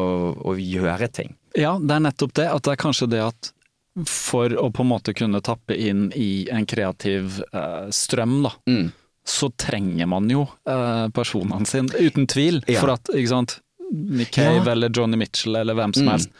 å 0.44 0.54
gjøre 0.56 1.10
ting. 1.12 1.34
Ja, 1.56 1.76
det 1.78 1.90
er 1.90 2.00
nettopp 2.06 2.32
det. 2.34 2.46
At 2.50 2.62
det 2.62 2.72
er 2.72 2.82
kanskje 2.86 3.10
det 3.10 3.20
at 3.22 3.52
for 4.06 4.48
å 4.50 4.70
på 4.74 4.82
en 4.82 4.88
måte 4.90 5.14
kunne 5.14 5.40
tappe 5.42 5.74
inn 5.76 6.12
i 6.14 6.48
en 6.50 6.66
kreativ 6.66 7.40
uh, 7.54 7.86
strøm, 7.90 8.42
da, 8.42 8.50
Mm. 8.66 8.92
så 9.26 9.50
trenger 9.56 10.06
man 10.06 10.28
jo 10.28 10.42
eh, 10.66 11.08
personene 11.14 11.64
sine, 11.66 11.88
uten 11.96 12.26
tvil. 12.26 12.62
Ja. 12.68 12.80
For 12.80 12.90
at, 12.92 13.04
ikke 13.14 13.28
sant, 13.30 13.60
Nick 13.95 14.32
Cave 14.34 14.64
Ja. 14.64 14.72
eller 14.72 14.90
Johnny 14.90 15.16
Mitchell 15.16 15.57
eller 15.57 15.74
hvem 15.78 15.95
som 15.95 16.05
Mm. 16.07 16.12
helst. 16.12 16.30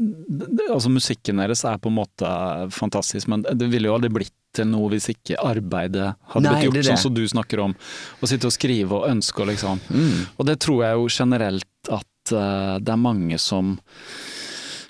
Det- 0.00 0.70
Altså 0.70 0.88
Musikken 0.88 1.36
deres 1.36 1.64
er 1.64 1.76
på 1.78 1.88
en 1.90 1.96
måte 1.98 2.70
fantastisk, 2.72 3.28
men 3.28 3.42
det 3.42 3.68
ville 3.70 3.86
jo 3.88 3.94
aldri 3.98 4.08
blitt 4.08 4.32
til 4.54 4.64
noe 4.66 4.88
hvis 4.90 5.08
ikke 5.12 5.36
arbeidet 5.44 6.14
hadde 6.32 6.42
Nei, 6.42 6.52
blitt 6.54 6.64
gjort, 6.64 6.74
det 6.74 6.84
det. 6.84 6.92
sånn 6.92 6.98
som 7.02 7.14
du 7.14 7.24
snakker 7.28 7.60
om. 7.62 7.74
Å 8.22 8.26
sitte 8.26 8.46
og 8.46 8.52
skrive 8.52 8.92
og 8.92 9.08
ønske 9.10 9.40
og 9.40 9.48
liksom. 9.48 9.80
Mm. 9.90 10.26
Og 10.38 10.46
det 10.46 10.58
tror 10.60 10.82
jeg 10.84 10.94
jo 10.96 11.06
generelt 11.08 11.90
at 11.90 12.32
uh, 12.32 12.78
det 12.78 12.88
er 12.88 12.96
mange 12.96 13.38
som 13.38 13.78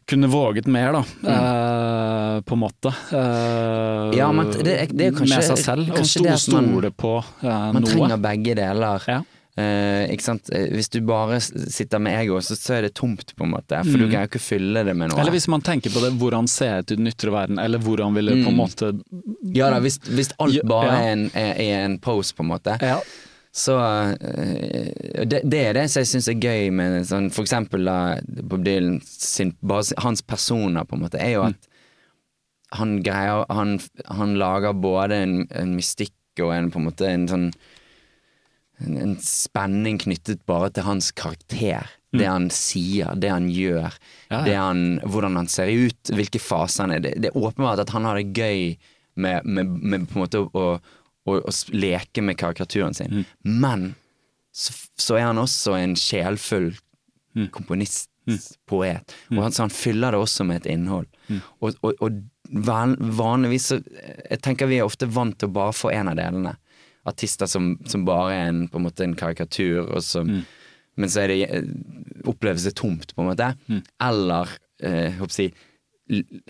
kunne 0.06 0.26
våget 0.28 0.66
mer, 0.66 0.92
da. 0.92 1.00
eh, 1.30 2.40
på 2.42 2.52
en 2.56 2.58
måte. 2.58 2.88
Eh, 3.12 4.10
Mm. 4.10 4.16
Ja, 4.16 4.32
men 4.32 4.50
det 4.50 4.64
det 4.64 5.06
er 5.06 5.12
kanskje- 5.12 5.36
med 5.36 5.44
seg 5.44 5.58
selv. 5.58 5.90
Og 5.90 5.98
man- 5.98 6.38
stole 6.38 6.90
på 6.90 7.24
eh, 7.42 7.72
Man 7.72 7.82
noe. 7.82 7.90
trenger 7.92 8.16
begge 8.20 8.54
deler. 8.56 9.02
Ja. 9.06 9.22
Eh, 9.60 10.14
ikke 10.14 10.28
sant? 10.30 10.48
Eh, 10.56 10.70
Hvis 10.72 10.88
du 10.92 11.00
bare 11.04 11.42
sitter 11.44 12.00
med 12.02 12.16
ego, 12.22 12.40
så, 12.44 12.56
så 12.56 12.78
er 12.78 12.88
det 12.88 12.94
tomt, 12.96 13.34
på 13.36 13.44
en 13.44 13.52
måte. 13.52 13.84
For 13.84 14.00
du 14.00 14.08
kan 14.08 14.24
jo 14.24 14.32
ikke 14.32 14.42
fylle 14.42 14.86
det 14.86 14.96
med 14.96 15.10
noe. 15.10 15.18
Mm. 15.18 15.22
Eller 15.24 15.36
hvis 15.36 15.50
man 15.52 15.64
tenker 15.66 15.92
på 15.92 16.02
det, 16.04 16.14
hvordan 16.20 16.48
ser 16.48 16.70
ser 16.70 16.84
ut 16.84 16.90
i 16.90 16.98
den 17.00 17.10
ytre 17.10 17.32
verden, 17.34 17.58
eller 17.58 17.78
hvordan 17.78 18.14
vil 18.14 18.30
det 18.30 18.36
mm. 18.38 18.44
på 18.44 18.50
en 18.52 18.60
måte 18.60 18.92
Ja 19.56 19.70
da, 19.72 19.80
hvis, 19.82 19.98
hvis 20.10 20.32
alt 20.38 20.62
bare 20.68 20.92
ja. 20.92 21.00
er, 21.00 21.10
en, 21.14 21.26
er, 21.34 21.50
er 21.64 21.84
en 21.86 21.98
pose, 22.02 22.34
på 22.36 22.44
en 22.44 22.52
måte. 22.52 22.76
Ja. 22.84 23.00
Så 23.52 23.74
eh, 23.80 25.24
det, 25.26 25.42
det 25.50 25.64
er 25.64 25.74
det 25.74 25.88
som 25.90 26.04
jeg 26.04 26.12
syns 26.12 26.30
er 26.30 26.38
gøy 26.38 26.70
med 26.74 27.00
sånn, 27.08 27.32
for 27.34 27.46
eksempel 27.46 27.88
da, 27.88 27.98
Bob 28.42 28.62
Dylan 28.66 29.00
sin, 29.04 29.56
bare, 29.60 29.88
hans 30.04 30.22
personer, 30.22 30.86
på 30.86 30.96
en 30.96 31.04
måte, 31.06 31.20
er 31.22 31.36
jo 31.38 31.48
at 31.50 31.66
han 32.78 33.00
greier 33.02 33.48
Han, 33.50 33.80
han 34.06 34.36
lager 34.38 34.76
både 34.78 35.16
en, 35.24 35.32
en 35.58 35.72
mystikk 35.74 36.14
og 36.38 36.52
en 36.54 36.68
på 36.70 36.78
en 36.78 36.84
måte 36.86 37.08
en 37.10 37.24
sånn 37.26 37.48
en, 38.84 38.96
en 38.96 39.16
spenning 39.24 39.98
knyttet 40.00 40.44
bare 40.48 40.70
til 40.74 40.86
hans 40.86 41.10
karakter. 41.16 41.88
Det 42.10 42.26
han 42.26 42.48
sier, 42.50 43.14
det 43.22 43.30
han 43.30 43.46
gjør, 43.54 43.94
Ja, 44.30 44.40
ja. 44.40 44.40
Det 44.46 44.54
han, 44.58 44.80
hvordan 45.06 45.36
han 45.38 45.48
ser 45.50 45.70
ut, 45.70 46.10
hvilke 46.10 46.40
faser 46.42 46.88
han 46.88 46.96
er. 46.96 47.04
Det, 47.04 47.12
det 47.22 47.30
er 47.30 47.38
åpenbart 47.38 47.84
at 47.84 47.92
han 47.94 48.06
har 48.08 48.18
det 48.18 48.34
gøy 48.34 48.74
med, 49.20 49.46
med, 49.46 49.70
med 49.70 50.08
på 50.10 50.18
en 50.18 50.24
måte 50.24 50.40
å, 50.42 50.64
å, 50.74 51.36
å, 51.36 51.54
leke 51.70 52.24
med 52.26 52.38
karikaturen 52.40 52.96
sin. 52.96 53.24
Men 53.42 53.92
så, 54.50 54.74
så 54.98 55.20
er 55.20 55.28
han 55.28 55.38
også 55.38 55.76
en 55.78 55.94
sjelfull 55.98 56.72
komponist, 57.54 58.08
poet. 58.70 59.14
Og 59.32 59.40
han, 59.42 59.54
så 59.54 59.64
han 59.64 59.72
fyller 59.74 60.14
det 60.14 60.20
også 60.22 60.44
med 60.46 60.60
et 60.60 60.70
innhold. 60.74 61.06
Og, 61.60 61.78
og, 61.82 62.02
og 62.02 62.18
vanligvis 62.50 63.68
så 63.70 63.78
Jeg 63.80 64.40
tenker 64.42 64.66
vi 64.70 64.80
er 64.80 64.86
ofte 64.86 65.06
vant 65.10 65.36
til 65.38 65.50
å 65.50 65.54
bare 65.54 65.74
få 65.74 65.90
en 65.94 66.10
av 66.10 66.18
delene. 66.18 66.56
Artister 67.08 67.48
som, 67.48 67.72
som 67.88 68.04
bare 68.04 68.34
er 68.34 68.50
en, 68.50 68.66
på 68.68 68.80
en 68.80 68.84
måte 68.84 69.06
en 69.06 69.16
karikatur, 69.16 69.86
og 69.86 70.02
som, 70.04 70.28
men 71.00 71.12
så 71.12 71.22
er 71.24 71.32
det, 71.32 71.38
eh, 71.48 71.70
oppleves 72.28 72.66
det 72.68 72.74
tomt, 72.76 73.14
på 73.16 73.24
en 73.24 73.30
måte. 73.30 73.52
Eller 74.04 74.52
eh, 74.82 75.16
håper 75.16 75.46
jeg, 75.46 75.54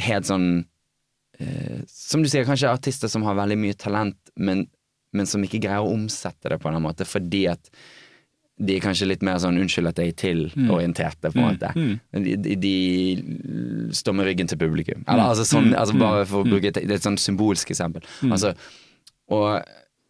helt 0.00 0.24
sånn 0.24 0.46
eh, 1.38 1.82
Som 1.86 2.22
du 2.24 2.30
sier, 2.32 2.46
kanskje 2.48 2.70
artister 2.72 3.10
som 3.12 3.26
har 3.28 3.36
veldig 3.38 3.58
mye 3.60 3.76
talent, 3.78 4.18
men, 4.40 4.64
men 5.12 5.28
som 5.28 5.42
ikke 5.44 5.60
greier 5.62 5.84
å 5.84 5.92
omsette 5.92 6.48
det 6.50 6.58
på 6.62 6.70
en 6.70 6.82
måte, 6.82 7.06
fordi 7.08 7.44
at 7.52 7.70
de 8.60 8.74
er 8.76 8.82
kanskje 8.84 9.06
litt 9.08 9.22
mer 9.24 9.38
sånn 9.40 9.56
'unnskyld 9.56 9.88
at 9.88 10.00
jeg 10.02 10.12
er 10.12 10.16
til'-orienterte, 10.20 11.30
på 11.32 11.40
en 11.40 11.46
måte. 11.46 11.70
De, 12.12 12.34
de, 12.36 12.56
de 12.60 13.92
står 13.96 14.16
med 14.18 14.28
ryggen 14.28 14.50
til 14.50 14.60
publikum. 14.60 15.04
Eller 15.08 15.30
altså 15.30 15.46
sånn, 15.48 15.70
altså 15.72 15.96
bare 15.96 16.26
for 16.28 16.44
å 16.44 16.48
bruke 16.48 16.68
et, 16.68 16.76
et 16.84 17.06
sånn 17.06 17.16
symbolsk 17.16 17.72
eksempel. 17.72 18.04
Altså, 18.28 18.52
og, 19.32 19.62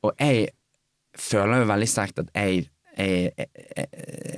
og 0.03 0.15
jeg 0.21 0.49
føler 1.19 1.63
jo 1.63 1.69
veldig 1.71 1.89
sterkt 1.91 2.19
at 2.23 2.29
jeg, 2.35 2.69
jeg, 2.99 3.33
jeg, 3.37 3.89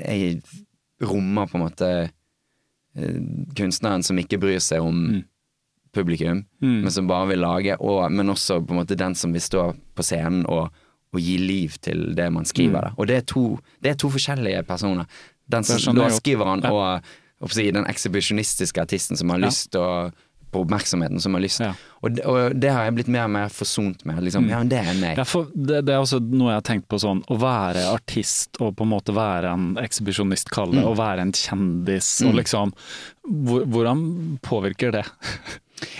jeg 0.08 1.08
rommer 1.08 1.46
på 1.50 1.58
en 1.58 1.64
måte 1.66 1.90
eh, 2.96 3.20
kunstneren 3.58 4.02
som 4.06 4.18
ikke 4.20 4.38
bryr 4.42 4.60
seg 4.62 4.82
om 4.84 5.22
publikum, 5.92 6.44
men 6.64 6.88
som 6.90 7.08
bare 7.10 7.28
vil 7.34 7.42
lage, 7.44 7.74
og, 7.84 8.06
men 8.12 8.32
også 8.32 8.60
på 8.64 8.72
en 8.72 8.78
måte 8.80 8.96
den 8.96 9.14
som 9.18 9.32
vil 9.36 9.42
stå 9.44 9.66
på 9.94 10.02
scenen 10.06 10.46
og, 10.48 10.70
og 11.12 11.20
gi 11.20 11.34
liv 11.36 11.74
til 11.84 12.14
det 12.16 12.30
man 12.32 12.46
skriver. 12.48 12.80
Da. 12.88 12.92
Og 12.96 13.10
det 13.10 13.16
er, 13.20 13.26
to, 13.28 13.42
det 13.84 13.90
er 13.92 13.98
to 14.00 14.08
forskjellige 14.14 14.62
personer. 14.64 15.04
Den 15.52 15.64
som 15.68 15.76
låtskriveren 15.98 16.62
godt. 16.64 16.72
låtskriveren 16.72 16.72
og, 16.72 17.12
og 17.44 17.56
den 17.76 17.84
ekshibisjonistiske 17.90 18.80
artisten 18.80 19.20
som 19.20 19.28
har 19.34 19.42
Ja. 19.42 19.50
lyst 19.50 19.68
til 19.74 19.80
å 19.84 19.92
på 20.52 20.60
oppmerksomheten 20.66 21.20
som 21.24 21.34
har 21.34 21.42
lyst. 21.44 21.62
Ja. 21.64 21.72
Og, 22.02 22.12
det, 22.16 22.24
og 22.28 22.54
det 22.60 22.70
har 22.74 22.84
jeg 22.84 22.94
blitt 22.98 23.08
mer 23.14 23.24
og 23.24 23.32
mer 23.34 23.48
forsont 23.54 24.04
med. 24.08 24.20
Liksom, 24.26 24.48
Ja, 24.52 24.60
det 24.68 24.78
er 24.82 24.92
meg. 25.00 25.16
Ja, 25.22 25.24
det, 25.54 25.80
det 25.88 25.94
er 25.96 26.02
også 26.02 26.20
noe 26.20 26.52
jeg 26.52 26.60
har 26.60 26.66
tenkt 26.68 26.88
på 26.92 27.00
sånn, 27.02 27.22
å 27.32 27.38
være 27.40 27.86
artist 27.94 28.60
og 28.60 28.74
på 28.76 28.84
en 28.86 28.92
måte 28.92 29.14
være 29.16 29.52
en 29.56 29.66
ekshibisjonist, 29.82 30.50
kall 30.52 30.70
det, 30.74 30.82
Mm. 30.82 30.90
å 30.92 30.96
være 30.98 31.20
en 31.26 31.32
kjendis 31.32 32.12
og 32.26 32.34
liksom 32.40 32.72
hvor, 33.22 33.64
Hvordan 33.70 34.38
påvirker 34.42 34.92
det? 34.92 35.04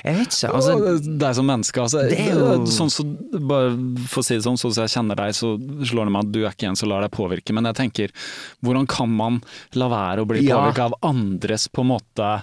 Jeg 0.05 0.15
vet 0.15 0.35
ikke. 0.37 0.51
Altså, 0.55 0.75
deg 1.19 1.35
som 1.35 1.47
menneske, 1.49 1.81
altså. 1.83 2.03
Jo- 2.11 2.67
Sånn 2.71 2.91
så, 2.93 3.03
bare 3.49 3.73
for 4.07 4.23
å 4.23 4.25
si 4.27 4.37
det 4.37 4.45
sånn, 4.45 4.59
sånn 4.61 4.75
som 4.75 4.85
jeg 4.87 4.93
kjenner 4.95 5.19
deg, 5.19 5.35
så 5.35 5.57
slår 5.59 6.07
det 6.07 6.13
meg 6.15 6.23
at 6.27 6.33
du 6.35 6.41
er 6.45 6.53
ikke 6.55 6.69
en 6.71 6.77
som 6.79 6.89
lar 6.91 7.03
deg 7.03 7.11
påvirke. 7.15 7.55
Men 7.57 7.67
jeg 7.71 7.79
tenker, 7.81 8.15
hvordan 8.63 8.87
kan 8.91 9.11
man 9.11 9.41
la 9.75 9.89
være 9.91 10.23
å 10.23 10.29
bli 10.31 10.45
Ja. 10.47 10.61
påvirka 10.61 10.87
av 10.91 10.95
andres 11.03 11.67
på 11.69 11.83
en 11.83 11.91
måte 11.95 12.29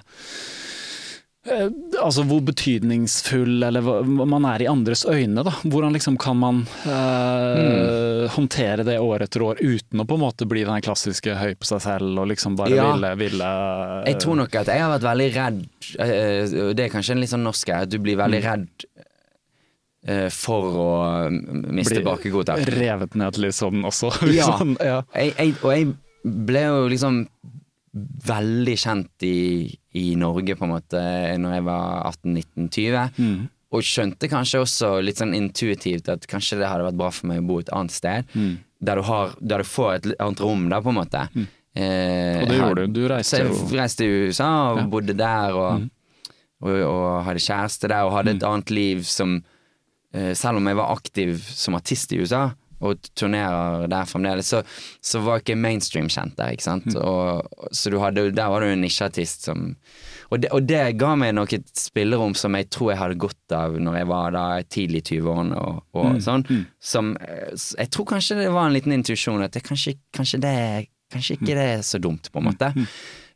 Altså 1.48 2.20
hvor 2.28 2.42
betydningsfull 2.44 3.62
eller 3.64 3.80
man 4.04 4.44
er 4.44 4.60
i 4.60 4.66
andres 4.68 5.06
øyne, 5.08 5.40
da. 5.46 5.54
Hvordan 5.64 5.94
liksom 5.96 6.18
kan 6.20 6.36
man 6.36 6.58
eh, 6.84 8.26
håndtere 8.34 8.84
det 8.84 8.98
år 9.00 9.24
etter 9.24 9.44
år 9.46 9.62
uten 9.62 10.02
å 10.02 10.06
på 10.10 10.18
en 10.18 10.22
måte 10.26 10.44
bli 10.50 10.66
den 10.68 10.84
klassiske 10.84 11.32
høy 11.40 11.54
på 11.56 11.64
seg 11.70 11.80
selv 11.86 12.20
og 12.20 12.28
liksom 12.28 12.58
bare 12.60 12.76
Ja. 12.76 12.90
ville, 12.92 13.14
ville 13.22 13.48
Jeg 14.10 14.18
tror 14.20 14.36
nok 14.42 14.54
at 14.60 14.66
jeg 14.68 14.82
har 14.84 14.92
vært 14.98 15.08
veldig 15.08 15.30
redd 15.38 15.62
eh, 15.98 16.66
og 16.68 16.76
Det 16.76 16.84
er 16.84 16.92
kanskje 16.92 17.16
en 17.16 17.20
litt 17.24 17.32
sånn 17.32 17.46
norsk 17.48 17.72
at 17.72 17.88
du 17.88 17.98
blir 17.98 18.18
Mm. 18.20 18.22
veldig 18.26 18.42
redd 18.44 18.68
eh, 20.08 20.28
for 20.28 20.62
å 20.76 20.90
m- 21.32 21.64
miste 21.72 21.94
bli 21.96 22.04
bakkekontakt. 22.04 22.68
revet 22.76 23.14
ned 23.16 23.32
sånn 23.56 23.80
også. 23.88 24.12
Ja. 24.36 24.58
sånn, 24.58 24.76
ja. 24.80 25.02
Jeg, 25.16 25.34
jeg, 25.38 25.54
og 25.64 25.72
jeg 25.72 25.94
ble 26.24 26.66
jo 26.68 26.88
liksom 26.92 27.22
veldig 27.92 28.74
kjent 28.78 29.24
i, 29.26 29.66
i 29.98 30.14
Norge, 30.18 30.54
på 30.56 30.66
en 30.66 30.74
måte, 30.76 31.00
når 31.42 31.56
jeg 31.56 31.64
var 31.66 32.12
18-19-20. 32.12 33.16
Mm. 33.18 33.40
Og 33.70 33.86
skjønte 33.86 34.28
kanskje 34.30 34.60
også 34.64 34.90
litt 35.02 35.20
sånn 35.22 35.34
intuitivt 35.36 36.08
at 36.10 36.26
kanskje 36.30 36.58
det 36.60 36.68
hadde 36.70 36.86
vært 36.88 36.98
bra 36.98 37.10
for 37.14 37.30
meg 37.30 37.42
å 37.42 37.46
bo 37.46 37.58
et 37.62 37.70
annet 37.74 37.94
sted. 37.94 38.26
Mm. 38.34 38.56
Der, 38.80 38.98
du 38.98 39.06
har, 39.06 39.34
der 39.38 39.62
du 39.62 39.68
får 39.68 39.90
et 39.98 40.08
annet 40.18 40.42
rom, 40.42 40.68
da, 40.72 40.80
på 40.82 40.90
en 40.94 40.98
måte. 41.00 41.24
Eh, 41.74 42.40
Og 42.42 42.48
det 42.50 42.56
gjorde 42.58 42.86
du. 42.86 42.96
Du 42.98 43.08
reiste 43.10 43.42
jo 43.44 43.52
jeg 43.54 43.78
reiste 43.78 44.02
til 44.02 44.30
USA 44.30 44.50
og 44.72 44.80
bodde 44.90 45.14
der, 45.18 45.54
og, 45.54 45.84
og, 46.64 46.74
og 46.86 47.04
hadde 47.28 47.44
kjæreste 47.46 47.90
der, 47.92 48.06
og 48.08 48.16
hadde 48.16 48.34
et 48.38 48.46
annet 48.48 48.72
liv 48.74 49.04
som 49.06 49.36
eh, 50.14 50.32
Selv 50.34 50.58
om 50.58 50.66
jeg 50.66 50.78
var 50.80 50.90
aktiv 50.96 51.36
som 51.46 51.78
artist 51.78 52.10
i 52.14 52.18
USA, 52.22 52.48
og 52.80 53.00
turnerer 53.18 53.86
der 53.92 54.06
fremdeles, 54.08 54.48
så, 54.54 54.62
så 55.04 55.20
var 55.24 55.42
ikke 55.42 55.56
mainstream 55.60 56.08
kjent 56.08 56.36
der, 56.38 56.54
ikke 56.56 56.64
sant. 56.64 56.94
Og, 56.96 57.44
så 57.76 57.92
du 57.92 57.98
hadde, 58.00 58.28
der 58.32 58.48
var 58.52 58.64
du 58.64 58.70
en 58.70 58.80
nisjeartist 58.84 59.44
som 59.50 59.74
og 60.30 60.38
det, 60.44 60.48
og 60.54 60.62
det 60.62 60.82
ga 60.94 61.08
meg 61.18 61.32
nok 61.34 61.52
et 61.56 61.66
spillerom 61.74 62.36
som 62.38 62.54
jeg 62.54 62.68
tror 62.70 62.92
jeg 62.92 63.00
hadde 63.00 63.16
godt 63.18 63.54
av 63.56 63.72
når 63.82 63.96
jeg 63.98 64.06
var 64.12 64.30
da 64.36 64.44
tidlig 64.70 65.00
i 65.02 65.06
20-årene 65.16 65.56
og, 65.58 65.80
og 65.98 66.20
sånn. 66.22 66.44
Som 66.78 67.08
eh, 67.18 67.48
Jeg 67.56 67.90
tror 67.90 68.06
kanskje 68.12 68.36
det 68.38 68.52
var 68.54 68.68
en 68.68 68.76
liten 68.76 68.94
intuisjon 68.94 69.42
at 69.42 69.56
det 69.58 69.64
kanskje, 69.66 69.96
kanskje, 70.14 70.38
det, 70.44 70.52
kanskje 71.10 71.34
ikke 71.34 71.56
det 71.58 71.64
er 71.72 71.82
så 71.82 71.98
dumt, 71.98 72.30
på 72.30 72.38
en 72.38 72.46
måte. 72.52 72.70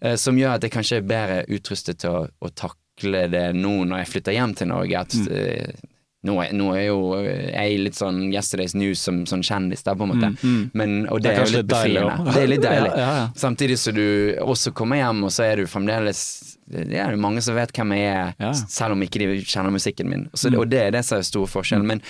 Eh, 0.01 0.15
som 0.23 0.39
gjør 0.39 0.55
at 0.55 0.69
jeg 0.69 0.75
kanskje 0.77 1.01
er 1.03 1.09
bedre 1.11 1.41
utrustet 1.59 1.99
til 2.05 2.15
å, 2.15 2.23
å 2.31 2.53
takle 2.55 3.25
det 3.33 3.49
nå 3.59 3.75
når 3.91 4.05
jeg 4.05 4.13
flytter 4.15 4.39
hjem 4.39 4.55
til 4.63 4.71
Norge. 4.71 5.03
At 5.03 5.19
Mm. 5.19 5.29
eh, 5.35 5.91
nå, 6.25 6.35
er, 6.43 6.55
nå 6.57 6.71
er 6.73 6.87
jo 6.87 6.99
jeg 7.21 7.79
litt 7.85 7.99
sånn 7.99 8.23
Yesterday's 8.33 8.73
News 8.79 9.03
som 9.05 9.23
sånn 9.29 9.43
kjendis 9.45 9.85
der, 9.85 9.97
på 10.01 10.07
en 10.07 10.15
måte. 10.15 10.31
Men, 10.73 11.05
og 11.13 11.21
det, 11.21 11.35
Mm, 11.35 11.37
Det 11.37 11.37
er 11.37 11.45
jo 11.45 11.57
litt 11.59 11.69
befriende. 11.69 12.33
Det 12.33 12.43
er 12.43 12.51
litt 12.51 12.65
deilig. 12.71 12.91
Ja, 12.91 13.05
ja, 13.05 13.15
ja. 13.21 13.29
Samtidig 13.37 13.79
som 13.83 13.95
du 13.97 14.05
også 14.41 14.73
kommer 14.77 15.01
hjem, 15.03 15.23
og 15.29 15.33
så 15.37 15.45
er 15.51 15.61
du 15.63 15.67
fremdeles 15.71 16.25
Det 16.65 16.97
er 16.97 17.13
jo 17.13 17.21
mange 17.21 17.43
som 17.45 17.53
vet 17.59 17.75
hvem 17.77 17.91
jeg 17.93 18.09
er, 18.41 18.53
selv 18.73 18.95
om 18.97 19.03
ikke 19.05 19.21
de 19.21 19.27
kjenner 19.45 19.71
musikken 19.75 20.09
min. 20.09 20.23
Så, 20.33 20.49
mm. 20.49 20.57
Og 20.63 20.71
det 20.73 20.79
er 20.81 20.95
det 20.97 21.03
som 21.05 21.19
er 21.21 21.27
stor 21.29 21.45
forskjell. 21.53 21.85
Men, 21.85 22.01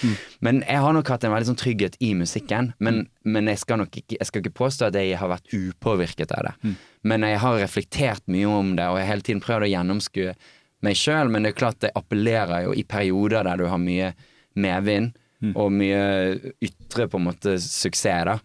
men 0.47 0.61
jeg 0.63 0.79
har 0.85 0.95
nok 0.95 1.09
hatt 1.11 1.25
en 1.27 1.33
veldig 1.35 1.49
sånn 1.51 1.59
trygghet 1.59 1.97
i 1.99 2.13
musikken. 2.15 2.71
Men, 2.79 3.09
men 3.27 3.51
jeg, 3.51 3.59
skal 3.65 3.83
nok 3.83 3.99
ikke, 3.99 4.15
jeg 4.21 4.29
skal 4.31 4.45
ikke 4.45 4.55
påstå 4.63 4.93
at 4.93 4.95
jeg 5.01 5.19
har 5.19 5.33
vært 5.33 5.51
upåvirket 5.59 6.31
av 6.39 6.47
det. 6.53 6.77
Men 7.03 7.27
jeg 7.27 7.41
har 7.43 7.59
reflektert 7.65 8.23
mye 8.31 8.47
om 8.47 8.77
det, 8.79 8.87
og 8.87 9.01
jeg 9.01 9.09
har 9.09 9.13
hele 9.17 9.27
tiden 9.27 9.43
prøvd 9.43 9.67
å 9.67 9.73
gjennomskue 9.75 10.37
meg 10.85 10.99
sjøl. 11.01 11.33
Men 11.33 11.45
det 11.45 11.55
er 11.55 11.61
klart 11.61 11.83
det 11.85 11.95
appellerer 11.99 12.69
jo 12.69 12.75
i 12.77 12.87
perioder 12.89 13.47
der 13.47 13.61
du 13.61 13.69
har 13.71 13.83
mye 13.83 14.15
medvind. 14.61 15.15
Og 15.45 15.73
mye 15.77 16.55
ytre 16.65 17.05
på 17.11 17.19
en 17.19 17.27
måte 17.27 17.59
suksess, 17.61 18.25
da. 18.25 18.39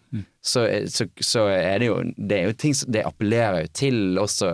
Så, 0.44 0.66
så, 0.92 1.06
så 1.16 1.46
er 1.48 1.80
det 1.80 1.86
jo 1.88 1.96
Det 2.16 2.36
er 2.36 2.50
jo 2.50 2.56
ting 2.60 2.74
som 2.76 2.92
Det 2.92 3.06
appellerer 3.08 3.64
jo 3.64 3.70
til 3.76 4.20
også 4.20 4.50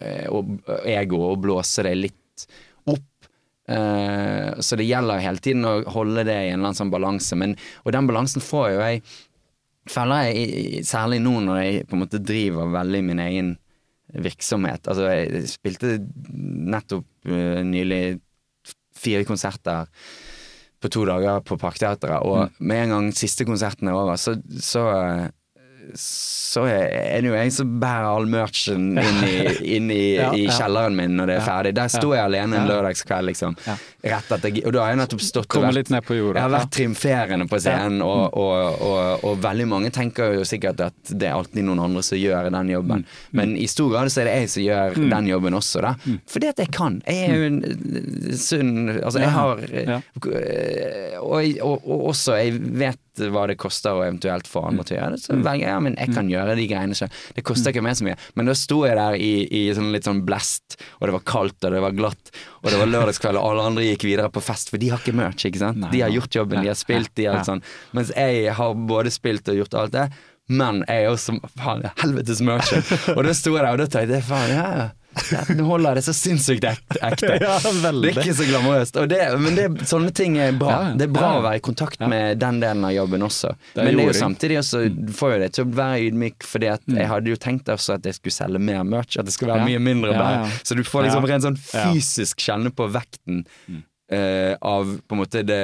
eh, 0.00 0.26
og 0.26 0.56
egoet 0.90 1.36
og 1.36 1.42
blåse 1.44 1.84
det 1.86 1.92
litt 2.00 2.46
opp. 2.90 3.28
Eh, 3.70 4.48
så 4.58 4.78
det 4.78 4.88
gjelder 4.88 5.22
hele 5.22 5.42
tiden 5.44 5.68
å 5.68 5.76
holde 5.94 6.26
det 6.26 6.34
i 6.34 6.48
en 6.50 6.58
eller 6.58 6.72
annen 6.72 6.80
sånn 6.80 6.94
balanse. 6.94 7.38
Men, 7.38 7.54
og 7.84 7.94
den 7.94 8.10
balansen 8.10 8.42
får 8.42 8.72
jo 8.72 8.80
jeg 8.82 9.04
føler 9.90 10.28
jeg 10.30 10.84
særlig 10.86 11.18
nå 11.22 11.38
når 11.42 11.62
jeg 11.62 11.86
på 11.90 11.96
en 11.96 12.02
måte 12.04 12.22
driver 12.22 12.70
veldig 12.70 13.02
min 13.06 13.22
egen 13.22 13.54
virksomhet. 14.12 14.86
Altså 14.88 15.08
jeg 15.08 15.48
spilte 15.50 15.96
nettopp 16.22 17.06
uh, 17.28 17.60
nylig 17.66 18.20
fire 19.02 19.24
konserter 19.28 19.88
på 20.82 20.90
to 20.92 21.04
dager 21.06 21.42
på 21.46 21.56
Parkteatret, 21.60 22.26
og 22.26 22.50
med 22.58 22.84
en 22.84 22.94
gang 22.96 23.12
siste 23.14 23.46
konserten 23.46 23.88
er 23.88 23.96
over, 23.96 24.18
så, 24.18 24.34
så 24.58 24.82
eh, 24.90 25.28
så 25.98 26.64
er 26.68 27.22
det 27.22 27.30
jo 27.30 27.34
jeg 27.36 27.52
som 27.54 27.70
bærer 27.80 28.06
all 28.10 28.26
merchen 28.30 28.98
inn 29.00 29.22
i, 29.26 29.36
inn 29.76 29.90
i, 29.92 30.00
Ja, 30.22 30.28
i 30.36 30.44
kjelleren 30.52 30.96
min 30.96 31.16
når 31.16 31.30
det 31.30 31.36
er 31.38 31.46
ferdig. 31.46 31.72
Der 31.76 31.90
sto 31.92 32.12
jeg 32.14 32.22
alene 32.24 32.58
en 32.60 32.68
lørdagskveld, 32.68 33.30
liksom. 33.30 33.56
Rett 34.02 34.32
etter, 34.36 34.58
og 34.66 34.74
da 34.74 34.82
har 34.84 34.92
jeg 34.92 35.00
nettopp 35.00 35.22
stått 35.24 35.56
og 35.58 35.64
vært. 35.66 35.92
Jeg 35.92 36.36
har 36.36 36.52
vært 36.52 36.72
triumferende 36.76 37.46
på 37.50 37.60
scenen, 37.62 38.02
og, 38.04 38.36
og, 38.38 38.82
og, 38.88 39.24
og 39.28 39.42
veldig 39.44 39.68
mange 39.70 39.92
tenker 39.94 40.36
jo 40.36 40.46
sikkert 40.48 40.82
at 40.88 41.12
det 41.12 41.30
er 41.30 41.36
alltid 41.36 41.66
noen 41.66 41.82
andre 41.86 42.04
som 42.06 42.20
gjør 42.20 42.50
den 42.52 42.72
jobben. 42.74 43.06
Men 43.36 43.56
i 43.56 43.68
stor 43.70 43.92
grad 43.94 44.12
så 44.12 44.22
er 44.22 44.30
det 44.30 44.36
jeg 44.42 44.52
som 44.56 44.66
gjør 44.66 44.98
den 45.16 45.30
jobben 45.32 45.58
også, 45.58 45.84
da. 45.86 45.94
Fordi 46.30 46.50
at 46.52 46.64
jeg 46.64 46.72
kan. 46.74 47.00
Jeg 47.08 47.28
er 47.28 47.38
jo 47.38 47.48
en 47.48 47.60
eh, 47.64 48.36
sunn 48.38 48.70
Altså, 48.92 49.22
jeg 49.22 49.32
har 49.32 49.62
eh, 49.72 51.16
og 51.22 51.88
også, 52.12 52.36
jeg 52.40 52.60
vet 52.82 53.00
hva 53.32 53.44
det 53.50 53.58
koster 53.60 53.92
å 53.98 54.04
eventuelt 54.06 54.48
få 54.48 54.62
andre 54.70 54.84
til 54.88 54.96
å 54.96 55.00
gjøre 55.00 55.16
det, 55.16 55.20
så 55.20 55.34
velger 55.36 55.66
jeg 55.66 55.74
ja, 55.74 55.80
men 55.84 55.96
jeg 56.00 56.14
kan 56.14 56.30
gjøre 56.32 56.54
de 56.56 56.64
greiene 56.70 56.96
selv. 56.96 57.18
Det 57.36 57.44
koster 57.44 57.74
ikke 57.74 57.82
meg 57.84 57.98
så 57.98 58.06
mye. 58.06 58.16
Men 58.38 58.48
da 58.48 58.54
sto 58.56 58.78
jeg 58.86 58.96
der 58.96 59.18
i, 59.20 59.32
i 59.52 59.62
sånn 59.76 59.90
litt 59.92 60.08
sånn 60.08 60.22
blest, 60.24 60.78
og 61.00 61.06
det 61.10 61.16
var 61.18 61.24
kaldt, 61.28 61.58
og 61.68 61.76
det 61.76 61.82
var 61.84 61.96
glatt, 61.98 62.32
og 62.62 62.70
det 62.72 62.80
var 62.80 62.90
lørdagskveld, 62.94 63.36
og 63.36 63.50
alle 63.50 63.68
andre 63.72 63.84
gikk 63.90 64.08
videre 64.08 64.32
på 64.32 64.40
fest, 64.44 64.72
for 64.72 64.80
de 64.80 64.88
har 64.94 65.02
ikke 65.04 65.16
merch, 65.18 65.44
ikke 65.50 65.60
sant. 65.60 65.84
De 65.92 66.00
har 66.04 66.12
gjort 66.14 66.40
jobben, 66.40 66.62
de 66.64 66.72
har 66.72 66.78
spilt, 66.80 67.12
de 67.18 67.28
har 67.28 67.40
alt 67.42 67.50
sånn. 67.50 67.62
Mens 67.92 68.14
jeg 68.16 68.56
har 68.56 68.74
både 68.88 69.12
spilt 69.12 69.52
og 69.52 69.60
gjort 69.60 69.74
alt 69.82 69.96
det, 69.98 70.08
men 70.52 70.82
jeg 70.88 71.04
er 71.04 71.12
også 71.12 71.36
faen, 71.60 71.84
helvetes 72.02 72.40
merch. 72.44 72.72
Og 73.16 73.22
da 73.24 73.32
sto 73.36 73.52
jeg 73.54 73.62
der, 73.62 73.70
og 73.72 73.78
da 73.84 73.86
tenkte 73.88 74.18
jeg 74.18 74.26
faen, 74.26 74.50
ja, 74.56 74.66
ja. 74.80 74.88
Nå 75.56 75.64
holder 75.68 75.98
det 75.98 76.02
så 76.06 76.14
sinnssykt 76.16 76.64
ekte. 76.64 76.98
Ja, 77.42 77.58
det 77.60 77.90
er 77.90 78.20
ikke 78.22 78.34
så 78.38 78.46
glamorøst. 78.48 78.96
Men 79.42 79.56
det, 79.58 79.66
sånne 79.88 80.12
ting 80.16 80.38
er 80.40 80.54
bra. 80.56 80.70
Ja. 80.72 80.94
Det 80.96 81.08
er 81.08 81.12
bra 81.12 81.28
Ja, 81.34 81.38
å 81.40 81.44
være 81.44 81.60
i 81.60 81.64
kontakt 81.64 82.00
med 82.08 82.40
den 82.42 82.60
delen 82.62 82.84
av 82.88 82.94
jobben 82.96 83.22
også. 83.26 83.52
Det 83.74 83.84
men 83.84 83.96
det 83.98 84.06
er 84.06 84.10
jo 84.12 84.16
samtidig 84.18 84.58
også, 84.62 84.82
får 85.18 85.34
jo 85.34 85.38
det 85.44 85.50
til 85.58 85.66
å 85.66 85.72
være 85.76 86.00
ydmyk, 86.08 86.48
fordi 86.48 86.70
at 86.72 86.82
jeg 86.88 87.08
hadde 87.12 87.32
jo 87.34 87.38
tenkt 87.40 87.68
også 87.72 87.98
at 87.98 88.08
jeg 88.08 88.18
skulle 88.18 88.36
selge 88.38 88.62
mer 88.62 88.82
merch, 88.88 89.18
at 89.20 89.28
det 89.28 89.34
skulle 89.36 89.52
være 89.54 89.62
Mm. 89.62 89.68
Mye 89.72 89.82
mindre 89.84 90.12
ja. 90.16 90.48
Så 90.64 90.74
du 90.74 90.82
får 90.82 91.06
liksom 91.06 91.26
rent 91.28 91.44
sånn 91.46 91.58
Mm. 91.62 91.92
fysisk 91.94 92.40
kjenne 92.42 92.70
på 92.74 92.88
vekten. 92.90 93.44
Eh, 94.12 94.52
av 94.60 94.92
på 95.08 95.16
en 95.16 95.20
måte 95.22 95.42
det, 95.48 95.60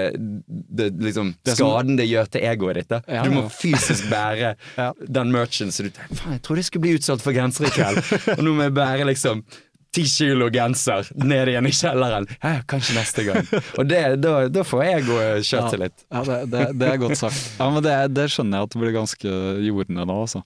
det 0.49 0.89
liksom 0.97 1.35
Det 1.45 1.55
som- 1.59 1.69
skaden 1.71 1.97
det 2.01 2.09
gjør 2.09 2.31
til 2.33 2.49
egoet 2.49 2.81
ditt. 2.83 2.97
Ja, 3.09 3.23
Du 3.25 3.31
må 3.37 3.45
ja. 3.47 3.55
fysisk 3.61 4.09
bære 4.11 4.55
Ja. 4.81 4.93
den 5.07 5.33
merchen 5.35 5.69
så 5.75 5.85
du 5.87 5.91
tenker 5.91 6.15
Faen, 6.23 6.37
jeg 6.39 6.43
trodde 6.47 6.63
jeg 6.65 6.71
skulle 6.73 6.87
bli 6.89 6.97
utsolgt 6.99 7.23
for 7.25 7.33
genser 7.37 7.69
i 7.69 7.73
kveld, 7.75 8.03
og 8.39 8.45
nå 8.45 8.55
må 8.59 8.69
jeg 8.69 8.77
bære 8.79 9.07
liksom 9.13 9.45
ti 9.89 10.03
kilo 10.05 10.51
genser 10.53 11.07
ned 11.17 11.49
igjen 11.49 11.65
i 11.67 11.71
kjelleren. 11.73 12.27
Ja, 12.45 12.59
kanskje 12.69 12.93
neste 12.99 13.23
gang. 13.25 13.47
Og 13.81 13.87
det, 13.89 14.03
da, 14.21 14.35
da 14.53 14.63
får 14.63 14.83
egoet 14.85 15.47
sjøltillit. 15.49 15.95
Ja, 16.13 16.21
det, 16.29 16.37
det, 16.53 16.65
det 16.79 16.91
er 16.93 16.99
godt 17.01 17.17
sagt. 17.17 17.41
Ja, 17.57 17.71
men 17.73 17.83
det, 17.83 17.95
det 18.13 18.27
skjønner 18.31 18.61
jeg 18.61 18.69
at 18.69 18.75
det 18.77 18.83
blir 18.83 18.93
ganske 18.99 19.33
jordende 19.65 20.05
nå, 20.11 20.19
altså. 20.27 20.43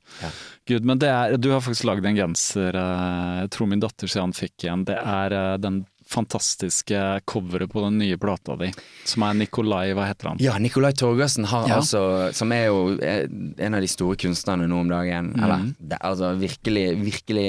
Gud, 0.70 0.86
men 0.86 1.02
det 1.02 1.10
er, 1.10 1.34
du 1.42 1.50
har 1.50 1.60
faktisk 1.66 1.88
lagd 1.90 2.06
en 2.06 2.20
genser, 2.22 2.78
eh, 2.78 3.40
jeg 3.42 3.50
tror 3.58 3.66
min 3.74 3.82
datter 3.82 4.06
sier 4.14 4.22
han 4.22 4.32
fikk 4.38 4.62
igjen. 4.68 4.86
Det 4.88 5.00
er 5.02 5.34
eh, 5.40 5.56
den 5.58 5.82
fantastiske 6.12 6.98
coveret 7.28 7.70
på 7.72 7.82
den 7.84 7.98
nye 8.02 8.18
plata 8.20 8.56
di, 8.60 8.68
som 9.08 9.24
er 9.26 9.38
Nikolai, 9.40 9.94
hva 9.96 10.06
heter 10.10 10.32
han? 10.32 10.42
Ja, 10.42 10.58
Nikolai 10.62 10.92
Torgersen 10.98 11.48
har 11.50 11.68
Ja. 11.68 11.78
altså 11.80 12.32
Som 12.36 12.52
er 12.52 12.66
jo 12.66 12.98
eh, 13.00 13.24
en 13.58 13.74
av 13.74 13.80
de 13.80 13.88
store 13.90 14.16
kunstnerne 14.20 14.68
nå 14.68 14.82
om 14.84 14.92
dagen. 14.92 15.32
Mm. 15.32 15.42
Eller 15.42 15.64
det 15.78 15.98
altså 16.00 16.34
virkelig, 16.38 16.86
virkelig 17.00 17.48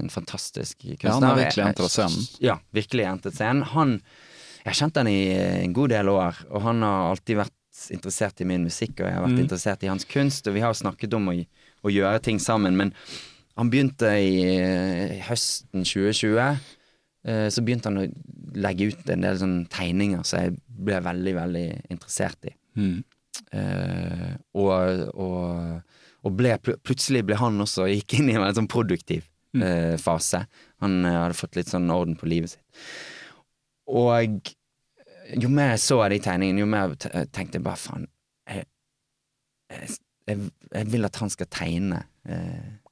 en 0.00 0.10
fantastisk 0.10 0.78
kunstner. 0.82 1.08
Ja, 1.08 1.14
han 1.14 1.28
har 1.28 1.38
virkelig 1.38 1.66
entret 1.68 1.94
scenen. 1.94 2.26
Ja, 2.40 2.58
virkelig 2.74 3.06
entret 3.06 3.38
scenen. 3.38 3.62
Han 3.74 4.00
Jeg 4.60 4.74
har 4.74 4.76
kjent 4.76 4.96
han 5.00 5.08
i 5.08 5.32
en 5.64 5.72
god 5.72 5.88
del 5.88 6.08
år, 6.12 6.36
og 6.50 6.62
han 6.62 6.82
har 6.84 7.10
alltid 7.14 7.38
vært 7.38 7.56
interessert 7.94 8.40
i 8.40 8.44
min 8.44 8.66
musikk, 8.68 8.98
og 9.00 9.06
jeg 9.08 9.14
har 9.16 9.24
vært 9.24 9.38
mm. 9.38 9.44
interessert 9.46 9.84
i 9.86 9.88
hans 9.88 10.04
kunst, 10.04 10.46
og 10.46 10.54
vi 10.54 10.60
har 10.60 10.76
snakket 10.76 11.14
om 11.16 11.30
å, 11.32 11.36
å 11.80 11.92
gjøre 11.92 12.20
ting 12.26 12.40
sammen, 12.42 12.76
men 12.76 12.92
han 13.56 13.70
begynte 13.72 14.10
i 14.20 14.44
eh, 14.44 15.16
høsten 15.26 15.86
2020. 15.86 16.60
eh, 17.24 17.48
Så 17.52 17.64
begynte 17.66 17.90
han 17.90 18.02
å 18.02 18.06
legge 18.60 18.90
ut 18.90 19.10
en 19.12 19.24
del 19.24 19.38
sånne 19.38 19.70
tegninger 19.70 20.22
som 20.26 20.44
jeg 20.44 20.58
ble 20.80 21.00
veldig, 21.04 21.34
veldig 21.36 21.66
interessert 21.92 22.50
i. 22.50 22.54
Mm. 22.80 23.00
Uh, 23.54 24.32
og, 24.58 25.04
og, 25.14 26.00
og 26.26 26.34
ble, 26.36 26.54
plutselig 26.86 27.22
ble 27.26 27.38
han 27.38 27.62
også 27.62 27.86
gikk 27.90 28.18
inn 28.18 28.30
i 28.32 28.36
en 28.38 28.56
sånn 28.56 28.68
produktiv 28.70 29.24
eh, 29.54 29.94
fase. 30.02 30.42
Han 30.82 31.00
uh, 31.06 31.22
hadde 31.24 31.38
fått 31.38 31.58
litt 31.58 31.70
sånn 31.70 31.90
orden 31.94 32.18
på 32.18 32.28
livet 32.30 32.56
sitt. 32.56 32.82
Og 33.90 34.52
jo 35.40 35.50
mer 35.50 35.74
jeg 35.74 35.84
så 35.86 36.00
av 36.04 36.10
de 36.12 36.20
tegningene, 36.22 36.62
jo 36.62 36.70
mer 36.70 36.94
te- 37.00 37.26
tenkte 37.30 37.60
jeg 37.60 37.66
bare 37.66 37.78
faen 37.78 38.06
jeg, 38.50 38.66
jeg, 39.70 39.96
jeg, 40.26 40.86
vil 40.90 41.06
at 41.06 41.18
han 41.22 41.30
skal 41.30 41.48
tegne 41.50 42.02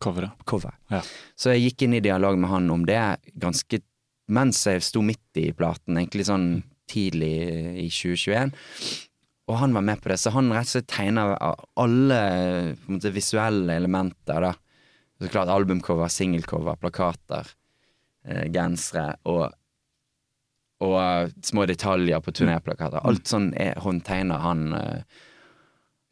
Coveret. 0.03 0.39
cover. 0.49 0.75
Ja. 0.91 1.03
Så 1.39 1.53
jeg 1.53 1.69
gikk 1.69 1.85
inn 1.85 1.99
i 1.99 2.03
dialog 2.03 2.39
med 2.41 2.51
han 2.51 2.71
om 2.73 2.87
det 2.87 2.99
ganske 3.39 3.83
mens 4.29 4.61
jeg 4.67 4.85
sto 4.85 5.03
midt 5.05 5.41
i 5.41 5.51
platen, 5.57 5.99
egentlig 5.99 6.27
sånn 6.29 6.49
tidlig 6.89 7.35
i 7.85 7.87
2021. 7.93 8.55
Og 9.49 9.61
han 9.63 9.77
var 9.77 9.85
med 9.85 10.01
på 10.03 10.13
det, 10.13 10.19
så 10.21 10.33
han 10.35 10.51
rett 10.53 10.69
og 10.69 10.75
slett 10.75 10.91
tegna 10.93 11.29
alle 11.81 12.19
måte, 12.89 13.13
visuelle 13.15 13.79
elementer. 13.81 14.45
da. 14.45 14.53
Så 15.19 15.31
klart 15.33 15.53
Albumcover, 15.53 16.11
singelcover, 16.13 16.77
plakater, 16.77 17.49
eh, 18.25 18.45
gensere 18.53 19.17
og, 19.25 19.49
og 20.85 20.99
eh, 21.01 21.33
små 21.49 21.65
detaljer 21.67 22.21
på 22.21 22.37
turnéplakater. 22.37 23.01
Alt 23.09 23.33
sånn 23.33 23.51
er 23.57 23.81
håndtegner 23.81 24.45
han. 24.45 24.69
eh, 24.77 25.25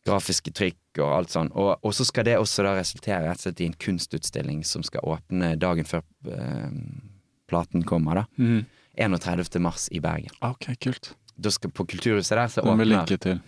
grafiske 0.07 0.53
trykk 0.55 1.01
og 1.03 1.13
alt 1.13 1.35
sånn. 1.35 1.51
Og, 1.59 1.77
og 1.83 1.95
så 1.97 2.07
skal 2.07 2.27
det 2.29 2.39
også 2.39 2.65
da 2.67 2.77
resultere 2.79 3.27
rett 3.27 3.41
og 3.41 3.49
slett 3.49 3.63
i 3.63 3.69
en 3.71 3.79
kunstutstilling 3.87 4.63
som 4.67 4.85
skal 4.87 5.07
åpne 5.07 5.55
dagen 5.61 5.89
før 5.89 6.05
eh, 6.31 6.71
platen 7.49 7.85
kommer, 7.87 8.15
da. 8.23 8.25
Mm. 8.39 8.65
31. 8.97 9.59
mars 9.61 9.89
i 9.93 10.01
Bergen. 10.01 10.31
Ok, 10.41 10.71
kult. 10.81 11.13
Da 11.37 11.51
skal 11.53 11.71
På 11.71 11.85
Kulturhuset 11.85 12.37
der 12.39 12.49
så 12.49 12.63
åpner, 12.65 12.89
linke 12.89 13.19
til. 13.21 13.41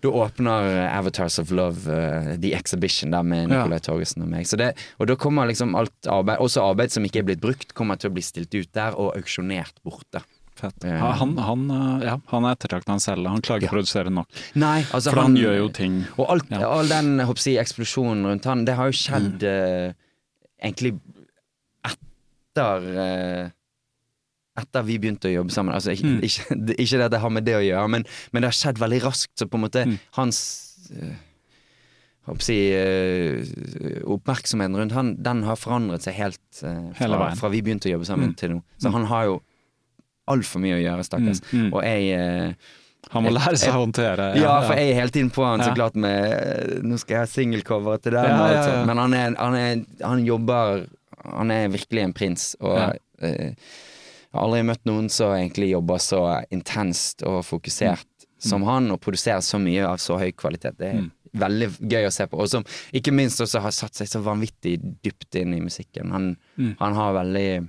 da 0.00 0.08
åpner 0.14 0.68
eh, 0.70 0.96
Avatars 0.98 1.38
of 1.42 1.50
Love, 1.50 1.90
uh, 1.90 2.36
The 2.38 2.52
Exhibition, 2.54 3.10
der 3.10 3.22
med 3.26 3.48
Ja. 3.48 3.64
Nicolai 3.64 3.80
Torgersen 3.82 4.22
og 4.22 4.28
meg. 4.30 4.46
Så 4.46 4.56
det, 4.56 4.76
og 5.00 5.08
da 5.10 5.16
kommer 5.18 5.46
liksom 5.50 5.74
alt 5.74 6.06
arbeid, 6.06 6.38
også 6.38 6.62
arbeid 6.62 6.94
som 6.94 7.02
ikke 7.04 7.18
er 7.24 7.26
blitt 7.32 7.40
brukt, 7.42 7.74
kommer 7.74 7.98
til 7.98 8.10
å 8.12 8.14
bli 8.14 8.22
stilt 8.22 8.54
ut 8.54 8.70
der 8.72 8.94
og 8.94 9.16
auksjonert 9.18 9.74
borte. 9.82 10.22
Fett. 10.58 10.78
Uh, 10.84 10.94
han, 11.18 11.36
han, 11.38 11.66
ja, 12.02 12.16
han 12.30 12.44
er 12.46 12.54
ettertraktet 12.56 12.88
han 12.90 13.02
selv. 13.02 13.26
Han 13.30 13.42
klarer 13.42 13.62
ikke 13.62 13.72
Ja. 13.72 13.74
produsere 13.76 14.10
nok. 14.10 14.26
Nei, 14.54 14.82
altså 14.92 15.10
For 15.10 15.22
han, 15.22 15.34
gjør 15.38 15.56
jo 15.58 15.68
ting 15.70 16.00
Og 16.18 16.26
alt, 16.30 16.50
Ja. 16.50 16.68
all 16.70 16.86
den 16.88 17.18
å 17.26 17.58
eksplosjonen 17.58 18.26
rundt 18.26 18.44
han, 18.44 18.64
det 18.64 18.74
har 18.74 18.86
jo 18.90 18.92
skjedd 18.98 19.42
eh, 19.42 19.92
egentlig 20.62 21.00
etter 22.58 22.90
eh, 23.04 23.50
Etter 24.58 24.82
vi 24.82 24.96
begynte 24.98 25.28
å 25.30 25.34
jobbe 25.36 25.54
sammen. 25.54 25.70
Altså, 25.72 25.92
ikke, 25.94 26.08
Mm. 26.08 26.22
ikke, 26.26 26.74
ikke 26.82 26.96
det 26.98 27.04
at 27.04 27.12
det 27.14 27.20
har 27.22 27.30
med 27.30 27.44
det 27.46 27.54
å 27.54 27.62
gjøre, 27.62 27.88
men, 27.94 28.04
men 28.32 28.42
det 28.42 28.48
har 28.50 28.56
skjedd 28.58 28.80
veldig 28.82 28.98
raskt. 29.04 29.30
Så 29.38 29.46
på 29.46 29.54
en 29.54 29.62
måte 29.68 29.84
Mm. 29.86 29.98
hans 30.18 30.40
å 32.28 32.34
si, 32.42 32.56
eh, 32.74 34.02
Oppmerksomheten 34.04 34.76
rundt 34.76 34.92
han, 34.96 35.14
den 35.22 35.44
har 35.46 35.56
forandret 35.56 36.02
seg 36.04 36.14
helt 36.18 36.62
eh, 36.66 36.90
fra, 36.98 37.30
fra 37.38 37.48
vi 37.52 37.62
begynte 37.62 37.88
å 37.88 37.94
jobbe 37.94 38.08
sammen 38.08 38.32
Mm. 38.32 38.36
til 38.36 38.50
nå. 38.56 38.62
Så 38.82 38.90
han 38.92 39.04
har 39.08 39.24
jo 39.30 39.38
altfor 40.28 40.60
mye 40.60 40.76
å 40.76 40.82
gjøre, 40.82 41.06
stakkars. 41.06 41.40
Mm, 41.52 41.62
mm. 41.68 41.72
Og 41.72 41.82
jeg 41.84 42.56
Han 43.14 43.22
må 43.24 43.30
lære 43.30 43.56
seg 43.56 43.70
å 43.72 43.86
håndtere 43.86 44.24
ja, 44.36 44.60
for 44.66 44.74
jeg 44.74 44.90
er 44.90 44.98
hele 44.98 45.10
tiden 45.14 45.30
på 45.32 45.44
han 45.46 45.60
så 45.62 45.70
Ja. 45.70 45.74
klart 45.78 45.94
med 45.94 46.82
Nå 46.84 46.98
skal 46.98 47.14
jeg 47.14 47.20
ha 47.22 47.26
singelcoveret 47.30 48.02
til 48.02 48.12
den, 48.12 48.24
Ja, 48.26 48.48
ja, 48.52 48.64
ja. 48.66 48.84
Men 48.84 48.98
han, 48.98 49.14
er, 49.14 49.34
han, 49.38 49.54
er, 49.54 49.84
han 50.04 50.24
jobber 50.26 50.88
Han 51.24 51.50
er 51.50 51.68
virkelig 51.68 52.02
en 52.04 52.12
prins, 52.12 52.56
og 52.60 52.76
Ja. 52.76 52.88
uh, 53.22 53.28
jeg 53.28 54.34
har 54.34 54.42
aldri 54.44 54.62
møtt 54.62 54.84
noen 54.84 55.08
som 55.10 55.32
egentlig 55.32 55.70
jobber 55.72 55.98
så 55.98 56.44
intenst 56.52 57.22
og 57.26 57.42
fokusert 57.44 58.04
Mm. 58.38 58.50
som 58.50 58.62
han, 58.62 58.90
og 58.92 59.00
produserer 59.00 59.40
så 59.42 59.58
mye 59.58 59.82
av 59.84 59.96
så 59.98 60.16
høy 60.16 60.30
kvalitet. 60.32 60.76
Det 60.78 60.94
er 60.94 61.10
veldig 61.34 61.68
gøy 61.90 62.04
å 62.06 62.12
se 62.12 62.24
på. 62.26 62.38
Og 62.38 62.48
som 62.48 62.62
ikke 62.94 63.10
minst 63.12 63.40
også 63.40 63.60
har 63.60 63.70
satt 63.72 63.94
seg 63.94 64.06
så 64.06 64.22
vanvittig 64.22 64.76
dypt 65.02 65.34
inn 65.34 65.54
i 65.54 65.60
musikken. 65.60 66.10
Han, 66.12 66.36
Mm. 66.56 66.76
han 66.78 66.94
har 66.94 67.14
veldig 67.14 67.68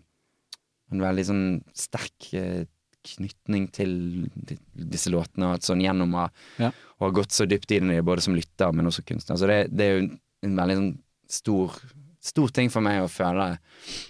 en 0.92 1.00
veldig 1.00 1.26
sånn 1.26 1.64
sterk 1.74 2.34
eh, 2.34 2.66
knytning 3.04 3.72
til 3.72 4.30
disse 4.76 5.10
låtene, 5.10 5.54
og 5.56 5.62
sånn 5.62 5.82
gjennom 5.82 6.12
å 6.14 6.30
Ja. 6.60 6.72
ha 7.00 7.10
gått 7.10 7.30
så 7.32 7.48
dypt 7.48 7.72
inn 7.72 7.90
i 7.90 7.96
det, 7.96 8.04
både 8.06 8.22
som 8.22 8.36
lytter, 8.36 8.72
men 8.74 8.86
også 8.86 9.02
kunstner. 9.06 9.38
Så 9.38 9.48
det, 9.48 9.76
det 9.76 9.82
er 9.86 10.00
jo 10.02 10.18
en 10.44 10.56
veldig 10.56 10.76
sånn 10.78 10.98
stor, 11.28 11.72
stor 12.30 12.54
ting 12.54 12.72
for 12.74 12.86
meg 12.86 13.02
å 13.04 13.10
føle 13.12 13.52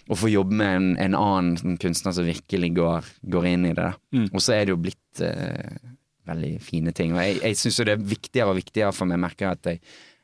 Å 0.10 0.18
få 0.18 0.32
jobbe 0.32 0.58
med 0.60 0.76
en, 0.76 0.90
en 1.08 1.16
annen 1.18 1.56
sånn 1.60 1.78
kunstner 1.82 2.16
som 2.16 2.28
virkelig 2.28 2.72
går, 2.78 3.08
går 3.32 3.48
inn 3.52 3.68
i 3.70 3.76
det. 3.78 3.91
Mm. 4.16 4.28
Og 4.34 4.41
så 4.44 4.56
er 4.56 4.66
det 4.66 4.74
jo 4.74 4.82
blitt 4.82 5.22
uh, 5.24 5.94
veldig 6.30 6.56
fine 6.64 6.94
ting. 6.96 7.14
Og 7.16 7.22
jeg, 7.24 7.38
jeg 7.44 7.60
syns 7.60 7.80
jo 7.80 7.88
det 7.88 7.96
er 7.96 8.10
viktigere 8.16 8.54
og 8.54 8.60
viktigere 8.60 8.96
for 8.96 9.10
meg, 9.10 9.22
merker 9.24 9.54
at 9.54 9.70
jeg, 9.70 9.82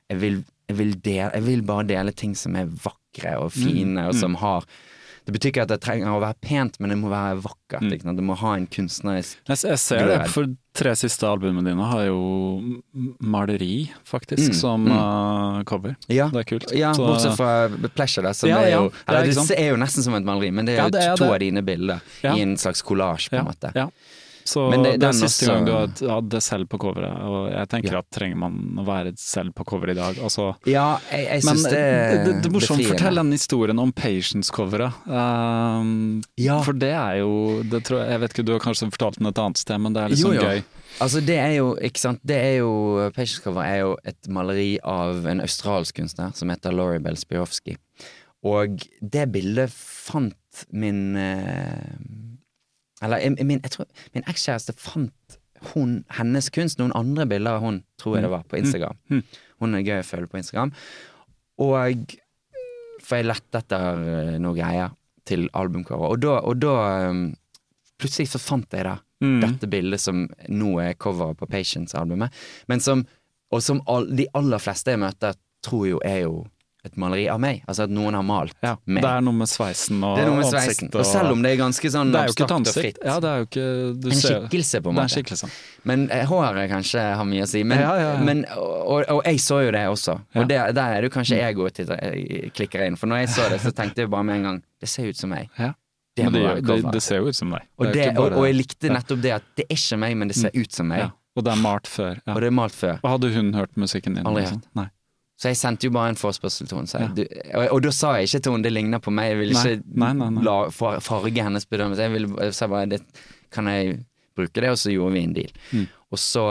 jeg, 0.09 0.19
vil, 0.21 0.41
jeg, 0.65 0.77
vil 0.81 0.95
dele, 0.97 1.29
jeg 1.29 1.45
vil 1.45 1.63
bare 1.67 1.87
dele 1.93 2.15
ting 2.17 2.35
som 2.39 2.57
er 2.59 2.69
vakre 2.69 3.37
og 3.43 3.53
fine, 3.55 4.09
og 4.09 4.17
som 4.17 4.35
har 4.41 4.65
det 5.25 5.33
betyr 5.33 5.49
ikke 5.51 5.63
at 5.65 5.71
det 5.73 5.79
trenger 5.81 6.13
å 6.13 6.19
være 6.21 6.37
pent, 6.45 6.75
men 6.79 6.91
det 6.93 6.97
må 7.01 7.09
være 7.09 7.39
vakkert. 7.41 7.81
Mm. 7.81 8.15
Det 8.15 8.23
må 8.23 8.35
ha 8.37 8.51
en 8.59 8.67
kunstnerisk 8.69 9.39
Jeg, 9.49 9.57
jeg 9.71 9.79
ser 9.81 10.05
det, 10.07 10.19
for 10.29 10.51
tre 10.75 10.91
siste 10.99 11.25
albumene 11.25 11.65
dine 11.71 11.87
har 11.89 12.03
jo 12.05 12.19
maleri, 13.19 13.89
faktisk, 14.05 14.51
Mm, 14.51 14.57
som 14.59 14.85
mm. 14.85 14.91
uh, 14.91 15.63
cover. 15.63 15.95
Ja, 16.07 16.27
Det 16.29 16.43
er 16.43 16.49
kult. 16.51 16.71
ja 16.75 16.93
Så- 16.93 17.05
bortsett 17.07 17.37
fra 17.37 17.69
Pleasure, 17.95 18.33
som 18.33 18.49
Ja, 18.49 18.59
er 18.59 18.69
ja, 18.69 18.81
det 18.83 18.91
er 19.07 19.15
Eller 19.23 19.33
det 19.47 19.59
er 19.59 19.69
jo 19.71 19.77
nesten 19.77 20.03
som 20.03 20.13
et 20.15 20.23
maleri, 20.23 20.51
men 20.51 20.65
det 20.65 20.77
er 20.77 20.89
jo 20.91 21.15
to 21.17 21.33
av 21.33 21.39
dine 21.39 21.61
bilder 21.61 22.01
i 22.23 22.41
en 22.41 22.55
slags 22.57 22.81
collage, 22.81 23.29
på 23.29 23.37
en 23.39 23.45
måte. 23.45 23.71
ja. 23.75 23.89
Så 24.45 24.69
Men 24.69 24.83
det- 24.83 24.99
det, 24.99 25.07
er 25.07 25.11
den 25.11 25.19
siste 25.27 25.47
gang 25.49 25.65
du 25.65 25.71
had- 25.73 26.01
hadde 26.05 26.39
selv 26.41 26.67
på 26.69 26.77
coveret, 26.77 27.17
og 27.25 27.49
jeg 27.51 27.67
tenker 27.71 27.91
Ja. 27.93 27.97
at 28.03 28.09
trenger 28.13 28.37
man 28.37 28.75
å 28.77 28.85
være 28.85 29.13
selv 29.17 29.55
på 29.55 29.65
cover 29.65 29.89
i 29.89 29.95
dag? 29.95 30.15
Altså, 30.21 30.55
Ja, 30.67 30.99
jeg, 31.11 31.25
jeg 31.25 31.43
men 31.45 31.55
syns 31.57 31.63
det 31.63 31.71
det, 31.71 31.79
er 31.79 32.23
det, 32.25 32.35
det 32.43 32.45
er 32.45 32.53
morsomt, 32.53 32.85
fortell 32.85 33.15
den 33.15 33.31
historien 33.31 33.79
om 33.79 33.91
Patience-coveret. 33.91 34.93
Um, 35.07 36.21
Ja. 36.37 36.59
For 36.61 36.73
det 36.73 36.91
er 36.93 37.17
jo 37.23 37.63
det 37.63 37.83
tror 37.85 38.01
jeg, 38.03 38.09
jeg 38.11 38.19
vet 38.21 38.33
ikke, 38.35 38.45
Du 38.45 38.51
har 38.53 38.59
kanskje 38.59 38.91
fortalt 38.91 39.17
den 39.17 39.27
et 39.27 39.35
annet 39.39 39.57
sted, 39.57 39.81
men 39.81 39.93
det 39.93 40.03
er 40.03 40.09
litt 40.09 40.19
Jo, 40.19 40.27
sånn 40.27 40.35
jo. 40.35 40.41
gøy. 40.41 40.63
Altså, 41.01 41.25
det 41.25 41.37
er 41.39 41.55
jo, 41.57 41.75
ikke 41.81 41.97
sant, 41.99 42.19
det 42.23 42.37
er 42.37 42.57
jo 42.59 43.11
Patience 43.15 43.41
Cover 43.41 43.63
er 43.65 43.79
jo 43.79 43.97
et 44.05 44.27
maleri 44.29 44.77
av 44.83 45.25
en 45.25 45.41
australsk 45.41 45.95
kunstner 45.95 46.35
som 46.35 46.49
heter 46.49 46.71
Laurie 46.71 46.99
Bell 46.99 47.15
Spirovsky. 47.17 47.77
Og 48.43 48.77
det 49.01 49.31
bildet 49.33 49.71
fant 49.71 50.35
min 50.71 51.17
eh, 51.17 52.34
Eller 53.03 53.23
jeg, 53.23 53.35
min, 53.45 53.59
jeg 53.63 53.71
tror 53.73 53.87
min 54.15 54.27
ekskjæreste 54.31 54.75
fant 54.79 55.39
hun, 55.73 56.03
hennes 56.13 56.49
kunst, 56.53 56.77
noen 56.79 56.93
andre 56.95 57.25
bilder 57.27 57.57
av 57.57 57.63
hun, 57.65 57.79
tror 57.99 58.17
jeg 58.17 58.25
det 58.27 58.31
var, 58.31 58.43
på 58.47 58.59
Instagram. 58.59 58.97
Mm. 59.09 59.23
Hun 59.63 59.75
er 59.75 59.87
gøy 59.87 59.97
å 60.01 60.05
følge 60.05 60.29
på 60.31 60.37
Instagram. 60.41 60.73
Og 61.65 62.13
For 63.05 63.19
jeg 63.19 63.27
lette 63.27 63.59
etter 63.61 64.37
noen 64.41 64.57
greier 64.57 64.93
til 65.25 65.47
albumcover, 65.57 66.13
og 66.13 66.21
da, 66.21 66.37
og 66.45 66.61
da 66.61 66.75
um, 67.09 67.25
Plutselig 67.95 68.27
så 68.33 68.41
fant 68.43 68.71
jeg 68.75 68.83
det 68.87 68.97
Mm. 69.23 69.39
dette 69.39 69.67
bildet 69.71 70.01
som 70.03 70.25
nå 70.51 70.73
er 70.83 70.97
coveret 70.99 71.37
på 71.39 71.47
Patience-albumet, 71.47 72.33
men 72.67 72.81
som 72.83 73.05
Og 73.53 73.61
som 73.63 73.79
all, 73.87 74.09
de 74.11 74.25
aller 74.33 74.59
fleste 74.59 74.91
jeg 74.91 74.99
møter, 74.99 75.35
tror 75.63 75.85
jo 75.87 75.99
er 76.03 76.23
jo 76.25 76.47
et 76.85 76.97
maleri 77.01 77.25
av 77.31 77.39
meg. 77.41 77.61
Altså 77.69 77.85
at 77.87 77.93
noen 77.93 78.17
har 78.17 78.25
malt 78.25 78.55
Ja, 78.63 78.75
meg. 78.85 79.03
det 79.03 79.11
er 79.11 79.23
noe 79.25 79.39
med 79.39 79.49
sveisen 79.51 80.03
og 80.05 80.17
Det 80.19 80.25
noe 80.27 80.39
med 80.39 80.49
ansiktet. 80.49 80.95
Og 80.95 81.07
selv 81.09 81.33
om 81.35 81.43
det 81.45 81.53
er 81.53 81.59
ganske 81.61 81.91
sånn 81.95 82.13
det 82.13 82.21
er 82.21 82.29
jo 82.29 82.35
ikke 82.35 82.47
et 82.47 82.55
ansikt. 82.55 82.99
Ja, 83.03 83.15
det 83.23 83.31
er 83.31 83.43
jo 83.43 83.47
ikke 83.49 83.67
en 84.15 84.21
skikkelse, 84.21 84.81
på 84.81 84.91
en 84.91 84.97
måte. 84.97 85.05
Det 85.05 85.05
er 85.05 85.09
en 85.09 85.15
skikkelse. 85.15 85.49
Men 85.91 86.05
eh, 86.13 86.25
håret 86.29 86.69
kanskje 86.71 87.05
har 87.19 87.29
mye 87.29 87.45
å 87.45 87.49
si. 87.49 87.63
Men, 87.63 87.83
Ja, 87.85 87.95
ja, 88.01 88.11
men 88.25 88.45
og, 88.55 89.05
og 89.11 89.23
jeg 89.25 89.41
så 89.43 89.61
jo 89.65 89.73
det 89.75 89.85
også. 89.91 90.19
Og 90.35 90.51
det, 90.51 90.59
der 90.77 90.99
er 90.99 91.05
det 91.05 91.11
kanskje 91.13 91.41
egoet 91.45 91.79
til 91.79 91.91
eh, 91.97 92.51
klikker 92.55 92.85
inn. 92.87 92.99
For 92.99 93.11
når 93.11 93.25
jeg 93.25 93.33
så 93.37 93.49
det, 93.51 93.61
så 93.65 93.73
tenkte 93.75 94.05
jeg 94.05 94.13
bare 94.13 94.27
med 94.27 94.41
en 94.41 94.47
gang 94.49 94.63
Det 94.81 94.89
ser 94.91 95.09
ut 95.09 95.17
som 95.17 95.33
meg. 95.33 95.49
Ja. 95.59 95.73
Det 96.15 96.29
det, 96.31 96.61
det, 96.63 96.79
det 96.93 97.01
ser 97.03 97.19
jo 97.19 97.27
ut 97.27 97.35
som 97.35 97.51
deg. 97.51 97.65
Og, 97.75 97.89
det, 97.91 98.05
og, 98.15 98.39
jeg 98.47 98.55
likte 98.55 98.91
nettopp 98.93 99.19
det 99.19 99.33
at 99.35 99.47
det 99.59 99.65
er 99.67 99.75
ikke 99.75 99.97
meg, 99.99 100.13
men 100.15 100.31
det 100.31 100.37
ser 100.39 100.53
ut 100.55 100.71
som 100.71 100.87
meg. 100.87 101.09
Og 101.35 101.43
det 101.43 101.51
er 101.51 101.59
malt 101.59 101.89
før. 101.91 102.21
Og 102.31 102.37
det 102.39 102.47
er 102.47 102.55
malt 102.55 102.75
før. 102.75 103.01
Og 103.01 103.09
hadde 103.17 103.31
hun 103.35 103.49
hørt 103.57 103.73
musikken 103.75 104.15
din? 104.15 104.23
Aldri 104.23 104.45
liksom? 104.45 104.61
Nei. 104.79 104.87
Så 105.37 105.49
jeg 105.51 105.57
sendte 105.59 105.83
jo 105.83 105.91
bare 105.91 106.09
en 106.13 106.15
forespørsel 106.15 106.67
til 106.67 106.77
henne. 106.77 106.87
jeg- 107.17 107.27
Ja. 107.51 107.59
Og, 107.59 107.73
og 107.75 107.81
da 107.83 107.89
sa 107.91 108.13
jeg 108.15 108.27
ikke 108.29 108.41
til 108.43 108.51
henne 108.53 108.63
det 108.63 108.71
ligner 108.73 108.99
på 108.99 109.11
meg, 109.11 109.31
jeg 109.33 109.37
ville 109.39 109.53
Nei. 109.53 109.63
ikke 109.75 109.83
Nei, 109.95 110.13
nei, 110.13 110.43
la 110.43 110.69
farge 111.03 111.43
hennes 111.43 111.65
bedømmelse. 111.65 111.97
Jeg, 112.07 112.29
jeg 112.39 112.53
sa 112.53 112.67
bare 112.67 112.85
det, 112.87 113.01
kan 113.51 113.65
jeg 113.67 114.05
bruke 114.35 114.53
det, 114.61 114.69
og 114.69 114.77
så 114.77 114.91
gjorde 114.91 115.13
vi 115.13 115.23
en 115.23 115.33
deal. 115.33 115.51
Mm. 115.73 115.87
Og, 116.11 116.19
så, 116.19 116.41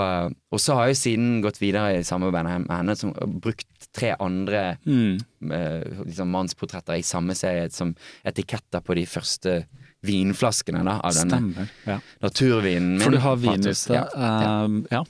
og 0.53 0.61
så 0.61 0.75
har 0.75 0.87
jeg 0.87 0.95
jo 0.97 1.01
siden 1.01 1.43
gått 1.43 1.59
videre 1.61 1.99
i 1.99 2.03
samarbeid 2.05 2.45
med 2.67 2.69
henne, 2.77 2.97
som 2.97 3.15
har 3.15 3.27
brukt 3.27 3.67
tre 3.95 4.15
andre 4.21 4.77
Mm. 4.85 5.21
uh, 5.49 6.05
liksom 6.05 6.29
mannsportretter 6.29 6.99
i 6.99 7.03
samme 7.03 7.35
serie 7.35 7.71
som 7.71 7.95
etiketter 8.27 8.81
på 8.85 8.95
de 8.97 9.07
første 9.07 9.65
vinflaskene 10.05 10.85
da, 10.85 10.99
av 11.03 11.13
denne 11.17 11.69
Ja. 11.87 11.99
naturvinen 12.23 12.99
min. 12.99 13.01
For 13.01 13.11
du 13.11 13.19
har 13.19 13.37
vin 13.37 13.61
ute. 13.65 13.95
Ja, 13.95 14.05
ja. 14.15 14.65
um, 14.65 14.87
ja. 14.91 15.05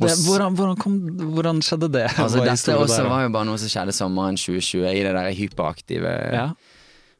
Det, 0.00 0.12
hvordan, 0.26 0.54
hvordan, 0.58 0.78
kom, 0.80 0.94
hvordan 1.36 1.60
skjedde 1.64 1.90
det? 1.94 2.06
Altså, 2.18 2.42
dette 2.44 2.76
også 2.78 3.04
var 3.08 3.26
jo 3.26 3.32
bare 3.34 3.48
noe 3.48 3.60
som 3.60 3.70
skjedde 3.70 3.94
sommeren 3.96 4.38
2020, 4.40 4.88
i 4.90 5.04
det 5.04 5.12
der 5.14 5.30
hyperaktive 5.38 6.14
ja. 6.34 6.46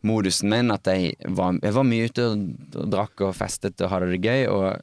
modusen 0.07 0.51
min. 0.53 0.73
At 0.75 0.91
jeg 0.91 1.15
var, 1.29 1.59
jeg 1.63 1.77
var 1.77 1.89
mye 1.89 2.11
ute 2.11 2.29
og, 2.31 2.45
og 2.81 2.91
drakk 2.97 3.27
og 3.29 3.35
festet 3.39 3.85
og 3.85 3.93
hadde 3.93 4.13
det 4.15 4.23
gøy, 4.25 4.47
og, 4.53 4.81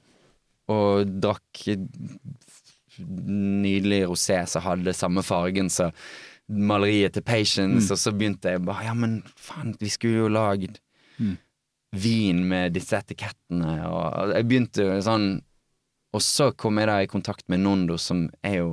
og 0.72 1.16
drakk 1.24 1.66
nydelig 3.02 4.04
rosé 4.12 4.44
som 4.50 4.64
hadde 4.66 4.94
samme 4.94 5.24
fargen 5.26 5.72
som 5.74 5.96
maleriet 6.52 7.16
til 7.16 7.24
Patience, 7.24 7.88
og 7.94 8.00
så 8.00 8.12
begynte 8.12 8.52
jeg 8.52 8.64
bare 8.68 8.90
Ja, 8.90 8.94
men 8.98 9.22
faen, 9.40 9.76
vi 9.80 9.90
skulle 9.90 10.26
jo 10.26 10.32
lagd 10.32 10.82
Mm. 11.22 11.38
vin 11.92 12.48
med 12.48 12.74
disse 12.74 12.98
etikettene, 12.98 13.74
og 13.86 14.32
jeg 14.34 14.48
begynte 14.48 14.86
jo 14.88 15.00
sånn 15.06 15.26
Og 16.14 16.22
så 16.22 16.52
kom 16.58 16.78
jeg 16.82 16.88
da 16.88 16.98
i 17.02 17.08
kontakt 17.08 17.44
med 17.48 17.60
Nondo, 17.64 17.98
som 17.98 18.30
er 18.44 18.58
jo 18.58 18.72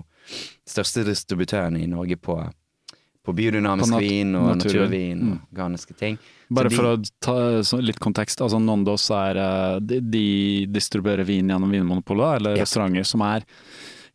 største 0.69 1.05
distributøren 1.07 1.77
i 1.81 1.87
Norge 1.87 2.17
på, 2.21 2.35
på 3.25 3.35
biodynamisk 3.37 3.93
På 3.93 3.95
nat- 3.95 4.03
vin 4.09 4.35
og 4.35 4.49
naturvin. 4.57 4.81
naturvin 4.83 5.23
og 5.33 5.39
organiske 5.53 5.97
ting. 5.97 6.19
Bare 6.51 6.69
de- 6.69 6.77
for 6.77 6.85
å 6.97 7.11
ta 7.21 7.37
litt 7.81 8.01
kontekst. 8.01 8.41
altså 8.41 8.59
Nondos 8.61 9.11
er 9.11 9.37
eh, 9.37 9.79
De, 9.81 10.01
de 10.01 10.67
distribuerer 10.67 11.25
vin 11.29 11.47
gjennom 11.49 11.71
Vinmonopolet, 11.71 12.41
eller 12.41 12.57
Ja. 12.57 12.63
restauranter 12.65 13.05
som 13.07 13.21
er 13.23 13.45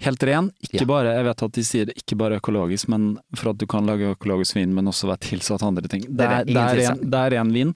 helt 0.01 0.23
ren. 0.23 0.51
Ikke 0.63 0.81
Ja. 0.81 0.85
bare, 0.85 1.13
Jeg 1.15 1.23
vet 1.25 1.43
at 1.43 1.51
de 1.53 1.61
sier 1.63 1.85
det 1.85 1.95
ikke 1.95 2.17
bare 2.17 2.39
økologisk, 2.41 2.89
men 2.89 3.19
for 3.35 3.51
at 3.51 3.57
du 3.57 3.65
kan 3.65 3.85
lage 3.85 4.15
økologisk 4.17 4.55
vin, 4.55 4.73
men 4.75 4.85
også 4.85 5.07
være 5.07 5.19
tilsatt 5.29 5.63
andre 5.63 5.87
ting. 5.87 6.01
Det 6.01 6.17
Det 6.17 6.25
er 6.27 6.31
er, 6.41 6.43
det, 6.43 6.53
det 6.53 6.57
er, 6.57 6.89
ren, 6.89 7.09
det 7.09 7.19
er 7.19 7.29
ren 7.37 7.53
vin. 7.53 7.75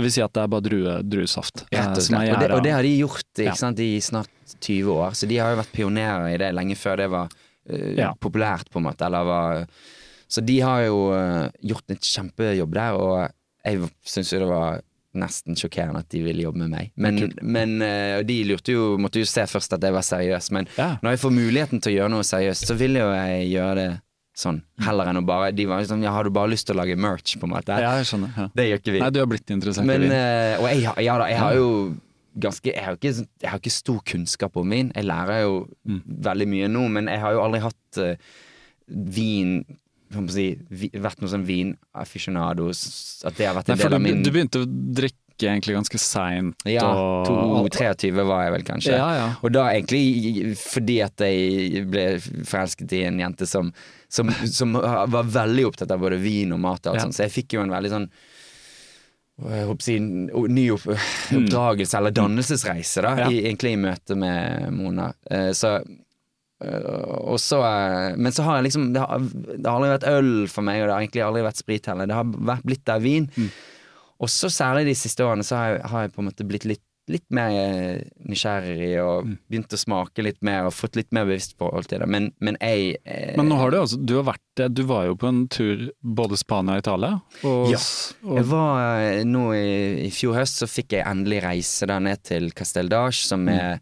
Det 0.00 0.06
vil 0.06 0.12
si 0.16 0.22
at 0.24 0.32
det 0.32 0.40
er 0.46 0.48
bare 0.48 0.64
drue, 0.64 0.92
druesaft. 1.04 1.66
Ja, 1.68 1.82
Rett 1.90 2.00
og 2.00 2.04
slett. 2.06 2.30
Og 2.32 2.40
det, 2.40 2.50
og 2.56 2.62
det 2.64 2.72
har 2.72 2.86
de 2.86 2.92
gjort 2.96 3.42
ikke 3.44 3.56
sant, 3.60 3.80
i 3.84 3.98
snart 4.00 4.54
20 4.64 4.92
år, 4.96 5.12
så 5.18 5.28
de 5.28 5.36
har 5.38 5.52
jo 5.52 5.58
vært 5.60 5.74
pionerer 5.76 6.30
i 6.32 6.38
det 6.40 6.48
lenge 6.56 6.76
før 6.80 7.02
det 7.02 7.08
var 7.12 7.28
uh, 7.28 8.14
populært, 8.20 8.70
på 8.72 8.80
en 8.80 8.86
måte. 8.88 9.04
Eller 9.04 9.28
var, 9.28 9.66
så 10.30 10.40
de 10.40 10.56
har 10.64 10.86
jo 10.86 11.02
uh, 11.12 11.50
gjort 11.60 11.92
en 11.92 12.00
kjempejobb 12.00 12.78
der, 12.80 12.96
og 12.96 13.18
jeg 13.68 13.90
syns 14.08 14.32
jo 14.32 14.40
det 14.40 14.48
var 14.48 14.80
nesten 15.20 15.58
sjokkerende 15.58 16.00
at 16.04 16.10
de 16.14 16.20
ville 16.22 16.44
jobbe 16.46 16.62
med 16.64 16.70
meg. 16.72 16.92
Men, 16.96 17.20
men 17.42 17.76
uh, 17.82 18.20
de 18.24 18.40
lurte 18.48 18.72
jo, 18.72 18.94
måtte 19.02 19.20
jo 19.20 19.28
se 19.28 19.44
først 19.50 19.76
at 19.76 19.84
jeg 19.84 19.92
var 19.98 20.06
seriøs, 20.06 20.50
men 20.56 20.70
Ja. 20.78 20.94
når 21.02 21.18
jeg 21.18 21.22
får 21.26 21.36
muligheten 21.36 21.82
til 21.82 21.92
å 21.92 21.96
gjøre 21.98 22.14
noe 22.16 22.26
seriøst, 22.26 22.70
så 22.70 22.78
vil 22.78 22.96
jo 23.02 23.10
jeg 23.12 23.50
gjøre 23.52 23.74
det 23.82 23.90
sånn, 24.40 24.62
heller 24.80 25.10
enn 25.12 25.20
å 25.20 25.24
bare 25.26 25.52
De 25.54 25.66
var 25.68 25.82
sånn 25.88 26.02
Ja, 26.02 26.12
har 26.16 26.24
du 26.24 26.30
bare 26.34 26.48
lyst 26.50 26.66
til 26.66 26.74
å 26.76 26.80
lage 26.82 26.96
merch, 26.96 27.36
på 27.38 27.44
en 27.48 27.52
måte? 27.54 27.76
Ja, 27.78 27.96
jeg 28.00 28.06
skjønner. 28.10 28.30
Ja. 28.36 28.48
Det 28.56 28.66
gjør 28.70 28.80
ikke 28.82 28.92
vi. 28.96 29.00
Nei, 29.04 29.10
du 29.14 29.18
har 29.20 29.26
blitt 29.30 29.50
interessert 29.54 29.84
Men, 29.86 30.00
i 30.02 30.08
vin. 30.08 30.12
eh, 30.16 30.54
og 30.60 30.68
jeg, 30.70 31.04
ja 31.06 31.18
da, 31.20 31.26
jeg 31.28 31.38
har 31.44 31.54
jo 31.60 31.68
ganske 32.40 32.70
Jeg 32.72 32.84
har 32.84 32.96
ikke, 32.96 33.12
sånn- 33.20 33.28
jeg 33.42 33.50
har 33.50 33.58
ikke 33.58 33.72
stor 33.74 33.98
kunnskap 34.06 34.56
om 34.56 34.70
vin. 34.70 34.92
Jeg 34.94 35.04
lærer 35.04 35.42
jo 35.42 35.68
Mm. 35.86 36.02
veldig 36.22 36.46
mye 36.48 36.68
nå, 36.70 36.88
men 36.90 37.06
jeg 37.08 37.20
har 37.20 37.32
jo 37.32 37.40
aldri 37.42 37.60
hatt 37.60 37.98
uh, 37.98 38.14
vin 38.88 39.64
si, 40.28 40.46
vi, 40.70 40.88
vært 40.94 41.20
noe 41.22 41.30
sånn 41.30 41.44
vinaficionado. 41.46 42.68
s- 42.70 43.22
At 43.24 43.36
det 43.36 43.46
har 43.46 43.54
vært 43.54 43.68
en 43.70 43.76
Nei, 43.78 43.84
del 43.84 43.94
av 43.94 44.00
min 44.02 44.22
du 44.22 44.30
begynte 44.30 44.62
å 44.64 44.66
drikke 44.66 45.16
egentlig 45.40 45.74
ganske 45.76 45.98
seint. 45.98 46.54
Ja, 46.66 46.84
og- 46.84 47.70
22 47.70 48.12
var 48.26 48.44
jeg 48.44 48.52
vel 48.52 48.62
kanskje. 48.62 48.92
Ja, 48.96 49.10
ja. 49.14 49.34
Og 49.42 49.52
da 49.52 49.68
egentlig 49.70 50.56
fordi 50.58 51.02
at 51.02 51.16
jeg 51.18 51.86
ble 51.90 52.18
forelsket 52.44 52.92
i 52.92 53.04
en 53.06 53.18
jente 53.18 53.46
som, 53.46 53.72
som, 54.10 54.30
som 54.50 54.72
var 54.74 55.22
veldig 55.30 55.64
opptatt 55.70 55.90
av 55.94 56.02
både 56.02 56.18
vin 56.22 56.52
og 56.56 56.60
mat 56.62 56.84
og 56.86 56.92
alt 56.94 57.00
Ja. 57.00 57.06
sånt, 57.06 57.16
så 57.18 57.24
jeg 57.28 57.34
fikk 57.38 57.54
jo 57.56 57.62
en 57.64 57.70
veldig 57.72 57.90
sånn 57.94 58.08
si, 59.80 59.96
ny 60.00 60.66
opp, 60.74 60.84
oppdragelse 61.32 61.96
eller 61.96 62.12
dannelsesreise, 62.12 63.02
da, 63.02 63.14
Mm. 63.14 63.18
Ja. 63.22 63.30
i, 63.30 63.40
egentlig 63.48 63.72
i 63.72 63.80
møte 63.80 64.16
med 64.16 64.72
Mona. 64.76 65.12
Eh, 65.30 65.50
så 65.56 65.76
eh, 66.62 67.36
så, 67.40 67.62
eh, 67.64 68.16
men 68.16 68.32
så 68.32 68.42
har 68.44 68.58
jeg 68.60 68.66
liksom 68.68 68.92
det 68.92 69.00
har, 69.00 69.18
det 69.18 69.64
har 69.64 69.78
aldri 69.78 69.94
vært 69.94 70.08
øl 70.12 70.32
for 70.52 70.62
meg, 70.66 70.82
og 70.82 70.88
det 70.88 70.92
har 70.94 71.00
egentlig 71.06 71.24
aldri 71.24 71.42
vært 71.46 71.56
sprit 71.62 71.86
heller. 71.88 72.06
Det 72.10 72.14
har 72.18 72.24
vært, 72.24 72.66
blitt 72.68 72.84
der 72.84 73.00
vin. 73.00 73.30
Mm. 73.36 73.48
Og 74.20 74.28
så 74.28 74.50
særlig 74.52 74.84
de 74.90 74.94
siste 74.94 75.24
årene 75.24 75.46
så 75.46 75.56
har 75.56 75.70
jeg, 75.72 75.82
har 75.88 76.02
jeg 76.04 76.12
på 76.12 76.20
en 76.20 76.28
måte 76.28 76.44
blitt 76.44 76.66
litt, 76.68 76.84
litt 77.08 77.24
mer 77.30 77.50
eh, 77.50 78.02
nysgjerrig 78.28 78.90
og 79.02 79.24
Mm. 79.26 79.38
begynt 79.50 79.72
å 79.74 79.78
smake 79.80 80.22
litt 80.22 80.42
mer 80.42 80.66
og 80.68 80.72
fått 80.72 80.96
litt 80.96 81.10
mer 81.12 81.24
bevisst 81.26 81.56
forhold 81.58 81.88
til 81.88 81.98
det. 82.00 82.08
Men, 82.08 82.32
men 82.40 82.56
jeg 82.60 82.96
eh, 83.04 83.36
Men 83.36 83.48
nå 83.48 83.56
har 83.58 83.70
du 83.70 83.78
altså 83.80 83.98
Du 84.04 84.14
har 84.16 84.24
vært. 84.34 84.74
Du 84.74 84.82
var 84.84 85.06
jo 85.06 85.16
på 85.16 85.26
en 85.28 85.48
tur 85.48 85.90
både 86.04 86.36
Spania 86.38 86.76
og 86.76 86.84
Italia. 86.84 87.20
Og, 87.42 87.70
Ja. 87.72 87.78
og, 88.24 88.36
Jeg 88.36 88.44
var 88.52 89.00
eh, 89.00 89.24
nå 89.24 89.52
i, 89.54 90.06
i 90.06 90.10
fjor 90.10 90.34
høst, 90.38 90.60
så 90.62 90.68
fikk 90.70 90.92
jeg 90.98 91.06
endelig 91.06 91.42
reise 91.42 91.86
der 91.86 92.00
ned 92.00 92.22
til 92.22 92.50
Casteldage, 92.52 93.24
som 93.26 93.44
Mm. 93.46 93.48
er 93.58 93.80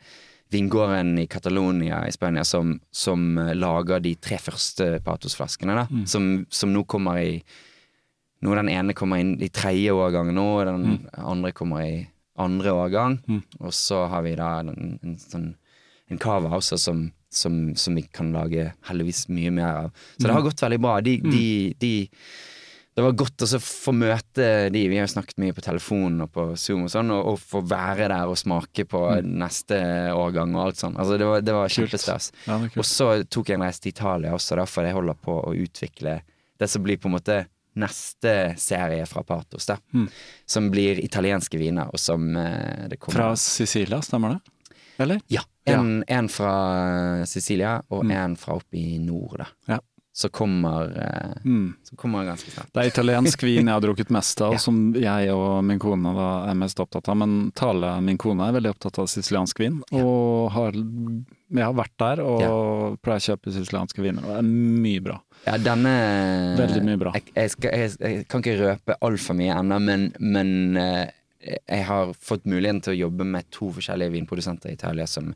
vingården 0.50 1.18
i 1.20 1.26
Catalonia 1.26 2.06
i 2.08 2.10
Spania 2.10 2.44
som, 2.44 2.80
som 2.90 3.36
eh, 3.38 3.52
lager 3.54 4.00
de 4.00 4.14
tre 4.16 4.38
første 4.38 5.02
patosflaskene, 5.04 5.74
da. 5.74 5.84
Mm. 5.90 6.06
Som, 6.08 6.46
som 6.48 6.72
nå 6.72 6.86
kommer 6.86 7.18
i 7.20 7.42
Nå 8.40 8.54
Den 8.54 8.68
ene 8.70 8.94
kommer 8.94 9.18
inn 9.18 9.32
i 9.42 9.48
tredje 9.50 9.90
årgang 9.90 10.28
nå, 10.32 10.42
og 10.60 10.66
den 10.68 11.08
andre 11.18 11.50
kommer 11.52 11.82
i 11.82 12.06
andre 12.40 12.74
årgang. 12.74 13.18
Mm. 13.28 13.42
Og 13.60 13.74
så 13.74 14.04
har 14.10 14.24
vi 14.26 14.36
da 14.38 14.58
en, 14.62 14.98
en 15.02 15.16
sånn 15.22 15.50
en 16.08 16.20
cava 16.20 16.54
også 16.56 16.78
som, 16.80 17.02
som, 17.28 17.56
som 17.76 17.96
vi 17.98 18.06
kan 18.08 18.30
lage 18.32 18.70
heldigvis 18.88 19.26
mye 19.28 19.50
mer 19.52 19.82
av. 19.84 19.90
Så 20.16 20.24
det 20.24 20.36
har 20.36 20.46
gått 20.46 20.62
veldig 20.64 20.78
bra. 20.80 20.94
De, 21.04 21.18
de, 21.20 21.42
de 21.80 21.92
det 22.98 23.04
var 23.04 23.12
godt 23.14 23.44
å 23.44 23.60
få 23.62 23.92
møte 23.94 24.46
de, 24.74 24.80
vi 24.90 24.96
har 24.98 25.04
jo 25.06 25.12
snakket 25.12 25.38
mye 25.38 25.54
på 25.54 25.62
telefon 25.62 26.16
og 26.24 26.32
på 26.34 26.46
Zoom 26.58 26.88
og 26.88 26.90
sånn, 26.90 27.12
og, 27.14 27.28
og 27.30 27.36
få 27.38 27.60
være 27.70 28.08
der 28.10 28.32
og 28.32 28.40
smake 28.40 28.88
på 28.90 29.02
neste 29.22 29.78
årgang 30.16 30.56
og 30.56 30.64
alt 30.64 30.80
sånn. 30.80 30.96
Altså 30.98 31.20
det 31.20 31.28
var, 31.28 31.44
det 31.46 31.54
var 31.54 31.70
kjempestas. 31.70 32.32
Ja. 32.48 32.58
Og 32.72 32.88
så 32.88 33.12
tok 33.30 33.52
jeg 33.52 33.60
en 33.60 33.66
reise 33.68 33.84
til 33.84 33.94
Italia 33.94 34.32
også, 34.34 34.58
da, 34.58 34.66
for 34.66 34.88
jeg 34.88 34.96
holder 34.98 35.20
på 35.28 35.36
å 35.44 35.54
utvikle 35.54 36.16
det 36.58 36.70
som 36.72 36.82
blir 36.82 36.98
på 36.98 37.06
en 37.06 37.14
måte 37.14 37.38
neste 37.78 38.32
serie 38.60 39.06
fra 39.06 39.22
Patos, 39.26 39.66
da. 39.70 39.76
Mm. 39.94 40.08
Som 40.46 40.70
blir 40.74 40.98
italienske 41.04 41.58
viner, 41.60 41.90
og 41.94 42.00
som 42.02 42.28
eh, 42.36 42.88
det 42.90 42.98
kommer 43.00 43.18
Fra 43.20 43.28
Sicilia, 43.40 44.00
stemmer 44.02 44.36
det? 44.36 44.74
Eller? 44.98 45.20
Ja. 45.30 45.44
En, 45.68 46.02
en 46.08 46.28
fra 46.32 47.24
Sicilia, 47.28 47.76
og 47.92 48.04
Mm. 48.04 48.10
en 48.16 48.36
fra 48.40 48.54
oppe 48.58 48.76
i 48.80 48.98
nord, 48.98 49.38
da. 49.38 49.46
Ja. 49.74 49.78
Så 50.18 50.26
kommer, 50.34 50.88
eh, 50.98 51.34
Mm. 51.46 51.76
så 51.86 51.94
kommer 51.96 52.24
ganske 52.26 52.50
snart. 52.50 52.72
Det 52.74 52.80
er 52.82 52.88
italiensk 52.90 53.42
vin 53.46 53.68
jeg 53.68 53.74
har 53.76 53.80
drukket 53.84 54.10
mest 54.10 54.40
av, 54.42 54.52
Ja. 54.56 54.58
som 54.58 54.80
jeg 54.98 55.30
og 55.30 55.62
min 55.64 55.78
kone 55.78 56.10
da 56.16 56.30
er 56.50 56.56
mest 56.58 56.80
opptatt 56.82 57.06
av. 57.12 57.16
Men 57.20 57.52
Tale, 57.54 57.92
min 58.02 58.18
kone, 58.18 58.48
er 58.48 58.56
veldig 58.56 58.72
opptatt 58.74 58.98
av 58.98 59.06
siciliansk 59.06 59.60
vin, 59.62 59.76
og 59.94 60.50
har, 60.56 60.72
jeg 60.74 61.62
har 61.64 61.76
vært 61.78 61.94
der 62.02 62.22
og 62.24 62.98
pleier 63.00 63.20
å 63.22 63.26
kjøpe 63.28 63.54
sicilianske 63.54 64.02
viner, 64.02 64.26
og 64.26 64.32
det 64.34 64.40
er 64.40 64.48
mye 64.88 65.04
bra. 65.06 65.20
Ja, 65.46 65.54
denne 65.62 65.92
Veldig 66.58 66.82
mye 66.88 66.98
bra. 66.98 67.12
Jeg, 67.14 67.30
jeg, 67.36 67.50
skal, 67.54 67.70
jeg, 67.78 67.94
jeg 68.02 68.26
kan 68.28 68.42
ikke 68.42 68.58
røpe 68.58 68.98
altfor 69.06 69.38
mye 69.38 69.54
ennå, 69.54 69.78
men, 69.86 70.08
men 70.18 70.76
eh, 70.82 71.14
jeg 71.46 71.84
har 71.86 72.10
fått 72.18 72.42
muligheten 72.50 72.82
til 72.82 72.96
å 72.96 73.00
jobbe 73.06 73.24
med 73.24 73.46
to 73.54 73.70
forskjellige 73.78 74.16
vinprodusenter 74.18 74.72
i 74.72 74.74
Italia 74.74 75.06
som, 75.06 75.30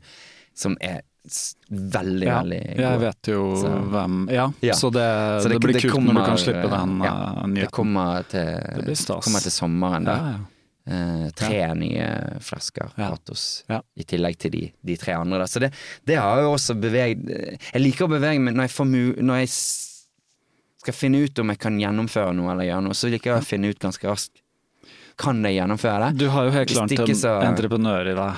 som 0.53 0.75
er 0.83 1.05
veldig, 1.23 2.25
Ja, 2.27 2.39
veldig 2.41 2.61
jeg 2.77 2.99
vet 2.99 3.27
jo 3.31 3.55
Så- 3.55 3.89
hvem 3.89 4.29
Ja, 4.31 4.51
Ja. 4.61 4.73
så 4.73 4.91
det, 4.91 5.41
Så 5.43 5.49
det, 5.49 5.59
blir 5.61 5.73
det 5.73 5.81
kult 5.81 6.03
når 6.03 6.13
du 6.13 6.25
kan 6.25 6.37
slippe 6.37 6.69
den 6.69 6.99
ja, 7.01 7.13
uh, 7.43 7.47
Det 7.53 7.71
kommer 7.71 8.23
til, 8.27 8.45
Det 8.75 8.85
blir 8.85 8.95
stas. 8.95 9.23
kommer 9.25 9.39
til 9.41 9.51
sommeren. 9.51 10.03
Da. 10.05 10.15
Ja, 10.17 10.31
ja. 10.31 10.39
Eh, 10.85 11.29
tre 11.31 11.73
nye 11.75 12.39
flasker 12.41 12.89
Ja. 12.97 13.09
Patos, 13.11 13.63
Ja. 13.69 13.81
i 13.95 14.03
tillegg 14.03 14.37
til 14.37 14.51
de, 14.51 14.73
de 14.83 14.97
tre 14.97 15.13
andre. 15.13 15.39
Da. 15.39 15.45
Så 15.45 15.59
det, 15.61 15.71
det 16.05 16.17
har 16.17 16.41
jo 16.41 16.51
også 16.53 16.75
beveget 16.79 17.25
Jeg 17.73 17.81
liker 17.81 18.05
å 18.05 18.09
bevege 18.19 18.41
meg 18.41 18.53
når 18.53 18.63
jeg, 18.67 18.71
får 18.71 18.85
mu, 18.87 19.13
når 19.15 19.39
jeg 19.39 19.49
skal 20.83 20.93
finne 20.93 21.23
ut 21.23 21.39
om 21.39 21.47
jeg 21.53 21.59
kan 21.59 21.79
gjennomføre 21.79 22.35
noe 22.35 22.51
eller 22.51 22.65
gjøre 22.65 22.83
noe, 22.83 22.91
så 22.93 23.09
liker 23.09 23.31
jeg 23.31 23.41
å 23.41 23.45
finne 23.45 23.69
ut 23.69 23.79
ganske 23.79 24.03
raskt. 24.03 24.41
Kan 25.17 25.41
jeg 25.43 25.55
gjennomføre 25.61 26.09
det? 26.11 26.17
Du 26.17 26.29
har 26.29 26.43
jo 26.45 26.51
helt 26.51 26.69
klart 26.69 26.91
en 26.99 27.15
så- 27.15 27.41
entreprenør 27.43 28.11
i 28.11 28.15
deg. 28.15 28.35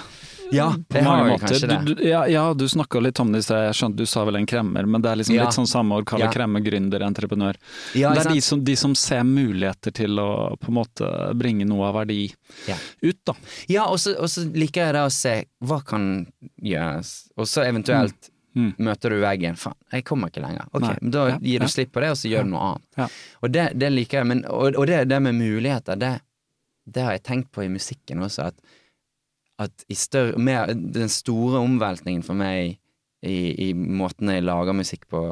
Ja, 0.51 0.75
På 0.89 1.01
mange 1.03 1.31
måter. 1.31 1.67
Du, 1.85 1.95
du, 1.95 2.03
ja, 2.07 2.25
ja, 2.27 2.53
du 2.53 2.65
snakka 2.69 2.99
litt 3.01 3.19
om 3.19 3.31
det 3.31 3.39
i 3.39 3.45
sted, 3.47 3.63
jeg 3.67 3.73
skjønte 3.79 3.97
du 3.97 4.05
sa 4.05 4.25
vel 4.27 4.35
en 4.35 4.45
kremmer, 4.45 4.85
men 4.85 5.01
det 5.01 5.09
er 5.11 5.15
liksom 5.21 5.35
Ja. 5.35 5.45
litt 5.45 5.53
sånn 5.57 5.67
samme 5.67 5.97
å 6.01 6.05
kalle 6.05 6.25
Ja. 6.27 6.31
kremmer 6.31 6.61
gründer, 6.61 7.01
entreprenør. 7.01 7.55
Ja, 7.95 8.13
det 8.13 8.25
er 8.25 8.33
de 8.33 8.41
som, 8.41 8.63
de 8.63 8.75
som 8.75 8.93
ser 8.95 9.23
muligheter 9.23 9.91
til 9.93 10.19
å 10.21 10.57
på 10.59 10.69
en 10.69 10.77
måte 10.77 11.09
bringe 11.37 11.65
noe 11.65 11.87
av 11.89 11.95
verdi 11.95 12.33
Ja. 12.67 12.75
ut, 13.01 13.17
da. 13.25 13.33
Ja, 13.67 13.85
og 13.89 13.97
så 13.99 14.13
liker 14.53 14.85
jeg 14.85 14.93
det 14.93 15.01
å 15.05 15.11
se 15.11 15.45
hva 15.63 15.83
kan 15.85 16.27
gjøres, 16.61 17.29
og 17.37 17.45
så 17.45 17.65
eventuelt 17.65 18.31
Mm. 18.55 18.73
møter 18.79 19.09
du 19.09 19.19
veggen. 19.19 19.57
Faen, 19.57 19.75
jeg 19.91 20.05
kommer 20.05 20.29
ikke 20.29 20.41
lenger. 20.41 20.65
Ok, 20.73 20.81
Nei. 20.81 20.97
men 21.01 21.11
Da 21.11 21.27
Ja, 21.27 21.37
gir 21.39 21.59
du 21.59 21.65
ja. 21.65 21.67
slipp 21.67 21.91
på 21.91 21.99
det, 21.99 22.09
og 22.11 22.15
så 22.15 22.29
gjør 22.31 22.43
du 22.45 22.49
noe 22.51 22.61
annet. 22.61 22.83
Ja. 22.97 23.07
Og 23.43 23.51
det, 23.51 23.77
det 23.77 23.91
liker 23.91 24.19
jeg, 24.19 24.27
men, 24.27 24.45
og, 24.45 24.75
og 24.77 24.87
det, 24.87 25.09
det 25.09 25.21
med 25.21 25.35
muligheter, 25.35 25.99
det, 25.99 26.21
det 26.89 27.03
har 27.03 27.11
jeg 27.17 27.23
tenkt 27.23 27.51
på 27.51 27.65
i 27.65 27.67
musikken 27.67 28.19
også, 28.23 28.45
at, 28.47 28.55
at 29.61 29.85
i 29.87 29.95
større, 29.95 30.37
mer, 30.41 30.73
den 30.73 31.11
store 31.11 31.61
omveltningen 31.63 32.23
for 32.25 32.37
meg 32.37 32.75
i, 33.25 33.69
i 33.69 33.73
måten 33.73 34.31
jeg 34.31 34.43
lager 34.45 34.75
musikk 34.75 35.07
på 35.11 35.23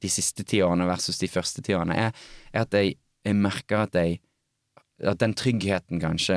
de 0.00 0.10
siste 0.12 0.44
ti 0.48 0.62
årene 0.64 0.86
versus 0.88 1.18
de 1.20 1.28
første 1.28 1.62
ti 1.64 1.74
årene, 1.76 1.96
er, 2.08 2.26
er 2.52 2.64
at 2.64 2.76
jeg, 2.76 2.96
jeg 3.26 3.36
merker 3.36 3.86
at 3.86 3.96
jeg 3.96 4.20
At 5.00 5.20
den 5.20 5.32
tryggheten 5.32 6.00
kanskje 6.00 6.36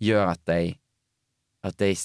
gjør 0.00 0.34
at 0.34 0.40
jeg 0.48 0.74
At 1.64 1.80
jeg, 1.80 1.96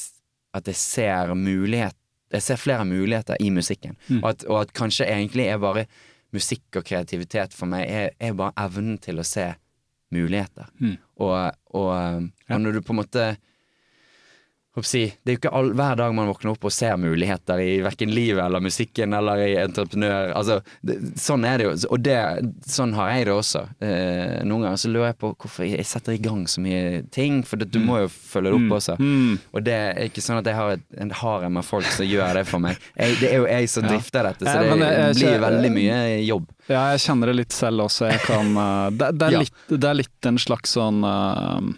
at 0.54 0.68
jeg 0.68 0.76
ser 0.76 1.34
mulighet 1.36 1.96
Jeg 2.32 2.42
ser 2.42 2.56
flere 2.56 2.86
muligheter 2.86 3.36
i 3.40 3.50
musikken. 3.50 3.98
Mm. 4.08 4.24
Og, 4.24 4.30
at, 4.30 4.44
og 4.46 4.62
at 4.62 4.74
kanskje 4.74 5.06
egentlig 5.06 5.48
er 5.48 5.58
bare 5.58 5.86
musikk 6.32 6.78
og 6.78 6.86
kreativitet 6.86 7.54
for 7.58 7.66
meg 7.66 7.88
er, 7.90 8.12
er 8.20 8.36
bare 8.38 8.54
evnen 8.62 9.00
til 9.02 9.18
å 9.18 9.26
se 9.26 9.48
muligheter. 10.14 10.68
Mm. 10.78 10.98
Og, 11.26 11.56
og, 11.74 12.28
og 12.50 12.62
når 12.62 12.78
du 12.78 12.82
på 12.86 12.94
en 12.94 13.00
måte 13.00 13.24
Det 15.24 15.32
er 15.32 15.36
jo 15.36 15.42
ikke 15.42 15.54
all, 15.56 15.72
hver 15.78 15.98
dag 16.00 16.14
man 16.16 16.30
våkner 16.30 16.54
opp 16.54 16.68
og 16.70 16.74
ser 16.74 16.98
muligheter 17.02 17.62
i 17.64 17.80
verken 17.86 18.12
livet 18.14 18.42
eller 18.44 18.64
musikken 18.64 19.16
eller 19.18 19.44
i 19.44 19.52
entreprenør. 19.62 20.34
Altså, 20.38 20.60
det, 20.86 20.98
sånn 21.20 21.46
er 21.48 21.60
det 21.62 21.68
jo. 21.68 21.74
Og 21.94 22.04
det, 22.06 22.18
sånn 22.70 22.96
har 22.98 23.14
jeg 23.14 23.30
det 23.30 23.36
også. 23.36 23.64
Eh, 23.84 24.40
noen 24.48 24.68
ganger 24.68 24.82
så 24.84 24.94
lurer 24.94 25.12
jeg 25.12 25.20
på 25.24 25.34
hvorfor 25.36 25.68
jeg 25.68 25.88
setter 25.90 26.16
i 26.16 26.22
gang 26.24 26.46
så 26.50 26.64
mye 26.64 27.04
ting, 27.16 27.42
for 27.48 27.62
det, 27.62 27.70
du 27.74 27.82
må 27.84 28.04
jo 28.04 28.12
følge 28.14 28.54
det 28.54 28.60
opp 28.60 28.78
også. 28.80 28.98
Mm. 29.02 29.34
Og 29.54 29.66
det 29.66 29.78
er 29.80 30.04
ikke 30.08 30.24
sånn 30.26 30.42
at 30.42 30.50
jeg 30.50 30.60
har 30.60 30.78
en 31.04 31.16
harem 31.24 31.60
av 31.60 31.68
folk 31.68 31.90
som 31.96 32.08
gjør 32.08 32.40
det 32.42 32.46
for 32.50 32.64
meg. 32.64 32.80
Jeg, 32.96 33.20
det 33.22 33.34
er 33.34 33.44
jo 33.44 33.50
jeg 33.50 33.72
som 33.72 33.88
drifter 33.88 34.32
dette, 34.32 34.48
så 34.48 34.64
det 34.64 35.12
blir 35.20 35.44
veldig 35.44 35.76
mye 35.76 36.00
jobb. 36.28 36.48
Ja, 36.70 36.84
jeg 36.94 37.02
kjenner 37.02 37.32
det 37.32 37.40
litt 37.40 37.56
selv 37.56 37.88
også. 37.88 38.12
Kan, 38.28 38.54
eh, 38.54 38.88
det, 39.00 39.14
er 39.26 39.38
litt, 39.42 39.62
det 39.72 39.90
er 39.90 39.98
litt 39.98 40.30
en 40.30 40.38
slags 40.42 40.76
sånn 40.78 41.02
eh, 41.08 41.70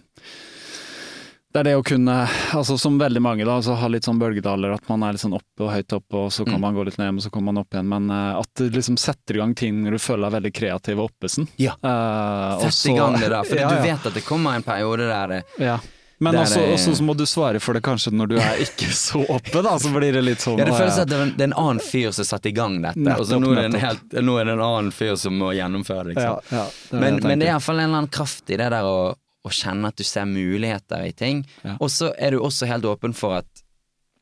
Det 1.52 1.60
er 1.60 1.68
det 1.68 1.76
å 1.76 1.84
kunne, 1.84 2.14
altså 2.56 2.78
som 2.80 2.96
veldig 3.00 3.22
mange 3.22 3.44
da, 3.44 3.58
altså 3.60 3.74
ha 3.76 3.88
litt 3.92 4.06
sånn 4.08 4.20
bølgedaler, 4.22 4.72
at 4.78 4.86
man 4.88 5.04
er 5.04 5.18
litt 5.18 5.24
sånn 5.26 5.36
oppe 5.36 5.66
og 5.66 5.74
høyt 5.74 5.96
oppe, 5.98 6.16
og 6.26 6.32
så 6.32 6.46
kan 6.48 6.56
Mm. 6.56 6.62
man 6.64 6.76
gå 6.76 6.86
litt 6.88 6.98
ned, 6.98 7.14
og 7.18 7.22
så 7.26 7.30
kommer 7.30 7.52
man 7.52 7.62
opp 7.66 7.74
igjen. 7.76 7.90
Men 7.92 8.10
uh, 8.10 8.40
at 8.40 8.48
du 8.56 8.70
liksom 8.70 8.96
setter 8.98 9.36
i 9.36 9.42
gang 9.44 9.56
ting 9.56 9.84
når 9.84 9.92
du 9.98 10.00
føler 10.00 10.30
deg 10.30 10.38
veldig 10.40 10.54
kreativ 10.56 11.00
og 11.00 11.10
oppesen. 11.12 11.48
Ja. 11.60 11.74
Uh, 11.84 12.70
Sett 12.70 12.92
i 12.94 12.96
gang 12.96 13.20
det 13.20 13.30
da, 13.34 13.44
for 13.44 13.56
Ja, 13.60 13.70
du 13.70 13.82
vet 13.84 14.06
at 14.08 14.14
det 14.16 14.24
kommer 14.24 14.56
en 14.56 14.64
periode 14.64 15.08
der 15.12 15.28
det 15.28 15.44
Ja. 15.60 15.80
Men 16.22 16.36
Det 16.36 16.42
også, 16.46 16.62
også 16.76 16.92
så 17.00 17.04
må 17.04 17.16
du 17.18 17.24
svare 17.26 17.60
for 17.60 17.74
det 17.74 17.82
kanskje 17.82 18.12
når 18.14 18.28
du 18.30 18.36
er 18.38 18.60
ikke 18.62 18.92
så 19.10 19.24
oppe, 19.26 19.64
da, 19.66 19.72
så 19.82 19.90
blir 19.90 20.14
det 20.14 20.22
litt 20.22 20.44
sånn 20.44 20.60
Ja, 20.62 20.68
det 20.70 20.76
føles 20.78 20.94
føles 20.94 21.00
at 21.02 21.10
det 21.10 21.18
er 21.18 21.24
en, 21.26 21.32
det 21.36 21.46
en 21.48 21.56
annen 21.58 21.80
fyr 21.82 22.12
som 22.14 22.28
satte 22.30 22.52
i 22.52 22.54
gang 22.54 22.76
dette, 22.84 23.16
og 23.18 23.26
så 23.26 23.40
nå 23.42 23.50
er, 23.56 23.64
det 23.64 23.72
en 23.72 23.80
helt, 23.82 24.04
er 24.14 24.46
det 24.46 24.54
en 24.54 24.62
annen 24.62 24.92
fyr 24.94 25.16
som 25.18 25.34
må 25.42 25.50
gjennomføre 25.58 26.12
det. 26.12 26.22
ja, 26.22 26.36
Liksom. 26.38 26.60
ja, 26.60 26.66
det 26.92 26.96
er 26.96 27.02
men, 27.02 27.18
jeg 27.18 27.26
men 27.26 27.42
det 27.42 27.48
er 27.48 27.54
iallfall 27.56 27.82
en 27.82 27.88
eller 27.90 28.04
annen 28.04 28.14
kraft 28.14 28.54
i 28.54 28.60
det 28.62 28.70
der 28.70 28.86
å, 28.86 28.94
å 29.46 29.50
kjenne 29.50 29.88
at 29.90 29.98
du 29.98 30.04
ser 30.06 30.26
muligheter 30.30 31.06
i 31.08 31.12
ting. 31.18 31.44
Ja. 31.66 31.78
Og 31.82 31.90
så 31.90 32.12
er 32.18 32.32
du 32.36 32.40
også 32.40 32.68
helt 32.70 32.86
åpen 32.86 33.14
for 33.18 33.40
at 33.42 33.48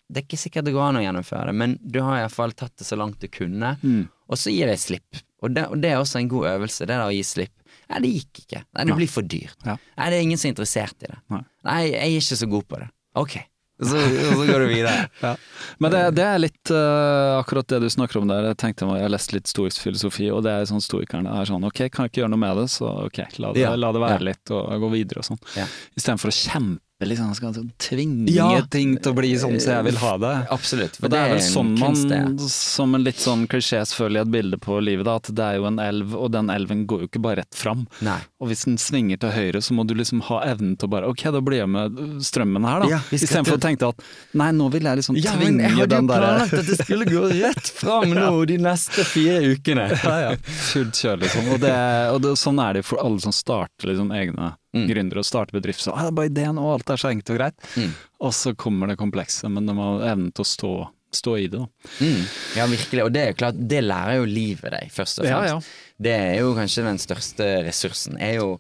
det 0.10 0.24
er 0.24 0.26
ikke 0.26 0.40
sikkert 0.42 0.66
det 0.66 0.74
går 0.74 0.88
an 0.88 0.98
å 0.98 1.04
gjennomføre 1.04 1.52
det, 1.52 1.56
men 1.60 1.76
du 1.86 2.00
har 2.02 2.24
iallfall 2.24 2.56
tatt 2.58 2.74
det 2.82 2.88
så 2.88 2.96
langt 2.98 3.20
du 3.22 3.28
kunne, 3.30 3.76
Mm. 3.84 4.08
og 4.28 4.38
så 4.42 4.50
gir 4.50 4.66
det 4.66 4.80
slipp. 4.82 5.20
Og 5.44 5.54
det, 5.54 5.68
og 5.70 5.78
det 5.82 5.92
er 5.92 5.98
også 6.02 6.18
en 6.20 6.28
god 6.32 6.48
øvelse, 6.56 6.80
det 6.88 6.96
der 6.96 7.06
å 7.06 7.14
gi 7.14 7.22
slipp. 7.24 7.54
Nei, 7.90 8.00
det 8.02 8.10
gikk 8.16 8.40
ikke. 8.46 8.64
Nei, 8.74 8.86
det 8.86 8.96
blir 8.98 9.08
for 9.10 9.22
dyrt. 9.22 9.56
Ja. 9.66 9.76
Nei, 9.98 10.10
det 10.10 10.18
er 10.18 10.22
ingen 10.26 10.38
som 10.38 10.50
er 10.50 10.54
interessert 10.56 11.04
i 11.06 11.08
det. 11.12 11.20
Nei. 11.30 11.44
Nei, 11.64 11.78
jeg 11.92 12.02
er 12.02 12.18
ikke 12.20 12.40
så 12.42 12.50
god 12.50 12.68
på 12.68 12.80
det. 12.82 12.90
Ok. 13.16 13.36
Så, 13.80 13.96
så 13.96 14.46
går 14.46 14.66
du 14.66 14.68
videre. 14.74 14.96
Ja. 15.20 15.36
Men 15.80 15.92
det, 15.92 16.02
det 16.16 16.24
er 16.24 16.40
litt 16.40 16.72
uh, 16.72 17.40
akkurat 17.40 17.68
det 17.72 17.80
du 17.84 17.90
snakker 17.92 18.20
om 18.22 18.28
der. 18.30 18.50
Jeg 18.52 18.58
tenkte 18.60 18.88
meg, 18.88 19.00
jeg 19.00 19.08
har 19.08 19.14
lest 19.14 19.34
litt 19.36 19.52
stoisk 19.52 19.84
filosofi, 19.84 20.30
og 20.32 20.44
det 20.46 20.54
er 20.54 20.68
sånn 20.70 20.84
stoikerne 20.84 21.32
er 21.40 21.48
sånn 21.50 21.66
ok, 21.68 21.86
kan 21.92 22.08
jeg 22.08 22.14
ikke 22.14 22.24
gjøre 22.24 22.34
noe 22.34 22.44
med 22.44 22.62
det, 22.62 22.68
så 22.72 22.92
ok, 23.08 23.20
la 23.44 23.52
det, 23.56 23.66
la 23.80 23.92
det 23.96 24.04
være 24.04 24.28
litt 24.32 24.54
og 24.56 24.84
gå 24.84 24.92
videre 24.94 25.24
og 25.24 25.30
sånn. 25.32 25.42
Ja. 25.60 25.68
Istedenfor 26.00 26.32
å 26.32 26.36
kjempe 26.36 26.89
liksom 27.08 27.34
skal 27.36 27.54
tvinge 27.80 28.28
Ja. 28.30 28.62
ting 28.68 28.98
til 29.00 29.14
å 29.14 29.16
bli 29.16 29.30
sånn 29.40 29.60
som 29.62 29.72
jeg 29.72 29.84
vil 29.86 29.96
ha 30.02 30.18
det. 30.18 30.48
Absolutt. 30.52 30.98
For 30.98 31.06
Og 31.06 31.12
det 31.14 31.20
er 31.20 31.30
vel 31.30 31.40
sånn 31.40 31.80
man, 31.80 32.38
som 32.50 32.96
en 32.96 33.04
litt 33.06 33.16
sånn 33.16 33.48
klisjé 33.48 33.80
selvfølgelig 33.88 34.22
et 34.26 34.32
bilde 34.34 34.58
på 34.60 34.80
livet, 34.84 35.06
da, 35.06 35.16
at 35.16 35.30
det 35.34 35.40
er 35.46 35.56
jo 35.62 35.66
en 35.70 35.80
elv, 35.80 36.14
og 36.14 36.32
den 36.34 36.50
elven 36.50 36.86
går 36.86 37.00
jo 37.06 37.08
ikke 37.08 37.22
bare 37.24 37.38
rett 37.38 37.56
fram. 37.56 37.88
Nei. 38.02 38.20
Og 38.42 38.50
hvis 38.50 38.66
den 38.66 38.76
svinger 38.78 39.18
til 39.18 39.32
høyre, 39.32 39.62
så 39.64 39.72
må 39.72 39.88
du 39.88 39.94
liksom 39.96 40.22
ha 40.28 40.42
evnen 40.44 40.76
til 40.78 40.90
å 40.90 40.92
bare 40.92 41.08
Ok, 41.08 41.24
da 41.32 41.40
blir 41.40 41.60
jeg 41.64 41.70
med 41.70 41.96
strømmen 42.22 42.68
her, 42.68 42.80
da. 42.82 42.88
Ja, 42.90 43.00
Istedenfor 43.16 43.56
til- 43.56 43.58
å 43.58 43.64
tenke 43.64 43.88
at 43.90 44.04
nei, 44.34 44.52
nå 44.52 44.70
vil 44.70 44.84
jeg 44.84 44.98
liksom 45.00 45.16
Ja, 45.24 45.32
tvinge 45.32 45.56
men 45.56 45.60
jeg 45.60 45.72
hadde 45.80 45.90
den 45.96 46.08
derre 46.08 46.20
planlagt 46.20 46.54
at 46.60 46.66
det 46.68 46.78
skulle 46.86 47.06
gå 47.06 47.24
rett 47.42 47.68
fram 47.80 48.10
nå 48.12 48.46
de 48.52 48.58
neste 48.58 49.06
fire 49.08 49.40
ukene. 49.56 49.88
ja, 50.04 50.20
ja. 50.32 50.36
Fullt 50.36 51.00
kjør, 51.00 51.20
liksom. 51.24 51.48
Og, 51.54 51.60
det, 51.62 51.74
og 52.12 52.22
det, 52.22 52.36
sånn 52.38 52.60
er 52.60 52.74
det 52.74 52.84
for 52.86 53.00
alle 53.00 53.20
som 53.24 53.32
starter 53.32 53.88
liksom, 53.88 54.12
egne 54.12 54.56
Mm. 54.76 54.86
gründere 54.86 55.24
og 55.24 55.26
starter 55.26 55.56
bedrift. 55.58 55.82
Så 55.82 55.90
ah, 55.96 56.04
det 56.06 56.12
er 56.12 56.18
bare 56.20 56.30
ideen, 56.30 56.58
og 56.62 56.76
alt 56.76 56.92
er 56.94 57.00
så 57.02 57.10
enkelt 57.10 57.32
og 57.34 57.38
greit. 57.40 57.68
Mm. 57.76 57.94
Og 58.28 58.34
så 58.38 58.52
kommer 58.54 58.92
det 58.92 59.00
komplekse, 59.02 59.50
men 59.50 59.66
de 59.66 59.74
må 59.74 59.88
ha 59.98 60.12
evnen 60.12 60.30
til 60.36 60.46
å 60.46 60.50
stå, 60.50 60.74
stå 61.18 61.34
i 61.42 61.48
det. 61.50 61.64
Mm. 62.04 62.20
Ja, 62.60 62.68
virkelig. 62.70 63.04
Og 63.08 63.14
det 63.16 63.24
er 63.24 63.32
jo 63.32 63.38
klart, 63.40 63.58
det 63.72 63.80
lærer 63.82 64.20
jo 64.20 64.28
livet 64.30 64.70
deg, 64.76 64.92
først 64.94 65.24
og 65.24 65.26
Ja, 65.26 65.40
fremst. 65.42 65.72
ja. 65.72 65.96
Det 66.06 66.14
er 66.20 66.36
jo 66.44 66.52
kanskje 66.54 66.86
den 66.86 67.02
største 67.02 67.48
ressursen. 67.66 68.20
Er 68.22 68.36
jo, 68.38 68.52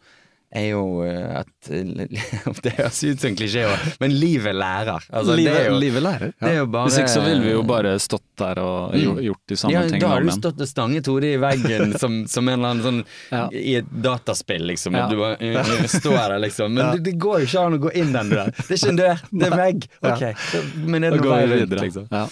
er 0.52 0.70
jo 0.72 1.04
eh, 1.06 1.40
at 1.42 1.48
Det 1.70 2.72
høres 2.78 3.00
ut 3.06 3.20
som 3.22 3.30
en 3.30 3.36
klisjé, 3.38 3.64
men 4.02 4.14
livet 4.18 4.56
lærer. 4.58 5.04
Altså, 5.14 5.36
livet, 5.38 5.54
det 5.54 5.60
er 5.62 5.68
jo, 5.70 5.76
livet 5.84 6.02
lærer. 6.04 6.32
det 6.42 6.50
er 6.50 6.56
jo 6.58 6.66
bare- 6.74 6.90
Hvis 6.90 6.98
ikke 7.04 7.14
så 7.14 7.22
ville 7.26 7.44
vi 7.44 7.52
jo 7.52 7.62
bare 7.70 7.92
stått 8.02 8.26
der 8.40 8.60
og 8.64 8.96
Mm. 8.96 9.20
gjort, 9.22 9.42
de 9.48 9.56
samme 9.60 9.74
ja, 9.74 9.82
tingene 9.84 10.00
Da 10.02 10.08
har 10.08 10.22
du 10.26 10.32
stått 10.32 10.62
og 10.64 10.68
stanget 10.68 11.06
hodet 11.12 11.36
i 11.36 11.38
veggen 11.44 11.94
som, 12.02 12.16
som 12.28 12.48
en 12.50 12.58
eller 12.60 12.70
annen 12.74 12.84
sånn 12.84 13.00
Ja. 13.32 13.44
i 13.54 13.76
et 13.82 13.92
dataspill, 14.02 14.66
liksom. 14.72 14.96
Ja. 14.98 15.06
Og 15.06 15.12
du 15.12 15.18
bare, 15.22 15.38
øh, 15.38 15.88
står 16.00 16.18
der, 16.18 16.40
liksom. 16.48 16.74
Men 16.74 16.96
det, 16.98 17.04
det 17.12 17.16
går 17.22 17.44
jo 17.44 17.46
ikke 17.52 17.66
an 17.68 17.78
å 17.78 17.82
gå 17.86 17.94
inn 18.02 18.12
den 18.16 18.30
døren. 18.34 18.54
Det 18.58 18.72
er 18.72 18.80
ikke 18.82 18.90
en 18.96 19.02
dør, 19.04 19.24
det 19.32 19.52
er 19.52 19.58
vegg. 19.62 19.88
Ja. 20.02 20.14
Ok, 20.16 20.24
så- 20.50 20.66
Men 20.90 21.04
er 21.04 21.12
det 21.12 21.22
noe 21.22 21.30
vei 21.36 21.46
rundt, 21.46 21.70
videre. 21.70 21.86
liksom? 21.86 22.08
Ja. 22.12 22.26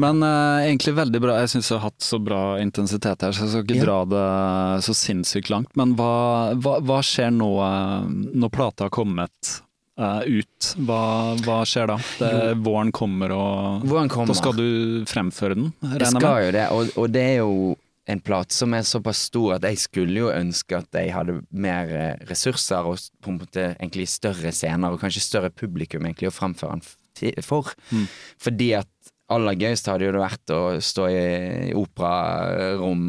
Men 0.00 0.22
uh, 0.24 0.60
egentlig 0.64 0.94
veldig 0.96 1.20
bra. 1.22 1.38
Jeg 1.42 1.52
syns 1.54 1.70
jeg 1.70 1.78
har 1.80 1.90
hatt 1.90 2.04
så 2.04 2.18
bra 2.22 2.42
intensitet 2.62 3.24
her, 3.26 3.34
så 3.36 3.44
jeg 3.46 3.52
skal 3.54 3.64
ikke 3.66 3.80
Ja. 3.80 3.86
dra 3.88 3.98
det 4.12 4.84
så 4.86 4.94
sinnssykt 4.96 5.50
langt. 5.52 5.72
Men 5.78 5.92
hva, 5.98 6.12
hva, 6.56 6.78
hva 6.80 7.00
skjer 7.04 7.32
nå 7.36 7.50
eh, 7.64 8.06
når 8.40 8.54
plata 8.56 8.88
har 8.88 8.94
kommet 8.94 9.58
Uh, 10.00 10.22
ut? 10.24 10.68
Hva, 10.88 11.36
hva 11.44 11.58
skjer 11.68 11.90
da? 11.90 11.98
Det, 12.16 12.28
våren 12.64 12.88
kommer, 12.96 13.34
og 13.36 13.82
Våren 13.84 14.08
kommer. 14.08 14.30
da 14.32 14.36
skal 14.38 14.54
du 14.56 15.02
fremføre 15.04 15.58
den, 15.58 15.66
Jeg 15.98 16.08
skal 16.14 16.46
jo 16.46 16.52
det, 16.56 16.62
og, 16.72 16.92
og 17.02 17.10
det 17.12 17.24
er 17.34 17.36
jo 17.42 17.74
en 18.08 18.22
plate 18.24 18.56
som 18.56 18.72
er 18.72 18.86
såpass 18.88 19.26
stor 19.28 19.58
at 19.58 19.66
jeg 19.68 19.76
skulle 19.82 20.22
jo 20.22 20.30
ønske 20.32 20.78
at 20.78 20.88
jeg 20.96 21.12
hadde 21.12 21.36
mer 21.52 21.92
ressurser 22.30 22.88
og 22.88 22.96
på 23.20 23.34
en 23.34 23.42
måte 23.42 23.66
egentlig 23.76 24.08
større 24.08 24.54
scener, 24.56 24.88
og 24.96 25.04
kanskje 25.04 25.20
større 25.26 25.52
publikum 25.52 26.08
egentlig 26.08 26.30
å 26.30 26.34
fremføre 26.38 26.78
den 26.80 27.44
for. 27.44 27.68
Mm. 27.92 28.06
Fordi 28.40 28.70
at 28.80 28.88
aller 29.30 29.54
gøyest 29.60 29.86
hadde 29.86 30.04
jo 30.08 30.12
det 30.12 30.20
vært 30.22 30.52
å 30.54 30.60
stå 30.82 31.04
i 31.10 31.72
operarom, 31.78 33.02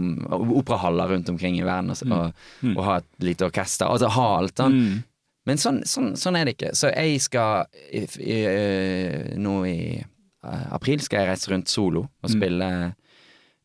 operahaller 0.61 1.09
rundt 1.15 1.29
omkring 1.33 1.57
i 1.59 1.65
verden 1.65 1.91
og, 1.93 2.01
og, 2.11 2.33
Mm. 2.61 2.75
og 2.77 2.83
ha 2.85 2.97
et 3.01 3.07
lite 3.25 3.47
orkester. 3.47 3.87
Altså 3.89 4.09
ha 4.13 4.27
alt 4.37 4.55
sånn. 4.61 4.75
Mm. 4.77 5.03
Men 5.49 5.57
sånn, 5.57 5.79
sånn, 5.89 6.11
sånn 6.15 6.37
er 6.37 6.45
det 6.45 6.53
ikke. 6.57 6.73
Så 6.77 6.91
jeg 6.93 7.19
skal 7.23 7.65
i, 7.91 8.03
i, 8.21 8.35
eh, 8.45 9.35
Nå 9.41 9.55
i 9.65 9.77
eh, 9.97 10.67
april 10.73 10.99
skal 11.01 11.23
jeg 11.23 11.29
reise 11.31 11.49
rundt 11.51 11.67
solo 11.67 12.03
og 12.21 12.29
Mm. 12.29 12.35
spille 12.35 12.67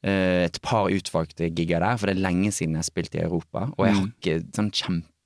eh, 0.03 0.45
et 0.47 0.61
par 0.63 0.89
utvalgte 0.89 1.51
gigger 1.53 1.81
der, 1.81 1.97
for 1.99 2.07
det 2.07 2.17
er 2.17 2.23
lenge 2.31 2.53
siden 2.53 2.75
jeg 2.77 2.85
har 2.85 2.89
spilt 2.89 3.15
i 3.17 3.23
Europa. 3.25 3.67
Og 3.77 3.87
jeg 3.87 3.95
har 3.95 4.03
Mm. 4.07 4.13
ikke 4.23 4.53
sånn 4.57 4.73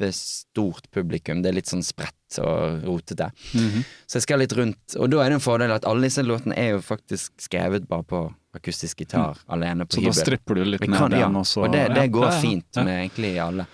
kjempestort 0.01 0.90
publikum. 0.90 1.43
Det 1.43 1.51
er 1.51 1.56
litt 1.59 1.70
sånn 1.70 1.85
spredt 1.85 2.39
og 2.40 2.85
rotete. 2.86 3.31
Mhm. 3.55 3.85
Så 4.06 4.18
jeg 4.18 4.22
skal 4.22 4.39
litt 4.39 4.52
rundt, 4.52 4.97
og 4.98 5.10
da 5.10 5.20
er 5.24 5.31
det 5.31 5.35
en 5.40 5.40
fordel 5.44 5.72
at 5.74 5.85
alle 5.85 6.02
disse 6.09 6.22
låtene 6.22 6.56
er 6.56 6.70
jo 6.77 6.81
faktisk 6.81 7.32
skrevet 7.40 7.86
bare 7.89 8.02
på 8.05 8.35
akustisk 8.55 8.98
gitar 8.98 9.39
alene 9.48 9.86
på 9.86 10.01
hybel. 10.01 10.12
Så 10.12 10.20
da 10.20 10.27
stripper 10.27 10.55
du 10.55 10.64
litt 10.64 10.81
ned 10.89 10.98
kan, 10.98 11.12
ja, 11.12 11.28
og 11.28 11.72
det, 11.72 11.94
det 11.94 12.10
går 12.10 12.27
Ja, 12.27 12.32
ja, 12.35 12.40
fint 12.40 12.77
med 12.85 13.10
egentlig 13.10 13.39
alle. 13.39 13.66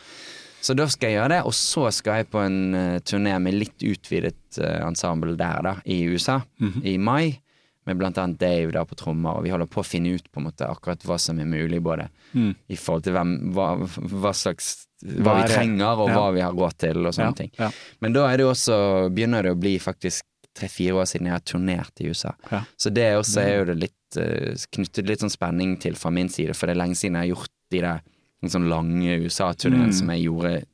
Så 0.61 0.75
da 0.75 0.87
skal 0.89 1.11
jeg 1.11 1.19
gjøre 1.21 1.29
det, 1.29 1.43
og 1.47 1.53
så 1.55 1.93
skal 1.93 2.17
jeg 2.17 2.31
på 2.31 2.41
en 2.45 2.75
uh, 2.75 2.99
turné 2.99 3.39
med 3.41 3.55
litt 3.55 3.79
utvidet 3.87 4.59
eh, 4.59 4.81
ensemble 4.83 5.37
der, 5.37 5.61
da, 5.63 5.75
i 5.87 6.03
USA, 6.09 6.41
Mhm. 6.59 6.81
i 6.85 6.97
mai. 6.99 7.41
Med 7.87 7.97
blant 8.01 8.19
annet 8.19 8.39
Dave 8.39 8.73
da 8.73 8.85
på 8.85 8.97
trommer, 8.99 9.37
og 9.39 9.45
vi 9.45 9.51
holder 9.51 9.67
på 9.71 9.81
å 9.81 9.87
finne 9.87 10.15
ut 10.17 10.27
på 10.33 10.41
en 10.41 10.47
måte 10.49 10.67
akkurat 10.67 10.99
hva 11.07 11.19
som 11.23 11.39
er 11.39 11.45
mulig, 11.47 11.81
både 11.83 12.09
Mm. 12.35 12.55
i 12.69 12.75
forhold 12.77 13.05
til 13.05 13.13
hvem, 13.15 13.53
hva, 13.55 13.77
hva 13.87 14.33
slags 14.35 14.87
Hva, 15.05 15.43
vi 15.43 15.49
trenger, 15.53 15.99
og 16.01 16.09
Ja. 16.09 16.15
hva 16.17 16.33
vi 16.35 16.41
har 16.41 16.53
råd 16.53 16.77
til, 16.79 17.07
og 17.07 17.13
sånne 17.15 17.27
Ja, 17.31 17.33
ting. 17.33 17.51
ja. 17.59 17.71
Men 18.01 18.13
da 18.13 18.27
er 18.33 18.37
det 18.39 18.47
også, 18.47 19.11
begynner 19.15 19.43
det 19.43 19.53
å 19.53 19.61
bli 19.61 19.79
faktisk 19.79 20.23
tre-fire 20.55 20.95
år 20.95 21.05
siden 21.07 21.27
jeg 21.27 21.33
har 21.33 21.41
turnert 21.41 22.01
i 22.01 22.09
USA. 22.09 22.33
Så 22.79 22.93
det 22.93 23.03
er 23.05 23.19
også 23.21 23.41
er 23.45 23.59
jo 23.59 23.65
det 23.67 23.77
litt 23.79 24.17
eh, 24.17 24.55
knyttet 24.73 25.07
litt 25.07 25.21
sånn 25.21 25.31
spenning 25.31 25.79
til 25.79 25.95
fra 25.95 26.11
min 26.11 26.29
side, 26.29 26.55
for 26.57 26.67
det 26.67 26.77
er 26.77 26.81
lenge 26.81 26.97
siden 26.97 27.13
jeg 27.21 27.29
har 27.29 27.37
gjort 27.37 27.51
de 27.71 27.81
der 27.81 28.01
en 28.43 28.49
sånn 28.49 28.69
lange 28.69 29.21
USA-turneene 29.27 29.89
Mm. 29.89 29.93
som 29.95 30.09
jeg 30.09 30.25
gjorde 30.25 30.65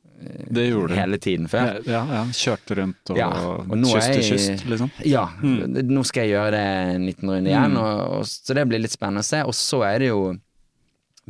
Det 0.53 0.65
gjorde 0.71 0.97
hele 0.97 1.19
tiden 1.19 1.49
før. 1.49 1.81
Ja, 1.87 2.03
ja, 2.07 2.25
kjørte 2.33 2.77
rundt 2.79 3.11
og, 3.11 3.17
Ja, 3.19 3.29
og 3.31 3.69
kyst 3.83 4.13
til 4.13 4.23
kyst, 4.31 4.65
liksom. 4.69 4.91
Ja, 5.05 5.27
Mm. 5.43 5.75
nå 5.89 6.05
skal 6.05 6.27
jeg 6.29 6.35
gjøre 6.37 6.51
det 6.51 6.65
en 6.97 7.07
liten 7.07 7.31
runde 7.31 7.51
igjen, 7.51 7.73
Mm. 7.73 7.77
og, 7.79 8.19
og, 8.19 8.25
så 8.29 8.55
det 8.55 8.67
blir 8.69 8.81
litt 8.81 8.91
spennende 8.95 9.21
å 9.25 9.25
se. 9.25 9.43
Og 9.43 9.55
så 9.55 9.83
er 9.95 9.99
det 9.99 10.09
jo 10.09 10.37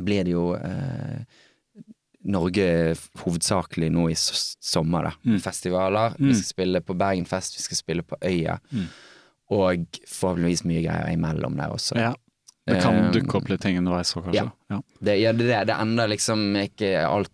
blir 0.01 0.23
det 0.25 0.31
jo 0.33 0.53
eh, 0.55 1.23
Norge 2.25 2.95
hovedsakelig 3.19 3.89
nå 3.91 4.05
i 4.09 4.15
sommer, 4.15 5.09
da. 5.09 5.11
Mm. 5.27 5.39
Festivaler. 5.43 6.13
Mm. 6.19 6.27
Vi 6.29 6.35
skal 6.39 6.47
spille 6.53 6.81
på 6.81 6.95
Bergenfest, 6.95 7.57
vi 7.57 7.63
skal 7.65 7.77
spille 7.81 8.03
på 8.07 8.15
Øya. 8.23 8.59
Mm. 8.71 8.85
Og 9.51 9.85
forhåpentligvis 10.07 10.63
mye 10.69 10.83
greier 10.85 11.11
imellom 11.13 11.57
der 11.59 11.73
også. 11.75 11.97
Ja. 11.99 12.13
Det 12.65 12.77
kan 12.81 12.95
Eh, 12.95 13.11
dukke 13.11 13.35
opp 13.41 13.49
litt 13.51 13.59
ting 13.61 13.77
underveis 13.77 14.13
òg, 14.15 14.23
kanskje. 14.29 14.35
ja. 14.39 14.49
Ja. 14.71 14.79
Det, 15.03 15.17
ja, 15.19 15.31
det, 15.33 15.47
det, 15.49 15.65
det 15.67 15.75
ender 15.83 16.07
liksom 16.07 16.45
ikke 16.55 16.93
alt 17.05 17.29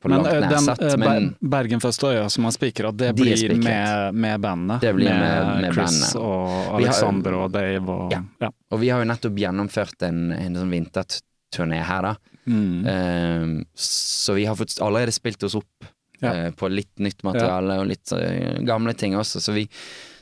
på 0.00 0.08
Men 0.10 0.22
langt 0.22 0.32
eh, 0.32 0.40
nær 0.48 0.62
sett, 0.64 0.82
eh, 0.82 0.96
men 1.00 1.28
Ber- 1.40 1.50
Bergenfest 1.56 2.04
og 2.04 2.12
Øya 2.14 2.28
som 2.30 2.44
har 2.48 2.52
spikra, 2.56 2.90
det 2.96 3.12
De 3.16 3.22
blir 3.22 3.54
med, 3.62 4.14
med 4.14 4.40
bandet? 4.40 4.80
Det 4.80 4.92
blir 4.96 5.08
med- 5.10 5.60
med 5.62 5.74
Chris 5.74 6.00
bandet. 6.00 6.16
og 6.16 6.78
Vi 6.78 6.84
har- 6.86 7.34
og 7.44 7.52
Dave 7.52 7.88
og 7.88 8.12
Ja. 8.12 8.22
ja. 8.40 8.50
Og 8.70 8.80
vi 8.80 8.88
har 8.90 9.00
jo 9.04 9.08
nettopp 9.10 9.36
gjennomført 9.36 10.02
en, 10.08 10.32
en 10.32 10.54
sånn 10.54 10.70
vinterturné 10.70 11.82
her, 11.84 12.02
da. 12.02 12.14
Mm. 12.46 12.86
Uh, 12.86 13.64
så 13.76 14.34
vi 14.34 14.44
har 14.46 14.56
fått 14.56 14.78
allerede 14.80 15.12
spilt 15.12 15.42
oss 15.44 15.54
opp 15.54 15.84
Ja. 16.20 16.32
uh, 16.46 16.50
på 16.50 16.68
litt 16.70 16.98
nytt 16.98 17.22
materiale 17.22 17.78
og 17.80 17.86
litt 17.86 18.10
uh, 18.12 18.58
gamle 18.64 18.94
ting 18.94 19.14
også, 19.14 19.40
så 19.40 19.52
vi, 19.54 19.68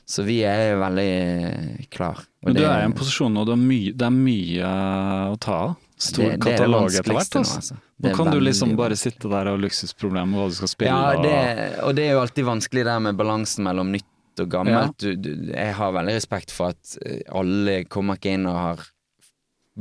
så 0.07 0.25
vi 0.25 0.41
er 0.45 0.77
veldig 0.77 1.89
klar. 1.91 2.19
Og 2.43 2.47
Men 2.53 2.55
du 2.55 2.61
det- 2.61 2.69
er 2.71 2.81
i 2.81 2.85
en 2.85 2.93
posisjon 2.93 3.33
nå, 3.35 3.45
det 3.45 3.53
er 3.53 4.11
mye, 4.11 4.65
å 5.33 5.39
ta 5.41 5.53
av. 5.53 5.77
Stor 5.99 6.31
det- 6.31 6.41
katalog 6.41 6.91
etter 6.91 7.13
hvert. 7.13 7.35
nå, 7.35 7.41
Altså. 7.43 7.77
Nå 7.99 8.13
kan 8.15 8.31
du 8.31 8.39
liksom 8.39 8.77
bare 8.79 8.95
sitte 8.99 9.31
der 9.31 9.51
og 9.51 9.59
luksusproblem 9.65 10.31
med 10.31 10.39
hva 10.39 10.51
du 10.53 10.55
skal 10.55 10.71
spille. 10.71 10.93
Ja, 10.93 11.19
det, 11.19 11.81
og 11.83 11.97
det 11.99 12.05
er 12.07 12.15
jo 12.15 12.21
alltid 12.23 12.47
vanskelig 12.47 12.85
der 12.87 13.01
med 13.03 13.19
balansen 13.19 13.67
mellom 13.67 13.91
nytt 13.95 14.43
og 14.43 14.53
gammelt. 14.53 14.95
Du, 15.03 15.17
du, 15.19 15.33
jeg 15.51 15.75
har 15.75 15.97
veldig 15.97 16.15
respekt 16.15 16.55
for 16.55 16.77
at 16.77 16.95
eh, 17.03 17.25
alle 17.35 17.81
kommer 17.91 18.21
ikke 18.21 18.37
inn 18.39 18.47
og 18.47 18.59
har 18.59 18.85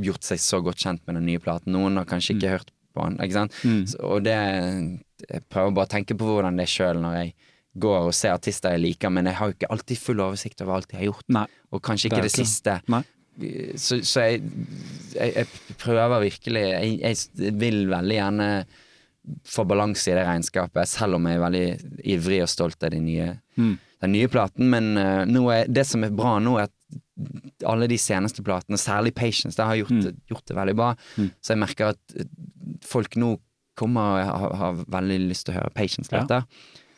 gjort 0.07 0.25
seg 0.25 0.41
så 0.41 0.61
godt 0.65 0.81
kjent 0.81 1.03
med 1.05 1.19
den 1.19 1.27
nye 1.29 1.41
platen. 1.41 1.75
Noen 1.75 1.99
har 2.01 2.09
kanskje 2.09 2.37
ikke 2.37 2.55
hørt 2.55 2.73
på 2.97 3.05
den, 3.05 3.19
ikke 3.21 3.37
sant. 3.37 3.59
Mm. 3.61 3.83
Så, 3.89 4.01
og 4.05 4.25
det 4.25 4.37
Jeg 4.37 5.43
prøver 5.49 5.77
bare 5.77 5.89
å 5.89 5.93
tenke 5.93 6.17
på 6.17 6.25
hvordan 6.29 6.57
det 6.57 6.67
er 6.67 6.73
sjøl 6.73 6.99
når 7.01 7.19
jeg 7.21 7.35
går 7.77 8.09
og 8.09 8.15
ser 8.17 8.33
artister 8.33 8.73
jeg 8.73 8.83
liker, 8.83 9.13
men 9.13 9.29
jeg 9.29 9.37
har 9.37 9.49
jo 9.49 9.55
ikke 9.57 9.69
alltid 9.73 10.01
full 10.01 10.21
oversikt 10.25 10.61
over 10.65 10.79
alt 10.79 10.93
jeg 10.93 11.01
har 11.03 11.09
gjort. 11.11 11.25
Nei. 11.33 11.45
Og 11.73 11.81
kanskje 11.85 12.09
ikke 12.09 12.23
det 12.23 12.31
det 12.31 12.37
siste. 12.39 12.79
Nei. 12.89 13.03
Så, 13.77 13.99
så 14.07 14.23
jeg, 14.25 14.41
jeg, 15.13 15.33
jeg 15.35 15.75
prøver 15.77 16.23
virkelig 16.23 16.63
jeg, 16.63 16.93
jeg 17.03 17.53
vil 17.61 17.83
veldig 17.91 18.15
gjerne 18.17 18.47
få 19.45 19.65
balanse 19.67 20.07
i 20.09 20.15
det 20.15 20.23
regnskapet, 20.25 20.87
selv 20.87 21.17
om 21.17 21.25
jeg 21.27 21.35
er 21.37 21.43
veldig 21.43 21.65
ivrig 22.15 22.39
og 22.45 22.49
stolt 22.49 22.83
av 22.87 22.93
de 22.95 23.01
nye, 23.03 23.33
Mm. 23.57 23.73
den 24.01 24.11
nye 24.13 24.27
platen. 24.29 24.69
Men 24.69 24.91
uh, 24.97 25.53
er, 25.55 25.65
det 25.67 25.83
som 25.89 26.03
er 26.05 26.11
bra 26.13 26.35
nå, 26.39 26.55
er 26.61 26.67
at 26.69 26.73
alle 27.65 27.87
de 27.89 27.97
seneste 27.97 28.43
platene, 28.45 28.77
særlig 28.77 29.13
Patience, 29.17 29.57
det 29.57 29.65
har 29.65 29.75
gjort, 29.81 29.91
Mm. 29.91 30.19
gjort 30.29 30.45
det 30.45 30.55
veldig 30.55 30.75
bra. 30.77 30.91
Mm. 31.17 31.31
Så 31.41 31.53
jeg 31.53 31.59
merker 31.59 31.85
at 31.95 32.15
eh, 32.15 32.25
folk 32.85 33.15
nå 33.17 33.35
kommer 33.77 34.01
og 34.21 34.25
har, 34.25 34.55
har 34.61 34.83
veldig 34.87 35.17
lyst 35.29 35.45
til 35.47 35.55
å 35.55 35.59
høre 35.59 35.73
Patience-låter. 35.75 36.45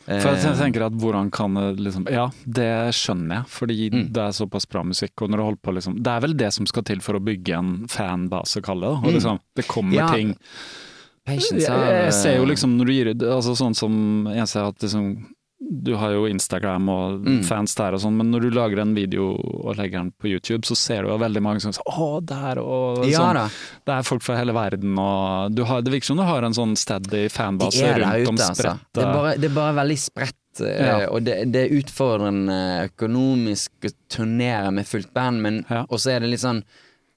For 0.09 0.33
jeg 0.33 0.39
Eh, 0.49 0.57
tenker 0.57 0.85
at 0.87 0.93
hvordan 0.97 1.27
kan 1.31 1.53
det 1.53 1.77
liksom 1.85 2.07
Ja, 2.09 2.29
det 2.49 2.69
skjønner 2.97 3.35
jeg, 3.43 3.45
fordi 3.53 3.89
Mm. 3.93 4.07
det 4.11 4.17
er 4.23 4.31
såpass 4.33 4.65
bra 4.67 4.81
musikk. 4.83 5.21
Og 5.21 5.29
når 5.29 5.37
du 5.37 5.43
holder 5.43 5.61
på 5.61 5.73
liksom 5.75 6.01
Det 6.01 6.07
er 6.09 6.19
vel 6.21 6.33
det 6.33 6.51
som 6.53 6.65
skal 6.65 6.83
til 6.83 6.99
for 6.99 7.13
å 7.13 7.23
bygge 7.23 7.53
en 7.57 7.87
fanbase, 7.87 8.61
kalle 8.63 8.81
det. 8.81 8.97
Og 8.97 9.03
Mm. 9.03 9.13
liksom, 9.13 9.39
det 9.55 9.67
kommer 9.67 9.93
Ja, 9.95 10.07
ting 10.11 10.35
Patience 11.25 11.61
jeg, 11.67 12.05
jeg 12.05 12.13
ser 12.13 12.37
jo 12.37 12.45
liksom 12.45 12.77
når 12.79 12.85
du 12.85 12.91
gir 12.91 13.09
ut 13.11 13.17
altså 13.21 13.53
Sånn 13.55 13.75
som 13.75 14.25
en 14.27 14.47
ser 14.47 14.65
at 14.65 14.79
liksom 14.79 15.27
du 15.61 15.93
har 15.99 16.11
jo 16.13 16.25
Instagram 16.25 16.87
og 16.89 17.19
Mm. 17.25 17.43
fans 17.43 17.75
der 17.75 17.93
og 17.93 17.99
sånn, 17.99 18.15
men 18.17 18.31
når 18.31 18.41
du 18.41 18.49
lager 18.51 18.79
en 18.79 18.93
video 18.95 19.33
og 19.35 19.75
legger 19.75 19.99
den 19.99 20.11
på 20.17 20.29
YouTube, 20.31 20.61
så 20.65 20.75
ser 20.75 21.03
du 21.03 21.09
jo 21.09 21.17
veldig 21.17 21.41
mange 21.43 21.59
som 21.61 21.71
sier 21.73 21.83
'Å, 21.85 22.21
der', 22.25 22.57
og 22.63 23.05
Ja 23.05 23.19
sånn. 23.19 23.33
da. 23.35 23.47
Det 23.85 23.93
er 23.99 24.03
folk 24.03 24.21
fra 24.23 24.37
hele 24.37 24.53
verden, 24.53 24.97
og 24.97 25.53
du 25.53 25.63
har, 25.65 25.81
det 25.81 25.91
virker 25.91 26.05
som 26.05 26.17
du 26.17 26.23
har 26.23 26.43
en 26.43 26.53
sånn 26.53 26.77
steady 26.77 27.27
fanbase 27.29 27.79
de 27.79 28.01
rundt 28.01 28.13
rundt 28.15 28.27
om 28.29 28.37
spredte 28.37 28.55
altså. 28.55 28.79
Det 28.93 29.03
er 29.03 29.13
bare, 29.13 29.35
det 29.37 29.51
er 29.51 29.55
bare 29.55 29.75
veldig 29.75 29.97
spredt. 29.99 30.33
eh, 30.61 30.85
Ja. 30.85 31.07
Og 31.11 31.23
det, 31.23 31.51
det 31.51 31.69
er 31.71 31.75
utfordrende 31.81 32.89
økonomisk 32.89 33.69
å 33.83 33.91
turnere 34.09 34.71
med 34.73 34.85
fullt 34.85 35.13
band, 35.13 35.41
men 35.41 35.65
Ja. 35.69 35.85
også 35.89 36.11
er 36.15 36.19
det 36.21 36.29
litt 36.31 36.39
sånn 36.39 36.63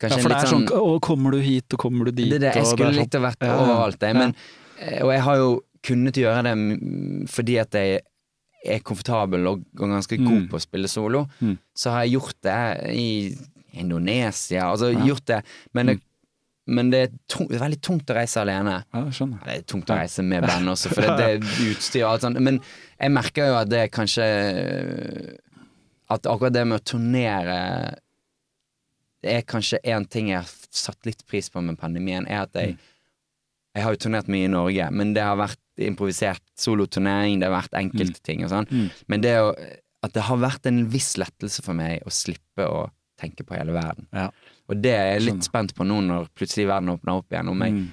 ja, 0.02 0.09
for 0.09 0.28
det 0.28 0.36
er 0.39 0.47
sånn 0.47 0.66
sånn 0.66 0.69
'Å, 0.69 1.01
kommer 1.01 1.31
du 1.31 1.40
hit, 1.40 1.64
og 1.73 1.78
kommer 1.78 2.05
du 2.06 2.10
dit', 2.12 2.28
Det 2.31 2.40
det, 2.40 2.55
jeg 2.56 2.64
skulle 2.66 2.90
sånn- 2.93 2.98
likt 2.98 3.14
å 3.14 3.23
vært 3.23 3.39
overalt, 3.40 3.98
jeg. 4.01 4.14
ja. 4.14 4.19
Men, 4.19 4.35
eh, 4.81 5.01
og 5.02 5.10
jeg 5.12 5.20
har 5.20 5.36
jo 5.36 5.60
kunnet 5.82 6.14
gjøre 6.14 6.43
det 6.43 7.28
fordi 7.31 7.60
at 7.60 7.70
jeg 7.70 8.01
er 8.64 8.78
komfortabel 8.86 9.47
og, 9.51 9.64
ganske 9.74 10.16
god 10.20 10.43
Mm. 10.43 10.48
på 10.48 10.56
å 10.56 10.62
spille 10.62 10.89
solo. 10.89 11.26
Mm. 11.40 11.59
Så 11.74 11.90
har 11.90 12.05
jeg 12.05 12.12
gjort 12.18 12.36
det 12.43 12.94
i 12.94 13.36
Indonesia, 13.80 14.68
altså 14.70 14.93
gjort 14.93 15.26
det. 15.26 15.43
Men 15.74 15.86
det, 15.86 16.01
men 16.66 16.90
det, 16.93 16.98
er 17.02 17.16
tung, 17.26 17.48
veldig 17.48 17.80
tungt 17.82 18.10
å 18.10 18.14
reise 18.14 18.39
alene. 18.40 18.84
Ja, 18.94 19.01
skjønner. 19.10 19.40
Det 19.44 19.56
er 19.56 19.62
tungt 19.66 19.90
å 19.90 19.97
reise 19.98 20.22
med 20.22 20.44
band 20.47 20.68
også, 20.68 20.93
for 20.93 21.02
det, 21.02 21.16
det 21.43 21.70
utstyr 21.72 22.05
og 22.05 22.12
alt 22.12 22.26
sånt. 22.26 22.39
Men 22.40 22.60
jeg 23.01 23.10
merker 23.10 23.51
jo 23.51 23.56
at 23.59 23.70
det 23.72 23.80
er 23.86 23.90
kanskje 23.93 24.26
At 26.12 26.26
akkurat 26.28 26.52
det 26.52 26.66
med 26.68 26.76
å 26.78 26.84
turnere 26.84 27.59
Det 29.24 29.36
er 29.39 29.47
kanskje 29.48 29.80
én 29.82 30.05
ting 30.10 30.28
jeg 30.28 30.43
har 30.43 30.51
satt 30.70 31.06
litt 31.09 31.24
pris 31.26 31.48
på 31.51 31.62
med 31.64 31.78
pandemien, 31.80 32.26
er 32.28 32.44
at 32.47 32.55
jeg 32.59 32.76
Jeg 33.74 33.84
har 33.86 33.94
jo 33.94 34.02
turnert 34.05 34.28
mye 34.28 34.44
i 34.44 34.52
Norge, 34.52 34.90
men 34.93 35.14
det 35.16 35.22
har 35.24 35.39
vært 35.40 35.61
improvisert 35.78 36.43
soloturnering, 36.59 37.40
det 37.40 37.49
har 37.49 37.62
vært 37.62 37.73
enkeltting 37.81 38.44
og 38.44 38.51
sånn. 38.51 38.66
Mm. 38.70 38.90
Men 39.09 39.20
det 39.20 39.36
å 39.40 39.55
At 40.05 40.12
det 40.15 40.23
har 40.27 40.36
vært 40.36 40.66
en 40.66 40.89
viss 40.90 41.12
lettelse 41.16 41.62
for 41.62 41.74
meg 41.78 42.03
å 42.03 42.11
slippe 42.11 42.65
å 42.66 42.90
tenke 43.16 43.44
på 43.47 43.55
hele 43.55 43.70
verden. 43.70 44.09
Ja. 44.12 44.31
Og 44.69 44.81
det 44.82 44.90
er 44.90 45.12
jeg 45.12 45.23
litt 45.28 45.44
spent 45.44 45.77
på 45.77 45.86
nå 45.86 46.01
når 46.03 46.27
plutselig 46.35 46.66
verden 46.66 46.90
åpner 46.90 47.20
opp 47.20 47.31
igjen. 47.31 47.49
Om 47.49 47.61
jeg 47.62 47.73
Mm. 47.73 47.89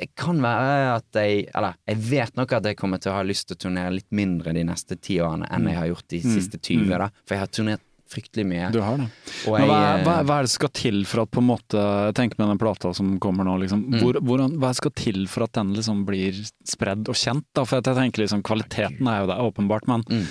det 0.00 0.08
kan 0.16 0.40
være 0.42 0.96
at 0.96 1.04
jeg 1.12 1.48
Eller 1.54 1.74
jeg 1.86 1.96
vet 1.96 2.34
nok 2.36 2.52
at 2.52 2.64
jeg 2.64 2.76
kommer 2.76 2.98
til 2.98 3.12
å 3.12 3.14
ha 3.14 3.22
lyst 3.22 3.46
til 3.46 3.54
å 3.54 3.60
turnere 3.70 3.92
litt 3.94 4.10
mindre 4.10 4.52
de 4.52 4.64
neste 4.64 5.00
ti 5.00 5.18
årene 5.20 5.46
enn 5.48 5.68
jeg 5.68 5.76
har 5.76 5.86
gjort 5.86 6.08
de 6.08 6.18
Mm. 6.22 6.34
siste 6.34 6.58
20, 6.60 6.86
Mm. 6.86 6.98
da. 6.98 7.08
For 7.24 7.34
jeg 7.36 7.38
har 7.38 7.46
turnert 7.46 7.80
fryktelig 8.12 8.44
mye. 8.48 8.68
Du 8.74 8.78
har 8.84 9.00
det. 9.00 9.08
Men 9.48 9.66
hva, 9.70 9.78
er- 9.88 10.04
hva, 10.06 10.14
hva 10.28 10.36
er 10.38 10.46
det 10.46 10.52
som 10.52 10.60
skal 10.60 10.72
til 10.78 11.02
for 11.08 11.24
at 11.24 11.32
på 11.34 11.40
en 11.42 11.48
måte 11.48 11.82
Tenk 12.18 12.36
med 12.38 12.48
den 12.52 12.60
plata 12.62 12.92
som 12.94 13.14
kommer 13.22 13.48
nå, 13.48 13.56
liksom. 13.64 13.82
Mm. 13.88 13.98
Hvor, 14.04 14.20
hvor, 14.22 14.44
hva 14.62 14.72
skal 14.76 14.92
til 14.98 15.24
for 15.32 15.46
at 15.48 15.52
den 15.58 15.72
liksom 15.76 16.04
blir 16.08 16.36
spredd 16.68 17.08
og 17.08 17.16
kjent? 17.18 17.46
Da? 17.56 17.64
For 17.66 17.80
jeg 17.80 17.96
tenker 17.98 18.24
liksom 18.26 18.44
Kvaliteten 18.46 19.08
er 19.08 19.22
jo 19.24 19.30
der, 19.32 19.42
åpenbart, 19.48 19.88
men 19.90 20.04
Mm. 20.12 20.26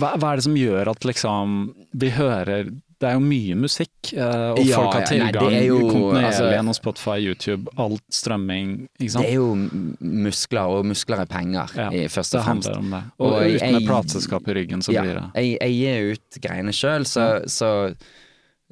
hva, 0.00 0.14
hva 0.20 0.32
er 0.32 0.40
det 0.40 0.44
som 0.48 0.56
gjør 0.58 0.90
at 0.92 1.04
liksom 1.08 1.58
vi 1.96 2.10
hører 2.16 2.72
Det 3.00 3.08
er 3.08 3.14
jo 3.16 3.20
mye 3.24 3.54
musikk, 3.56 4.10
eh, 4.12 4.50
og 4.52 4.58
Ja, 4.60 4.76
folk 4.76 4.92
har 4.92 5.00
nei, 5.00 5.08
tilgang 5.08 5.54
er 5.56 5.62
jo, 5.64 5.78
kontinuerlig 5.88 6.24
altså- 6.28 6.50
gjennom 6.52 6.74
Spotify, 6.76 7.14
YouTube, 7.24 7.70
alt 7.80 8.02
strømming, 8.12 8.74
ikke 9.00 9.10
sant? 9.14 9.24
det 9.24 9.30
er 9.30 9.38
jo 9.38 9.54
muskler, 10.26 10.74
og 10.76 10.84
muskler 10.90 11.22
er 11.22 11.30
penger, 11.32 11.72
Ja, 11.76 11.86
i, 11.90 12.02
først 12.12 12.32
det 12.36 12.40
og 12.40 12.44
fremst. 12.44 12.68
handler 12.68 12.78
om 12.78 12.90
det. 12.90 13.02
Og, 13.18 13.32
Og 13.32 13.54
uten 13.54 13.74
et 13.80 13.86
plateselskap 13.88 14.48
i 14.48 14.52
ryggen, 14.58 14.82
så 14.84 14.92
ja, 14.92 15.02
blir 15.02 15.14
det 15.14 15.58
jeg, 15.60 15.72
gir 15.78 16.12
ut 16.12 16.40
greiene 16.44 16.72
sjøl, 16.76 17.06
så, 17.08 17.24
så 17.48 17.70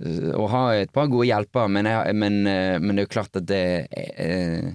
øh, 0.05 0.35
Og 0.37 0.51
har 0.51 0.73
et 0.75 0.93
par 0.93 1.07
gode 1.09 1.27
hjelper, 1.27 1.67
men, 1.69 1.87
jeg, 1.87 2.15
men, 2.15 2.47
øh, 2.47 2.81
men 2.83 2.97
det 2.97 2.99
er 3.03 3.07
jo 3.09 3.15
klart 3.17 3.35
at 3.37 3.47
det 3.47 3.89
eh, 4.19 4.73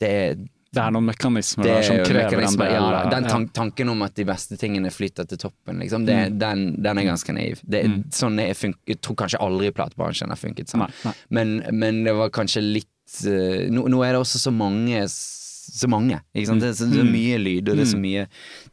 Det 0.00 0.48
Det 0.74 0.82
er 0.82 0.94
noen 0.96 1.06
mekanismer 1.08 1.64
det 1.68 1.72
er 1.76 1.82
som 1.86 1.96
krever 2.02 2.24
en 2.24 2.40
mekanismer, 2.40 2.72
del 2.72 2.86
ja. 2.88 3.02
Den 3.14 3.24
ja. 3.28 3.30
tan 3.30 3.46
tanken 3.54 3.92
om 3.94 4.02
at 4.06 4.14
de 4.18 4.24
beste 4.28 4.58
tingene 4.60 4.90
flyter 4.90 5.28
til 5.30 5.38
toppen, 5.46 5.78
liksom, 5.84 6.04
det, 6.08 6.16
Mm. 6.32 6.38
den, 6.38 6.64
den 6.82 6.98
er 6.98 7.04
ganske 7.08 7.32
naiv. 7.36 7.60
Det, 7.62 7.82
sånn 8.14 8.38
er 8.42 8.50
jeg 8.54 9.00
tror 9.00 9.16
kanskje 9.22 9.40
aldri 9.40 9.70
platebransjen 9.74 10.28
har 10.34 10.40
funket 10.40 10.68
sånn. 10.72 10.84
Nei, 10.84 10.90
nei. 11.04 11.14
Men, 11.30 11.54
men 11.72 12.02
det 12.04 12.14
var 12.18 12.30
kanskje 12.34 12.62
litt 12.64 12.90
uh, 13.26 13.70
nå, 13.70 13.86
nå 13.92 14.02
er 14.04 14.12
det 14.16 14.20
også 14.24 14.38
så 14.48 14.52
mange 14.54 15.04
Så 15.08 15.88
mange. 15.88 16.18
Ikke 16.36 16.50
sant? 16.50 16.60
Det, 16.60 16.68
er 16.68 16.76
så, 16.76 16.86
det 16.90 16.98
er 17.00 17.06
Mm. 17.08 17.12
mye 17.16 17.38
lyd, 17.40 17.68
og 17.70 17.76
det 17.78 17.82
er 17.86 17.92
så 17.94 17.96
Mm. 17.96 18.02
mye 18.04 18.26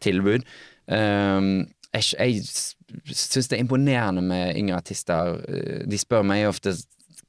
tilbud. 0.04 0.44
Um, 0.92 1.68
jeg 1.94 2.04
jeg 2.20 2.42
syns 3.16 3.48
det 3.48 3.58
er 3.58 3.64
imponerende 3.64 4.22
med 4.24 4.56
yngre 4.60 4.76
artister. 4.82 5.38
Uh, 5.48 5.86
De 5.88 5.98
spør 5.98 6.24
meg 6.28 6.48
ofte 6.50 6.74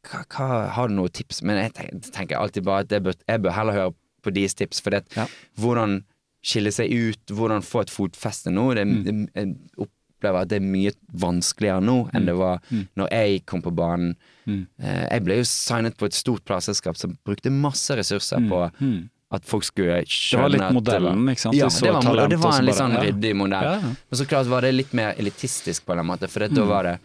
hva, 0.03 0.25
hva, 0.35 0.47
har 0.75 0.89
du 0.91 0.95
noen 0.97 1.13
tips, 1.15 1.43
men 1.47 1.61
jeg 1.63 1.73
tenker, 1.77 2.11
tenker 2.11 2.37
alltid 2.41 2.65
bare 2.67 2.83
at 2.83 2.91
jeg 2.91 3.03
bør, 3.07 3.15
jeg 3.29 3.43
bør 3.45 3.55
heller 3.55 3.73
høre 3.79 3.95
på 4.23 4.33
deres 4.35 4.55
tips. 4.55 4.81
For 4.81 4.91
det, 4.91 5.05
Ja. 5.17 5.27
hvordan 5.59 6.05
skille 6.45 6.73
seg 6.75 6.91
ut, 6.91 7.27
hvordan 7.31 7.63
få 7.63 7.83
et 7.83 7.91
fotfeste 7.91 8.51
nå, 8.51 8.75
det, 8.75 8.87
Mm. 8.87 9.05
det, 9.05 9.31
jeg 9.35 9.57
opplever 9.79 10.41
at 10.43 10.49
det 10.49 10.57
er 10.57 10.67
mye 10.67 10.93
vanskeligere 11.15 11.83
nå 11.83 12.11
enn 12.15 12.27
det 12.27 12.35
var 12.37 12.61
når 12.97 13.09
jeg 13.11 13.45
kom 13.47 13.63
på 13.63 13.71
banen. 13.75 14.17
Mm. 14.47 14.67
Eh, 14.83 15.09
Jeg 15.11 15.25
ble 15.25 15.37
jo 15.37 15.43
signet 15.45 15.97
på 15.97 16.07
et 16.07 16.15
stort 16.15 16.45
plateselskap 16.45 16.97
som 16.97 17.17
brukte 17.25 17.51
masse 17.51 17.91
ressurser 17.95 18.39
på 18.49 18.71
Mm. 18.81 19.09
at 19.31 19.45
folk 19.45 19.65
skulle 19.65 20.05
Det 20.05 20.39
var 20.39 20.49
litt 20.51 20.73
modellen, 20.73 21.27
ikke 21.31 21.39
sant? 21.41 21.55
Ja, 21.57 21.67
så 21.69 21.81
det 21.87 21.93
var, 21.93 22.19
og 22.25 22.31
det 22.31 22.39
var 22.39 22.59
en 22.59 22.65
litt 22.67 22.75
sånn 22.75 22.97
ryddig 23.01 23.35
modell. 23.37 23.63
Ja, 23.63 23.73
ja. 23.75 23.81
Men 23.81 24.19
så 24.19 24.27
klart 24.27 24.47
var 24.47 24.61
det 24.63 24.75
litt 24.75 24.93
mer 24.93 25.15
elitistisk 25.15 25.85
på 25.87 25.99
en 25.99 26.05
måte, 26.07 26.29
for 26.29 26.41
Mm. 26.41 26.55
da 26.55 26.65
var 26.65 26.83
det 26.83 27.01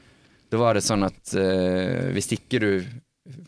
da 0.50 0.58
var 0.58 0.74
det 0.76 0.84
sånn 0.84 1.04
at 1.06 1.34
uh, 1.36 2.10
hvis 2.14 2.32
ikke 2.32 2.60
du 2.60 2.86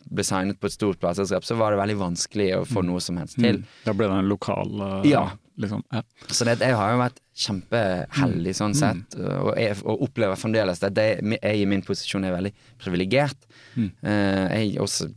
ble 0.09 0.23
signet 0.25 0.59
på 0.59 0.67
et 0.69 0.73
stort 0.75 0.99
plateselskap, 1.01 1.45
så 1.47 1.55
var 1.59 1.71
det 1.73 1.79
veldig 1.81 1.97
vanskelig 1.99 2.49
å 2.57 2.65
få 2.67 2.83
noe 2.85 3.01
som 3.03 3.17
helst 3.21 3.37
til. 3.39 3.61
Mm. 3.61 3.69
Da 3.85 3.93
ble 3.95 4.09
det 4.09 4.17
en 4.23 4.29
lokal 4.31 4.83
eh, 4.85 5.09
Ja. 5.11 5.23
liksom. 5.59 5.83
Ja. 5.93 6.01
Så 6.27 6.47
det, 6.47 6.57
jeg 6.63 6.75
har 6.79 6.93
jo 6.93 7.01
vært 7.03 7.19
kjempeheldig 7.39 8.53
sånn 8.57 8.75
sett, 8.75 9.15
og, 9.19 9.53
jeg, 9.59 9.77
og 9.87 10.05
opplever 10.09 10.39
fremdeles 10.39 10.81
at 10.83 10.97
jeg, 10.99 11.23
jeg 11.39 11.61
i 11.61 11.67
min 11.69 11.83
posisjon 11.85 12.25
er 12.27 12.35
veldig 12.35 12.53
privilegert. 12.81 13.47
Mm. 13.75 13.89
Eh, 14.03 14.45
jeg 14.59 14.79
også 14.83 15.09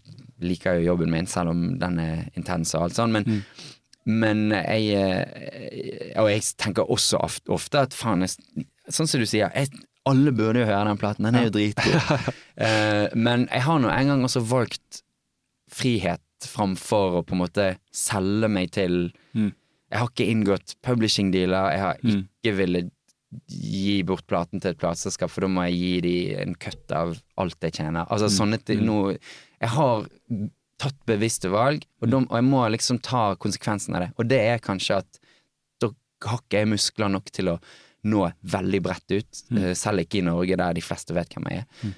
liker 0.43 0.79
jo 0.81 0.89
jobben 0.93 1.11
min, 1.15 1.27
selv 1.31 1.53
om 1.55 1.65
den 1.79 1.99
er 2.03 2.25
intens 2.39 2.75
og 2.75 2.89
alt 2.89 2.99
sånn, 2.99 3.13
men, 3.15 3.43
men 4.11 4.49
jeg 4.51 4.89
eh, 4.99 6.13
Og 6.23 6.31
jeg 6.33 6.43
tenker 6.59 6.91
også 6.91 7.21
ofte 7.23 7.85
at 7.87 7.95
faen, 7.95 8.25
jeg, 8.27 8.67
sånn 8.91 9.07
som 9.11 9.23
du 9.23 9.27
sier, 9.27 9.51
jeg, 9.55 9.71
alle 10.09 10.33
burde 10.35 10.63
jo 10.63 10.67
høre 10.67 10.85
den 10.89 10.99
platen, 11.01 11.25
den 11.29 11.37
er 11.39 11.45
jo 11.47 11.53
dritgod. 11.55 11.95
uh, 12.59 13.07
men 13.27 13.47
jeg 13.51 13.63
har 13.69 13.79
nå 13.83 13.91
en 13.93 14.13
gang 14.13 14.25
også 14.27 14.43
valgt 14.51 15.03
frihet 15.73 16.21
framfor 16.43 17.21
å 17.21 17.23
på 17.27 17.37
en 17.37 17.43
måte 17.45 17.69
selge 17.95 18.49
meg 18.51 18.73
til 18.75 19.13
Mm. 19.33 19.53
Jeg 19.93 20.01
har 20.01 20.09
ikke 20.09 20.25
inngått 20.33 20.73
publishing-dealer, 20.85 21.71
jeg 21.73 21.81
har 21.81 21.99
Mm. 22.03 22.29
ikke 22.43 22.53
villet 22.57 22.91
gi 23.49 24.03
bort 24.03 24.27
platen 24.27 24.61
til 24.61 24.71
et 24.73 24.79
plateselskap, 24.81 25.31
for 25.31 25.41
da 25.45 25.49
må 25.49 25.65
jeg 25.69 25.77
gi 25.79 26.01
dem 26.05 26.41
en 26.49 26.55
kutt 26.61 26.93
av 26.93 27.15
alt 27.41 27.57
jeg 27.65 27.73
tjener. 27.79 28.07
Altså 28.11 28.29
sånne 28.29 28.59
ting 28.65 28.85
nå 28.85 29.17
Jeg 29.61 29.69
har 29.71 30.07
tatt 30.79 30.97
bevisste 31.07 31.49
valg, 31.53 31.85
og, 32.03 32.09
de, 32.11 32.17
og 32.17 32.35
jeg 32.37 32.45
må 32.45 32.63
liksom 32.75 32.99
ta 33.01 33.35
konsekvensen 33.37 33.95
av 33.95 34.01
det. 34.03 34.11
Og 34.19 34.27
det 34.29 34.41
er 34.41 34.59
kanskje 34.59 34.97
at 35.01 35.21
da 35.81 35.93
har 36.27 36.41
ikke 36.43 36.59
jeg 36.59 36.69
muskler 36.73 37.09
nok 37.13 37.31
til 37.31 37.53
å 37.53 37.59
nå 38.09 38.23
veldig 38.55 38.81
bredt 38.85 39.15
ut, 39.15 39.43
eh, 39.57 39.73
selv 39.79 40.05
ikke 40.05 40.21
i 40.21 40.27
Norge 40.27 40.59
der 40.59 40.79
de 40.79 40.85
fleste 40.85 41.15
vet 41.17 41.35
hvem 41.35 41.51
jeg 41.51 41.65
er. 41.65 41.93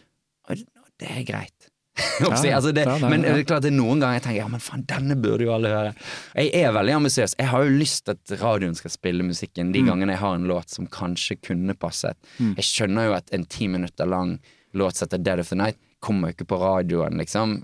Og 0.51 0.67
det 1.01 1.13
er 1.13 1.23
greit. 1.29 1.71
Ja, 2.19 2.35
altså 2.57 2.73
det, 2.75 2.85
men 3.03 3.23
ja. 3.23 3.35
det 3.37 3.45
er 3.45 3.47
klart 3.47 3.63
det 3.63 3.71
er 3.71 3.77
noen 3.77 4.01
ganger 4.03 4.17
jeg 4.19 4.25
tenker 4.25 4.39
ja, 4.41 4.47
men 4.51 4.63
faen, 4.63 4.83
denne 4.91 5.15
burde 5.19 5.47
jo 5.47 5.53
alle 5.55 5.71
høre. 5.71 5.93
Jeg 6.35 6.51
er 6.59 6.75
veldig 6.75 6.97
ambisiøs. 6.97 7.37
Jeg 7.39 7.51
har 7.53 7.67
jo 7.67 7.77
lyst 7.79 8.05
til 8.07 8.17
at 8.17 8.35
radioen 8.41 8.75
skal 8.79 8.91
spille 8.91 9.27
musikken 9.27 9.71
de 9.75 9.83
gangene 9.87 10.17
jeg 10.17 10.23
har 10.25 10.35
en 10.39 10.49
låt 10.51 10.75
som 10.75 10.89
kanskje 10.91 11.39
kunne 11.39 11.77
passet. 11.79 12.19
Jeg 12.41 12.67
skjønner 12.67 13.09
jo 13.09 13.17
at 13.19 13.31
en 13.35 13.47
ti 13.47 13.69
minutter 13.71 14.11
lang 14.11 14.37
låt 14.75 14.99
som 14.99 15.07
heter 15.07 15.23
Dead 15.23 15.43
of 15.43 15.53
the 15.53 15.59
Night 15.59 15.79
kommer 16.05 16.31
jo 16.31 16.37
ikke 16.37 16.51
på 16.51 16.59
radioen, 16.61 17.19
liksom. 17.23 17.57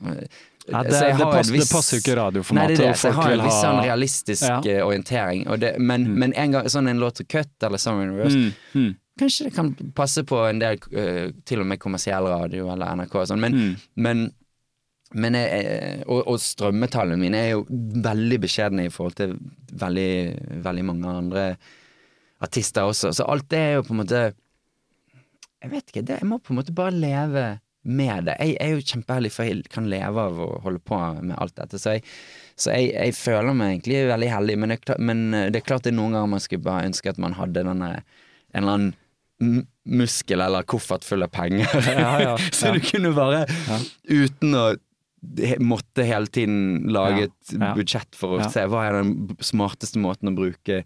Ja, 0.73 0.83
det- 0.83 0.91
det 0.91 1.19
passer, 1.19 1.53
viss, 1.53 1.69
det 1.69 1.73
passer 1.75 1.97
jo 1.97 2.01
ikke 2.05 2.17
radioformatet, 2.21 2.69
Nei, 2.69 2.77
det 2.77 2.85
er 2.85 2.93
det. 2.93 2.99
Så 3.01 3.09
jeg 3.09 3.15
har 3.15 3.33
en 3.33 3.45
viss 3.45 3.61
sånn 3.65 3.83
realistisk 3.85 4.43
Ja. 4.49 4.61
eh, 4.65 4.83
orientering. 4.87 5.45
Det, 5.61 5.79
men, 5.79 6.19
men 6.19 6.33
en 6.35 6.51
gang 6.53 6.65
sånn 6.67 6.89
en 6.89 6.99
låt 7.01 7.17
som 7.17 7.27
Cut 7.27 7.49
eller 7.63 7.79
Summer 7.79 8.03
in 8.05 8.17
Reverse 8.17 8.37
Mm. 8.37 8.53
Mm. 8.75 8.97
Kanskje 9.21 9.45
det 9.45 9.55
kan 9.55 9.75
passe 9.95 10.23
på 10.25 10.49
en 10.49 10.59
del 10.59 10.79
uh, 10.97 11.31
til 11.45 11.61
og 11.61 11.67
med 11.67 11.79
kommersiell 11.79 12.25
radio 12.25 12.71
eller 12.73 12.87
NRK 12.97 13.15
og 13.21 13.27
sånn, 13.29 13.41
men, 13.41 13.53
Mm. 13.53 13.77
men, 13.97 14.33
men 15.13 15.35
jeg, 15.35 15.65
jeg- 15.65 16.05
og, 16.07 16.23
og 16.27 16.39
strømmetallene 16.39 17.19
mine 17.19 17.35
er 17.37 17.51
jo 17.51 17.65
veldig 17.69 18.39
beskjedne 18.41 18.87
i 18.87 18.89
forhold 18.89 19.15
til 19.17 19.37
veldig, 19.75 20.63
veldig 20.63 20.85
mange 20.85 21.05
andre 21.07 21.57
artister 22.41 22.83
også, 22.89 23.13
så 23.13 23.27
alt 23.29 23.49
det 23.51 23.59
er 23.59 23.75
jo 23.75 23.83
på 23.83 23.91
en 23.91 24.01
måte 24.07 24.33
Jeg 25.63 25.71
vet 25.71 25.85
ikke, 25.93 26.05
det, 26.07 26.21
jeg 26.23 26.29
må 26.29 26.39
på 26.41 26.55
en 26.55 26.57
måte 26.63 26.73
bare 26.73 26.91
leve 26.97 27.61
med 27.83 28.29
det. 28.29 28.37
Jeg, 28.41 28.57
jeg 28.57 28.67
er 28.67 28.77
jo 28.77 28.89
kjempeheldig, 28.93 29.33
for 29.33 29.49
jeg 29.49 29.65
kan 29.73 29.89
leve 29.91 30.25
av 30.29 30.41
å 30.45 30.49
holde 30.65 30.83
på 30.85 30.99
med 31.21 31.37
alt 31.41 31.57
dette. 31.57 31.81
Så 31.81 31.97
jeg, 31.97 32.05
så 32.61 32.75
jeg, 32.77 32.91
jeg 32.93 33.17
føler 33.17 33.57
meg 33.57 33.77
egentlig 33.77 34.03
veldig 34.11 34.33
heldig, 34.35 34.59
men 34.61 34.75
det, 34.75 34.81
klart, 34.85 35.05
men 35.11 35.23
eh, 35.37 35.49
det 35.53 35.63
er 35.63 35.69
klart 35.71 35.87
det 35.87 35.95
er 35.95 35.99
noen 36.01 36.17
ganger 36.17 36.35
man 36.35 36.45
skulle 36.45 36.67
bare 36.67 36.91
ønske 36.91 37.13
at 37.13 37.23
man 37.23 37.39
hadde 37.39 37.65
denne 37.65 37.95
en 38.01 38.63
eller 38.63 38.77
annen 38.77 39.65
muskel 39.89 40.43
eller 40.45 40.67
koffert 40.69 41.07
full 41.07 41.25
av 41.25 41.33
penger. 41.33 41.71
Ja, 41.97 42.13
ja, 42.21 42.37
så 42.57 42.75
du 42.77 42.81
kunne 42.85 43.15
bare, 43.17 43.47
uten 44.11 44.57
å 44.59 44.69
måtte 45.61 46.05
hele 46.09 46.31
tiden 46.33 46.87
lage 46.93 47.27
et 47.29 47.55
budsjett 47.77 48.17
for 48.17 48.39
å 48.39 48.47
se 48.53 48.65
hva 48.73 48.87
er 48.89 49.01
den 49.01 49.39
smarteste 49.45 50.01
måten 50.01 50.31
å 50.31 50.37
bruke 50.37 50.83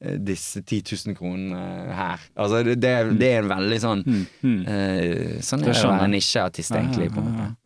disse 0.00 0.62
10 0.62 0.82
000 1.06 1.14
kronene 1.18 1.58
her. 1.92 2.20
Altså, 2.36 2.62
det, 2.64 2.78
det, 2.80 2.88
er- 2.90 3.42
en 3.42 3.48
veldig 3.50 3.80
sånn 3.82 4.04
eh, 4.08 5.40
Sånn 5.44 5.60
er 5.64 5.72
det 5.74 5.84
å 5.84 5.90
være 5.92 6.08
nisjeartist, 6.14 6.72
egentlig. 6.72 7.10
på 7.12 7.20
en 7.20 7.28
måte. 7.34 7.56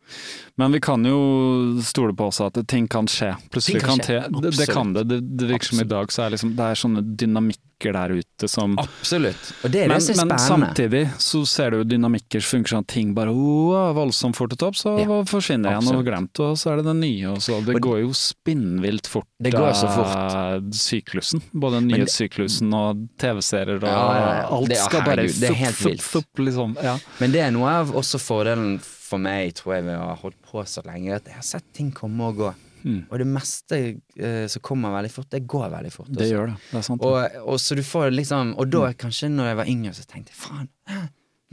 Men 0.57 0.71
vi 0.71 0.79
kan 0.79 1.03
jo 1.05 1.81
stole 1.83 2.13
på 2.15 2.29
også 2.29 2.45
at 2.47 2.61
ting 2.71 2.87
kan 2.87 3.07
skje. 3.11 3.33
Plutselig 3.51 3.81
Ting 3.81 3.89
kan 3.89 3.99
skje. 3.99 4.21
det, 4.41 4.51
det 4.57 4.67
kan 4.71 4.93
det. 4.95 5.03
Det, 5.09 5.17
det 5.37 5.49
virker 5.49 5.73
som 5.73 5.81
i 5.83 5.87
dag 5.89 6.11
så 6.15 6.23
er 6.25 6.35
liksom, 6.37 6.53
det 6.55 6.63
er 6.71 6.79
sånne 6.79 7.03
dynamikker 7.19 7.91
der 7.91 8.13
ute 8.15 8.47
som 8.47 8.77
Absolutt. 8.79 9.49
Og 9.65 9.73
det 9.73 9.81
er 9.83 9.89
men, 9.91 9.99
det 9.99 10.15
som 10.15 10.21
er 10.23 10.29
men 10.31 10.39
samtidig 10.39 11.01
så 11.19 11.41
ser 11.49 11.75
du 11.75 11.83
dynamikker 11.83 12.39
som 12.39 12.55
funker 12.55 12.71
sånn 12.71 12.85
at 12.85 12.91
ting 12.93 13.11
bare 13.17 13.33
oh, 13.35 13.89
voldsomt 13.97 14.37
fort 14.39 14.55
opp, 14.63 14.79
så 14.79 14.95
Ja, 15.01 15.19
forsvinner 15.27 15.75
igjen 15.75 15.91
og 15.99 16.07
glemt, 16.07 16.39
og 16.39 16.55
så 16.61 16.71
er 16.71 16.79
det 16.79 16.87
den 16.87 17.03
nye. 17.03 17.33
Og 17.33 17.43
så, 17.43 17.59
det 17.65 17.75
Og- 17.75 17.83
går 17.89 17.99
jo 18.05 18.13
spinnvilt 18.15 19.11
fort, 19.11 19.27
Det 19.43 19.51
går 19.51 19.73
så 19.75 19.91
fort. 19.91 20.71
syklusen. 20.71 21.41
Både 21.51 21.81
Men 21.81 21.89
det- 21.89 21.97
nyhetssyklusen 21.99 22.71
og 22.79 23.03
TV-serier 23.19 23.75
og 23.83 23.89
Ja, 23.91 24.07
ja, 24.15 24.47
alt 24.55 24.77
skal 24.77 25.01
bare 25.03 25.27
fupp, 25.27 25.75
fupp, 25.83 26.01
fupp, 26.01 26.39
liksom. 26.47 26.77
Ja. 26.81 26.95
Men 27.19 27.31
det 27.35 27.41
er 27.41 27.51
noe 27.51 27.67
av 27.83 27.91
også 27.91 28.23
fordelen 28.23 28.79
for 28.79 28.94
meg, 29.21 29.53
tror 29.57 29.77
jeg, 29.77 29.87
vi 29.87 29.97
har 30.01 30.21
holdt 30.21 30.39
på 30.45 30.63
så 30.69 30.83
lenge, 30.85 31.15
at 31.15 31.27
jeg 31.29 31.37
har 31.37 31.45
sett 31.45 31.67
ting 31.75 31.91
komme 31.95 32.31
og 32.31 32.39
gå. 32.41 32.53
Mm. 32.85 32.99
Og 33.09 33.17
det 33.17 33.25
meste 33.25 33.77
eh, 34.13 34.45
som 34.51 34.61
kommer 34.65 34.93
veldig 34.93 35.11
fort, 35.13 35.29
det 35.33 35.41
går 35.49 35.69
veldig 35.73 35.91
fort. 35.93 36.09
Det 36.13 36.29
gjør 36.29 36.51
det. 36.51 36.57
Det 36.69 36.79
er 36.79 36.85
sant. 36.85 37.05
Og, 37.05 37.37
og 37.41 37.61
så 37.61 37.77
du 37.77 37.81
får 37.85 38.11
liksom 38.13 38.53
Og 38.61 38.69
da 38.69 38.91
kanskje 38.93 39.31
når 39.33 39.49
jeg 39.49 39.57
var 39.61 39.71
yngre, 39.73 39.93
så 39.97 40.05
tenkte 40.05 40.35
jeg 40.35 40.41
faen, 40.43 40.69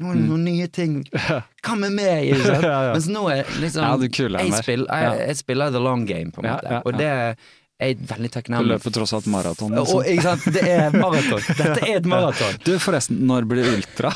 noen, 0.02 0.20
det 0.20 0.26
noen 0.28 0.44
nye 0.44 0.68
ting. 0.68 0.98
Hva 1.64 1.78
med 1.80 1.96
meg? 1.96 2.34
Ja. 2.36 2.92
Mens 2.92 3.08
nå 3.08 3.24
er 3.32 3.48
liksom 3.62 3.86
Ja, 3.86 3.96
jeg, 3.96 4.60
spiller, 4.60 4.92
jeg, 4.92 5.24
jeg 5.30 5.40
spiller 5.40 5.72
the 5.72 5.80
long 5.80 6.04
game, 6.08 6.32
på 6.34 6.44
en 6.44 6.50
måte. 6.52 6.82
Og 6.84 7.00
det 7.00 7.12
er 7.82 7.94
veldig 8.12 8.30
takknemlig. 8.34 8.68
Du 8.68 8.72
løper 8.74 8.94
tross 8.96 9.12
alt 9.16 9.26
maraton. 9.32 9.72
Og, 9.78 9.82
Liksom. 9.82 10.04
ikke 10.12 10.22
sant? 10.22 10.44
Det 10.54 10.62
er 10.68 10.90
maraton. 10.96 11.42
Dette 11.60 11.80
er 11.88 11.96
et 12.00 12.08
maraton. 12.08 12.56
Du, 12.66 12.72
forresten, 12.82 13.18
når 13.28 13.46
blir 13.50 13.62
det 13.66 13.74
ultra? 13.80 14.12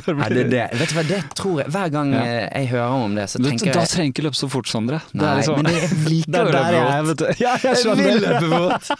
Når 0.00 0.18
blir 0.20 0.48
det, 0.50 0.60
er 0.64 0.74
det. 0.74 0.78
Vet 0.80 0.88
du 0.92 0.96
hva, 0.98 1.04
det 1.10 1.20
tror 1.38 1.60
jeg 1.62 1.70
Hver 1.74 1.90
gang 1.94 2.12
Ja. 2.14 2.22
eh, 2.24 2.48
jeg 2.62 2.68
hører 2.74 3.04
om 3.06 3.14
det, 3.18 3.26
så 3.30 3.38
Du, 3.42 3.48
tenker 3.50 3.72
da 3.74 3.84
jeg 3.84 3.92
trenger 3.94 4.12
ikke 4.14 4.24
løpe 4.28 4.38
så 4.40 4.48
fort, 4.50 4.68
Sondre. 4.70 5.00
Det 5.12 5.20
Nei, 5.20 5.30
er 5.30 5.40
liksom, 5.40 5.56
men 5.56 5.64
det- 5.70 5.80
jeg 5.80 5.90
liker 6.12 6.30
det 6.30 6.40
er 6.40 6.72
jeg 6.74 6.86
er, 6.90 7.02
vet 7.10 7.18
du. 7.20 7.26
Ja, 7.40 7.52
jeg 7.56 7.62
Jeg 7.70 7.76
skjønner. 7.84 8.04
vil 8.04 8.20
løpe 8.26 8.46
fort! 8.50 8.90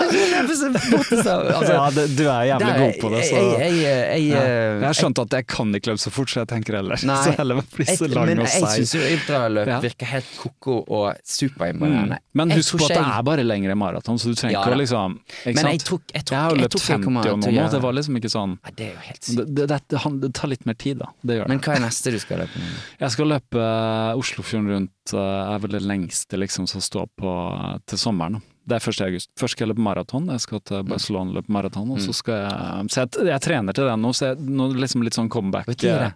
Jeg 0.00 0.08
vil 0.14 0.30
løpe 0.34 0.54
så 0.60 0.70
fort 0.90 1.12
altså, 1.20 1.72
ja, 1.74 1.84
det, 1.96 2.04
du 2.16 2.22
er 2.30 2.42
jævlig 2.50 2.72
god 2.80 2.94
på 3.00 3.10
det, 3.14 3.22
så 3.28 3.34
Jeg, 3.40 3.50
jeg, 3.60 3.74
jeg, 3.80 3.98
jeg, 4.10 4.22
ja. 4.30 4.40
eh, 4.40 4.80
Jeg 4.80 4.86
har 4.90 4.96
skjønt 5.00 5.20
at 5.24 5.36
jeg 5.38 5.46
kan 5.50 5.74
ikke 5.76 5.90
løpe 5.92 6.02
så 6.04 6.12
fort, 6.14 6.30
så 6.32 6.40
jeg 6.42 6.48
tenker 6.54 6.78
heller 6.80 7.04
Nei, 7.10 7.18
så 7.24 7.34
heller 7.38 7.60
bli 7.74 7.86
så 7.86 8.06
jeg- 8.06 8.14
lang 8.14 8.26
men 8.30 8.40
og 8.40 8.46
jeg 8.48 8.62
seig. 8.64 8.76
syns 8.80 8.94
jo 8.96 9.02
ultraløp 9.14 9.70
virker 9.84 10.10
helt 10.14 10.30
ko-ko 10.40 10.76
og 10.88 11.20
superimponerende. 11.26 12.18
Mm. 12.20 12.26
Men 12.40 12.50
husk 12.56 12.76
på 12.78 12.84
at 12.86 12.94
det 12.94 12.96
jeg- 12.96 13.09
er 13.18 13.22
bare 13.26 13.44
lengre 13.44 13.74
maraton, 13.76 14.18
så 14.18 14.30
du 14.30 14.34
trenger 14.38 14.54
Ja 14.56 14.62
ikke 14.64 14.76
å 14.76 14.80
liksom 14.80 15.16
ikke 15.20 15.54
Men 15.56 15.68
jeg 15.72 15.82
tok, 15.84 16.02
jeg 16.14 16.24
tror- 16.24 16.36
har 16.40 16.50
jo 16.50 16.56
jeg 16.56 16.62
løpt 16.64 16.72
tror 16.74 16.80
ikke 16.80 16.90
jeg 16.90 17.00
50 17.00 17.04
kommer 17.04 17.30
og 17.30 17.40
noe 17.44 17.68
det 17.70 17.82
var 17.82 17.92
liksom 17.98 18.16
ikke 18.20 18.32
sånn 18.32 18.54
Nei, 18.64 18.72
det 18.76 18.86
er 18.86 18.92
jo 18.92 19.02
helt 19.08 19.22
sykt. 19.24 19.36
det, 19.36 19.66
det, 19.70 19.80
det, 19.88 20.20
det 20.24 20.32
tar 20.34 20.48
litt 20.52 20.66
mer 20.66 20.74
tid, 20.74 20.98
da. 20.98 21.10
Det 21.22 21.36
gjør 21.38 21.44
det. 21.46 21.48
Men 21.54 21.60
hva 21.64 21.74
er 21.76 21.84
neste 21.86 22.10
du 22.14 22.18
skal 22.22 22.38
løpe 22.44 22.62
med? 22.62 22.78
Jeg 23.00 23.10
skal 23.16 23.30
løpe 23.34 23.64
eh, 23.66 24.20
Oslofjorden 24.20 24.70
rundt, 24.74 25.14
eh, 25.14 25.54
er 25.54 25.58
vel 25.64 25.70
det 25.78 25.82
lengste 25.82 26.38
liksom 26.40 26.66
som 26.70 26.80
står 26.80 27.06
på 27.18 27.34
eh, 27.54 27.78
til 27.86 27.98
sommeren. 27.98 28.40
da. 28.40 28.49
Det 28.68 28.76
er 28.76 28.90
1. 28.92 29.00
august. 29.06 29.30
Først 29.40 29.56
skal 29.56 29.64
jeg 29.64 29.72
løpe 29.72 29.82
maraton, 29.82 30.28
jeg 30.30 30.42
skal 30.44 30.60
til 30.68 30.84
Barcelona 30.86 31.34
løpe 31.38 31.52
maraton, 31.52 31.88
og 31.94 32.02
så 32.04 32.12
skal 32.14 32.42
jeg 32.44 32.90
Så 32.92 33.00
jeg, 33.02 33.26
jeg 33.30 33.42
trener 33.46 33.76
til 33.76 33.88
den 33.88 34.04
nå, 34.04 34.12
så 34.16 34.30
jeg, 34.30 34.38
nå 34.60 34.68
liksom 34.76 35.04
litt 35.06 35.16
sånn 35.16 35.30
comeback. 35.32 35.70
Det 35.72 35.90
er 35.90 36.12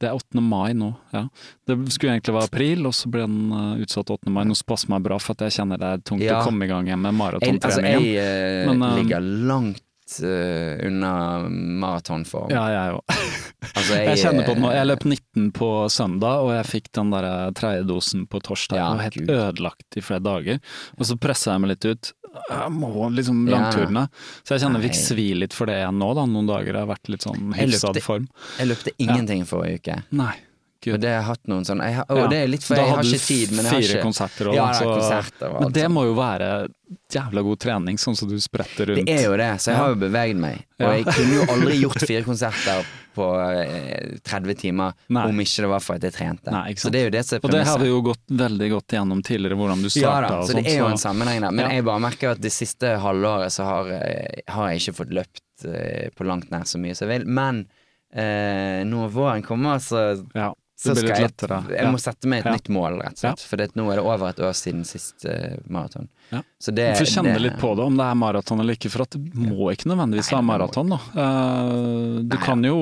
det? 0.00 0.08
er 0.08 0.16
8. 0.16 0.40
mai 0.40 0.72
nå, 0.78 0.92
ja. 1.12 1.26
Det 1.68 1.76
skulle 1.94 2.16
egentlig 2.16 2.34
være 2.38 2.50
april, 2.50 2.88
og 2.88 2.96
så 2.96 3.12
ble 3.12 3.26
den 3.28 3.54
eh, 3.58 3.84
utsatt 3.84 4.10
8. 4.10 4.32
mai. 4.32 4.42
Nå 4.48 4.56
passer 4.66 4.90
meg 4.94 5.04
bra, 5.04 5.20
for 5.22 5.36
at 5.36 5.46
jeg 5.46 5.58
kjenner 5.60 5.80
det 5.82 5.92
er 5.92 6.04
tungt 6.08 6.24
Ja. 6.26 6.40
å 6.40 6.48
komme 6.48 6.66
i 6.66 6.70
gang 6.70 6.88
igjen 6.88 7.02
med 7.02 7.14
maratontreningen. 7.18 7.62
altså, 7.62 7.82
jeg 7.86 8.66
uh, 8.66 8.72
Men, 8.72 8.82
uh, 8.82 8.98
ligger 8.98 9.20
langt 9.20 9.82
eh, 10.20 10.82
unna 10.88 11.12
maratonform. 11.48 12.50
ja, 12.52 12.66
jeg 12.74 12.98
òg. 12.98 13.04
Altså, 13.72 13.94
Jeg 13.94 14.18
kjenner 14.18 14.44
på 14.44 14.54
det 14.56 14.60
nå. 14.62 14.68
eh, 14.72 14.76
Jeg 14.76 14.86
løp 14.90 15.04
19 15.06 15.52
på 15.56 15.68
søndag, 15.94 16.42
og 16.44 16.50
jeg 16.52 16.66
fikk 16.66 16.88
den 16.98 17.12
der 17.14 17.24
eh, 17.28 17.50
tredje 17.56 17.84
dosen 17.88 18.26
på 18.28 18.40
torsdag. 18.42 18.76
Ja, 18.76 18.88
og 18.92 19.00
helt 19.04 19.14
Gud. 19.20 19.30
ødelagt 19.30 19.96
i 19.96 20.02
flere 20.04 20.20
dager. 20.26 20.58
Og 20.98 21.06
så 21.08 21.16
pressa 21.22 21.54
jeg 21.54 21.62
meg 21.62 21.72
litt 21.76 21.86
ut. 21.86 22.12
Jeg 22.50 22.70
må 22.74 22.90
liksom 23.14 23.46
Ja. 23.48 23.58
langturene. 23.60 24.08
Så 24.42 24.54
jeg 24.56 24.64
kjenner 24.64 24.80
jeg 24.82 24.90
fikk 24.90 24.98
svi 25.00 25.26
litt 25.38 25.52
for 25.56 25.66
det 25.70 25.78
igjen 25.80 25.98
nå, 26.00 26.10
da. 26.18 26.24
Noen 26.26 26.46
dager. 26.50 26.72
Jeg 26.74 26.82
har 26.86 26.90
vært 26.90 27.08
litt 27.12 27.22
sånn 27.22 27.52
Jeg 27.54 27.68
hyfsad 27.70 28.02
form. 28.02 28.28
Jeg 28.58 28.68
løpte 28.72 28.94
ingenting 28.98 29.44
forrige 29.48 29.78
uke. 29.80 30.02
Nei. 30.10 30.34
Gud. 30.82 31.00
det 31.00 31.08
har 31.08 31.20
jeg 31.22 31.26
hatt 31.30 31.46
noen 31.48 31.64
sånn 31.64 31.80
jeg 31.82 31.94
har, 31.94 32.04
Og 32.10 32.18
Ja. 32.18 32.26
det 32.28 32.38
er 32.42 32.48
litt 32.48 32.62
for 32.66 32.74
Da 32.76 32.82
jeg 32.82 32.94
har 32.94 33.02
ikke 33.02 33.26
tid, 33.26 33.50
men 33.52 33.64
jeg 33.64 33.72
har 33.72 33.80
fire 33.80 33.96
ikke 33.96 34.02
konserter 34.02 34.48
og, 34.48 34.54
Ja, 34.54 34.72
så- 34.72 34.84
konserter 34.96 35.48
og 35.54 35.60
Men 35.62 35.72
det 35.72 35.88
må 35.90 36.04
jo 36.04 36.14
være 36.14 36.68
jævla 37.12 37.42
god 37.42 37.58
trening, 37.60 37.96
sånn 37.96 38.16
som 38.16 38.28
du 38.28 38.36
spretter 38.40 38.86
rundt. 38.86 39.06
Det 39.06 39.14
er 39.20 39.24
jo 39.30 39.36
det, 39.36 39.48
så 39.60 39.70
jeg 39.72 39.76
har 39.76 39.88
jo 39.94 39.94
beveget 39.96 40.36
meg. 40.36 40.64
Og 40.80 40.92
jeg 40.92 41.04
kunne 41.06 41.34
jo 41.34 41.44
aldri 41.52 41.80
gjort 41.80 42.02
fire 42.10 42.22
konserter 42.24 42.84
på 43.14 43.26
eh, 43.38 44.18
30 44.24 44.54
timer 44.56 44.92
Nei. 45.08 45.24
om 45.28 45.38
ikke 45.40 45.62
det 45.62 45.68
var 45.68 45.80
for 45.80 45.94
at 45.94 46.02
jeg 46.02 46.12
trente. 46.12 46.50
Nei, 46.50 46.72
så 46.74 46.90
det 46.90 47.00
er 47.00 47.04
jo 47.04 47.10
det 47.10 47.24
som 47.26 47.36
er 47.36 47.40
Og 47.44 47.50
det 47.52 47.66
har 47.66 47.78
vi 47.78 47.86
jo 47.88 48.00
gått 48.02 48.26
veldig 48.28 48.70
godt 48.72 48.88
gjennom 48.88 49.22
tidligere, 49.22 49.56
hvordan 49.56 49.82
du 49.82 49.88
Ja 49.88 50.08
starta 50.08 50.28
da, 50.28 50.38
og 50.40 50.48
så 50.48 50.54
det 50.54 50.66
er 50.66 50.78
jo 50.78 50.86
en 50.88 50.96
sammenheng 51.00 51.40
der. 51.40 51.50
Men 51.52 51.64
Ja. 51.68 51.68
jeg 51.76 51.84
bare 51.84 52.00
merker 52.00 52.30
at 52.32 52.40
det 52.40 52.52
siste 52.52 52.98
halvåret 52.98 53.52
så 53.52 53.64
har, 53.64 53.86
eh, 53.88 54.40
har 54.48 54.68
jeg 54.70 54.80
ikke 54.80 54.96
fått 55.04 55.12
løpt 55.12 55.64
eh, 55.64 56.08
på 56.16 56.24
langt 56.26 56.50
nær 56.50 56.64
så 56.64 56.78
mye 56.80 56.96
som 56.96 57.08
jeg 57.08 57.20
vil. 57.20 57.26
Men 57.28 57.66
eh, 58.14 58.82
når 58.84 59.10
våren 59.12 59.42
kommer, 59.44 59.76
så 59.80 60.24
Ja, 60.34 60.52
så 60.82 60.94
skal 60.98 61.14
jeg, 61.14 61.30
jeg 61.78 61.92
må 61.94 62.00
sette 62.02 62.26
meg 62.30 62.40
et 62.42 62.48
Ja. 62.50 62.54
nytt 62.56 62.68
mål, 62.74 62.98
rett 63.04 63.14
og 63.14 63.22
slett. 63.22 63.44
For 63.46 63.56
det, 63.62 63.68
nå 63.78 63.86
er 63.92 64.00
det 64.00 64.04
over 64.04 64.28
et 64.32 64.42
år 64.42 64.52
siden 64.58 64.82
sist 64.88 65.24
uh, 65.28 65.54
maraton. 65.70 66.08
Ja. 66.32 66.42
Så 66.58 66.74
det, 66.74 66.88
Du 66.98 67.04
det- 67.04 67.40
litt 67.40 67.58
på 67.62 67.74
det, 67.76 67.84
om 67.86 67.96
det 67.96 68.04
er 68.04 68.14
maraton 68.18 68.60
eller 68.60 68.74
ikke. 68.74 68.90
For 68.90 69.02
at 69.06 69.10
det 69.16 69.34
må 69.34 69.70
ikke 69.72 69.86
nødvendigvis 69.92 70.32
være 70.34 70.42
maraton. 70.50 70.88
da. 70.90 71.00
Uh, 71.14 72.20
du 72.26 72.36
Nei. 72.36 72.42
kan 72.44 72.62
jo 72.64 72.76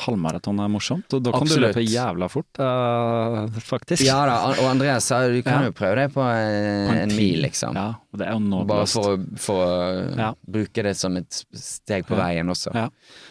Halvmaraton 0.00 0.56
er 0.64 0.68
morsomt, 0.72 1.12
og 1.12 1.20
da 1.26 1.32
kan 1.34 1.42
Absolutt. 1.44 1.74
du 1.74 1.80
løpe 1.80 1.82
jævla 1.84 2.28
fort, 2.30 2.48
uh, 2.62 3.58
faktisk. 3.60 4.00
Ja 4.06 4.22
da, 4.24 4.36
og 4.54 4.68
Andreas 4.70 5.04
sa 5.10 5.18
du 5.28 5.42
kan 5.42 5.60
Ja. 5.60 5.66
jo 5.68 5.72
prøve 5.76 5.96
det 5.96 6.06
på 6.14 6.22
en, 6.24 6.88
På 6.88 6.94
en 7.02 7.16
mil, 7.16 7.42
liksom. 7.42 7.74
Ja, 7.76 7.94
det 8.16 8.26
er 8.26 8.32
jo 8.32 8.64
Bare 8.64 8.86
for, 8.86 9.18
for 9.36 9.66
å 9.66 10.16
Ja. 10.16 10.32
bruke 10.48 10.82
det 10.86 10.96
som 10.96 11.16
et 11.18 11.44
steg 11.52 12.06
på 12.06 12.16
veien 12.16 12.48
også. 12.48 12.72
Ja. 12.74 12.88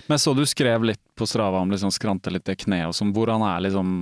Men 0.07 0.17
så 0.19 0.35
du 0.35 0.43
skrev 0.45 0.83
litt 0.83 0.99
på 1.19 1.27
Strava 1.27 1.59
om 1.61 1.69
liksom 1.73 1.91
skrante 1.91 2.31
litt 2.31 2.47
i 2.49 2.55
kneet 2.55 2.87
og 2.89 2.95
sånn. 2.97 3.11
Hvordan 3.15 3.43
er 3.45 3.61
liksom 3.67 3.93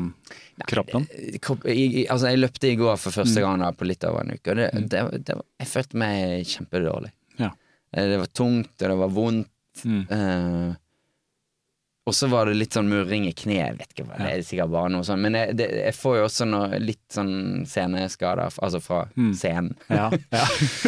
kroppen? 0.69 1.07
Kropp- 1.43 1.65
i- 1.69 2.03
i- 2.03 2.07
Altså, 2.07 2.29
jeg 2.31 2.39
løpte 2.39 2.69
i 2.71 2.75
går 2.79 2.97
for 2.97 3.11
Mm. 3.11 3.17
første 3.21 3.41
gang 3.41 3.59
da, 3.59 3.71
på 3.71 3.85
litt 3.89 4.03
over 4.05 4.21
en 4.21 4.31
uke, 4.37 4.51
og 4.51 4.55
det, 4.57 4.71
det, 4.89 5.25
det, 5.25 5.35
jeg 5.59 5.67
følte 5.67 5.95
meg 5.97 6.45
kjempedårlig. 6.45 7.11
Ja. 7.39 7.51
Eh, 7.93 8.07
Det 8.07 8.17
var 8.19 8.27
tungt, 8.27 8.73
og 8.81 8.89
det 8.89 8.97
var 8.97 9.09
vondt. 9.09 9.49
Mm. 9.85 10.07
eh, 10.09 10.75
og 12.07 12.15
så 12.15 12.29
var 12.31 12.47
det 12.47 12.55
litt 12.55 12.71
sånn 12.77 12.87
murring 12.87 13.25
i 13.27 13.33
kneet, 13.35 13.65
jeg 13.67 13.77
vet 13.81 13.89
ikke 13.93 14.05
hva 14.07 14.17
det 14.21 14.29
er, 14.31 14.43
sikkert 14.47 14.71
bare 14.71 14.91
noe 14.93 15.03
sånt. 15.03 15.19
Men 15.25 15.35
jeg, 15.35 15.57
det, 15.59 15.67
jeg 15.81 15.95
får 15.97 16.15
jo 16.17 16.23
også 16.29 16.47
noe, 16.47 16.79
litt 16.79 17.03
sånn 17.11 17.33
seneskader, 17.67 18.53
altså 18.63 18.79
fra 18.81 19.01
Mm. 19.17 19.33
scenen. 19.35 19.73
Ja, 19.91 20.07
ja. 20.31 20.45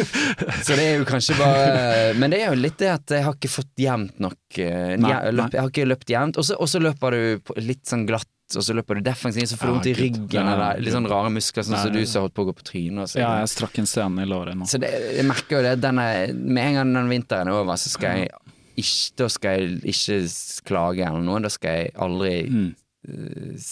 Så 0.64 0.76
det 0.78 0.84
er 0.86 0.98
jo 1.00 1.04
kanskje 1.08 1.36
bare 1.38 2.14
Men 2.18 2.30
det 2.32 2.40
er 2.44 2.52
jo 2.54 2.58
litt 2.60 2.78
det 2.80 2.90
at 2.94 3.14
jeg 3.14 3.24
har 3.26 3.36
ikke 3.36 3.50
fått 3.52 3.72
jevnt 3.80 4.18
nok 4.22 4.58
eh, 4.62 4.96
Nei, 5.00 5.10
jeg, 5.12 5.34
løp, 5.36 5.54
jeg 5.56 5.60
har 5.64 5.70
ikke 5.72 5.88
løpt 5.90 6.12
jevnt, 6.12 6.40
og 6.40 6.46
så- 6.48 6.80
løper 6.80 7.12
du 7.16 7.52
litt 7.60 7.84
sånn 7.86 8.06
glatt. 8.08 8.26
Og 8.56 8.64
så 8.66 8.74
løper 8.74 8.98
du 8.98 9.04
defensivt, 9.06 9.46
så 9.52 9.56
får 9.60 9.68
du 9.68 9.72
vondt 9.76 9.86
i 9.86 9.92
ryggen. 9.94 10.48
Eller 10.50 10.80
litt 10.82 10.90
sånn 10.96 11.06
rare 11.06 11.28
muskler, 11.30 11.62
sånn 11.62 11.76
som 11.76 11.84
som 11.86 11.92
du 11.94 12.00
som 12.08 12.24
holdt 12.24 12.34
på 12.34 12.42
å 12.42 12.48
gå 12.48 12.54
på 12.58 12.64
trynet. 12.66 13.02
og 13.04 13.08
Så, 13.12 13.20
ja, 13.20 13.28
jeg 13.44 13.52
strakk 13.52 13.78
en 13.78 13.86
scene 13.86 14.24
i 14.24 14.26
låret 14.26 14.56
nå. 14.58 14.66
så 14.66 14.80
det, 14.82 14.90
jeg 15.20 15.26
merker 15.28 15.60
jo 15.60 15.62
det. 15.68 15.76
Denne, 15.84 16.06
med 16.34 16.64
en 16.64 16.74
gang 16.80 16.94
den 16.96 17.12
vinteren 17.12 17.46
er 17.52 17.60
over, 17.60 17.78
så 17.78 17.92
skal 17.92 18.24
jeg 18.24 18.32
ikke, 18.76 19.16
da 19.16 19.28
skal 19.28 19.50
jeg 19.58 19.80
ikke 19.94 20.18
klage 20.66 21.06
eller 21.06 21.22
noe. 21.22 21.40
Da 21.40 21.48
skal 21.48 21.70
jeg 21.70 21.92
aldri 21.96 22.34
Mm. 22.50 22.74
uh, 23.08 23.70